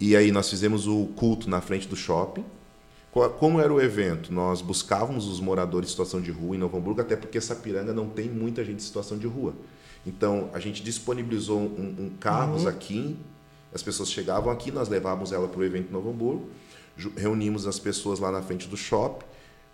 E 0.00 0.16
aí 0.16 0.32
nós 0.32 0.50
fizemos 0.50 0.88
o 0.88 1.06
culto 1.14 1.48
na 1.48 1.60
frente 1.60 1.86
do 1.86 1.94
shopping, 1.94 2.44
Como 3.12 3.60
era 3.60 3.72
o 3.72 3.80
evento? 3.80 4.32
Nós 4.32 4.62
buscávamos 4.62 5.26
os 5.26 5.40
moradores 5.40 5.88
em 5.88 5.90
situação 5.90 6.20
de 6.20 6.30
rua 6.30 6.54
em 6.54 6.58
Novo 6.58 6.76
Hamburgo, 6.76 7.00
até 7.00 7.16
porque 7.16 7.40
Sapiranga 7.40 7.92
não 7.92 8.08
tem 8.08 8.28
muita 8.28 8.64
gente 8.64 8.76
em 8.76 8.86
situação 8.86 9.18
de 9.18 9.26
rua. 9.26 9.52
Então, 10.06 10.48
a 10.52 10.60
gente 10.60 10.82
disponibilizou 10.82 11.58
um, 11.58 11.96
um 11.98 12.10
carros 12.20 12.62
uhum. 12.62 12.68
aqui, 12.68 13.16
as 13.74 13.82
pessoas 13.82 14.10
chegavam 14.10 14.52
aqui, 14.52 14.70
nós 14.70 14.88
levávamos 14.88 15.32
ela 15.32 15.48
para 15.48 15.60
o 15.60 15.64
evento 15.64 15.88
em 15.90 15.92
Novo 15.92 16.10
Hamburgo, 16.10 16.48
reunimos 17.16 17.66
as 17.66 17.78
pessoas 17.78 18.20
lá 18.20 18.30
na 18.30 18.42
frente 18.42 18.68
do 18.68 18.76
shopping, 18.76 19.24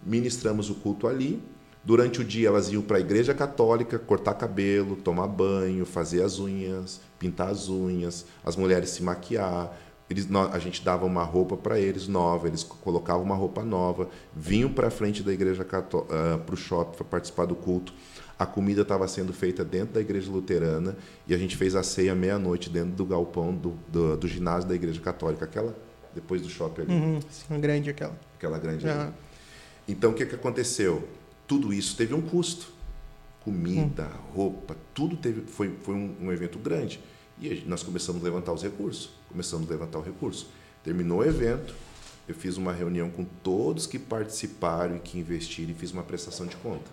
ministramos 0.02 0.70
o 0.70 0.74
culto 0.74 1.06
ali. 1.06 1.42
Durante 1.84 2.20
o 2.20 2.24
dia 2.24 2.48
elas 2.48 2.72
iam 2.72 2.82
para 2.82 2.96
a 2.96 3.00
igreja 3.00 3.32
católica 3.32 3.96
cortar 3.96 4.34
cabelo, 4.34 4.96
tomar 4.96 5.28
banho, 5.28 5.86
fazer 5.86 6.22
as 6.22 6.38
unhas, 6.38 7.00
pintar 7.16 7.48
as 7.48 7.68
unhas, 7.68 8.26
as 8.44 8.56
mulheres 8.56 8.90
se 8.90 9.04
maquiar. 9.04 9.72
Eles, 10.08 10.28
a 10.52 10.58
gente 10.60 10.84
dava 10.84 11.04
uma 11.04 11.24
roupa 11.24 11.56
para 11.56 11.80
eles 11.80 12.06
nova, 12.06 12.46
eles 12.46 12.62
colocavam 12.62 13.24
uma 13.24 13.34
roupa 13.34 13.64
nova, 13.64 14.08
vinham 14.34 14.72
para 14.72 14.88
frente 14.88 15.20
da 15.20 15.32
igreja 15.32 15.64
católica, 15.64 16.14
uh, 16.14 16.38
para 16.38 16.54
o 16.54 16.56
shopping 16.56 16.96
para 16.96 17.04
participar 17.04 17.44
do 17.46 17.56
culto. 17.56 17.92
A 18.38 18.46
comida 18.46 18.82
estava 18.82 19.08
sendo 19.08 19.32
feita 19.32 19.64
dentro 19.64 19.94
da 19.94 20.00
igreja 20.00 20.30
luterana 20.30 20.96
e 21.26 21.34
a 21.34 21.38
gente 21.38 21.56
fez 21.56 21.74
a 21.74 21.82
ceia 21.82 22.14
meia-noite 22.14 22.70
dentro 22.70 22.92
do 22.92 23.04
galpão 23.04 23.52
do, 23.52 23.74
do, 23.88 24.16
do, 24.16 24.28
ginásio 24.28 24.68
da 24.68 24.74
igreja 24.76 25.00
católica, 25.00 25.44
aquela 25.44 25.76
depois 26.14 26.40
do 26.40 26.48
shopping 26.48 26.82
ali. 26.82 26.92
Uhum, 26.92 27.20
sim, 27.28 27.60
grande 27.60 27.90
aquela. 27.90 28.16
Aquela 28.36 28.58
grande. 28.58 28.86
Uhum. 28.86 29.12
Então 29.88 30.12
o 30.12 30.14
que, 30.14 30.24
que 30.24 30.34
aconteceu? 30.34 31.08
Tudo 31.48 31.72
isso 31.72 31.96
teve 31.96 32.14
um 32.14 32.22
custo. 32.22 32.76
Comida, 33.40 34.04
uhum. 34.04 34.34
roupa, 34.34 34.76
tudo 34.92 35.16
teve, 35.16 35.42
foi, 35.42 35.74
foi 35.82 35.94
um, 35.94 36.16
um 36.20 36.32
evento 36.32 36.58
grande. 36.58 37.00
E 37.40 37.64
nós 37.66 37.82
começamos 37.82 38.20
a 38.22 38.24
levantar 38.24 38.52
os 38.52 38.62
recursos. 38.62 39.15
Começamos 39.28 39.68
a 39.68 39.72
levantar 39.72 39.98
o 39.98 40.02
recurso. 40.02 40.48
Terminou 40.82 41.18
o 41.18 41.24
evento, 41.24 41.74
eu 42.28 42.34
fiz 42.34 42.56
uma 42.56 42.72
reunião 42.72 43.10
com 43.10 43.24
todos 43.24 43.86
que 43.86 43.98
participaram 43.98 44.96
e 44.96 45.00
que 45.00 45.18
investiram 45.18 45.70
e 45.70 45.74
fiz 45.74 45.92
uma 45.92 46.02
prestação 46.02 46.46
de 46.46 46.56
conta. 46.56 46.90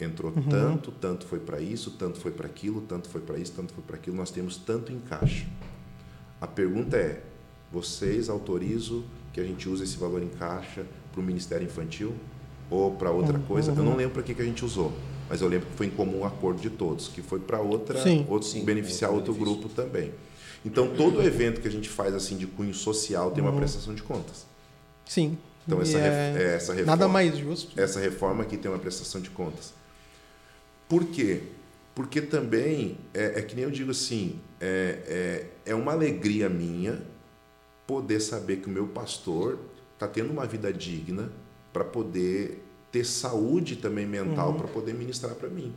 Entrou 0.00 0.32
uhum. 0.32 0.42
tanto, 0.42 0.92
tanto 0.92 1.26
foi 1.26 1.40
para 1.40 1.60
isso, 1.60 1.90
tanto 1.92 2.20
foi 2.20 2.30
para 2.30 2.46
aquilo, 2.46 2.80
tanto 2.82 3.08
foi 3.08 3.20
para 3.20 3.38
isso, 3.38 3.52
tanto 3.52 3.72
foi 3.74 3.82
para 3.82 3.96
aquilo. 3.96 4.16
Nós 4.16 4.30
temos 4.30 4.56
tanto 4.56 4.92
em 4.92 5.00
caixa. 5.00 5.46
A 6.40 6.46
pergunta 6.46 6.96
é: 6.96 7.22
vocês 7.72 8.28
autorizam 8.28 9.02
que 9.32 9.40
a 9.40 9.44
gente 9.44 9.68
use 9.68 9.82
esse 9.82 9.96
valor 9.96 10.22
em 10.22 10.28
caixa 10.28 10.86
para 11.10 11.20
o 11.20 11.24
Ministério 11.24 11.66
Infantil 11.66 12.14
ou 12.70 12.94
para 12.94 13.10
outra 13.10 13.38
uhum. 13.38 13.44
coisa? 13.44 13.72
Eu 13.72 13.82
não 13.82 13.96
lembro 13.96 14.14
para 14.14 14.22
que, 14.22 14.34
que 14.34 14.42
a 14.42 14.44
gente 14.44 14.64
usou 14.64 14.92
mas 15.28 15.42
eu 15.42 15.48
lembro 15.48 15.68
que 15.68 15.76
foi 15.76 15.86
em 15.86 15.90
comum 15.90 16.24
acordo 16.24 16.60
de 16.60 16.70
todos, 16.70 17.08
que 17.08 17.20
foi 17.20 17.38
para 17.38 17.60
outra, 17.60 18.02
sim, 18.02 18.24
outro, 18.28 18.48
sim, 18.48 18.64
beneficiar 18.64 19.10
outro 19.10 19.34
benefício. 19.34 19.60
grupo 19.60 19.74
também. 19.74 20.12
Então 20.64 20.94
todo 20.94 21.22
evento 21.22 21.60
que 21.60 21.68
a 21.68 21.70
gente 21.70 21.88
faz 21.88 22.14
assim 22.14 22.36
de 22.36 22.46
cunho 22.46 22.74
social 22.74 23.30
tem 23.30 23.42
uma 23.42 23.50
uhum. 23.50 23.58
prestação 23.58 23.94
de 23.94 24.02
contas. 24.02 24.46
Sim. 25.04 25.38
Então 25.66 25.80
essa, 25.80 25.98
é... 25.98 26.34
é 26.36 26.54
essa 26.54 26.72
reforma, 26.72 26.96
nada 26.96 27.08
mais 27.08 27.36
justo. 27.36 27.78
Essa 27.80 28.00
reforma 28.00 28.42
aqui 28.42 28.56
tem 28.56 28.70
uma 28.70 28.78
prestação 28.78 29.20
de 29.20 29.30
contas. 29.30 29.72
Por 30.88 31.04
quê? 31.06 31.42
Porque 31.94 32.20
também 32.20 32.98
é, 33.12 33.40
é 33.40 33.42
que 33.42 33.54
nem 33.54 33.64
eu 33.64 33.70
digo 33.70 33.90
assim, 33.90 34.40
é, 34.60 35.46
é, 35.66 35.72
é 35.72 35.74
uma 35.74 35.92
alegria 35.92 36.48
minha 36.48 37.02
poder 37.86 38.20
saber 38.20 38.58
que 38.58 38.68
o 38.68 38.70
meu 38.70 38.86
pastor 38.88 39.58
está 39.94 40.06
tendo 40.06 40.30
uma 40.30 40.46
vida 40.46 40.72
digna 40.72 41.30
para 41.72 41.84
poder 41.84 42.62
ter 42.90 43.04
saúde 43.04 43.76
também 43.76 44.06
mental 44.06 44.50
uhum. 44.50 44.58
para 44.58 44.68
poder 44.68 44.94
ministrar 44.94 45.34
para 45.34 45.48
mim. 45.48 45.74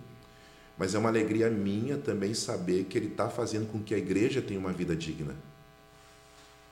Mas 0.81 0.95
é 0.95 0.97
uma 0.97 1.09
alegria 1.09 1.47
minha 1.47 1.95
também 1.95 2.33
saber 2.33 2.85
que 2.85 2.97
ele 2.97 3.05
está 3.09 3.29
fazendo 3.29 3.71
com 3.71 3.77
que 3.77 3.93
a 3.93 3.99
igreja 3.99 4.41
tenha 4.41 4.59
uma 4.59 4.73
vida 4.73 4.95
digna. 4.95 5.35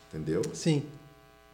Entendeu? 0.07 0.41
Sim. 0.51 0.81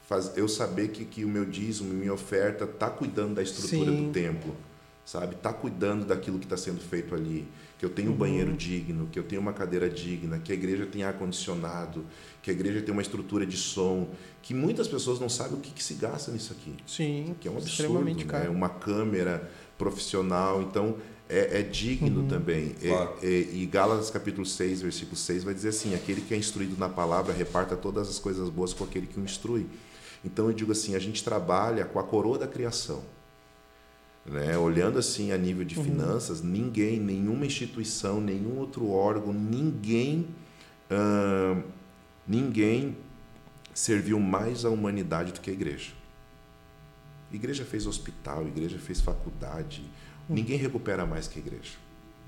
Faz, 0.07 0.37
eu 0.37 0.47
saber 0.47 0.87
que, 0.87 1.03
que 1.03 1.25
o 1.25 1.27
meu 1.27 1.43
dízimo, 1.43 1.93
minha 1.93 2.13
oferta 2.13 2.63
está 2.63 2.89
cuidando 2.89 3.35
da 3.35 3.43
estrutura 3.43 3.91
Sim. 3.91 4.05
do 4.05 4.13
templo, 4.13 4.55
sabe? 5.03 5.35
Está 5.35 5.51
cuidando 5.51 6.05
daquilo 6.05 6.39
que 6.39 6.45
está 6.45 6.55
sendo 6.55 6.79
feito 6.79 7.13
ali. 7.13 7.45
Que 7.77 7.85
eu 7.85 7.89
tenho 7.89 8.13
um 8.13 8.15
banheiro 8.15 8.51
uhum. 8.51 8.55
digno, 8.55 9.09
que 9.11 9.19
eu 9.19 9.23
tenho 9.23 9.41
uma 9.41 9.51
cadeira 9.51 9.89
digna, 9.89 10.39
que 10.39 10.53
a 10.53 10.55
igreja 10.55 10.85
tem 10.85 11.03
ar-condicionado, 11.03 12.05
que 12.41 12.49
a 12.49 12.53
igreja 12.53 12.81
tem 12.81 12.93
uma 12.93 13.01
estrutura 13.01 13.45
de 13.45 13.57
som, 13.57 14.07
que 14.41 14.53
muitas 14.53 14.87
pessoas 14.87 15.19
não 15.19 15.27
sabem 15.27 15.57
o 15.57 15.59
que, 15.59 15.71
que 15.71 15.83
se 15.83 15.95
gasta 15.95 16.31
nisso 16.31 16.53
aqui. 16.53 16.73
Sim. 16.87 17.35
Que 17.37 17.49
é 17.49 17.51
um 17.51 17.57
absurdo, 17.57 17.99
né? 18.01 18.47
Uma 18.47 18.69
câmera 18.69 19.51
profissional, 19.77 20.61
então 20.61 20.95
é, 21.29 21.59
é 21.59 21.61
digno 21.63 22.21
uhum. 22.21 22.27
também. 22.27 22.69
Claro. 22.69 23.13
É, 23.21 23.27
é, 23.27 23.29
e 23.53 23.65
Gálatas 23.65 24.09
capítulo 24.09 24.45
6, 24.45 24.81
versículo 24.81 25.15
6 25.15 25.43
vai 25.43 25.53
dizer 25.53 25.69
assim: 25.69 25.95
aquele 25.95 26.21
que 26.21 26.33
é 26.33 26.37
instruído 26.37 26.77
na 26.77 26.89
palavra 26.89 27.33
reparta 27.33 27.75
todas 27.75 28.09
as 28.09 28.19
coisas 28.19 28.49
boas 28.49 28.73
com 28.73 28.83
aquele 28.83 29.07
que 29.07 29.19
o 29.19 29.23
instrui. 29.23 29.65
Então 30.23 30.47
eu 30.47 30.53
digo 30.53 30.71
assim, 30.71 30.95
a 30.95 30.99
gente 30.99 31.23
trabalha 31.23 31.85
com 31.85 31.99
a 31.99 32.03
coroa 32.03 32.37
da 32.37 32.47
criação. 32.47 33.03
Né? 34.25 34.57
Olhando 34.57 34.97
assim 34.97 35.31
a 35.31 35.37
nível 35.37 35.63
de 35.63 35.77
uhum. 35.77 35.85
finanças, 35.85 36.41
ninguém, 36.41 36.99
nenhuma 36.99 37.45
instituição, 37.45 38.19
nenhum 38.19 38.57
outro 38.57 38.89
órgão, 38.89 39.31
ninguém, 39.31 40.27
hum, 40.89 41.61
ninguém 42.27 42.97
serviu 43.71 44.19
mais 44.19 44.65
à 44.65 44.69
humanidade 44.69 45.31
do 45.31 45.41
que 45.41 45.51
a 45.51 45.53
igreja. 45.53 45.91
A 47.31 47.35
igreja 47.35 47.63
fez 47.63 47.85
hospital, 47.85 48.39
a 48.39 48.47
igreja 48.47 48.79
fez 48.79 48.99
faculdade. 48.99 49.83
Uhum. 50.29 50.35
Ninguém 50.35 50.57
recupera 50.57 51.05
mais 51.05 51.27
que 51.27 51.39
a 51.39 51.41
igreja. 51.41 51.73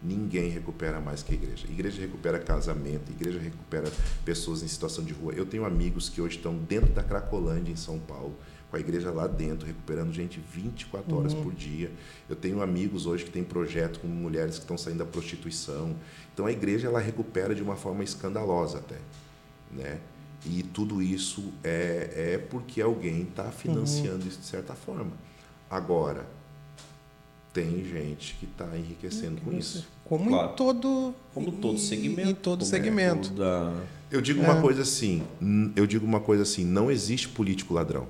Ninguém 0.04 0.50
recupera 0.50 1.02
mais 1.02 1.24
que 1.24 1.32
a 1.32 1.36
igreja. 1.36 1.66
A 1.68 1.72
igreja 1.72 2.02
recupera 2.02 2.38
casamento, 2.38 3.10
a 3.10 3.12
igreja 3.12 3.40
recupera 3.40 3.92
pessoas 4.24 4.62
em 4.62 4.68
situação 4.68 5.04
de 5.04 5.12
rua. 5.12 5.34
Eu 5.34 5.46
tenho 5.46 5.66
amigos 5.66 6.08
que 6.08 6.22
hoje 6.22 6.38
estão 6.38 6.56
dentro 6.56 6.94
da 6.94 7.02
Cracolândia, 7.02 7.72
em 7.72 7.76
São 7.76 7.98
Paulo, 7.98 8.36
com 8.70 8.78
a 8.78 8.80
igreja 8.80 9.10
lá 9.10 9.26
dentro, 9.26 9.66
recuperando 9.66 10.14
gente 10.14 10.40
24 10.54 11.18
horas 11.18 11.34
uhum. 11.34 11.44
por 11.44 11.54
dia. 11.54 11.92
Eu 12.30 12.36
tenho 12.36 12.62
amigos 12.62 13.08
hoje 13.08 13.26
que 13.26 13.32
têm 13.32 13.44
projeto 13.44 14.00
com 14.00 14.08
mulheres 14.08 14.56
que 14.56 14.62
estão 14.62 14.78
saindo 14.78 15.00
da 15.00 15.06
prostituição. 15.06 15.96
Então 16.32 16.46
a 16.46 16.52
igreja 16.52 16.88
ela 16.88 17.00
recupera 17.00 17.56
de 17.56 17.64
uma 17.64 17.76
forma 17.76 18.04
escandalosa 18.04 18.78
até, 18.78 19.00
né? 19.72 20.00
E 20.46 20.62
tudo 20.62 21.02
isso 21.02 21.52
é, 21.64 22.34
é 22.34 22.38
porque 22.38 22.82
alguém 22.82 23.24
está 23.24 23.52
financiando 23.52 24.22
uhum. 24.22 24.28
isso 24.28 24.40
de 24.40 24.46
certa 24.46 24.76
forma. 24.76 25.12
Agora, 25.70 26.28
tem 27.58 27.84
gente 27.84 28.36
que 28.36 28.46
está 28.46 28.78
enriquecendo 28.78 29.42
com 29.42 29.52
isso. 29.52 29.88
Como 30.06 30.30
claro. 30.30 30.52
em 30.52 30.56
todo 30.56 31.16
como 31.34 31.52
todo 31.52 31.80
segmento. 31.80 32.30
Em 32.30 32.36
todo 32.36 32.64
segmento. 32.64 33.32
Da... 33.32 33.74
Eu 34.12 34.22
digo 34.22 34.44
é. 34.44 34.44
uma 34.44 34.62
coisa 34.62 34.84
assim, 34.84 35.24
eu 35.76 35.88
digo 35.88 36.06
uma 36.06 36.20
coisa 36.20 36.44
assim, 36.44 36.64
não 36.64 36.92
existe 36.92 37.28
político 37.28 37.74
ladrão. 37.74 38.08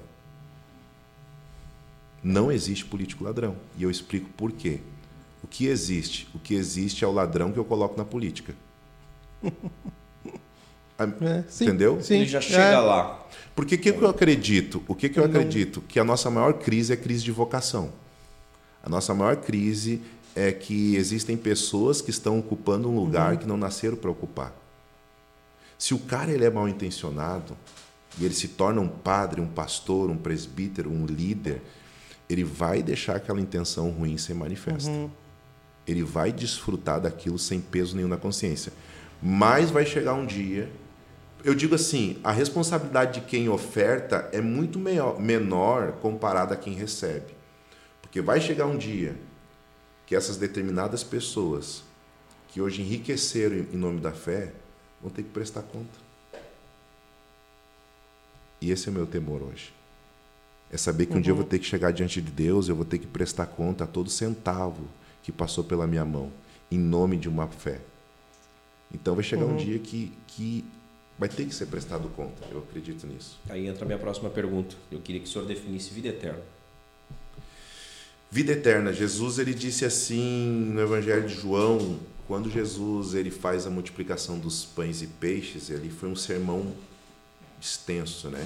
Não 2.22 2.52
existe 2.52 2.84
político 2.84 3.24
ladrão. 3.24 3.56
E 3.78 3.84
eu 3.84 3.90
explico 3.90 4.30
por 4.36 4.52
quê. 4.52 4.82
O 5.42 5.48
que 5.48 5.68
existe? 5.68 6.28
O 6.36 6.40
que 6.40 6.54
existe 6.54 7.06
é 7.06 7.08
o 7.08 7.12
ladrão 7.14 7.54
que 7.54 7.58
eu 7.58 7.64
coloco 7.64 7.98
na 7.98 8.04
política. 8.04 8.54
É, 11.22 11.44
sim, 11.48 11.66
Entendeu? 11.66 12.02
Sim. 12.02 12.16
Ele 12.16 12.26
já 12.26 12.42
chega 12.42 12.60
é. 12.60 12.80
lá. 12.80 13.24
Porque 13.56 13.76
o 13.76 13.78
que, 13.78 13.94
que 13.94 14.04
eu 14.04 14.10
acredito? 14.10 14.84
O 14.88 14.96
que, 14.96 15.08
que 15.08 15.20
eu 15.20 15.26
acredito? 15.26 15.80
Que 15.88 16.00
a 16.00 16.04
nossa 16.04 16.28
maior 16.32 16.54
crise 16.54 16.92
é 16.92 16.96
a 16.96 17.00
crise 17.00 17.24
de 17.24 17.32
vocação. 17.32 17.94
A 18.88 18.90
nossa 18.90 19.14
maior 19.14 19.36
crise 19.36 20.02
é 20.34 20.50
que 20.50 20.96
existem 20.96 21.36
pessoas 21.36 22.02
que 22.02 22.10
estão 22.10 22.40
ocupando 22.40 22.90
um 22.90 22.96
lugar 22.96 23.34
uhum. 23.34 23.38
que 23.38 23.46
não 23.46 23.58
nasceram 23.58 23.98
para 23.98 24.10
ocupar. 24.10 24.56
Se 25.78 25.94
o 25.94 26.00
cara 26.00 26.32
ele 26.32 26.46
é 26.46 26.50
mal 26.50 26.70
intencionado 26.70 27.58
e 28.18 28.24
ele 28.24 28.34
se 28.34 28.48
torna 28.48 28.80
um 28.80 28.88
padre, 28.88 29.42
um 29.42 29.48
pastor, 29.48 30.10
um 30.10 30.16
presbítero, 30.16 30.90
um 30.90 31.06
líder, 31.06 31.62
ele 32.30 32.46
vai 32.46 32.82
deixar 32.82 33.18
aquela 33.18 33.42
intenção 33.42 33.90
ruim 33.90 34.18
ser 34.18 34.36
manifesta. 34.36 34.90
Uhum. 34.90 35.10
Ele 35.86 36.04
vai 36.04 36.32
desfrutar 36.32 37.02
daquilo 37.02 37.38
sem 37.38 37.60
peso 37.60 37.94
nenhum 37.94 38.08
na 38.08 38.16
consciência. 38.16 38.72
Mas 39.22 39.70
vai 39.70 39.86
chegar 39.86 40.14
um 40.14 40.26
dia. 40.26 40.72
Eu 41.44 41.54
digo 41.54 41.76
assim: 41.76 42.22
a 42.24 42.32
responsabilidade 42.32 43.20
de 43.20 43.26
quem 43.28 43.50
oferta 43.50 44.30
é 44.32 44.40
muito 44.40 44.80
menor 44.80 45.92
comparada 46.02 46.54
a 46.54 46.58
quem 46.58 46.74
recebe. 46.74 47.37
Porque 48.08 48.22
vai 48.22 48.40
chegar 48.40 48.66
um 48.66 48.78
dia 48.78 49.16
que 50.06 50.16
essas 50.16 50.38
determinadas 50.38 51.04
pessoas 51.04 51.84
que 52.48 52.62
hoje 52.62 52.82
enriqueceram 52.82 53.68
em 53.72 53.78
nome 53.78 54.00
da 54.00 54.14
fé 54.14 54.54
vão 55.02 55.12
ter 55.12 55.24
que 55.24 55.30
prestar 55.30 55.62
conta. 55.62 56.00
E 58.62 58.72
esse 58.72 58.88
é 58.88 58.92
o 58.92 58.94
meu 58.94 59.06
temor 59.06 59.44
hoje. 59.44 59.74
É 60.72 60.78
saber 60.78 61.06
que 61.06 61.12
um 61.12 61.18
uhum. 61.18 61.22
dia 61.22 61.32
eu 61.32 61.36
vou 61.36 61.44
uhum. 61.44 61.50
ter 61.50 61.60
que 61.60 61.66
chegar 61.66 61.92
diante 61.92 62.22
de 62.22 62.32
Deus, 62.32 62.70
eu 62.70 62.76
vou 62.76 62.86
ter 62.86 62.98
que 62.98 63.06
prestar 63.06 63.46
conta 63.46 63.84
a 63.84 63.88
todo 63.88 64.10
centavo 64.10 64.88
que 65.22 65.32
passou 65.32 65.64
pela 65.64 65.86
minha 65.86 66.06
mão, 66.06 66.32
em 66.72 66.80
nome 66.80 67.18
de 67.18 67.28
uma 67.28 67.48
fé. 67.48 67.82
Então 68.92 69.16
vai 69.16 69.24
chegar 69.24 69.44
uhum. 69.44 69.54
um 69.54 69.58
dia 69.58 69.78
que, 69.80 70.14
que 70.28 70.64
vai 71.20 71.28
ter 71.28 71.46
que 71.46 71.54
ser 71.54 71.66
prestado 71.66 72.08
conta. 72.16 72.42
Eu 72.50 72.60
acredito 72.60 73.06
nisso. 73.06 73.38
Aí 73.50 73.68
entra 73.68 73.84
a 73.84 73.86
minha 73.86 74.00
próxima 74.00 74.30
pergunta. 74.30 74.78
Eu 74.90 75.02
queria 75.02 75.20
que 75.20 75.28
o 75.28 75.30
senhor 75.30 75.46
definisse 75.46 75.94
vida 75.94 76.08
eterna. 76.08 76.57
Vida 78.30 78.52
eterna. 78.52 78.92
Jesus 78.92 79.40
ele 79.40 79.54
disse 79.54 79.86
assim 79.86 80.72
no 80.74 80.82
Evangelho 80.82 81.28
de 81.28 81.36
João, 81.36 82.00
quando 82.28 82.50
Jesus 82.50 83.14
ele 83.14 83.32
faz 83.32 83.66
a 83.66 83.70
multiplicação 83.70 84.38
dos 84.38 84.66
pães 84.66 85.02
e 85.02 85.08
peixes, 85.08 85.70
ele 85.70 85.90
foi 85.90 86.10
um 86.10 86.16
sermão 86.16 86.74
extenso, 87.60 88.30
né? 88.30 88.46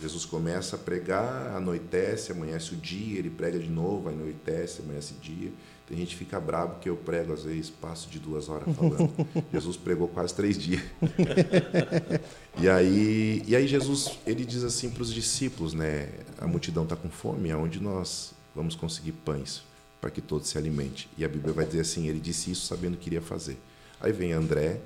Jesus 0.00 0.24
começa 0.24 0.76
a 0.76 0.78
pregar, 0.78 1.54
anoitece, 1.54 2.32
amanhece 2.32 2.72
o 2.72 2.76
dia, 2.76 3.18
ele 3.18 3.30
prega 3.30 3.58
de 3.58 3.68
novo, 3.68 4.08
anoitece, 4.08 4.80
amanhece 4.80 5.12
o 5.12 5.20
dia. 5.20 5.52
Tem 5.86 5.98
gente 5.98 6.10
que 6.10 6.16
fica 6.16 6.40
bravo 6.40 6.78
que 6.80 6.88
eu 6.88 6.96
prego, 6.96 7.32
às 7.32 7.44
vezes, 7.44 7.68
passo 7.68 8.08
de 8.08 8.18
duas 8.18 8.48
horas 8.48 8.74
falando. 8.74 9.12
Jesus 9.52 9.76
pregou 9.76 10.08
quase 10.08 10.32
três 10.32 10.56
dias. 10.56 10.80
e, 12.58 12.68
aí, 12.68 13.42
e 13.46 13.54
aí 13.54 13.66
Jesus 13.66 14.18
ele 14.26 14.44
diz 14.44 14.64
assim 14.64 14.88
para 14.88 15.02
os 15.02 15.12
discípulos, 15.12 15.74
né? 15.74 16.08
A 16.38 16.46
multidão 16.46 16.84
está 16.84 16.96
com 16.96 17.10
fome, 17.10 17.50
aonde 17.50 17.80
nós 17.80 18.32
vamos 18.60 18.74
conseguir 18.74 19.12
pães 19.12 19.62
para 20.00 20.10
que 20.10 20.20
todos 20.20 20.48
se 20.48 20.58
alimentem? 20.58 21.06
E 21.16 21.24
a 21.24 21.28
Bíblia 21.28 21.52
vai 21.52 21.64
dizer 21.64 21.80
assim, 21.80 22.08
ele 22.08 22.20
disse 22.20 22.50
isso 22.50 22.66
sabendo 22.66 22.94
o 22.94 22.96
que 22.96 23.08
iria 23.08 23.22
fazer. 23.22 23.58
Aí 24.00 24.12
vem 24.12 24.32
André, 24.32 24.80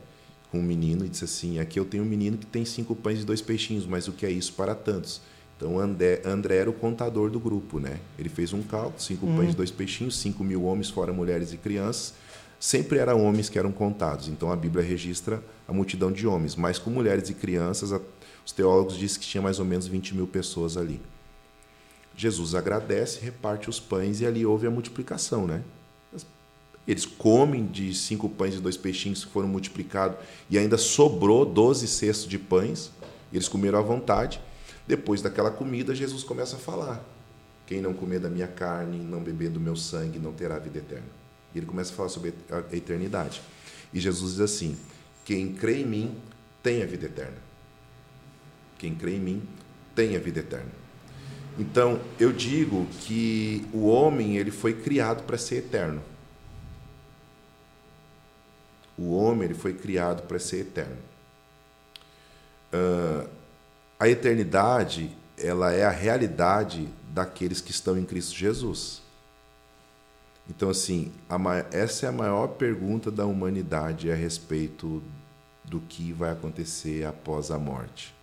com 0.54 0.60
um 0.60 0.62
menino 0.62 1.04
e 1.04 1.08
disse 1.08 1.24
assim: 1.24 1.58
Aqui 1.58 1.80
eu 1.80 1.84
tenho 1.84 2.04
um 2.04 2.06
menino 2.06 2.38
que 2.38 2.46
tem 2.46 2.64
cinco 2.64 2.94
pães 2.94 3.20
e 3.20 3.24
dois 3.24 3.42
peixinhos, 3.42 3.84
mas 3.84 4.06
o 4.06 4.12
que 4.12 4.24
é 4.24 4.30
isso 4.30 4.52
para 4.52 4.74
tantos? 4.74 5.20
Então 5.56 5.78
André, 5.78 6.22
André 6.24 6.56
era 6.56 6.70
o 6.70 6.72
contador 6.72 7.28
do 7.30 7.40
grupo, 7.40 7.80
né? 7.80 7.98
Ele 8.16 8.28
fez 8.28 8.52
um 8.52 8.62
cálculo: 8.62 9.00
cinco 9.00 9.26
pães 9.26 9.52
e 9.52 9.56
dois 9.56 9.72
peixinhos, 9.72 10.16
cinco 10.16 10.44
mil 10.44 10.64
homens, 10.64 10.88
fora 10.90 11.12
mulheres 11.12 11.52
e 11.52 11.56
crianças. 11.56 12.14
Sempre 12.58 12.98
eram 12.98 13.22
homens 13.24 13.48
que 13.48 13.58
eram 13.58 13.72
contados. 13.72 14.28
Então 14.28 14.50
a 14.50 14.56
Bíblia 14.56 14.84
registra 14.84 15.42
a 15.66 15.72
multidão 15.72 16.12
de 16.12 16.26
homens, 16.26 16.54
mas 16.54 16.78
com 16.78 16.88
mulheres 16.88 17.28
e 17.28 17.34
crianças, 17.34 17.90
os 18.46 18.52
teólogos 18.52 18.96
dizem 18.96 19.20
que 19.20 19.26
tinha 19.26 19.42
mais 19.42 19.58
ou 19.58 19.64
menos 19.64 19.86
20 19.86 20.14
mil 20.14 20.26
pessoas 20.26 20.76
ali. 20.76 21.00
Jesus 22.16 22.54
agradece, 22.54 23.20
reparte 23.20 23.68
os 23.68 23.80
pães 23.80 24.20
e 24.20 24.26
ali 24.26 24.46
houve 24.46 24.66
a 24.66 24.70
multiplicação, 24.70 25.46
né? 25.46 25.62
Eles 26.86 27.06
comem 27.06 27.66
de 27.66 27.94
cinco 27.94 28.28
pães 28.28 28.54
e 28.54 28.60
dois 28.60 28.76
peixinhos 28.76 29.24
que 29.24 29.30
foram 29.30 29.48
multiplicados 29.48 30.18
e 30.50 30.58
ainda 30.58 30.76
sobrou 30.76 31.46
doze 31.46 31.88
cestos 31.88 32.28
de 32.28 32.38
pães. 32.38 32.90
Eles 33.32 33.48
comeram 33.48 33.78
à 33.78 33.82
vontade. 33.82 34.40
Depois 34.86 35.22
daquela 35.22 35.50
comida, 35.50 35.94
Jesus 35.94 36.22
começa 36.22 36.56
a 36.56 36.58
falar: 36.58 37.02
Quem 37.66 37.80
não 37.80 37.94
comer 37.94 38.20
da 38.20 38.28
minha 38.28 38.46
carne, 38.46 38.98
não 38.98 39.22
beber 39.22 39.48
do 39.48 39.58
meu 39.58 39.74
sangue, 39.74 40.18
não 40.18 40.32
terá 40.32 40.58
vida 40.58 40.78
eterna. 40.78 41.06
E 41.54 41.58
ele 41.58 41.66
começa 41.66 41.90
a 41.92 41.96
falar 41.96 42.10
sobre 42.10 42.34
a 42.50 42.76
eternidade. 42.76 43.40
E 43.92 43.98
Jesus 43.98 44.32
diz 44.32 44.40
assim: 44.40 44.76
Quem 45.24 45.54
crê 45.54 45.80
em 45.80 45.86
mim 45.86 46.16
tem 46.62 46.82
a 46.82 46.86
vida 46.86 47.06
eterna. 47.06 47.38
Quem 48.76 48.94
crê 48.94 49.16
em 49.16 49.20
mim 49.20 49.42
tem 49.94 50.16
a 50.16 50.18
vida 50.18 50.40
eterna. 50.40 50.83
Então, 51.58 52.00
eu 52.18 52.32
digo 52.32 52.86
que 53.00 53.66
o 53.72 53.86
homem 53.86 54.36
ele 54.36 54.50
foi 54.50 54.74
criado 54.74 55.22
para 55.22 55.38
ser 55.38 55.56
eterno. 55.56 56.02
O 58.98 59.14
homem 59.14 59.44
ele 59.44 59.54
foi 59.54 59.72
criado 59.72 60.22
para 60.22 60.38
ser 60.38 60.60
eterno. 60.60 60.96
Uh, 62.72 63.28
a 63.98 64.08
eternidade 64.08 65.16
ela 65.38 65.72
é 65.72 65.84
a 65.84 65.90
realidade 65.90 66.88
daqueles 67.08 67.60
que 67.60 67.70
estão 67.70 67.98
em 67.98 68.04
Cristo 68.04 68.34
Jesus. 68.34 69.02
Então, 70.48 70.68
assim, 70.68 71.12
a, 71.28 71.38
essa 71.72 72.06
é 72.06 72.08
a 72.08 72.12
maior 72.12 72.48
pergunta 72.48 73.10
da 73.10 73.24
humanidade 73.24 74.10
a 74.10 74.14
respeito 74.14 75.02
do 75.64 75.80
que 75.80 76.12
vai 76.12 76.30
acontecer 76.30 77.06
após 77.06 77.50
a 77.50 77.58
morte. 77.58 78.14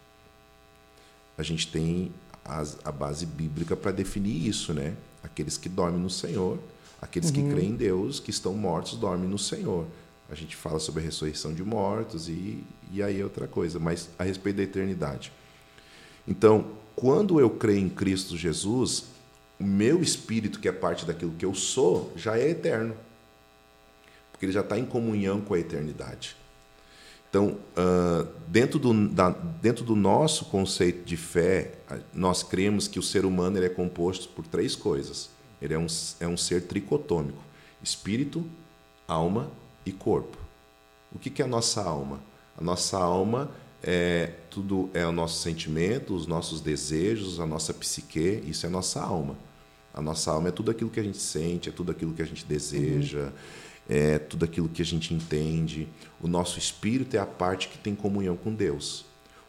A 1.38 1.44
gente 1.44 1.72
tem 1.72 2.14
as, 2.44 2.78
a 2.84 2.92
base 2.92 3.26
bíblica 3.26 3.76
para 3.76 3.92
definir 3.92 4.48
isso, 4.48 4.74
né? 4.74 4.96
Aqueles 5.24 5.58
que 5.58 5.70
dormem 5.70 6.02
no 6.02 6.10
Senhor, 6.10 6.60
aqueles 7.02 7.30
uhum. 7.30 7.36
que 7.36 7.50
creem 7.54 7.70
em 7.72 7.76
Deus, 7.76 8.20
que 8.20 8.32
estão 8.32 8.54
mortos, 8.54 8.96
dormem 8.98 9.30
no 9.30 9.38
Senhor 9.38 9.86
a 10.32 10.36
gente 10.36 10.56
fala 10.56 10.80
sobre 10.80 11.02
a 11.02 11.04
ressurreição 11.04 11.54
de 11.54 11.62
mortos 11.62 12.30
e, 12.30 12.64
e 12.90 13.04
aí 13.04 13.20
é 13.20 13.24
outra 13.24 13.50
coisa, 13.50 13.78
mas 13.80 14.10
a 14.18 14.24
respeito 14.24 14.56
da 14.56 14.64
eternidade. 14.64 15.30
Então, 16.26 16.72
quando 16.96 17.38
eu 17.38 17.50
creio 17.50 17.80
em 17.80 17.90
Cristo 17.90 18.38
Jesus, 18.38 19.08
o 19.60 19.64
meu 19.66 20.02
espírito, 20.02 20.62
que 20.62 20.70
é 20.70 20.72
parte 20.72 21.06
daquilo 21.06 21.34
que 21.34 21.44
eu 21.44 21.54
sou, 21.54 22.14
já 22.16 22.38
é 22.38 22.50
eterno. 22.50 22.96
Porque 24.32 24.46
ele 24.46 24.54
já 24.54 24.62
está 24.62 24.80
em 24.80 24.86
comunhão 24.86 25.42
com 25.42 25.54
a 25.54 25.60
eternidade. 25.60 26.38
Então, 27.32 27.58
uh, 27.78 28.28
dentro, 28.50 28.78
do, 28.78 29.08
da, 29.08 29.30
dentro 29.30 29.86
do 29.86 29.96
nosso 29.96 30.44
conceito 30.46 31.06
de 31.06 31.16
fé, 31.16 31.76
nós 32.14 32.44
cremos 32.44 32.90
que 32.90 33.00
o 33.00 33.02
ser 33.02 33.24
humano 33.24 33.58
ele 33.58 33.68
é 33.68 33.70
composto 33.70 34.28
por 34.28 34.46
três 34.46 34.76
coisas. 34.76 35.30
Ele 35.62 35.74
é 35.74 35.80
um, 35.80 35.88
é 36.20 36.28
um 36.28 36.36
ser 36.36 36.64
tricotômico: 36.64 37.42
espírito, 37.82 38.46
alma 39.08 39.50
e 39.86 39.94
corpo. 39.94 40.38
O 41.16 41.18
que 41.18 41.42
é 41.42 41.46
a 41.46 41.48
nossa 41.48 41.82
alma? 41.82 42.20
A 42.58 42.62
nossa 42.62 42.98
alma 42.98 43.50
é 43.82 44.34
tudo 44.50 44.90
é 44.94 45.08
o 45.08 45.12
nosso 45.14 45.42
sentimento, 45.42 46.14
os 46.14 46.28
nossos 46.28 46.60
desejos, 46.60 47.40
a 47.40 47.46
nossa 47.46 47.74
psique, 47.74 48.44
isso 48.46 48.66
é 48.66 48.70
a 48.70 48.72
nossa 48.72 49.02
alma. 49.02 49.38
A 49.94 50.02
nossa 50.02 50.32
alma 50.32 50.50
é 50.50 50.52
tudo 50.52 50.70
aquilo 50.70 50.90
que 50.90 51.00
a 51.00 51.04
gente 51.04 51.18
sente, 51.18 51.70
é 51.70 51.72
tudo 51.72 51.92
aquilo 51.92 52.14
que 52.14 52.22
a 52.22 52.26
gente 52.26 52.46
deseja, 52.46 53.20
uhum. 53.20 53.32
É 53.94 54.18
tudo 54.18 54.46
aquilo 54.46 54.70
que 54.70 54.82
a 54.82 54.86
gente 54.86 55.14
entende. 55.14 55.86
O 56.22 56.28
nosso 56.28 56.58
espírito 56.58 57.18
é 57.18 57.20
a 57.20 57.26
parte 57.26 57.68
que 57.68 57.78
tem 57.78 57.94
comunhão 57.94 58.38
com 58.38 58.54
Deus. 58.54 59.04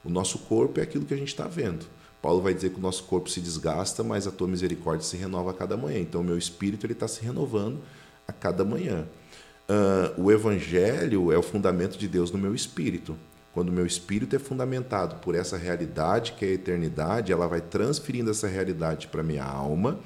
O 0.04 0.10
nosso 0.10 0.36
corpo 0.40 0.80
é 0.80 0.82
aquilo 0.82 1.04
que 1.04 1.14
a 1.14 1.16
gente 1.16 1.28
está 1.28 1.46
vendo. 1.46 1.86
Paulo 2.20 2.42
vai 2.42 2.52
dizer 2.52 2.70
que 2.70 2.78
o 2.78 2.82
nosso 2.82 3.04
corpo 3.04 3.30
se 3.30 3.40
desgasta, 3.40 4.02
mas 4.02 4.26
a 4.26 4.32
tua 4.32 4.48
misericórdia 4.48 5.06
se 5.06 5.16
renova 5.16 5.52
a 5.52 5.54
cada 5.54 5.76
manhã. 5.76 6.00
Então, 6.00 6.22
o 6.22 6.24
meu 6.24 6.36
espírito 6.36 6.84
ele 6.84 6.92
está 6.92 7.06
se 7.06 7.22
renovando 7.22 7.80
a 8.26 8.32
cada 8.32 8.64
manhã. 8.64 9.06
Uh, 9.68 10.22
o 10.22 10.32
Evangelho 10.32 11.30
é 11.30 11.38
o 11.38 11.42
fundamento 11.42 11.96
de 11.96 12.08
Deus 12.08 12.32
no 12.32 12.38
meu 12.38 12.52
espírito. 12.52 13.16
Quando 13.54 13.68
o 13.68 13.72
meu 13.72 13.86
espírito 13.86 14.34
é 14.34 14.40
fundamentado 14.40 15.16
por 15.16 15.36
essa 15.36 15.56
realidade 15.56 16.32
que 16.32 16.44
é 16.44 16.48
a 16.48 16.52
eternidade, 16.52 17.32
ela 17.32 17.46
vai 17.46 17.60
transferindo 17.60 18.30
essa 18.32 18.48
realidade 18.48 19.06
para 19.06 19.22
minha 19.22 19.44
alma 19.44 20.00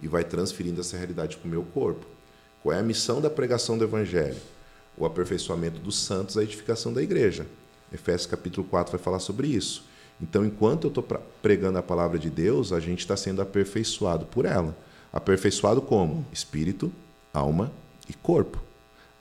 e 0.00 0.08
vai 0.08 0.24
transferindo 0.24 0.80
essa 0.80 0.96
realidade 0.96 1.36
para 1.36 1.46
o 1.46 1.50
meu 1.50 1.62
corpo. 1.62 2.06
Qual 2.62 2.72
é 2.72 2.78
a 2.78 2.82
missão 2.82 3.20
da 3.20 3.28
pregação 3.28 3.76
do 3.76 3.82
Evangelho? 3.82 4.36
O 4.96 5.04
aperfeiçoamento 5.04 5.80
dos 5.80 5.98
santos, 5.98 6.38
a 6.38 6.44
edificação 6.44 6.92
da 6.92 7.02
igreja. 7.02 7.44
Efésios 7.92 8.26
capítulo 8.26 8.64
4 8.68 8.92
vai 8.92 9.02
falar 9.02 9.18
sobre 9.18 9.48
isso. 9.48 9.84
Então, 10.20 10.44
enquanto 10.44 10.84
eu 10.84 10.88
estou 10.88 11.02
pregando 11.42 11.78
a 11.78 11.82
palavra 11.82 12.20
de 12.20 12.30
Deus, 12.30 12.72
a 12.72 12.78
gente 12.78 13.00
está 13.00 13.16
sendo 13.16 13.42
aperfeiçoado 13.42 14.26
por 14.26 14.44
ela. 14.44 14.76
Aperfeiçoado 15.12 15.82
como? 15.82 16.24
Espírito, 16.32 16.92
alma 17.34 17.72
e 18.08 18.14
corpo. 18.14 18.62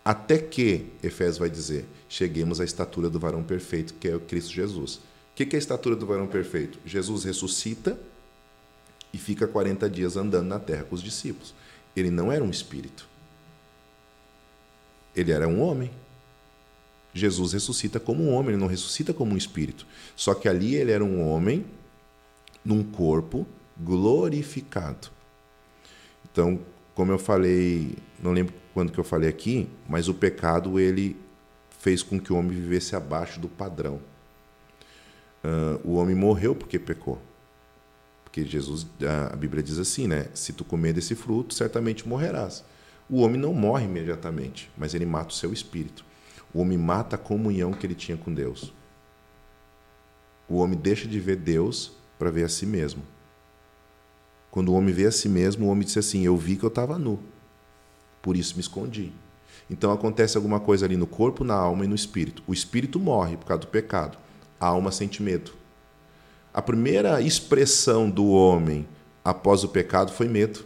Até 0.05 0.37
que, 0.37 0.91
Efésios 1.01 1.39
vai 1.39 1.49
dizer, 1.49 1.85
cheguemos 2.07 2.61
à 2.61 2.63
estatura 2.63 3.09
do 3.09 3.19
varão 3.19 3.41
perfeito, 3.41 3.95
que 3.95 4.07
é 4.07 4.15
o 4.15 4.19
Cristo 4.19 4.53
Jesus. 4.53 4.95
O 4.95 5.01
que 5.35 5.43
é 5.43 5.55
a 5.55 5.59
estatura 5.59 5.95
do 5.95 6.05
varão 6.05 6.27
perfeito? 6.27 6.77
Jesus 6.85 7.23
ressuscita 7.23 7.99
e 9.11 9.17
fica 9.17 9.47
40 9.47 9.89
dias 9.89 10.15
andando 10.15 10.47
na 10.47 10.59
terra 10.59 10.83
com 10.83 10.93
os 10.93 11.01
discípulos. 11.01 11.55
Ele 11.95 12.11
não 12.11 12.31
era 12.31 12.43
um 12.43 12.49
espírito. 12.51 13.10
Ele 15.15 15.31
era 15.31 15.47
um 15.47 15.61
homem. 15.61 15.91
Jesus 17.13 17.53
ressuscita 17.53 17.99
como 17.99 18.23
um 18.23 18.33
homem, 18.33 18.51
ele 18.51 18.61
não 18.61 18.67
ressuscita 18.67 19.13
como 19.13 19.33
um 19.33 19.37
espírito. 19.37 19.85
Só 20.15 20.33
que 20.33 20.47
ali 20.47 20.75
ele 20.75 20.91
era 20.91 21.03
um 21.03 21.27
homem 21.27 21.65
num 22.63 22.83
corpo 22.83 23.45
glorificado. 23.77 25.09
Então, 26.31 26.59
como 26.95 27.11
eu 27.11 27.19
falei, 27.19 27.95
não 28.21 28.31
lembro 28.31 28.53
quando 28.73 28.91
que 28.91 28.99
eu 28.99 29.03
falei 29.03 29.29
aqui, 29.29 29.67
mas 29.89 30.07
o 30.07 30.13
pecado 30.13 30.79
ele 30.79 31.17
fez 31.79 32.01
com 32.03 32.19
que 32.19 32.31
o 32.31 32.37
homem 32.37 32.51
vivesse 32.51 32.95
abaixo 32.95 33.39
do 33.39 33.49
padrão. 33.49 33.99
Uh, 35.43 35.81
o 35.83 35.95
homem 35.95 36.15
morreu 36.15 36.55
porque 36.55 36.77
pecou. 36.77 37.19
Porque 38.23 38.45
Jesus, 38.45 38.87
a 39.31 39.35
Bíblia 39.35 39.61
diz 39.61 39.77
assim, 39.77 40.07
né? 40.07 40.27
Se 40.33 40.53
tu 40.53 40.63
comer 40.63 40.93
desse 40.93 41.15
fruto, 41.15 41.53
certamente 41.53 42.07
morrerás. 42.07 42.63
O 43.11 43.21
homem 43.21 43.39
não 43.39 43.53
morre 43.53 43.85
imediatamente, 43.85 44.71
mas 44.75 44.95
ele 44.95 45.05
mata 45.05 45.29
o 45.29 45.35
seu 45.35 45.53
espírito. 45.53 46.03
O 46.53 46.61
homem 46.61 46.77
mata 46.77 47.15
a 47.15 47.19
comunhão 47.19 47.73
que 47.73 47.85
ele 47.85 47.93
tinha 47.93 48.17
com 48.17 48.33
Deus. 48.33 48.73
O 50.47 50.57
homem 50.57 50.79
deixa 50.79 51.07
de 51.07 51.19
ver 51.19 51.35
Deus 51.35 51.91
para 52.17 52.31
ver 52.31 52.45
a 52.45 52.49
si 52.49 52.65
mesmo. 52.65 53.03
Quando 54.49 54.69
o 54.69 54.73
homem 54.73 54.93
vê 54.93 55.05
a 55.05 55.11
si 55.11 55.29
mesmo, 55.29 55.67
o 55.67 55.69
homem 55.69 55.85
diz 55.85 55.97
assim: 55.97 56.25
Eu 56.25 56.35
vi 56.35 56.55
que 56.55 56.63
eu 56.63 56.69
estava 56.69 56.97
nu 56.97 57.19
por 58.21 58.37
isso 58.37 58.55
me 58.55 58.61
escondi. 58.61 59.11
Então 59.69 59.91
acontece 59.91 60.37
alguma 60.37 60.59
coisa 60.59 60.85
ali 60.85 60.95
no 60.95 61.07
corpo, 61.07 61.43
na 61.43 61.55
alma 61.55 61.85
e 61.85 61.87
no 61.87 61.95
espírito. 61.95 62.43
O 62.45 62.53
espírito 62.53 62.99
morre 62.99 63.37
por 63.37 63.45
causa 63.45 63.61
do 63.61 63.67
pecado. 63.67 64.17
A 64.59 64.67
alma 64.67 64.91
sente 64.91 65.23
medo. 65.23 65.53
A 66.53 66.61
primeira 66.61 67.21
expressão 67.21 68.09
do 68.09 68.27
homem 68.27 68.87
após 69.23 69.63
o 69.63 69.69
pecado 69.69 70.11
foi 70.11 70.27
medo. 70.27 70.65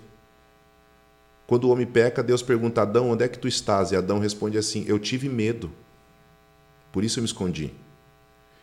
Quando 1.48 1.66
o 1.66 1.70
homem 1.70 1.86
peca, 1.86 2.24
Deus 2.24 2.42
pergunta 2.42 2.82
a 2.82 2.84
Adão: 2.84 3.12
onde 3.12 3.24
é 3.24 3.28
que 3.28 3.40
tu 3.40 3.48
estás? 3.48 3.92
E 3.92 3.96
Adão 3.96 4.20
responde 4.20 4.58
assim: 4.58 4.84
eu 4.88 4.98
tive 4.98 5.30
medo. 5.30 5.72
Por 6.92 7.04
isso 7.04 7.20
eu 7.20 7.24
me 7.24 7.28
escondi. 7.28 7.74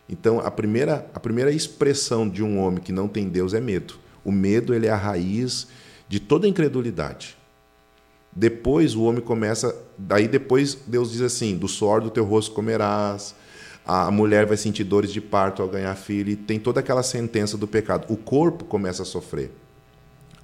Então, 0.09 0.39
a 0.39 0.51
primeira, 0.51 1.09
a 1.13 1.19
primeira 1.19 1.51
expressão 1.51 2.27
de 2.27 2.43
um 2.43 2.59
homem 2.59 2.83
que 2.83 2.91
não 2.91 3.07
tem 3.07 3.29
Deus 3.29 3.53
é 3.53 3.61
medo. 3.61 3.95
O 4.23 4.31
medo 4.31 4.73
ele 4.73 4.87
é 4.87 4.89
a 4.89 4.97
raiz 4.97 5.67
de 6.09 6.19
toda 6.19 6.47
incredulidade. 6.47 7.37
Depois 8.35 8.95
o 8.95 9.03
homem 9.03 9.21
começa, 9.21 9.75
daí 9.97 10.27
depois 10.27 10.75
Deus 10.87 11.11
diz 11.11 11.21
assim: 11.21 11.55
do 11.57 11.67
suor 11.67 12.01
do 12.01 12.09
teu 12.09 12.25
rosto 12.25 12.53
comerás, 12.53 13.35
a 13.85 14.09
mulher 14.09 14.45
vai 14.45 14.57
sentir 14.57 14.83
dores 14.83 15.11
de 15.11 15.21
parto 15.21 15.61
ao 15.61 15.67
ganhar 15.67 15.95
filho, 15.95 16.31
e 16.31 16.35
tem 16.35 16.59
toda 16.59 16.79
aquela 16.79 17.03
sentença 17.03 17.57
do 17.57 17.67
pecado. 17.67 18.11
O 18.11 18.17
corpo 18.17 18.65
começa 18.65 19.03
a 19.03 19.05
sofrer. 19.05 19.51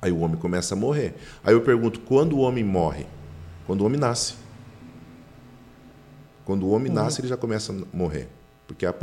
Aí 0.01 0.11
o 0.11 0.19
homem 0.19 0.37
começa 0.37 0.75
a 0.75 0.77
morrer. 0.77 1.15
Aí 1.43 1.53
eu 1.53 1.61
pergunto: 1.61 1.99
quando 2.01 2.33
o 2.33 2.39
homem 2.39 2.63
morre? 2.63 3.05
Quando 3.65 3.81
o 3.81 3.85
homem 3.85 3.99
nasce. 3.99 4.35
Quando 6.45 6.65
o 6.65 6.71
homem 6.71 6.89
uhum. 6.89 6.95
nasce, 6.95 7.21
ele 7.21 7.27
já 7.27 7.37
começa 7.37 7.71
a 7.71 7.95
morrer. 7.95 8.27
Porque 8.67 8.85
a 8.85 8.93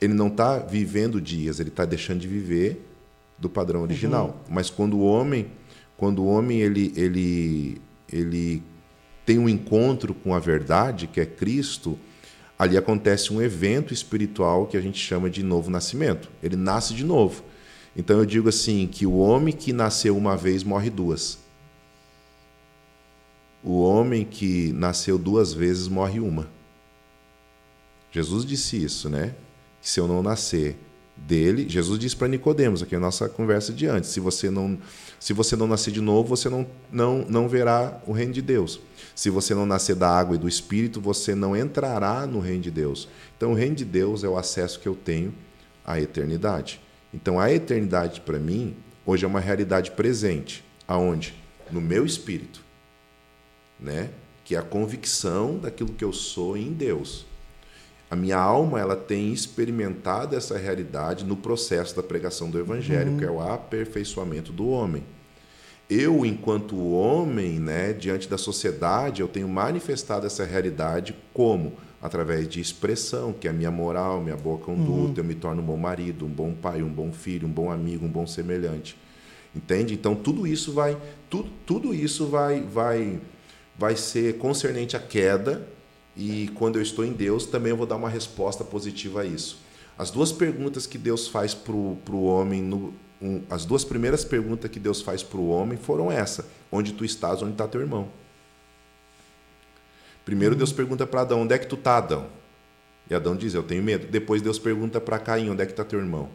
ele 0.00 0.14
não 0.14 0.28
está 0.28 0.58
vivendo 0.58 1.20
dias, 1.20 1.58
ele 1.58 1.70
está 1.70 1.84
deixando 1.84 2.20
de 2.20 2.28
viver 2.28 2.84
do 3.38 3.48
padrão 3.48 3.82
original. 3.82 4.26
Uhum. 4.26 4.54
Mas 4.54 4.70
quando 4.70 4.98
o 4.98 5.04
homem, 5.04 5.48
quando 5.96 6.22
o 6.22 6.26
homem 6.26 6.60
ele, 6.60 6.92
ele, 6.94 7.80
ele 8.12 8.62
tem 9.24 9.38
um 9.38 9.48
encontro 9.48 10.14
com 10.14 10.34
a 10.34 10.38
verdade, 10.38 11.06
que 11.06 11.20
é 11.20 11.26
Cristo, 11.26 11.98
ali 12.58 12.76
acontece 12.76 13.32
um 13.32 13.40
evento 13.40 13.92
espiritual 13.92 14.66
que 14.66 14.76
a 14.76 14.80
gente 14.80 14.98
chama 14.98 15.30
de 15.30 15.42
novo 15.42 15.70
nascimento. 15.70 16.30
Ele 16.42 16.56
nasce 16.56 16.94
de 16.94 17.04
novo. 17.04 17.42
Então 17.96 18.18
eu 18.18 18.26
digo 18.26 18.48
assim 18.48 18.86
que 18.86 19.06
o 19.06 19.16
homem 19.18 19.54
que 19.54 19.72
nasceu 19.72 20.16
uma 20.16 20.36
vez 20.36 20.64
morre 20.64 20.90
duas. 20.90 21.38
O 23.62 23.80
homem 23.80 24.24
que 24.24 24.72
nasceu 24.72 25.16
duas 25.16 25.52
vezes 25.52 25.88
morre 25.88 26.20
uma. 26.20 26.48
Jesus 28.12 28.44
disse 28.44 28.82
isso, 28.82 29.08
né? 29.08 29.34
Que 29.80 29.88
se 29.88 29.98
eu 29.98 30.06
não 30.06 30.22
nascer 30.22 30.76
dele, 31.16 31.68
Jesus 31.68 31.98
disse 31.98 32.16
para 32.16 32.28
Nicodemos, 32.28 32.82
aqui 32.82 32.94
é 32.94 32.98
a 32.98 33.00
nossa 33.00 33.28
conversa 33.28 33.72
de 33.72 33.86
antes, 33.86 34.10
se 34.10 34.18
você 34.18 34.50
não 34.50 34.78
se 35.18 35.32
você 35.32 35.56
não 35.56 35.66
nascer 35.66 35.92
de 35.92 36.00
novo, 36.00 36.28
você 36.28 36.48
não 36.48 36.66
não 36.92 37.24
não 37.28 37.48
verá 37.48 38.00
o 38.06 38.12
reino 38.12 38.32
de 38.32 38.42
Deus. 38.42 38.80
Se 39.14 39.30
você 39.30 39.54
não 39.54 39.64
nascer 39.64 39.94
da 39.94 40.10
água 40.10 40.34
e 40.34 40.38
do 40.38 40.48
espírito, 40.48 41.00
você 41.00 41.34
não 41.34 41.56
entrará 41.56 42.26
no 42.26 42.40
reino 42.40 42.62
de 42.62 42.70
Deus. 42.70 43.08
Então 43.36 43.52
o 43.52 43.54
reino 43.54 43.76
de 43.76 43.84
Deus 43.84 44.24
é 44.24 44.28
o 44.28 44.36
acesso 44.36 44.80
que 44.80 44.88
eu 44.88 44.94
tenho 44.94 45.32
à 45.84 46.00
eternidade. 46.00 46.80
Então 47.14 47.38
a 47.38 47.52
eternidade 47.52 48.20
para 48.20 48.40
mim 48.40 48.74
hoje 49.06 49.24
é 49.24 49.28
uma 49.28 49.38
realidade 49.38 49.92
presente, 49.92 50.64
aonde 50.86 51.32
no 51.70 51.80
meu 51.80 52.04
espírito, 52.04 52.60
né? 53.78 54.10
Que 54.44 54.56
é 54.56 54.58
a 54.58 54.62
convicção 54.62 55.56
daquilo 55.58 55.92
que 55.92 56.04
eu 56.04 56.12
sou 56.12 56.56
em 56.56 56.72
Deus. 56.72 57.24
A 58.10 58.16
minha 58.16 58.36
alma 58.36 58.80
ela 58.80 58.96
tem 58.96 59.32
experimentado 59.32 60.36
essa 60.36 60.58
realidade 60.58 61.24
no 61.24 61.36
processo 61.36 61.96
da 61.96 62.02
pregação 62.02 62.50
do 62.50 62.58
evangelho, 62.58 63.12
uhum. 63.12 63.18
que 63.18 63.24
é 63.24 63.30
o 63.30 63.40
aperfeiçoamento 63.40 64.52
do 64.52 64.68
homem. 64.68 65.04
Eu, 65.88 66.24
enquanto 66.26 66.76
homem, 66.92 67.60
né, 67.60 67.92
diante 67.92 68.28
da 68.28 68.38
sociedade, 68.38 69.20
eu 69.20 69.28
tenho 69.28 69.48
manifestado 69.48 70.26
essa 70.26 70.44
realidade 70.44 71.14
como 71.32 71.74
através 72.04 72.46
de 72.46 72.60
expressão, 72.60 73.32
que 73.32 73.48
é 73.48 73.50
a 73.50 73.52
minha 73.54 73.70
moral, 73.70 74.20
minha 74.20 74.36
boa 74.36 74.58
conduta, 74.58 74.92
uhum. 74.92 75.14
eu 75.16 75.24
me 75.24 75.34
torno 75.34 75.62
um 75.62 75.64
bom 75.64 75.76
marido, 75.78 76.26
um 76.26 76.28
bom 76.28 76.52
pai, 76.52 76.82
um 76.82 76.88
bom 76.92 77.10
filho, 77.10 77.48
um 77.48 77.50
bom 77.50 77.72
amigo, 77.72 78.04
um 78.04 78.10
bom 78.10 78.26
semelhante. 78.26 78.94
Entende? 79.56 79.94
Então 79.94 80.14
tudo 80.14 80.46
isso 80.46 80.74
vai 80.74 80.98
tudo, 81.30 81.50
tudo 81.64 81.94
isso 81.94 82.26
vai 82.26 82.60
vai 82.60 83.18
vai 83.78 83.96
ser 83.96 84.36
concernente 84.36 84.98
à 84.98 85.00
queda 85.00 85.66
e 86.14 86.50
quando 86.56 86.76
eu 86.76 86.82
estou 86.82 87.06
em 87.06 87.12
Deus, 87.12 87.46
também 87.46 87.70
eu 87.70 87.76
vou 87.76 87.86
dar 87.86 87.96
uma 87.96 88.10
resposta 88.10 88.62
positiva 88.62 89.22
a 89.22 89.24
isso. 89.24 89.56
As 89.96 90.10
duas 90.10 90.30
perguntas 90.30 90.86
que 90.86 90.98
Deus 90.98 91.26
faz 91.26 91.54
para 91.54 91.72
o 91.74 92.24
homem, 92.24 92.60
no, 92.60 92.92
um, 93.22 93.40
as 93.48 93.64
duas 93.64 93.82
primeiras 93.82 94.26
perguntas 94.26 94.70
que 94.70 94.78
Deus 94.78 95.00
faz 95.00 95.22
para 95.22 95.38
o 95.38 95.48
homem 95.48 95.78
foram 95.78 96.12
essa: 96.12 96.46
onde 96.70 96.92
tu 96.92 97.02
estás, 97.02 97.40
onde 97.40 97.52
está 97.52 97.66
teu 97.66 97.80
irmão? 97.80 98.10
Primeiro 100.24 100.54
Deus 100.54 100.72
pergunta 100.72 101.06
para 101.06 101.22
Adão: 101.22 101.42
onde 101.42 101.54
é 101.54 101.58
que 101.58 101.66
tu 101.66 101.74
está, 101.74 101.98
Adão? 101.98 102.28
E 103.10 103.14
Adão 103.14 103.36
diz: 103.36 103.54
eu 103.54 103.62
tenho 103.62 103.82
medo. 103.82 104.06
Depois 104.06 104.40
Deus 104.40 104.58
pergunta 104.58 105.00
para 105.00 105.18
Caim: 105.18 105.50
onde 105.50 105.62
é 105.62 105.66
que 105.66 105.72
está 105.72 105.84
teu 105.84 105.98
irmão? 105.98 106.28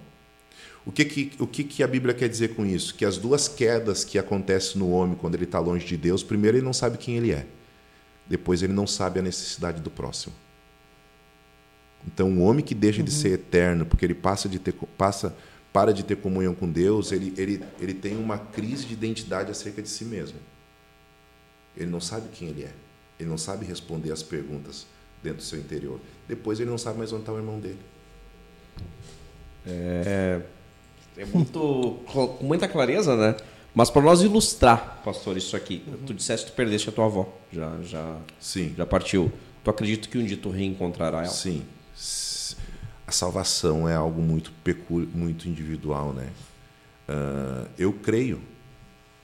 O 0.86 0.92
que, 0.92 1.06
que, 1.06 1.32
o 1.40 1.46
que, 1.46 1.64
que 1.64 1.84
a 1.84 1.88
Bíblia 1.88 2.14
quer 2.14 2.30
dizer 2.30 2.56
com 2.56 2.66
isso? 2.66 2.96
Que 2.96 3.06
as 3.06 3.18
duas 3.18 3.48
quedas 3.48 4.04
que 4.04 4.18
acontecem 4.18 4.80
no 4.80 4.90
homem 4.90 5.16
quando 5.16 5.36
ele 5.36 5.44
está 5.44 5.60
longe 5.60 5.86
de 5.86 5.98
Deus, 5.98 6.24
primeiro 6.24 6.58
ele 6.58 6.66
não 6.66 6.74
sabe 6.74 6.98
quem 6.98 7.18
ele 7.18 7.32
é 7.32 7.46
depois 8.30 8.62
ele 8.62 8.72
não 8.72 8.86
sabe 8.86 9.20
a 9.20 9.24
necessidade 9.24 9.82
do 9.82 9.90
próximo. 9.90 10.36
Então, 12.06 12.32
o 12.32 12.42
homem 12.42 12.64
que 12.64 12.76
deixa 12.76 13.00
uhum. 13.00 13.06
de 13.06 13.12
ser 13.12 13.32
eterno, 13.32 13.86
porque 13.86 14.06
ele 14.06 14.14
passa 14.14 14.48
de 14.48 14.60
ter, 14.60 14.74
passa, 14.96 15.36
para 15.74 15.92
de 15.92 16.04
ter 16.04 16.16
comunhão 16.16 16.54
com 16.54 16.70
Deus, 16.70 17.12
ele, 17.12 17.34
ele, 17.36 17.64
ele 17.80 17.94
tem 17.94 18.16
uma 18.16 18.38
crise 18.38 18.86
de 18.86 18.94
identidade 18.94 19.50
acerca 19.50 19.82
de 19.82 19.90
si 19.90 20.06
mesmo. 20.06 20.38
Ele 21.76 21.90
não 21.90 22.00
sabe 22.00 22.30
quem 22.32 22.50
ele 22.50 22.64
é. 22.64 22.72
Ele 23.20 23.30
não 23.30 23.38
sabe 23.38 23.66
responder 23.66 24.12
as 24.12 24.24
perguntas 24.24 24.86
dentro 25.22 25.40
do 25.40 25.44
seu 25.44 25.60
interior. 25.60 26.00
Depois 26.28 26.60
ele 26.60 26.70
não 26.70 26.78
sabe 26.78 26.98
mais 26.98 27.12
onde 27.12 27.24
está 27.24 27.34
o 27.34 27.38
irmão 27.38 27.60
dele. 27.60 27.80
É, 29.68 30.42
é 31.18 31.26
muito 31.26 32.00
com 32.06 32.38
muita 32.42 32.68
clareza, 32.68 33.16
né? 33.16 33.36
Mas 33.74 33.90
para 33.90 34.02
nós 34.02 34.22
ilustrar, 34.22 35.02
pastor, 35.04 35.38
isso 35.38 35.56
aqui, 35.56 35.84
uhum. 35.88 35.98
tu 36.06 36.14
disseste 36.14 36.48
que 36.48 36.52
tu 36.52 36.56
perdeste 36.56 36.90
a 36.90 36.92
tua 36.92 37.06
avó, 37.06 37.32
já, 37.52 37.78
já, 37.84 38.18
Sim. 38.40 38.74
já 38.76 38.86
partiu. 38.86 39.32
Tu 39.64 39.70
acredita 39.70 40.08
que 40.08 40.18
um 40.18 40.26
dia 40.26 40.38
tu 40.38 40.50
reencontrará 40.50 41.20
ela? 41.20 41.28
Sim. 41.28 41.64
A 43.06 43.12
salvação 43.12 43.88
é 43.88 43.96
algo 43.96 44.22
muito 44.22 44.52
muito 45.14 45.48
individual, 45.48 46.14
né? 46.14 46.30
Uh, 47.08 47.68
eu 47.78 47.92
creio. 47.94 48.40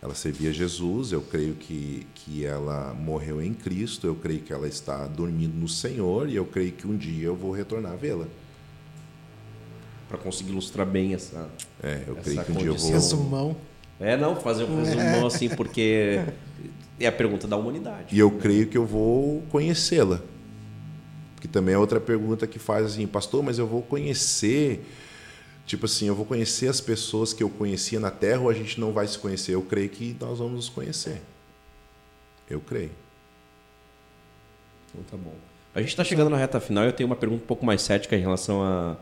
Ela 0.05 0.13
servia 0.13 0.53
Jesus, 0.53 1.11
eu 1.11 1.21
creio 1.21 1.55
que, 1.55 2.05
que 2.13 2.45
ela 2.45 2.93
morreu 2.93 3.41
em 3.41 3.55
Cristo, 3.55 4.05
eu 4.05 4.13
creio 4.13 4.39
que 4.39 4.53
ela 4.53 4.67
está 4.67 5.07
dormindo 5.07 5.55
no 5.55 5.67
Senhor 5.67 6.29
e 6.29 6.35
eu 6.35 6.45
creio 6.45 6.73
que 6.73 6.85
um 6.85 6.95
dia 6.95 7.25
eu 7.25 7.35
vou 7.35 7.51
retornar 7.51 7.93
a 7.93 7.95
vê-la. 7.95 8.27
Para 10.07 10.19
conseguir 10.19 10.51
ilustrar 10.51 10.85
bem 10.85 11.15
essa. 11.15 11.49
É, 11.81 12.03
eu 12.05 12.15
creio 12.17 12.45
que 12.45 12.51
um 12.51 12.55
dia 12.55 12.67
eu 12.67 12.75
vou. 12.75 12.91
Resumão. 12.91 13.57
É, 13.99 14.15
não, 14.15 14.35
fazer 14.35 14.65
um 14.65 14.83
resumão 14.83 15.25
assim, 15.25 15.49
porque 15.49 16.23
é 16.99 17.07
a 17.07 17.11
pergunta 17.11 17.47
da 17.47 17.57
humanidade. 17.57 18.15
E 18.15 18.19
eu 18.19 18.29
creio 18.29 18.67
que 18.67 18.77
eu 18.77 18.85
vou 18.85 19.41
conhecê-la. 19.49 20.21
Que 21.41 21.47
também 21.47 21.73
é 21.73 21.79
outra 21.79 21.99
pergunta 21.99 22.45
que 22.45 22.59
faz 22.59 22.85
assim, 22.85 23.07
pastor, 23.07 23.41
mas 23.41 23.57
eu 23.57 23.65
vou 23.65 23.81
conhecer. 23.81 24.85
Tipo 25.65 25.85
assim, 25.85 26.07
eu 26.07 26.15
vou 26.15 26.25
conhecer 26.25 26.67
as 26.67 26.79
pessoas 26.79 27.33
que 27.33 27.41
eu 27.41 27.49
conhecia 27.49 27.99
na 27.99 28.11
Terra 28.11 28.41
ou 28.41 28.49
a 28.49 28.53
gente 28.53 28.79
não 28.79 28.91
vai 28.91 29.07
se 29.07 29.17
conhecer? 29.17 29.55
Eu 29.55 29.61
creio 29.63 29.89
que 29.89 30.15
nós 30.19 30.37
vamos 30.37 30.53
nos 30.53 30.69
conhecer. 30.69 31.21
Eu 32.49 32.59
creio. 32.59 32.91
Então 34.89 35.03
tá 35.09 35.17
bom. 35.17 35.33
A 35.73 35.79
gente 35.81 35.89
está 35.89 36.03
chegando 36.03 36.29
na 36.29 36.37
reta 36.37 36.59
final 36.59 36.83
e 36.83 36.87
eu 36.87 36.93
tenho 36.93 37.09
uma 37.09 37.15
pergunta 37.15 37.43
um 37.43 37.47
pouco 37.47 37.65
mais 37.65 37.81
cética 37.81 38.15
em 38.15 38.21
relação 38.21 38.61
à, 38.61 38.95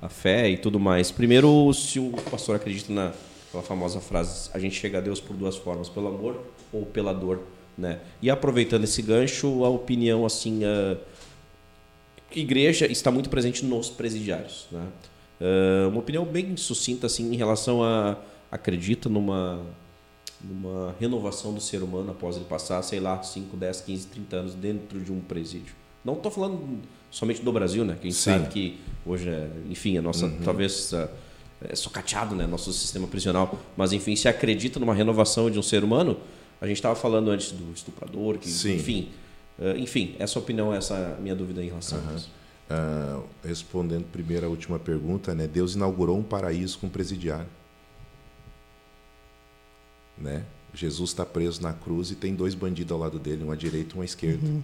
à 0.00 0.08
fé 0.08 0.48
e 0.48 0.58
tudo 0.58 0.78
mais. 0.78 1.10
Primeiro, 1.10 1.72
se 1.72 1.98
o 1.98 2.12
pastor 2.30 2.56
acredita 2.56 2.92
na 2.92 3.12
Aquela 3.50 3.64
famosa 3.64 4.00
frase: 4.00 4.48
a 4.54 4.58
gente 4.58 4.76
chega 4.76 4.98
a 4.98 5.00
Deus 5.00 5.20
por 5.20 5.36
duas 5.36 5.56
formas, 5.56 5.88
pelo 5.88 6.06
amor 6.06 6.40
ou 6.72 6.86
pela 6.86 7.12
dor. 7.12 7.42
Né? 7.76 7.98
E 8.22 8.30
aproveitando 8.30 8.84
esse 8.84 9.02
gancho, 9.02 9.64
a 9.64 9.68
opinião 9.68 10.24
assim. 10.24 10.64
A 10.64 10.96
igreja 12.34 12.86
está 12.86 13.10
muito 13.10 13.28
presente 13.28 13.64
nos 13.64 13.90
presidiários. 13.90 14.68
Né? 14.70 14.86
Uh, 15.40 15.88
uma 15.88 16.00
opinião 16.00 16.24
bem 16.24 16.56
sucinta 16.56 17.06
assim, 17.06 17.32
em 17.32 17.36
relação 17.36 17.82
a. 17.82 18.16
Acredita 18.52 19.08
numa, 19.08 19.64
numa 20.40 20.92
renovação 20.98 21.54
do 21.54 21.60
ser 21.60 21.84
humano 21.84 22.10
após 22.10 22.34
ele 22.34 22.46
passar, 22.46 22.82
sei 22.82 22.98
lá, 22.98 23.22
5, 23.22 23.56
10, 23.56 23.80
15, 23.82 24.06
30 24.08 24.36
anos 24.36 24.54
dentro 24.54 24.98
de 24.98 25.12
um 25.12 25.20
presídio. 25.20 25.72
Não 26.04 26.14
estou 26.14 26.32
falando 26.32 26.80
somente 27.12 27.42
do 27.42 27.52
Brasil, 27.52 27.84
né? 27.84 27.94
Que 27.94 28.08
a 28.08 28.10
gente 28.10 28.20
Sim. 28.20 28.32
sabe 28.32 28.48
que 28.48 28.80
hoje, 29.06 29.28
é, 29.28 29.48
enfim, 29.68 29.96
a 29.98 30.02
nossa, 30.02 30.26
uhum. 30.26 30.40
talvez. 30.42 30.92
Uh, 30.92 31.08
é, 31.62 31.76
socateado, 31.76 32.34
né, 32.34 32.46
nosso 32.46 32.72
sistema 32.72 33.06
prisional. 33.06 33.58
Mas, 33.76 33.92
enfim, 33.92 34.16
se 34.16 34.28
acredita 34.28 34.80
numa 34.80 34.94
renovação 34.94 35.50
de 35.50 35.58
um 35.58 35.62
ser 35.62 35.84
humano, 35.84 36.18
a 36.60 36.66
gente 36.66 36.76
estava 36.76 36.94
falando 36.94 37.30
antes 37.30 37.52
do 37.52 37.72
estuprador, 37.72 38.38
que, 38.38 38.48
Sim. 38.48 38.76
enfim. 38.76 39.08
Uh, 39.58 39.76
enfim, 39.76 40.14
essa 40.18 40.38
opinião, 40.38 40.72
essa 40.72 41.18
minha 41.20 41.34
dúvida 41.34 41.62
em 41.62 41.68
relação 41.68 41.98
uhum. 41.98 42.10
a 42.10 42.14
isso. 42.14 42.30
Uh, 42.70 43.26
respondendo 43.42 44.04
primeiro 44.12 44.46
a 44.46 44.48
última 44.48 44.78
pergunta, 44.78 45.34
né, 45.34 45.48
Deus 45.48 45.74
inaugurou 45.74 46.16
um 46.16 46.22
paraíso 46.22 46.78
com 46.78 46.88
presidiário. 46.88 47.48
Né? 50.16 50.44
Jesus 50.72 51.10
está 51.10 51.26
preso 51.26 51.60
na 51.60 51.72
cruz 51.72 52.12
e 52.12 52.14
tem 52.14 52.32
dois 52.32 52.54
bandidos 52.54 52.92
ao 52.92 52.98
lado 52.98 53.18
dele, 53.18 53.42
um 53.42 53.50
à 53.50 53.56
direita 53.56 53.96
e 53.96 53.98
um 53.98 54.02
à 54.02 54.04
esquerda. 54.04 54.46
Uhum. 54.46 54.62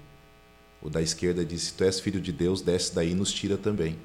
O 0.80 0.88
da 0.88 1.02
esquerda 1.02 1.44
disse: 1.44 1.66
Se 1.66 1.74
tu 1.74 1.82
és 1.82 1.98
filho 1.98 2.20
de 2.20 2.30
Deus, 2.30 2.60
desce 2.60 2.94
daí 2.94 3.10
e 3.10 3.14
nos 3.14 3.32
tira 3.32 3.56
também 3.56 3.96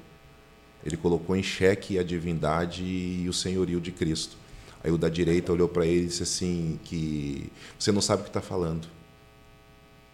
ele 0.84 0.96
colocou 0.96 1.36
em 1.36 1.42
xeque 1.42 1.98
a 1.98 2.02
divindade 2.02 2.84
e 2.84 3.28
o 3.28 3.32
senhorio 3.32 3.80
de 3.80 3.92
Cristo. 3.92 4.36
Aí 4.82 4.90
o 4.90 4.98
da 4.98 5.08
direita 5.08 5.52
olhou 5.52 5.68
para 5.68 5.86
ele 5.86 6.04
e 6.04 6.06
disse 6.06 6.24
assim 6.24 6.78
que 6.84 7.50
você 7.78 7.92
não 7.92 8.00
sabe 8.00 8.22
o 8.22 8.24
que 8.24 8.30
está 8.30 8.40
falando, 8.40 8.88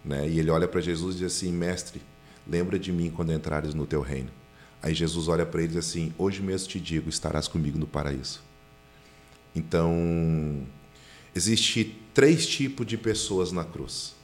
né? 0.05 0.29
E 0.29 0.39
ele 0.39 0.51
olha 0.51 0.67
para 0.67 0.79
Jesus 0.79 1.15
e 1.15 1.19
diz 1.19 1.35
assim, 1.35 1.51
mestre, 1.51 2.01
lembra 2.49 2.79
de 2.79 2.91
mim 2.91 3.11
quando 3.11 3.31
entrares 3.31 3.73
no 3.73 3.85
teu 3.85 4.01
reino. 4.01 4.31
Aí 4.81 4.93
Jesus 4.93 5.27
olha 5.27 5.45
para 5.45 5.61
ele 5.61 5.73
e 5.73 5.75
diz 5.75 5.89
assim, 5.89 6.13
hoje 6.17 6.41
mesmo 6.41 6.67
te 6.67 6.79
digo, 6.79 7.09
estarás 7.09 7.47
comigo 7.47 7.77
no 7.77 7.85
paraíso. 7.85 8.41
Então 9.55 10.63
existe 11.35 11.95
três 12.13 12.47
tipos 12.47 12.85
de 12.85 12.97
pessoas 12.97 13.51
na 13.51 13.63
cruz. 13.63 14.15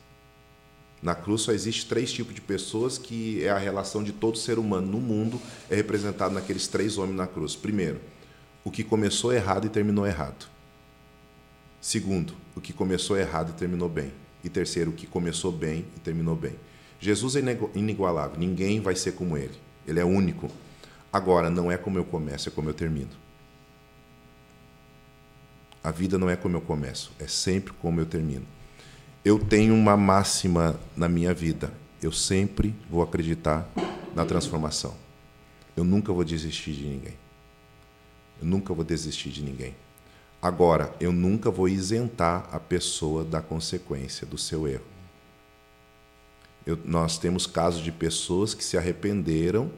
Na 1.01 1.13
cruz 1.13 1.41
só 1.41 1.51
existe 1.51 1.85
três 1.85 2.11
tipos 2.11 2.33
de 2.33 2.41
pessoas 2.41 2.97
que 2.97 3.43
é 3.43 3.49
a 3.49 3.57
relação 3.57 4.03
de 4.03 4.11
todo 4.11 4.37
ser 4.37 4.57
humano 4.57 4.87
no 4.87 4.99
mundo 4.99 5.39
é 5.69 5.75
representado 5.75 6.33
naqueles 6.33 6.67
três 6.67 6.97
homens 6.97 7.17
na 7.17 7.27
cruz. 7.27 7.55
Primeiro, 7.55 7.99
o 8.63 8.71
que 8.71 8.83
começou 8.83 9.31
errado 9.31 9.67
e 9.67 9.69
terminou 9.69 10.07
errado. 10.07 10.47
Segundo, 11.79 12.33
o 12.55 12.61
que 12.61 12.73
começou 12.73 13.15
errado 13.15 13.51
e 13.51 13.53
terminou 13.53 13.87
bem. 13.87 14.11
E 14.43 14.49
terceiro, 14.49 14.91
o 14.91 14.93
que 14.93 15.05
começou 15.05 15.51
bem 15.51 15.85
e 15.95 15.99
terminou 15.99 16.35
bem. 16.35 16.55
Jesus 16.99 17.35
é 17.35 17.41
inigualável, 17.73 18.39
ninguém 18.39 18.79
vai 18.79 18.95
ser 18.95 19.13
como 19.13 19.37
ele. 19.37 19.55
Ele 19.87 19.99
é 19.99 20.05
único. 20.05 20.49
Agora, 21.11 21.49
não 21.49 21.71
é 21.71 21.77
como 21.77 21.97
eu 21.97 22.05
começo, 22.05 22.49
é 22.49 22.51
como 22.51 22.69
eu 22.69 22.73
termino. 22.73 23.11
A 25.83 25.91
vida 25.91 26.17
não 26.17 26.29
é 26.29 26.35
como 26.35 26.57
eu 26.57 26.61
começo, 26.61 27.11
é 27.19 27.27
sempre 27.27 27.71
como 27.73 27.99
eu 27.99 28.05
termino. 28.05 28.45
Eu 29.23 29.39
tenho 29.39 29.73
uma 29.73 29.95
máxima 29.95 30.79
na 30.95 31.07
minha 31.07 31.33
vida. 31.33 31.71
Eu 32.01 32.11
sempre 32.11 32.75
vou 32.89 33.01
acreditar 33.01 33.67
na 34.15 34.25
transformação. 34.25 34.95
Eu 35.75 35.83
nunca 35.83 36.13
vou 36.13 36.23
desistir 36.23 36.73
de 36.73 36.85
ninguém. 36.85 37.13
Eu 38.41 38.47
nunca 38.47 38.73
vou 38.73 38.83
desistir 38.83 39.29
de 39.29 39.43
ninguém. 39.43 39.75
Agora, 40.41 40.93
eu 40.99 41.11
nunca 41.11 41.49
vou 41.49 41.67
isentar 41.67 42.47
a 42.51 42.59
pessoa 42.59 43.23
da 43.23 43.41
consequência 43.41 44.27
do 44.27 44.37
seu 44.37 44.67
erro. 44.67 44.94
Eu, 46.65 46.79
nós 46.83 47.17
temos 47.17 47.45
casos 47.45 47.83
de 47.83 47.91
pessoas 47.91 48.53
que 48.53 48.63
se 48.63 48.77
arrependeram 48.77 49.71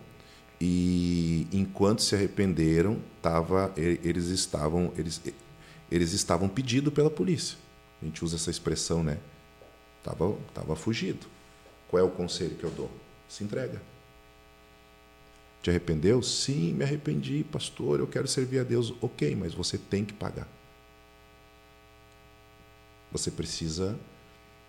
e, 0.59 1.47
enquanto 1.51 2.01
se 2.01 2.15
arrependeram, 2.15 2.99
tava, 3.21 3.71
eles 3.75 4.27
estavam 4.27 4.91
eles, 4.97 5.21
eles 5.91 6.13
estavam 6.13 6.47
pedidos 6.47 6.93
pela 6.93 7.09
polícia. 7.09 7.57
A 8.01 8.05
gente 8.05 8.23
usa 8.23 8.35
essa 8.35 8.49
expressão, 8.49 9.03
né? 9.03 9.17
Tava, 10.03 10.37
tava 10.53 10.75
fugido. 10.75 11.27
Qual 11.89 12.01
é 12.01 12.03
o 12.03 12.09
conselho 12.09 12.55
que 12.55 12.63
eu 12.63 12.71
dou? 12.71 12.91
Se 13.27 13.43
entrega. 13.43 13.81
Te 15.61 15.69
arrependeu? 15.69 16.21
Sim, 16.21 16.73
me 16.73 16.83
arrependi, 16.83 17.43
pastor, 17.51 17.99
eu 17.99 18.07
quero 18.07 18.27
servir 18.27 18.59
a 18.59 18.63
Deus. 18.63 18.93
Ok, 19.01 19.35
mas 19.35 19.53
você 19.53 19.77
tem 19.77 20.05
que 20.05 20.13
pagar. 20.13 20.47
Você 23.11 23.31
precisa 23.31 23.97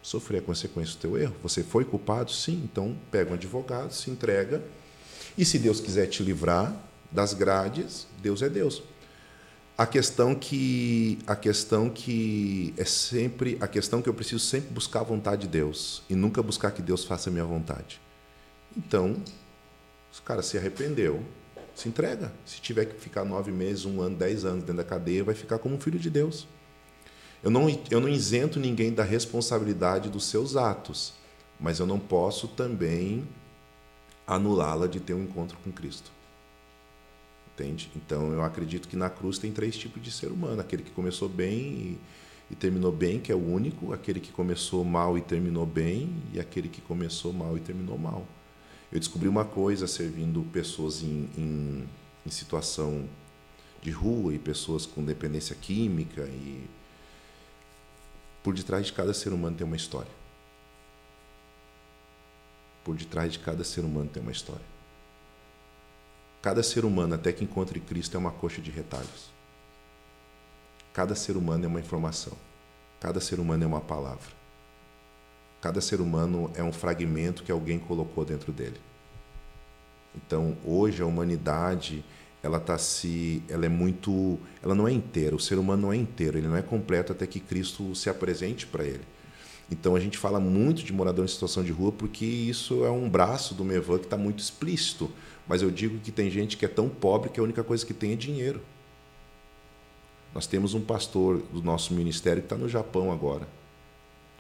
sofrer 0.08 0.38
a 0.38 0.42
consequência 0.42 0.94
do 0.94 1.00
teu 1.00 1.18
erro. 1.18 1.36
Você 1.42 1.62
foi 1.62 1.84
culpado? 1.84 2.32
Sim, 2.32 2.62
então 2.64 2.96
pega 3.10 3.30
um 3.30 3.34
advogado, 3.34 3.92
se 3.92 4.10
entrega. 4.10 4.62
E 5.36 5.44
se 5.44 5.58
Deus 5.58 5.80
quiser 5.80 6.06
te 6.06 6.22
livrar 6.22 6.74
das 7.12 7.34
grades, 7.34 8.06
Deus 8.22 8.40
é 8.40 8.48
Deus. 8.48 8.82
A 9.76 9.86
questão 9.86 10.34
que 10.34 11.18
a 11.26 11.36
questão 11.36 11.90
que 11.90 12.74
é 12.78 12.84
sempre 12.84 13.58
a 13.60 13.68
questão 13.68 14.00
que 14.00 14.08
eu 14.08 14.14
preciso 14.14 14.40
sempre 14.40 14.70
buscar 14.70 15.00
a 15.00 15.04
vontade 15.04 15.42
de 15.42 15.48
Deus 15.48 16.02
e 16.08 16.14
nunca 16.14 16.42
buscar 16.42 16.70
que 16.70 16.80
Deus 16.80 17.04
faça 17.04 17.28
a 17.28 17.32
minha 17.32 17.44
vontade. 17.44 18.00
Então, 18.76 19.14
o 20.18 20.22
cara 20.22 20.42
se 20.42 20.56
arrependeu, 20.56 21.22
se 21.74 21.86
entrega. 21.86 22.32
Se 22.46 22.60
tiver 22.62 22.86
que 22.86 22.98
ficar 22.98 23.24
nove 23.26 23.52
meses, 23.52 23.84
um 23.84 24.00
ano, 24.00 24.16
dez 24.16 24.44
anos 24.46 24.64
dentro 24.64 24.78
da 24.78 24.84
cadeia, 24.84 25.22
vai 25.22 25.34
ficar 25.34 25.58
como 25.58 25.74
um 25.74 25.80
filho 25.80 25.98
de 25.98 26.08
Deus. 26.08 26.48
Eu 27.42 27.50
não, 27.50 27.68
eu 27.90 28.00
não 28.00 28.08
isento 28.08 28.58
ninguém 28.58 28.92
da 28.92 29.04
responsabilidade 29.04 30.08
dos 30.08 30.24
seus 30.24 30.56
atos, 30.56 31.14
mas 31.58 31.78
eu 31.78 31.86
não 31.86 31.98
posso 31.98 32.48
também 32.48 33.26
anulá-la 34.26 34.86
de 34.86 35.00
ter 35.00 35.14
um 35.14 35.22
encontro 35.22 35.56
com 35.62 35.70
Cristo. 35.70 36.10
Entende? 37.54 37.90
Então 37.96 38.32
eu 38.32 38.42
acredito 38.42 38.88
que 38.88 38.96
na 38.96 39.10
cruz 39.10 39.38
tem 39.38 39.52
três 39.52 39.76
tipos 39.76 40.02
de 40.02 40.10
ser 40.10 40.28
humano: 40.28 40.60
aquele 40.60 40.82
que 40.82 40.90
começou 40.90 41.28
bem 41.28 41.58
e, 41.58 41.98
e 42.50 42.54
terminou 42.54 42.92
bem, 42.92 43.18
que 43.18 43.32
é 43.32 43.34
o 43.34 43.52
único, 43.52 43.92
aquele 43.92 44.20
que 44.20 44.30
começou 44.30 44.84
mal 44.84 45.18
e 45.18 45.20
terminou 45.20 45.66
bem, 45.66 46.12
e 46.32 46.38
aquele 46.38 46.68
que 46.68 46.80
começou 46.80 47.32
mal 47.32 47.56
e 47.56 47.60
terminou 47.60 47.98
mal. 47.98 48.26
Eu 48.92 48.98
descobri 48.98 49.28
uma 49.28 49.44
coisa 49.44 49.86
servindo 49.86 50.42
pessoas 50.52 51.02
em, 51.02 51.28
em, 51.36 51.84
em 52.26 52.30
situação 52.30 53.08
de 53.82 53.90
rua 53.90 54.34
e 54.34 54.38
pessoas 54.38 54.86
com 54.86 55.04
dependência 55.04 55.54
química 55.54 56.22
e 56.22 56.64
por 58.48 58.54
detrás 58.54 58.86
de 58.86 58.94
cada 58.94 59.12
ser 59.12 59.30
humano 59.34 59.54
tem 59.54 59.66
uma 59.66 59.76
história. 59.76 60.10
Por 62.82 62.96
detrás 62.96 63.30
de 63.30 63.38
cada 63.40 63.62
ser 63.62 63.82
humano 63.82 64.08
tem 64.08 64.22
uma 64.22 64.32
história. 64.32 64.64
Cada 66.40 66.62
ser 66.62 66.86
humano, 66.86 67.14
até 67.14 67.30
que 67.30 67.44
encontre 67.44 67.78
Cristo, 67.78 68.16
é 68.16 68.18
uma 68.18 68.30
coxa 68.30 68.62
de 68.62 68.70
retalhos. 68.70 69.30
Cada 70.94 71.14
ser 71.14 71.36
humano 71.36 71.66
é 71.66 71.68
uma 71.68 71.78
informação. 71.78 72.32
Cada 72.98 73.20
ser 73.20 73.38
humano 73.38 73.64
é 73.64 73.66
uma 73.66 73.82
palavra. 73.82 74.32
Cada 75.60 75.82
ser 75.82 76.00
humano 76.00 76.50
é 76.54 76.62
um 76.62 76.72
fragmento 76.72 77.42
que 77.42 77.52
alguém 77.52 77.78
colocou 77.78 78.24
dentro 78.24 78.50
dele. 78.50 78.80
Então, 80.16 80.56
hoje 80.64 81.02
a 81.02 81.06
humanidade, 81.06 82.02
ela 82.48 82.60
tá 82.60 82.76
se, 82.78 83.42
ela 83.48 83.66
é 83.66 83.68
muito, 83.68 84.38
ela 84.62 84.74
não 84.74 84.88
é 84.88 84.92
inteira. 84.92 85.36
O 85.36 85.40
ser 85.40 85.58
humano 85.58 85.82
não 85.82 85.92
é 85.92 85.96
inteiro, 85.96 86.38
ele 86.38 86.48
não 86.48 86.56
é 86.56 86.62
completo 86.62 87.12
até 87.12 87.26
que 87.26 87.40
Cristo 87.40 87.94
se 87.94 88.10
apresente 88.10 88.66
para 88.66 88.84
ele. 88.84 89.02
Então 89.70 89.94
a 89.94 90.00
gente 90.00 90.16
fala 90.18 90.40
muito 90.40 90.82
de 90.82 90.92
morador 90.92 91.24
em 91.24 91.28
situação 91.28 91.62
de 91.62 91.70
rua 91.70 91.92
porque 91.92 92.24
isso 92.24 92.84
é 92.84 92.90
um 92.90 93.08
braço 93.08 93.54
do 93.54 93.64
Mevan 93.64 93.98
que 93.98 94.04
está 94.04 94.16
muito 94.16 94.40
explícito. 94.40 95.10
Mas 95.46 95.62
eu 95.62 95.70
digo 95.70 95.98
que 95.98 96.10
tem 96.10 96.30
gente 96.30 96.56
que 96.56 96.64
é 96.64 96.68
tão 96.68 96.88
pobre 96.88 97.30
que 97.30 97.38
a 97.38 97.42
única 97.42 97.62
coisa 97.62 97.84
que 97.84 97.94
tem 97.94 98.12
é 98.12 98.16
dinheiro. 98.16 98.60
Nós 100.34 100.46
temos 100.46 100.74
um 100.74 100.80
pastor 100.80 101.38
do 101.52 101.62
nosso 101.62 101.94
ministério 101.94 102.42
que 102.42 102.46
está 102.46 102.56
no 102.56 102.68
Japão 102.68 103.12
agora 103.12 103.46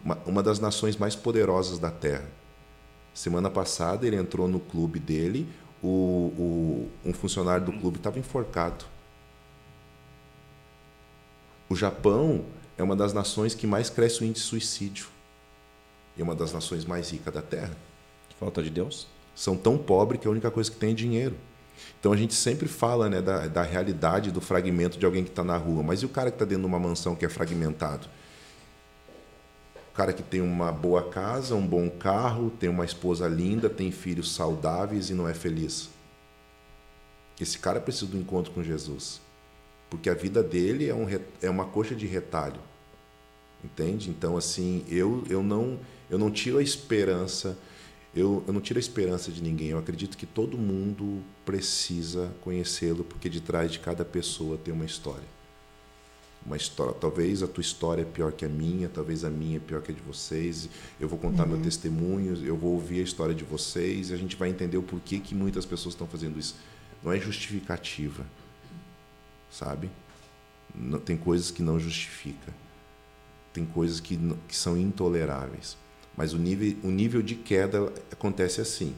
uma, 0.04 0.18
uma 0.26 0.42
das 0.42 0.58
nações 0.58 0.96
mais 0.96 1.14
poderosas 1.14 1.78
da 1.78 1.90
Terra. 1.90 2.28
Semana 3.12 3.50
passada 3.50 4.06
ele 4.06 4.16
entrou 4.16 4.46
no 4.46 4.60
clube 4.60 4.98
dele, 4.98 5.48
o, 5.82 5.88
o, 5.88 6.90
um 7.04 7.12
funcionário 7.12 7.66
do 7.66 7.72
clube 7.72 7.98
estava 7.98 8.18
enforcado. 8.18 8.84
O 11.68 11.76
Japão 11.76 12.44
é 12.76 12.82
uma 12.82 12.96
das 12.96 13.12
nações 13.12 13.54
que 13.54 13.66
mais 13.66 13.90
cresce 13.90 14.22
o 14.22 14.24
índice 14.24 14.44
de 14.44 14.50
suicídio. 14.50 15.08
E 16.16 16.20
é 16.20 16.24
uma 16.24 16.34
das 16.34 16.52
nações 16.52 16.84
mais 16.84 17.10
ricas 17.10 17.32
da 17.32 17.42
Terra. 17.42 17.76
Falta 18.38 18.62
de 18.62 18.70
Deus? 18.70 19.06
São 19.34 19.56
tão 19.56 19.76
pobres 19.76 20.20
que 20.20 20.26
a 20.26 20.30
única 20.30 20.50
coisa 20.50 20.70
que 20.70 20.76
tem 20.76 20.90
é 20.90 20.94
dinheiro. 20.94 21.36
Então 21.98 22.12
a 22.12 22.16
gente 22.16 22.34
sempre 22.34 22.68
fala 22.68 23.08
né, 23.08 23.20
da, 23.20 23.46
da 23.46 23.62
realidade 23.62 24.30
do 24.30 24.40
fragmento 24.40 24.98
de 24.98 25.06
alguém 25.06 25.22
que 25.22 25.30
está 25.30 25.44
na 25.44 25.56
rua. 25.56 25.82
Mas 25.82 26.00
e 26.02 26.06
o 26.06 26.08
cara 26.08 26.30
que 26.30 26.36
está 26.36 26.44
dentro 26.44 26.62
de 26.62 26.68
uma 26.68 26.78
mansão 26.78 27.14
que 27.14 27.24
é 27.24 27.28
fragmentado? 27.28 28.08
Cara 29.98 30.12
que 30.12 30.22
tem 30.22 30.40
uma 30.40 30.70
boa 30.70 31.10
casa, 31.10 31.56
um 31.56 31.66
bom 31.66 31.90
carro, 31.90 32.50
tem 32.50 32.70
uma 32.70 32.84
esposa 32.84 33.26
linda, 33.26 33.68
tem 33.68 33.90
filhos 33.90 34.32
saudáveis 34.32 35.10
e 35.10 35.12
não 35.12 35.26
é 35.26 35.34
feliz. 35.34 35.90
Esse 37.40 37.58
cara 37.58 37.80
precisa 37.80 38.06
do 38.06 38.16
encontro 38.16 38.52
com 38.52 38.62
Jesus. 38.62 39.20
Porque 39.90 40.08
a 40.08 40.14
vida 40.14 40.40
dele 40.40 40.88
é, 40.88 40.94
um, 40.94 41.08
é 41.42 41.50
uma 41.50 41.64
coxa 41.64 41.96
de 41.96 42.06
retalho. 42.06 42.60
Entende? 43.64 44.08
Então, 44.08 44.36
assim, 44.36 44.84
eu, 44.88 45.24
eu, 45.28 45.42
não, 45.42 45.80
eu 46.08 46.16
não 46.16 46.30
tiro 46.30 46.58
a 46.58 46.62
esperança. 46.62 47.58
Eu, 48.14 48.44
eu 48.46 48.52
não 48.52 48.60
tiro 48.60 48.78
a 48.78 48.80
esperança 48.80 49.32
de 49.32 49.42
ninguém. 49.42 49.70
Eu 49.70 49.78
acredito 49.78 50.16
que 50.16 50.26
todo 50.26 50.56
mundo 50.56 51.24
precisa 51.44 52.32
conhecê-lo, 52.40 53.02
porque 53.02 53.28
de 53.28 53.40
trás 53.40 53.72
de 53.72 53.80
cada 53.80 54.04
pessoa 54.04 54.56
tem 54.56 54.72
uma 54.72 54.84
história 54.84 55.37
uma 56.48 56.56
história. 56.56 56.94
Talvez 56.94 57.42
a 57.42 57.46
tua 57.46 57.60
história 57.60 58.02
é 58.02 58.04
pior 58.04 58.32
que 58.32 58.44
a 58.44 58.48
minha, 58.48 58.88
talvez 58.88 59.24
a 59.24 59.30
minha 59.30 59.58
é 59.58 59.60
pior 59.60 59.82
que 59.82 59.92
a 59.92 59.94
de 59.94 60.00
vocês. 60.00 60.68
Eu 60.98 61.08
vou 61.08 61.18
contar 61.18 61.44
uhum. 61.44 61.50
meu 61.50 61.62
testemunho, 61.62 62.34
eu 62.44 62.56
vou 62.56 62.72
ouvir 62.72 63.00
a 63.00 63.02
história 63.02 63.34
de 63.34 63.44
vocês 63.44 64.10
e 64.10 64.14
a 64.14 64.16
gente 64.16 64.34
vai 64.34 64.48
entender 64.48 64.78
o 64.78 64.82
porquê 64.82 65.18
que 65.18 65.34
muitas 65.34 65.64
pessoas 65.64 65.94
estão 65.94 66.06
fazendo 66.06 66.38
isso. 66.38 66.56
Não 67.04 67.12
é 67.12 67.20
justificativa, 67.20 68.26
sabe? 69.50 69.90
Não, 70.74 70.98
tem 70.98 71.16
coisas 71.16 71.50
que 71.50 71.62
não 71.62 71.78
justifica. 71.78 72.52
Tem 73.52 73.64
coisas 73.64 74.00
que, 74.00 74.18
que 74.48 74.56
são 74.56 74.76
intoleráveis. 74.76 75.76
Mas 76.16 76.32
o 76.32 76.38
nível, 76.38 76.76
o 76.82 76.90
nível 76.90 77.22
de 77.22 77.34
queda 77.34 77.92
acontece 78.10 78.60
assim. 78.60 78.94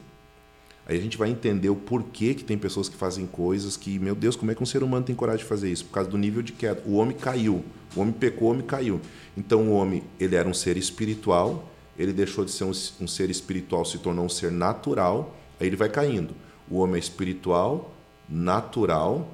Aí 0.87 0.99
a 0.99 1.01
gente 1.01 1.17
vai 1.17 1.31
entender 1.31 1.69
o 1.69 1.77
porquê 1.77 2.35
que 2.35 2.43
tem 2.43 2.59
pessoas 2.59 2.89
que 2.89 2.97
fazem 2.97 3.27
coisas 3.27 3.77
que, 3.77 3.99
meu 3.99 4.15
Deus, 4.15 4.35
como 4.35 4.51
é 4.51 4.55
que 4.55 4.63
um 4.63 4.67
ser 4.67 4.83
humano 4.83 5.05
tem 5.05 5.15
coragem 5.15 5.43
de 5.43 5.49
fazer 5.49 5.71
isso? 5.71 5.85
Por 5.85 5.93
causa 5.93 6.11
do 6.11 6.19
nível 6.19 6.43
de 6.43 6.53
queda. 6.53 6.83
O 6.85 6.97
homem 6.97 7.17
caiu, 7.17 7.65
o 7.95 8.01
homem 8.01 8.13
pecou, 8.13 8.49
o 8.49 8.51
homem 8.53 8.67
caiu. 8.67 9.01
Então 9.37 9.69
o 9.69 9.73
homem, 9.73 10.03
ele 10.19 10.35
era 10.35 10.49
um 10.49 10.55
ser 10.55 10.77
espiritual, 10.77 11.71
ele 11.99 12.13
deixou 12.13 12.45
de 12.45 12.51
ser 12.51 12.65
um, 12.65 12.73
um 13.01 13.07
ser 13.07 13.31
espiritual, 13.31 13.85
se 13.85 13.99
tornou 13.99 14.25
um 14.25 14.29
ser 14.29 14.51
natural, 14.51 15.37
aí 15.61 15.67
ele 15.67 15.77
vai 15.77 15.89
caindo. 15.89 16.35
O 16.69 16.79
homem 16.79 16.97
é 16.97 16.99
espiritual, 16.99 17.95
natural, 18.29 19.29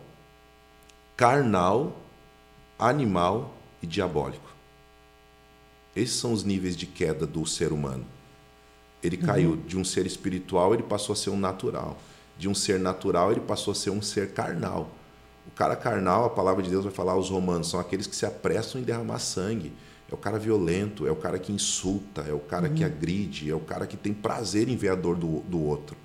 carnal, 1.17 1.97
animal 2.79 3.57
e 3.83 3.87
diabólico. 3.87 4.55
Esses 5.95 6.17
são 6.17 6.33
os 6.33 6.45
níveis 6.45 6.77
de 6.77 6.87
queda 6.87 7.27
do 7.27 7.47
ser 7.47 7.73
humano. 7.73 8.05
Ele 9.07 9.17
caiu 9.17 9.51
uhum. 9.51 9.57
de 9.57 9.79
um 9.79 9.85
ser 9.85 10.07
espiritual, 10.07 10.75
ele 10.75 10.83
passou 10.83 11.13
a 11.13 11.17
ser 11.17 11.31
um 11.31 11.39
natural. 11.39 11.97
De 12.37 12.49
um 12.49 12.55
ser 12.55 12.79
natural, 12.79 13.31
ele 13.31 13.41
passou 13.41 13.73
a 13.73 13.75
ser 13.75 13.91
um 13.91 14.03
ser 14.03 14.33
carnal. 14.33 14.91
O 15.47 15.51
cara 15.53 15.77
carnal, 15.77 16.25
a 16.25 16.31
palavra 16.31 16.63
de 16.63 16.69
Deus 16.69 16.85
vai 16.85 16.93
falar 16.93 17.13
aos 17.13 17.31
romanos, 17.31 17.71
são 17.71 17.79
aqueles 17.79 18.07
que 18.07 18.17
se 18.17 18.27
apressam 18.27 18.81
em 18.81 18.85
derramar 18.85 19.21
sangue. 19.21 19.73
É 20.11 20.15
o 20.15 20.19
cara 20.19 20.39
violento, 20.39 21.07
é 21.07 21.11
o 21.11 21.17
cara 21.17 21.39
que 21.39 21.53
insulta, 21.53 22.23
é 22.23 22.33
o 22.33 22.39
cara 22.39 22.69
uhum. 22.69 22.75
que 22.75 22.85
agride, 22.85 23.51
é 23.51 23.55
o 23.55 23.61
cara 23.61 23.87
que 23.87 23.97
tem 23.97 24.13
prazer 24.13 24.69
em 24.69 24.77
ver 24.77 24.91
a 24.91 24.95
dor 24.95 25.17
do, 25.17 25.41
do 25.41 25.63
outro. 25.63 25.97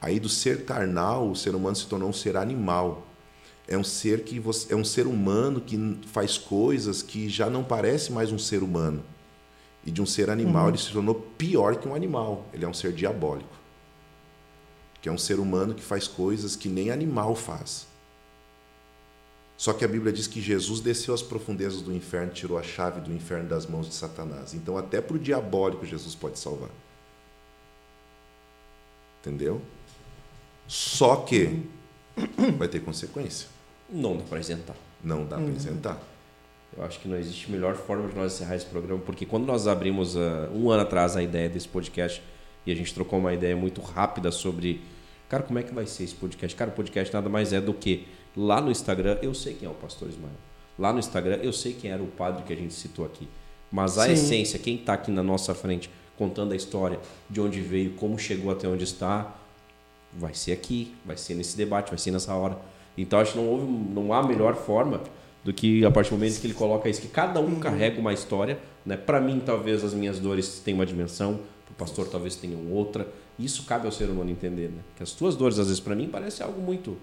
Aí 0.00 0.18
do 0.18 0.28
ser 0.28 0.64
carnal, 0.64 1.30
o 1.30 1.36
ser 1.36 1.54
humano 1.54 1.76
se 1.76 1.86
tornou 1.86 2.08
um 2.08 2.12
ser 2.12 2.36
animal. 2.36 3.06
É 3.66 3.76
um 3.76 3.84
ser 3.84 4.24
que 4.24 4.40
você, 4.40 4.72
é 4.72 4.76
um 4.76 4.84
ser 4.84 5.06
humano 5.06 5.60
que 5.60 5.98
faz 6.06 6.38
coisas 6.38 7.02
que 7.02 7.28
já 7.28 7.50
não 7.50 7.62
parece 7.62 8.12
mais 8.12 8.32
um 8.32 8.38
ser 8.38 8.62
humano. 8.62 9.04
E 9.88 9.90
de 9.90 10.02
um 10.02 10.06
ser 10.06 10.28
animal 10.28 10.64
uhum. 10.64 10.68
ele 10.68 10.76
se 10.76 10.92
tornou 10.92 11.14
pior 11.14 11.76
que 11.76 11.88
um 11.88 11.94
animal. 11.94 12.44
Ele 12.52 12.62
é 12.62 12.68
um 12.68 12.74
ser 12.74 12.92
diabólico. 12.92 13.56
Que 15.00 15.08
é 15.08 15.12
um 15.12 15.16
ser 15.16 15.40
humano 15.40 15.74
que 15.74 15.82
faz 15.82 16.06
coisas 16.06 16.54
que 16.54 16.68
nem 16.68 16.90
animal 16.90 17.34
faz. 17.34 17.86
Só 19.56 19.72
que 19.72 19.86
a 19.86 19.88
Bíblia 19.88 20.12
diz 20.12 20.26
que 20.26 20.42
Jesus 20.42 20.80
desceu 20.80 21.14
às 21.14 21.22
profundezas 21.22 21.80
do 21.80 21.90
inferno, 21.90 22.34
tirou 22.34 22.58
a 22.58 22.62
chave 22.62 23.00
do 23.00 23.10
inferno 23.10 23.48
das 23.48 23.64
mãos 23.64 23.88
de 23.88 23.94
Satanás. 23.94 24.52
Então, 24.52 24.76
até 24.76 25.00
para 25.00 25.16
o 25.16 25.18
diabólico, 25.18 25.86
Jesus 25.86 26.14
pode 26.14 26.38
salvar. 26.38 26.68
Entendeu? 29.22 29.62
Só 30.66 31.16
que 31.16 31.66
vai 32.58 32.68
ter 32.68 32.80
consequência. 32.80 33.48
Não 33.88 34.18
dá 34.18 34.24
para 34.24 34.38
isentar. 34.38 34.76
Não 35.02 35.24
dá 35.24 35.38
para 35.38 35.46
isentar. 35.46 35.98
Eu 36.76 36.84
acho 36.84 37.00
que 37.00 37.08
não 37.08 37.16
existe 37.16 37.50
melhor 37.50 37.74
forma 37.74 38.08
de 38.08 38.14
nós 38.14 38.34
encerrar 38.34 38.56
esse 38.56 38.66
programa, 38.66 39.00
porque 39.04 39.24
quando 39.24 39.46
nós 39.46 39.66
abrimos 39.66 40.14
uh, 40.14 40.50
um 40.54 40.70
ano 40.70 40.82
atrás 40.82 41.16
a 41.16 41.22
ideia 41.22 41.48
desse 41.48 41.66
podcast 41.66 42.22
e 42.66 42.70
a 42.70 42.74
gente 42.74 42.92
trocou 42.92 43.18
uma 43.18 43.32
ideia 43.32 43.56
muito 43.56 43.80
rápida 43.80 44.30
sobre, 44.30 44.82
cara, 45.28 45.42
como 45.42 45.58
é 45.58 45.62
que 45.62 45.72
vai 45.72 45.86
ser 45.86 46.04
esse 46.04 46.14
podcast? 46.14 46.54
Cara, 46.54 46.70
o 46.70 46.74
podcast 46.74 47.12
nada 47.12 47.28
mais 47.28 47.52
é 47.52 47.60
do 47.60 47.72
que 47.72 48.06
lá 48.36 48.60
no 48.60 48.70
Instagram, 48.70 49.18
eu 49.22 49.32
sei 49.34 49.54
quem 49.54 49.66
é 49.66 49.70
o 49.70 49.74
pastor 49.74 50.08
Ismael. 50.08 50.34
Lá 50.78 50.92
no 50.92 50.98
Instagram, 50.98 51.36
eu 51.42 51.52
sei 51.52 51.72
quem 51.72 51.90
era 51.90 52.02
o 52.02 52.06
padre 52.06 52.44
que 52.44 52.52
a 52.52 52.56
gente 52.56 52.74
citou 52.74 53.04
aqui. 53.04 53.28
Mas 53.72 53.98
a 53.98 54.06
Sim. 54.06 54.12
essência, 54.12 54.58
quem 54.58 54.76
está 54.76 54.92
aqui 54.92 55.10
na 55.10 55.22
nossa 55.22 55.54
frente 55.54 55.90
contando 56.16 56.52
a 56.52 56.56
história, 56.56 56.98
de 57.28 57.40
onde 57.40 57.60
veio, 57.60 57.92
como 57.92 58.18
chegou 58.18 58.50
até 58.50 58.68
onde 58.68 58.84
está, 58.84 59.34
vai 60.12 60.34
ser 60.34 60.52
aqui, 60.52 60.94
vai 61.04 61.16
ser 61.16 61.34
nesse 61.34 61.56
debate, 61.56 61.90
vai 61.90 61.98
ser 61.98 62.10
nessa 62.10 62.34
hora. 62.34 62.58
Então 62.96 63.18
acho 63.18 63.32
que 63.32 63.38
não, 63.38 63.46
houve, 63.46 63.66
não 63.66 64.12
há 64.12 64.22
melhor 64.22 64.54
forma 64.56 65.00
do 65.44 65.52
que 65.52 65.84
a 65.84 65.90
partir 65.90 66.10
do 66.10 66.16
momento 66.16 66.40
que 66.40 66.46
ele 66.46 66.54
coloca 66.54 66.88
isso, 66.88 67.00
que 67.00 67.08
cada 67.08 67.40
um 67.40 67.44
uhum. 67.44 67.60
carrega 67.60 68.00
uma 68.00 68.12
história. 68.12 68.58
Né? 68.84 68.96
Para 68.96 69.20
mim, 69.20 69.40
talvez 69.44 69.84
as 69.84 69.94
minhas 69.94 70.18
dores 70.18 70.60
tenham 70.64 70.78
uma 70.78 70.86
dimensão, 70.86 71.40
para 71.64 71.72
o 71.72 71.74
pastor 71.76 72.08
talvez 72.08 72.36
tenham 72.36 72.70
outra. 72.72 73.06
Isso 73.38 73.64
cabe 73.64 73.86
ao 73.86 73.92
ser 73.92 74.06
humano 74.06 74.30
entender. 74.30 74.68
Né? 74.68 74.80
Que 74.96 75.02
as 75.02 75.12
tuas 75.12 75.36
dores, 75.36 75.58
às 75.58 75.68
vezes, 75.68 75.80
para 75.80 75.94
mim, 75.94 76.08
parece 76.10 76.42
algo 76.42 76.60
muito 76.60 76.96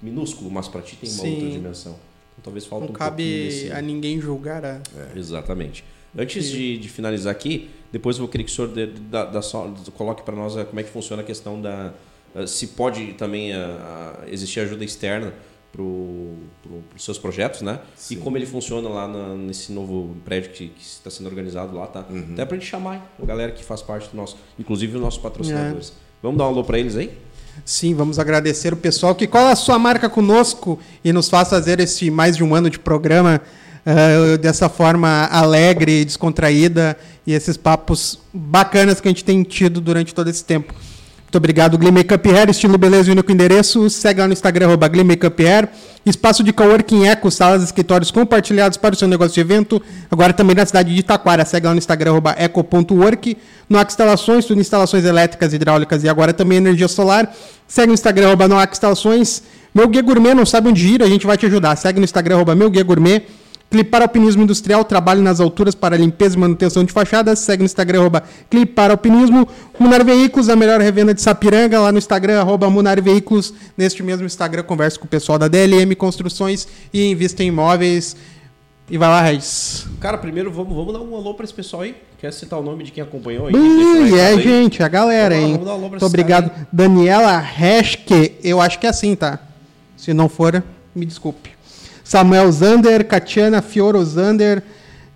minúsculo, 0.00 0.50
mas 0.50 0.68
para 0.68 0.82
ti 0.82 0.96
tem 0.96 1.10
uma 1.10 1.22
Sim. 1.22 1.34
outra 1.34 1.50
dimensão. 1.50 1.92
Então 1.92 2.44
talvez 2.44 2.66
falte 2.66 2.84
não 2.84 2.90
um 2.90 2.92
cabe 2.92 3.22
desse... 3.22 3.72
a 3.72 3.80
ninguém 3.80 4.20
julgar. 4.20 4.64
A... 4.64 4.80
É. 4.96 5.18
Exatamente. 5.18 5.84
Antes 6.16 6.48
de, 6.48 6.76
de, 6.76 6.88
finalizar 6.88 7.30
aqui, 7.30 7.70
depois 7.90 8.16
eu 8.16 8.22
vou 8.22 8.28
querer 8.28 8.44
que 8.44 8.50
o 8.50 8.54
senhor 8.54 8.68
da, 8.68 9.40
coloque 9.94 10.22
para 10.22 10.36
nós 10.36 10.54
como 10.66 10.80
é 10.80 10.82
que 10.82 10.90
funciona 10.90 11.22
a 11.22 11.24
questão 11.24 11.60
da. 11.60 11.94
Se 12.46 12.68
pode 12.68 13.12
também 13.14 13.52
a, 13.52 14.18
a 14.22 14.30
existir 14.30 14.60
ajuda 14.60 14.84
externa 14.84 15.32
para 15.72 15.82
pro, 15.82 16.34
os 16.94 17.04
seus 17.04 17.18
projetos, 17.18 17.62
né? 17.62 17.80
Sim. 17.96 18.14
E 18.14 18.16
como 18.18 18.36
ele 18.36 18.46
funciona 18.46 18.88
lá 18.88 19.08
na, 19.08 19.34
nesse 19.34 19.72
novo 19.72 20.14
prédio 20.24 20.50
que, 20.50 20.68
que 20.68 20.82
está 20.82 21.10
sendo 21.10 21.26
organizado 21.26 21.74
lá, 21.74 21.86
tá? 21.86 22.04
Uhum. 22.08 22.28
Até 22.32 22.44
para 22.44 22.56
a 22.56 22.60
gente 22.60 22.68
chamar 22.68 23.10
a 23.20 23.26
galera 23.26 23.50
que 23.50 23.64
faz 23.64 23.80
parte 23.80 24.10
do 24.10 24.16
nosso, 24.16 24.36
inclusive 24.58 24.96
os 24.96 25.02
nossos 25.02 25.20
patrocinadores. 25.20 25.88
É. 25.88 25.92
Vamos 26.22 26.38
dar 26.38 26.44
um 26.44 26.48
alô 26.48 26.62
para 26.62 26.78
eles 26.78 26.94
aí? 26.94 27.10
Sim, 27.64 27.94
vamos 27.94 28.18
agradecer 28.18 28.72
o 28.72 28.76
pessoal 28.76 29.14
que 29.14 29.26
cola 29.26 29.50
a 29.50 29.56
sua 29.56 29.78
marca 29.78 30.08
conosco 30.08 30.78
e 31.04 31.12
nos 31.12 31.28
faz 31.28 31.48
fazer 31.48 31.80
esse 31.80 32.10
mais 32.10 32.36
de 32.36 32.44
um 32.44 32.54
ano 32.54 32.70
de 32.70 32.78
programa 32.78 33.42
uh, 33.86 34.38
dessa 34.38 34.68
forma 34.68 35.26
alegre, 35.26 36.04
descontraída 36.04 36.96
e 37.26 37.32
esses 37.32 37.56
papos 37.56 38.20
bacanas 38.32 39.00
que 39.00 39.08
a 39.08 39.10
gente 39.10 39.24
tem 39.24 39.42
tido 39.42 39.80
durante 39.80 40.14
todo 40.14 40.28
esse 40.28 40.44
tempo. 40.44 40.74
Muito 41.32 41.38
obrigado, 41.38 41.78
Glee 41.78 41.90
Makeup 41.90 42.28
Hair, 42.28 42.50
estilo 42.50 42.76
beleza 42.76 43.08
e 43.08 43.12
único 43.12 43.32
endereço. 43.32 43.88
Segue 43.88 44.20
lá 44.20 44.26
no 44.26 44.34
Instagram, 44.34 44.66
arroba 44.66 44.86
Glee 44.86 45.02
Makeup 45.02 45.42
Hair. 45.42 45.66
Espaço 46.04 46.44
de 46.44 46.52
coworking 46.52 47.06
Eco, 47.06 47.30
salas 47.30 47.62
e 47.62 47.64
escritórios 47.64 48.10
compartilhados 48.10 48.76
para 48.76 48.94
o 48.94 48.98
seu 48.98 49.08
negócio 49.08 49.32
de 49.32 49.40
evento. 49.40 49.80
Agora 50.10 50.34
também 50.34 50.54
na 50.54 50.66
cidade 50.66 50.92
de 50.92 51.00
Itaquara. 51.00 51.42
Segue 51.46 51.66
lá 51.66 51.72
no 51.72 51.78
Instagram, 51.78 52.10
arroba 52.10 52.34
eco.work. 52.36 53.38
Noac 53.66 53.90
Instalações, 53.90 54.44
tudo 54.44 54.60
instalações 54.60 55.06
elétricas, 55.06 55.54
hidráulicas 55.54 56.04
e 56.04 56.08
agora 56.10 56.34
também 56.34 56.58
energia 56.58 56.86
solar. 56.86 57.34
Segue 57.66 57.86
no 57.86 57.94
Instagram, 57.94 58.26
arroba 58.26 58.46
Noac 58.46 58.74
Instalações. 58.74 59.42
Meu 59.74 59.88
Guia 59.88 60.02
Gourmet, 60.02 60.34
não 60.34 60.44
sabe 60.44 60.68
onde 60.68 60.86
ir, 60.86 61.02
a 61.02 61.06
gente 61.06 61.26
vai 61.26 61.38
te 61.38 61.46
ajudar. 61.46 61.76
Segue 61.76 61.98
no 61.98 62.04
Instagram, 62.04 62.34
arroba 62.34 62.54
Meu 62.54 62.68
Guia 62.68 62.84
Gourmet. 62.84 63.22
Clipar 63.72 64.02
Alpinismo 64.02 64.42
Industrial, 64.42 64.84
trabalho 64.84 65.22
nas 65.22 65.40
alturas 65.40 65.74
para 65.74 65.96
limpeza 65.96 66.36
e 66.36 66.38
manutenção 66.38 66.84
de 66.84 66.92
fachadas. 66.92 67.38
Segue 67.38 67.62
no 67.62 67.64
Instagram, 67.64 68.00
arroba 68.00 68.22
Clipar 68.50 68.90
Alpinismo. 68.90 69.48
Munar 69.78 70.04
Veículos, 70.04 70.50
a 70.50 70.54
melhor 70.54 70.78
revenda 70.78 71.14
de 71.14 71.22
Sapiranga, 71.22 71.80
lá 71.80 71.90
no 71.90 71.96
Instagram, 71.96 72.38
arroba 72.38 72.68
Munar 72.68 73.00
Veículos. 73.00 73.54
Neste 73.74 74.02
mesmo 74.02 74.26
Instagram, 74.26 74.62
converso 74.64 75.00
com 75.00 75.06
o 75.06 75.08
pessoal 75.08 75.38
da 75.38 75.48
DLM 75.48 75.94
Construções 75.96 76.68
e 76.92 77.10
invista 77.10 77.42
em 77.42 77.46
imóveis. 77.46 78.14
E 78.90 78.98
vai 78.98 79.08
lá, 79.08 79.22
Regis. 79.22 79.86
Cara, 79.98 80.18
primeiro 80.18 80.52
vamos, 80.52 80.76
vamos 80.76 80.92
dar 80.92 81.00
um 81.00 81.16
alô 81.16 81.32
para 81.32 81.44
esse 81.44 81.54
pessoal 81.54 81.80
aí. 81.80 81.96
Quer 82.18 82.30
citar 82.30 82.58
o 82.58 82.62
nome 82.62 82.84
de 82.84 82.92
quem 82.92 83.02
acompanhou 83.02 83.46
aí? 83.46 83.54
Ui, 83.54 84.20
é, 84.20 84.26
aí? 84.26 84.42
gente, 84.42 84.82
a 84.82 84.88
galera, 84.88 85.34
hein? 85.34 85.52
Vamos 85.52 85.64
dar 85.64 85.72
um 85.72 85.76
alô 85.76 85.88
pra 85.88 85.98
Muito 85.98 86.06
obrigado. 86.06 86.50
Daniela 86.70 87.38
Reschke, 87.38 88.34
eu 88.44 88.60
acho 88.60 88.78
que 88.78 88.86
é 88.86 88.90
assim, 88.90 89.16
tá? 89.16 89.38
Se 89.96 90.12
não 90.12 90.28
for, 90.28 90.62
me 90.94 91.06
desculpe. 91.06 91.61
Samuel 92.04 92.50
Zander, 92.52 93.04
Catiana 93.04 93.62
Fioro 93.62 94.04
Zander, 94.04 94.62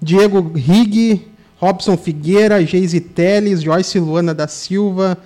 Diego 0.00 0.52
Rig, 0.54 1.26
Robson 1.60 1.96
Figueira, 1.96 2.64
Geise 2.64 3.00
Teles, 3.00 3.62
Joyce 3.62 3.98
Luana 3.98 4.34
da 4.34 4.46
Silva, 4.46 5.18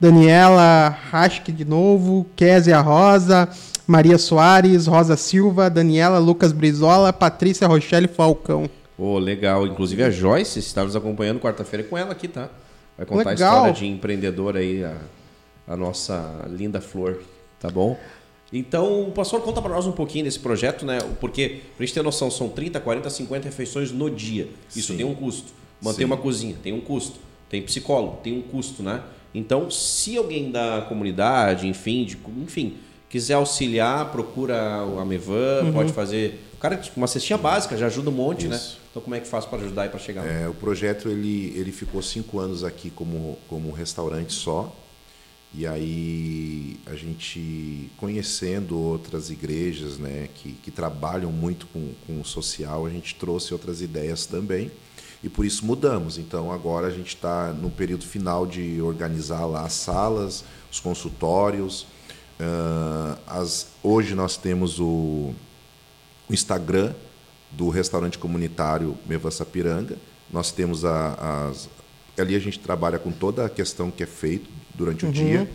Daniela 0.00 0.88
Raschke 1.10 1.50
de 1.50 1.64
novo, 1.64 2.26
Késia 2.36 2.80
Rosa, 2.80 3.48
Maria 3.86 4.18
Soares, 4.18 4.86
Rosa 4.86 5.16
Silva, 5.16 5.70
Daniela 5.70 6.18
Lucas 6.18 6.52
Brizola, 6.52 7.12
Patrícia 7.12 7.66
Rochelle 7.66 8.06
Falcão. 8.06 8.68
Oh, 8.98 9.18
legal. 9.18 9.66
Inclusive 9.66 10.02
a 10.02 10.10
Joyce 10.10 10.58
está 10.58 10.84
nos 10.84 10.94
acompanhando 10.94 11.40
quarta-feira 11.40 11.84
com 11.84 11.96
ela 11.96 12.12
aqui, 12.12 12.28
tá? 12.28 12.48
Vai 12.96 13.06
contar 13.06 13.30
legal. 13.30 13.48
a 13.48 13.70
história 13.70 13.72
de 13.72 13.86
empreendedor 13.86 14.56
aí, 14.56 14.84
a, 14.84 14.96
a 15.66 15.76
nossa 15.76 16.44
linda 16.48 16.80
flor, 16.80 17.20
tá 17.60 17.70
bom? 17.70 17.96
Então, 18.52 19.12
pastor, 19.14 19.42
conta 19.42 19.60
para 19.60 19.74
nós 19.74 19.86
um 19.86 19.92
pouquinho 19.92 20.24
desse 20.24 20.38
projeto, 20.38 20.86
né? 20.86 20.98
Porque, 21.20 21.60
para 21.76 21.84
a 21.84 21.86
gente 21.86 21.94
ter 21.94 22.02
noção, 22.02 22.30
são 22.30 22.48
30, 22.48 22.80
40, 22.80 23.10
50 23.10 23.44
refeições 23.44 23.92
no 23.92 24.10
dia. 24.10 24.48
Isso 24.74 24.92
Sim. 24.92 24.96
tem 24.98 25.06
um 25.06 25.14
custo. 25.14 25.52
Manter 25.82 25.98
Sim. 25.98 26.04
uma 26.04 26.16
cozinha 26.16 26.56
tem 26.62 26.72
um 26.72 26.80
custo. 26.80 27.18
Tem 27.48 27.62
psicólogo, 27.62 28.18
tem 28.22 28.36
um 28.36 28.42
custo, 28.42 28.82
né? 28.82 29.02
Então, 29.34 29.70
se 29.70 30.16
alguém 30.16 30.50
da 30.50 30.84
comunidade, 30.88 31.66
enfim, 31.66 32.04
de, 32.04 32.18
enfim, 32.42 32.76
quiser 33.08 33.34
auxiliar, 33.34 34.10
procura 34.10 34.80
a 34.80 35.04
Mevan, 35.04 35.64
uhum. 35.64 35.72
pode 35.72 35.92
fazer. 35.92 36.44
Cara, 36.58 36.80
uma 36.96 37.06
cestinha 37.06 37.38
básica 37.38 37.76
já 37.76 37.86
ajuda 37.86 38.10
um 38.10 38.14
monte, 38.14 38.48
né? 38.48 38.56
Isso. 38.56 38.72
né? 38.72 38.78
Então, 38.90 39.02
como 39.02 39.14
é 39.14 39.20
que 39.20 39.28
faz 39.28 39.44
para 39.44 39.58
ajudar 39.58 39.86
e 39.86 39.88
para 39.90 39.98
chegar? 39.98 40.26
É, 40.26 40.48
o 40.48 40.54
projeto 40.54 41.08
ele, 41.08 41.52
ele 41.56 41.70
ficou 41.70 42.02
cinco 42.02 42.38
anos 42.38 42.64
aqui 42.64 42.90
como, 42.90 43.38
como 43.46 43.70
restaurante 43.70 44.32
só. 44.32 44.74
E 45.54 45.66
aí 45.66 46.76
a 46.84 46.94
gente 46.94 47.90
conhecendo 47.96 48.78
outras 48.78 49.30
igrejas 49.30 49.98
né, 49.98 50.28
que, 50.34 50.52
que 50.52 50.70
trabalham 50.70 51.32
muito 51.32 51.66
com, 51.68 51.92
com 52.06 52.20
o 52.20 52.24
social, 52.24 52.86
a 52.86 52.90
gente 52.90 53.14
trouxe 53.14 53.52
outras 53.52 53.80
ideias 53.80 54.26
também 54.26 54.70
e 55.22 55.28
por 55.28 55.44
isso 55.44 55.64
mudamos. 55.64 56.18
Então 56.18 56.52
agora 56.52 56.86
a 56.86 56.90
gente 56.90 57.14
está 57.14 57.52
no 57.52 57.70
período 57.70 58.06
final 58.06 58.46
de 58.46 58.80
organizar 58.80 59.46
lá 59.46 59.64
as 59.64 59.72
salas, 59.72 60.44
os 60.70 60.80
consultórios. 60.80 61.82
Uh, 62.38 63.18
as, 63.26 63.68
hoje 63.82 64.14
nós 64.14 64.36
temos 64.36 64.78
o, 64.78 65.32
o, 66.28 66.32
Instagram 66.32 66.94
do 67.50 67.68
restaurante 67.68 68.18
comunitário 68.18 68.96
Meva 69.06 69.30
Sapiranga. 69.30 69.96
Nós 70.30 70.52
temos 70.52 70.84
a, 70.84 71.48
as, 71.48 71.68
ali 72.16 72.36
a 72.36 72.38
gente 72.38 72.60
trabalha 72.60 72.98
com 72.98 73.10
toda 73.10 73.44
a 73.44 73.48
questão 73.48 73.90
que 73.90 74.02
é 74.02 74.06
feito 74.06 74.57
durante 74.78 75.04
uhum. 75.04 75.10
o 75.10 75.14
dia. 75.14 75.50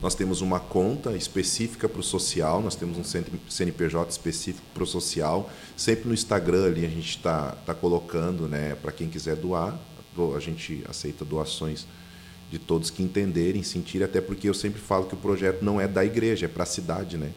Nós 0.00 0.14
temos 0.14 0.40
uma 0.40 0.58
conta 0.58 1.12
específica 1.12 1.88
para 1.88 2.00
o 2.00 2.02
social, 2.02 2.60
nós 2.60 2.74
temos 2.74 2.98
um 2.98 3.22
CNPJ 3.48 4.10
específico 4.10 4.66
para 4.74 4.82
o 4.82 4.86
social. 4.86 5.50
Sempre 5.76 6.08
no 6.08 6.14
Instagram 6.14 6.66
ali 6.66 6.84
a 6.84 6.88
gente 6.88 7.16
está 7.16 7.52
tá 7.64 7.74
colocando, 7.74 8.48
né, 8.48 8.74
para 8.74 8.92
quem 8.92 9.08
quiser 9.08 9.36
doar, 9.36 9.78
a 10.34 10.40
gente 10.40 10.82
aceita 10.88 11.24
doações 11.24 11.86
de 12.50 12.58
todos 12.58 12.90
que 12.90 13.02
entenderem, 13.02 13.62
sentirem, 13.62 14.04
até 14.04 14.20
porque 14.20 14.48
eu 14.48 14.54
sempre 14.54 14.80
falo 14.80 15.06
que 15.06 15.14
o 15.14 15.18
projeto 15.18 15.62
não 15.62 15.80
é 15.80 15.86
da 15.86 16.04
igreja, 16.04 16.46
é 16.46 16.48
para 16.48 16.62
a 16.62 16.66
cidade, 16.66 17.18
né? 17.18 17.32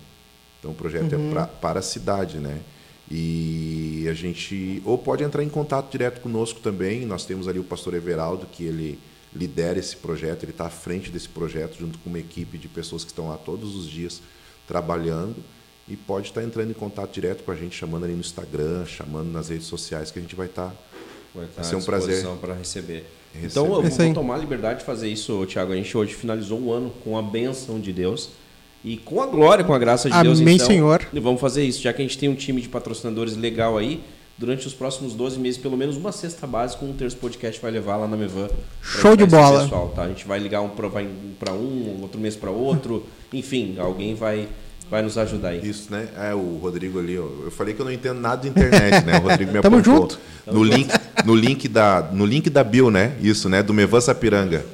Então 0.59 0.71
o 0.71 0.75
projeto 0.75 1.13
é 1.13 1.17
uhum. 1.17 1.29
é 1.29 1.33
pra, 1.33 1.47
para 1.47 1.79
a 1.79 1.81
cidade, 1.81 2.37
né? 2.37 2.61
E 3.09 4.05
a 4.09 4.13
gente 4.13 4.81
ou 4.85 4.97
pode 4.97 5.23
entrar 5.23 5.43
em 5.43 5.49
contato 5.49 5.91
direto 5.91 6.21
conosco 6.21 6.59
também. 6.59 7.05
Nós 7.05 7.25
temos 7.25 7.47
ali 7.47 7.57
o 7.57 7.63
pastor 7.63 7.95
Everaldo, 7.95 8.45
que 8.45 8.63
ele 8.63 8.99
lidera 9.35 9.77
esse 9.77 9.95
projeto, 9.95 10.43
ele 10.43 10.51
está 10.51 10.65
à 10.65 10.69
frente 10.69 11.11
desse 11.11 11.29
projeto, 11.29 11.77
junto 11.77 11.97
com 11.99 12.09
uma 12.09 12.19
equipe 12.19 12.57
de 12.57 12.67
pessoas 12.67 13.03
que 13.03 13.11
estão 13.11 13.29
lá 13.29 13.37
todos 13.37 13.75
os 13.75 13.87
dias 13.87 14.21
trabalhando. 14.67 15.35
e 15.87 15.95
pode 15.95 16.27
estar 16.27 16.43
entrando 16.43 16.69
em 16.69 16.73
contato 16.75 17.11
direto 17.11 17.43
com 17.43 17.51
a 17.51 17.55
gente, 17.55 17.75
chamando 17.75 18.03
ali 18.03 18.13
no 18.13 18.19
Instagram, 18.19 18.85
chamando 18.85 19.31
nas 19.31 19.49
redes 19.49 19.65
sociais, 19.65 20.11
que 20.11 20.19
a 20.19 20.21
gente 20.21 20.35
vai 20.35 20.45
estar. 20.45 20.71
Vai, 21.33 21.45
estar 21.45 21.61
vai 21.63 21.69
ser 21.69 21.75
um 21.77 21.81
prazer 21.81 22.23
para 22.39 22.53
receber. 22.53 23.05
receber. 23.33 23.47
Então 23.47 23.65
eu 23.65 23.81
vou, 23.81 23.89
vou 23.89 24.13
tomar 24.13 24.35
a 24.35 24.37
liberdade 24.37 24.79
de 24.79 24.85
fazer 24.85 25.07
isso, 25.09 25.43
Tiago. 25.47 25.73
A 25.73 25.75
gente 25.75 25.97
hoje 25.97 26.13
finalizou 26.13 26.59
um 26.59 26.71
ano 26.71 26.91
com 27.03 27.17
a 27.17 27.23
bênção 27.23 27.79
de 27.79 27.91
Deus. 27.91 28.29
E 28.83 28.97
com 28.97 29.21
a 29.21 29.25
glória, 29.25 29.65
com 29.65 29.73
a 29.73 29.79
graça 29.79 30.09
de 30.09 30.15
Amém, 30.15 30.35
Deus, 30.35 30.39
então, 30.39 30.67
Senhor. 30.67 31.05
vamos 31.13 31.41
fazer 31.41 31.63
isso. 31.63 31.81
Já 31.81 31.91
que 31.91 32.01
a 32.01 32.05
gente 32.05 32.17
tem 32.17 32.29
um 32.29 32.35
time 32.35 32.61
de 32.61 32.69
patrocinadores 32.69 33.35
legal 33.35 33.77
aí, 33.77 34.01
durante 34.39 34.65
os 34.65 34.73
próximos 34.73 35.13
12 35.13 35.37
meses, 35.37 35.59
pelo 35.59 35.75
menos 35.75 35.97
uma 35.97 36.13
cesta 36.13 36.47
básica, 36.47 36.85
um 36.85 36.93
terço 36.93 37.17
podcast 37.17 37.61
vai 37.61 37.69
levar 37.69 37.97
lá 37.97 38.07
na 38.07 38.15
Mevan. 38.15 38.47
Show 38.81 39.15
de 39.15 39.25
bola. 39.25 39.63
Pessoal, 39.63 39.89
tá? 39.89 40.03
A 40.03 40.07
gente 40.07 40.25
vai 40.25 40.39
ligar 40.39 40.61
um 40.61 40.69
para 40.69 41.53
um, 41.53 41.99
outro 42.01 42.19
mês 42.19 42.37
para 42.37 42.49
outro. 42.49 43.05
Enfim, 43.33 43.75
alguém 43.77 44.15
vai 44.15 44.47
vai 44.89 45.03
nos 45.03 45.19
ajudar 45.19 45.49
aí. 45.49 45.69
Isso, 45.69 45.91
né? 45.91 46.07
É, 46.17 46.33
o 46.33 46.57
Rodrigo 46.59 46.97
ali, 46.97 47.13
eu 47.13 47.51
falei 47.51 47.75
que 47.75 47.79
eu 47.79 47.85
não 47.85 47.91
entendo 47.91 48.19
nada 48.19 48.41
de 48.41 48.47
internet, 48.47 49.05
né? 49.05 49.19
O 49.19 49.21
Rodrigo 49.21 49.51
me 49.51 49.61
Tamo 49.61 49.77
apontou. 49.77 50.01
junto. 50.01 50.19
No 50.47 50.63
link, 50.63 50.89
no 51.23 51.35
link 51.35 51.67
da, 51.67 52.09
no 52.11 52.25
link 52.25 52.49
da 52.49 52.63
bio, 52.63 52.89
né? 52.89 53.15
Isso, 53.21 53.47
né? 53.47 53.61
Do 53.61 53.71
Mevan 53.71 54.01
Sapiranga. 54.01 54.65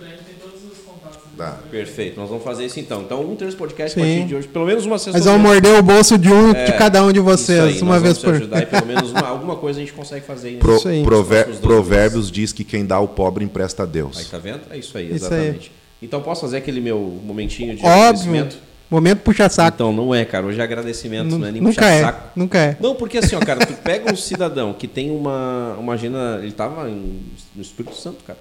Tá. 1.38 1.60
Perfeito, 1.70 2.20
nós 2.20 2.30
vamos 2.30 2.44
fazer 2.44 2.66
isso 2.66 2.80
então. 2.80 3.02
Então, 3.02 3.22
um 3.22 3.36
terço 3.36 3.58
podcast 3.58 3.94
Sim. 3.94 4.02
a 4.02 4.06
partir 4.06 4.28
de 4.28 4.36
hoje, 4.36 4.48
pelo 4.48 4.66
menos 4.66 4.86
uma 4.86 4.98
sessão. 4.98 5.14
Mas 5.14 5.26
vamos 5.26 5.42
morder 5.42 5.78
o 5.78 5.84
bolso 5.84 6.18
de 6.18 6.32
um 6.32 6.52
é, 6.52 6.66
de 6.66 6.74
cada 6.74 7.04
um 7.04 7.12
de 7.12 7.20
vocês, 7.20 7.60
aí, 7.60 7.82
uma 7.82 8.00
vez 8.00 8.18
por 8.18 8.36
ajudar 8.36 8.62
e 8.62 8.66
pelo 8.66 8.86
menos 8.86 9.12
uma, 9.12 9.28
alguma 9.28 9.56
coisa 9.58 9.80
a 9.80 9.84
gente 9.84 9.94
consegue 9.94 10.26
fazer. 10.26 10.50
Aí 10.50 10.58
Pro, 10.58 10.80
prover, 11.04 11.48
provérbios 11.60 12.32
diz 12.32 12.54
que 12.54 12.64
quem 12.64 12.86
dá 12.86 12.96
ao 12.96 13.08
pobre 13.08 13.44
empresta 13.44 13.84
a 13.84 13.86
Deus. 13.86 14.18
Aí 14.18 14.26
tá 14.26 14.38
vendo? 14.38 14.62
É 14.70 14.78
isso 14.78 14.98
aí, 14.98 15.12
exatamente. 15.12 15.58
Isso 15.58 15.72
aí. 15.72 15.86
Então 16.02 16.22
posso 16.22 16.42
fazer 16.42 16.58
aquele 16.58 16.80
meu 16.80 17.20
momentinho 17.24 17.76
de 17.76 17.82
Óbvio. 17.82 18.00
agradecimento? 18.00 18.58
Momento 18.90 19.22
puxa-saco. 19.22 19.76
Então, 19.76 19.92
não 19.92 20.14
é, 20.14 20.24
cara. 20.24 20.46
Hoje 20.46 20.60
é 20.60 20.64
agradecimento, 20.64 21.32
não, 21.32 21.40
não 21.40 21.48
é 21.48 21.52
nem 21.52 21.62
nunca 21.62 21.86
é, 21.86 22.02
saco. 22.02 22.30
Nunca 22.36 22.58
é. 22.60 22.78
Não, 22.80 22.94
porque 22.94 23.18
assim, 23.18 23.36
ó, 23.36 23.40
cara, 23.40 23.66
tu 23.66 23.74
pega 23.82 24.14
um 24.14 24.16
cidadão 24.16 24.74
que 24.74 24.88
tem 24.88 25.10
uma, 25.10 25.76
uma 25.80 25.94
agenda. 25.94 26.40
Ele 26.44 26.52
tava 26.52 26.88
em, 26.90 27.20
no 27.56 27.62
Espírito 27.62 27.96
Santo, 27.96 28.24
cara, 28.24 28.38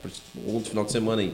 um 0.46 0.60
final 0.60 0.84
de 0.84 0.92
semana 0.92 1.22
aí, 1.22 1.32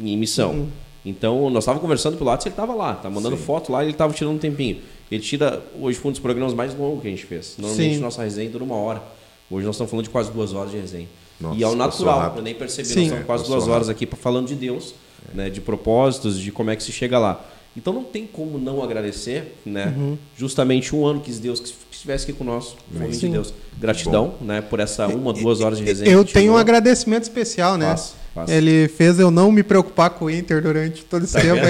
em 0.00 0.16
missão. 0.16 0.52
Uhum. 0.52 0.68
Então, 1.04 1.48
nós 1.50 1.62
estávamos 1.62 1.82
conversando 1.82 2.16
pelo 2.16 2.30
WhatsApp, 2.30 2.48
ele 2.48 2.52
estava 2.54 2.74
lá, 2.74 2.94
tá 2.94 3.08
mandando 3.08 3.36
Sim. 3.36 3.42
foto 3.42 3.70
lá, 3.70 3.82
ele 3.82 3.92
estava 3.92 4.12
tirando 4.12 4.34
um 4.34 4.38
tempinho. 4.38 4.78
Ele 5.10 5.22
tira, 5.22 5.62
hoje 5.80 5.98
foi 5.98 6.08
um 6.08 6.12
dos 6.12 6.20
programas 6.20 6.52
mais 6.52 6.76
longos 6.76 7.02
que 7.02 7.06
a 7.06 7.10
gente 7.10 7.24
fez. 7.24 7.54
Normalmente, 7.58 7.94
Sim. 7.94 8.00
nossa 8.00 8.22
resenha 8.22 8.50
dura 8.50 8.64
uma 8.64 8.74
hora. 8.74 9.02
Hoje 9.48 9.64
nós 9.64 9.76
estamos 9.76 9.90
falando 9.90 10.04
de 10.04 10.10
quase 10.10 10.32
duas 10.32 10.52
horas 10.52 10.72
de 10.72 10.78
resenha. 10.78 11.08
Nossa, 11.40 11.56
e 11.56 11.62
ao 11.62 11.76
natural, 11.76 12.34
eu 12.36 12.42
nem 12.42 12.54
percebi, 12.54 12.88
Sim. 12.88 12.94
nós 12.94 13.04
estamos 13.06 13.26
quase 13.26 13.46
duas 13.46 13.68
horas 13.68 13.88
aqui 13.88 14.06
falando 14.06 14.48
de 14.48 14.56
Deus, 14.56 14.94
é. 15.32 15.36
né, 15.36 15.50
de 15.50 15.60
propósitos, 15.60 16.40
de 16.40 16.50
como 16.50 16.70
é 16.70 16.76
que 16.76 16.82
se 16.82 16.90
chega 16.90 17.18
lá. 17.18 17.44
Então 17.76 17.92
não 17.92 18.02
tem 18.02 18.26
como 18.26 18.58
não 18.58 18.82
agradecer, 18.82 19.54
né? 19.64 19.94
Uhum. 19.96 20.16
Justamente 20.36 20.96
um 20.96 21.04
ano 21.04 21.20
que 21.20 21.30
Deus 21.32 21.60
que 21.60 21.70
estivesse 21.90 22.24
aqui 22.24 22.32
conosco, 22.32 22.78
nome 22.90 23.14
de 23.14 23.28
Deus. 23.28 23.52
Gratidão, 23.78 24.34
Bom. 24.40 24.46
né? 24.46 24.62
Por 24.62 24.80
essa 24.80 25.06
uma, 25.08 25.32
duas 25.34 25.60
horas 25.60 25.76
de 25.76 25.84
resenha. 25.84 26.10
Eu 26.10 26.24
tenho 26.24 26.54
um 26.54 26.56
agradecimento 26.56 27.24
especial, 27.24 27.76
né? 27.76 27.90
Passa, 27.90 28.14
Ele 28.48 28.88
fez 28.88 29.18
eu 29.18 29.30
não 29.30 29.50
me 29.50 29.62
preocupar 29.62 30.10
com 30.10 30.26
o 30.26 30.30
Inter 30.30 30.62
durante 30.62 31.04
todo 31.04 31.24
esse 31.24 31.32
tá 31.32 31.40
tempo. 31.40 31.60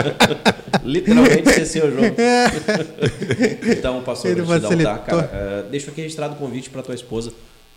Literalmente 0.84 1.48
esqueceu 1.48 1.86
o 1.86 1.90
jogo. 1.90 2.16
então, 3.70 4.02
pastor, 4.02 4.30
Ele 4.30 4.42
gratidão, 4.42 4.84
tá, 4.84 4.98
cara? 4.98 5.64
Uh, 5.66 5.70
deixa 5.70 5.90
aqui 5.90 6.00
registrado 6.00 6.34
o 6.34 6.36
convite 6.36 6.70
para 6.70 6.82
tua 6.82 6.94
esposa 6.94 7.32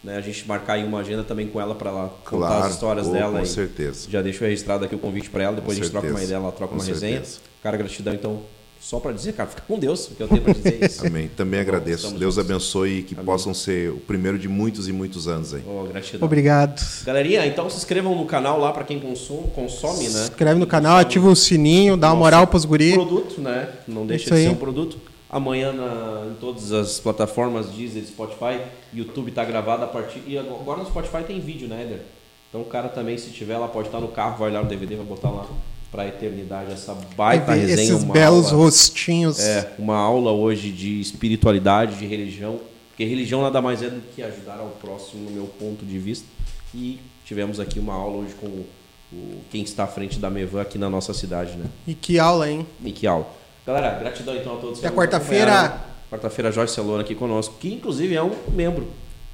né, 0.06 0.18
a 0.18 0.22
gente 0.22 0.48
marcar 0.48 0.74
aí 0.74 0.84
uma 0.84 1.00
agenda 1.00 1.24
também 1.24 1.48
com 1.48 1.60
ela 1.60 1.74
para 1.74 1.90
ela 1.90 2.16
contar 2.24 2.48
claro, 2.48 2.66
as 2.66 2.74
histórias 2.74 3.08
oh, 3.08 3.12
dela. 3.12 3.40
Com 3.40 3.46
certeza. 3.46 4.08
Já 4.10 4.22
deixo 4.22 4.44
registrado 4.44 4.86
aqui 4.86 4.94
o 4.94 5.00
convite 5.00 5.32
para 5.32 5.44
ela, 5.44 5.56
depois 5.56 5.78
com 5.78 5.82
a 5.82 5.84
gente 5.84 5.92
certeza. 5.92 6.02
troca 6.02 6.16
uma 6.16 6.24
ideia, 6.24 6.38
ela 6.38 6.52
troca 6.52 6.74
com 6.74 6.80
uma 6.80 6.86
certeza. 6.86 7.08
resenha. 7.08 7.42
Cara, 7.64 7.76
gratidão 7.76 8.14
então. 8.14 8.42
Só 8.86 9.00
para 9.00 9.14
dizer, 9.14 9.34
cara, 9.34 9.50
fica 9.50 9.64
com 9.68 9.80
Deus, 9.80 10.10
o 10.10 10.12
que 10.14 10.22
eu 10.22 10.28
tenho 10.28 10.44
para 10.44 10.54
dizer 10.54 10.78
é 10.80 10.86
isso. 10.86 11.02
Amém. 11.08 11.28
Também 11.36 11.60
agradeço. 11.60 12.12
Deus 12.20 12.38
abençoe 12.38 13.00
e 13.00 13.02
que 13.02 13.16
Amém. 13.16 13.26
possam 13.26 13.52
ser 13.52 13.90
o 13.90 13.98
primeiro 13.98 14.38
de 14.38 14.48
muitos 14.48 14.88
e 14.88 14.94
muitos 14.94 15.28
anos 15.28 15.56
aí. 15.56 15.64
Oh, 15.68 15.86
gratidão. 15.86 16.24
Obrigado. 16.24 16.80
Galerinha, 17.04 17.48
então 17.48 17.68
se 17.68 17.78
inscrevam 17.78 18.16
no 18.16 18.28
canal 18.28 18.60
lá 18.60 18.72
para 18.72 18.84
quem 18.84 19.00
consome, 19.00 19.48
consome, 19.56 20.04
né? 20.04 20.10
Se 20.10 20.30
inscreve 20.30 20.60
no 20.60 20.68
canal, 20.68 20.98
ativa 20.98 21.28
o 21.28 21.36
sininho, 21.36 21.98
dá 21.98 22.10
uma 22.10 22.18
moral 22.18 22.46
para 22.46 22.58
os 22.58 22.64
guris. 22.64 22.94
produto, 22.94 23.42
né? 23.42 23.70
Não 23.88 24.06
deixa 24.06 24.26
isso 24.26 24.36
de 24.36 24.42
ser 24.42 24.50
um 24.50 24.56
produto. 24.56 25.00
Amanhã 25.32 25.74
na, 25.74 26.28
em 26.28 26.36
todas 26.36 26.72
as 26.72 27.00
plataformas, 27.00 27.72
Deezer, 27.72 28.06
Spotify, 28.06 28.62
YouTube 28.94 29.30
está 29.30 29.44
gravado 29.44 29.84
a 29.84 29.88
partir. 29.88 30.22
E 30.28 30.38
agora 30.38 30.78
no 30.78 30.86
Spotify 30.86 31.24
tem 31.26 31.40
vídeo, 31.40 31.68
né, 31.68 31.82
Eder? 31.82 32.02
Então 32.50 32.62
o 32.62 32.66
cara 32.66 32.88
também, 32.88 33.18
se 33.18 33.32
tiver 33.32 33.58
lá, 33.58 33.68
pode 33.68 33.88
estar 33.88 34.00
no 34.00 34.10
carro, 34.10 34.38
vai 34.38 34.50
olhar 34.52 34.62
no 34.62 34.70
DVD, 34.70 34.96
vai 34.96 35.06
botar 35.08 35.32
lá 35.32 35.48
para 35.96 36.04
a 36.04 36.08
eternidade 36.10 36.74
essa 36.74 36.94
baita 37.16 37.54
resenha. 37.54 37.94
Esses 37.94 38.04
belos 38.04 38.48
aula, 38.48 38.58
rostinhos. 38.58 39.40
É, 39.40 39.74
uma 39.80 39.96
aula 39.96 40.30
hoje 40.32 40.70
de 40.70 41.00
espiritualidade, 41.00 41.96
de 41.96 42.06
religião. 42.06 42.60
Porque 42.90 43.06
religião 43.06 43.42
nada 43.42 43.62
mais 43.62 43.82
é 43.82 43.90
do 43.90 44.02
que 44.14 44.22
ajudar 44.22 44.60
ao 44.60 44.68
próximo, 44.82 45.24
no 45.24 45.32
meu 45.32 45.46
ponto 45.46 45.86
de 45.86 45.98
vista. 45.98 46.28
E 46.74 47.00
tivemos 47.24 47.62
aqui 47.62 47.80
uma 47.80 47.94
aula 47.94 48.18
hoje 48.18 48.34
com 48.34 48.46
o, 48.46 49.42
quem 49.50 49.64
está 49.64 49.86
à 49.86 49.88
frente 49.88 50.20
da 50.20 50.30
Mevan 50.30 50.62
aqui 50.62 50.78
na 50.78 50.90
nossa 50.90 51.14
cidade, 51.14 51.56
né? 51.56 51.66
E 51.88 51.94
que 51.94 52.20
aula, 52.20 52.50
hein? 52.50 52.68
E 52.84 52.92
que 52.92 53.08
aula. 53.08 53.28
Galera, 53.66 53.98
gratidão 53.98 54.36
então 54.36 54.56
a 54.56 54.58
todos. 54.58 54.80
Até 54.84 54.94
quarta-feira. 54.94 55.82
Quarta-feira, 56.10 56.52
Jorge 56.52 56.74
Celona 56.74 57.02
aqui 57.02 57.16
conosco, 57.16 57.56
que 57.58 57.74
inclusive 57.74 58.16
é 58.16 58.22
um 58.22 58.36
membro 58.52 58.88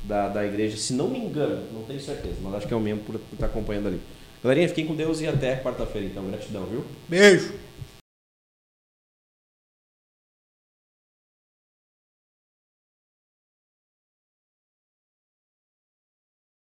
da, 0.03 0.27
da 0.27 0.45
igreja, 0.45 0.77
se 0.77 0.93
não 0.93 1.07
me 1.07 1.17
engano, 1.19 1.63
não 1.73 1.83
tenho 1.83 1.99
certeza, 1.99 2.35
mas 2.41 2.55
acho 2.55 2.67
que 2.67 2.73
é 2.73 2.77
um 2.77 2.81
membro 2.81 3.03
por, 3.03 3.19
por 3.19 3.33
estar 3.33 3.47
acompanhando 3.47 3.87
ali. 3.87 4.01
Galerinha, 4.43 4.67
fiquem 4.67 4.85
com 4.87 4.95
Deus 4.95 5.21
e 5.21 5.27
até 5.27 5.55
quarta-feira 5.57 6.07
então. 6.07 6.23
Gratidão, 6.25 6.65
viu? 6.65 6.83
Beijo. 7.07 7.53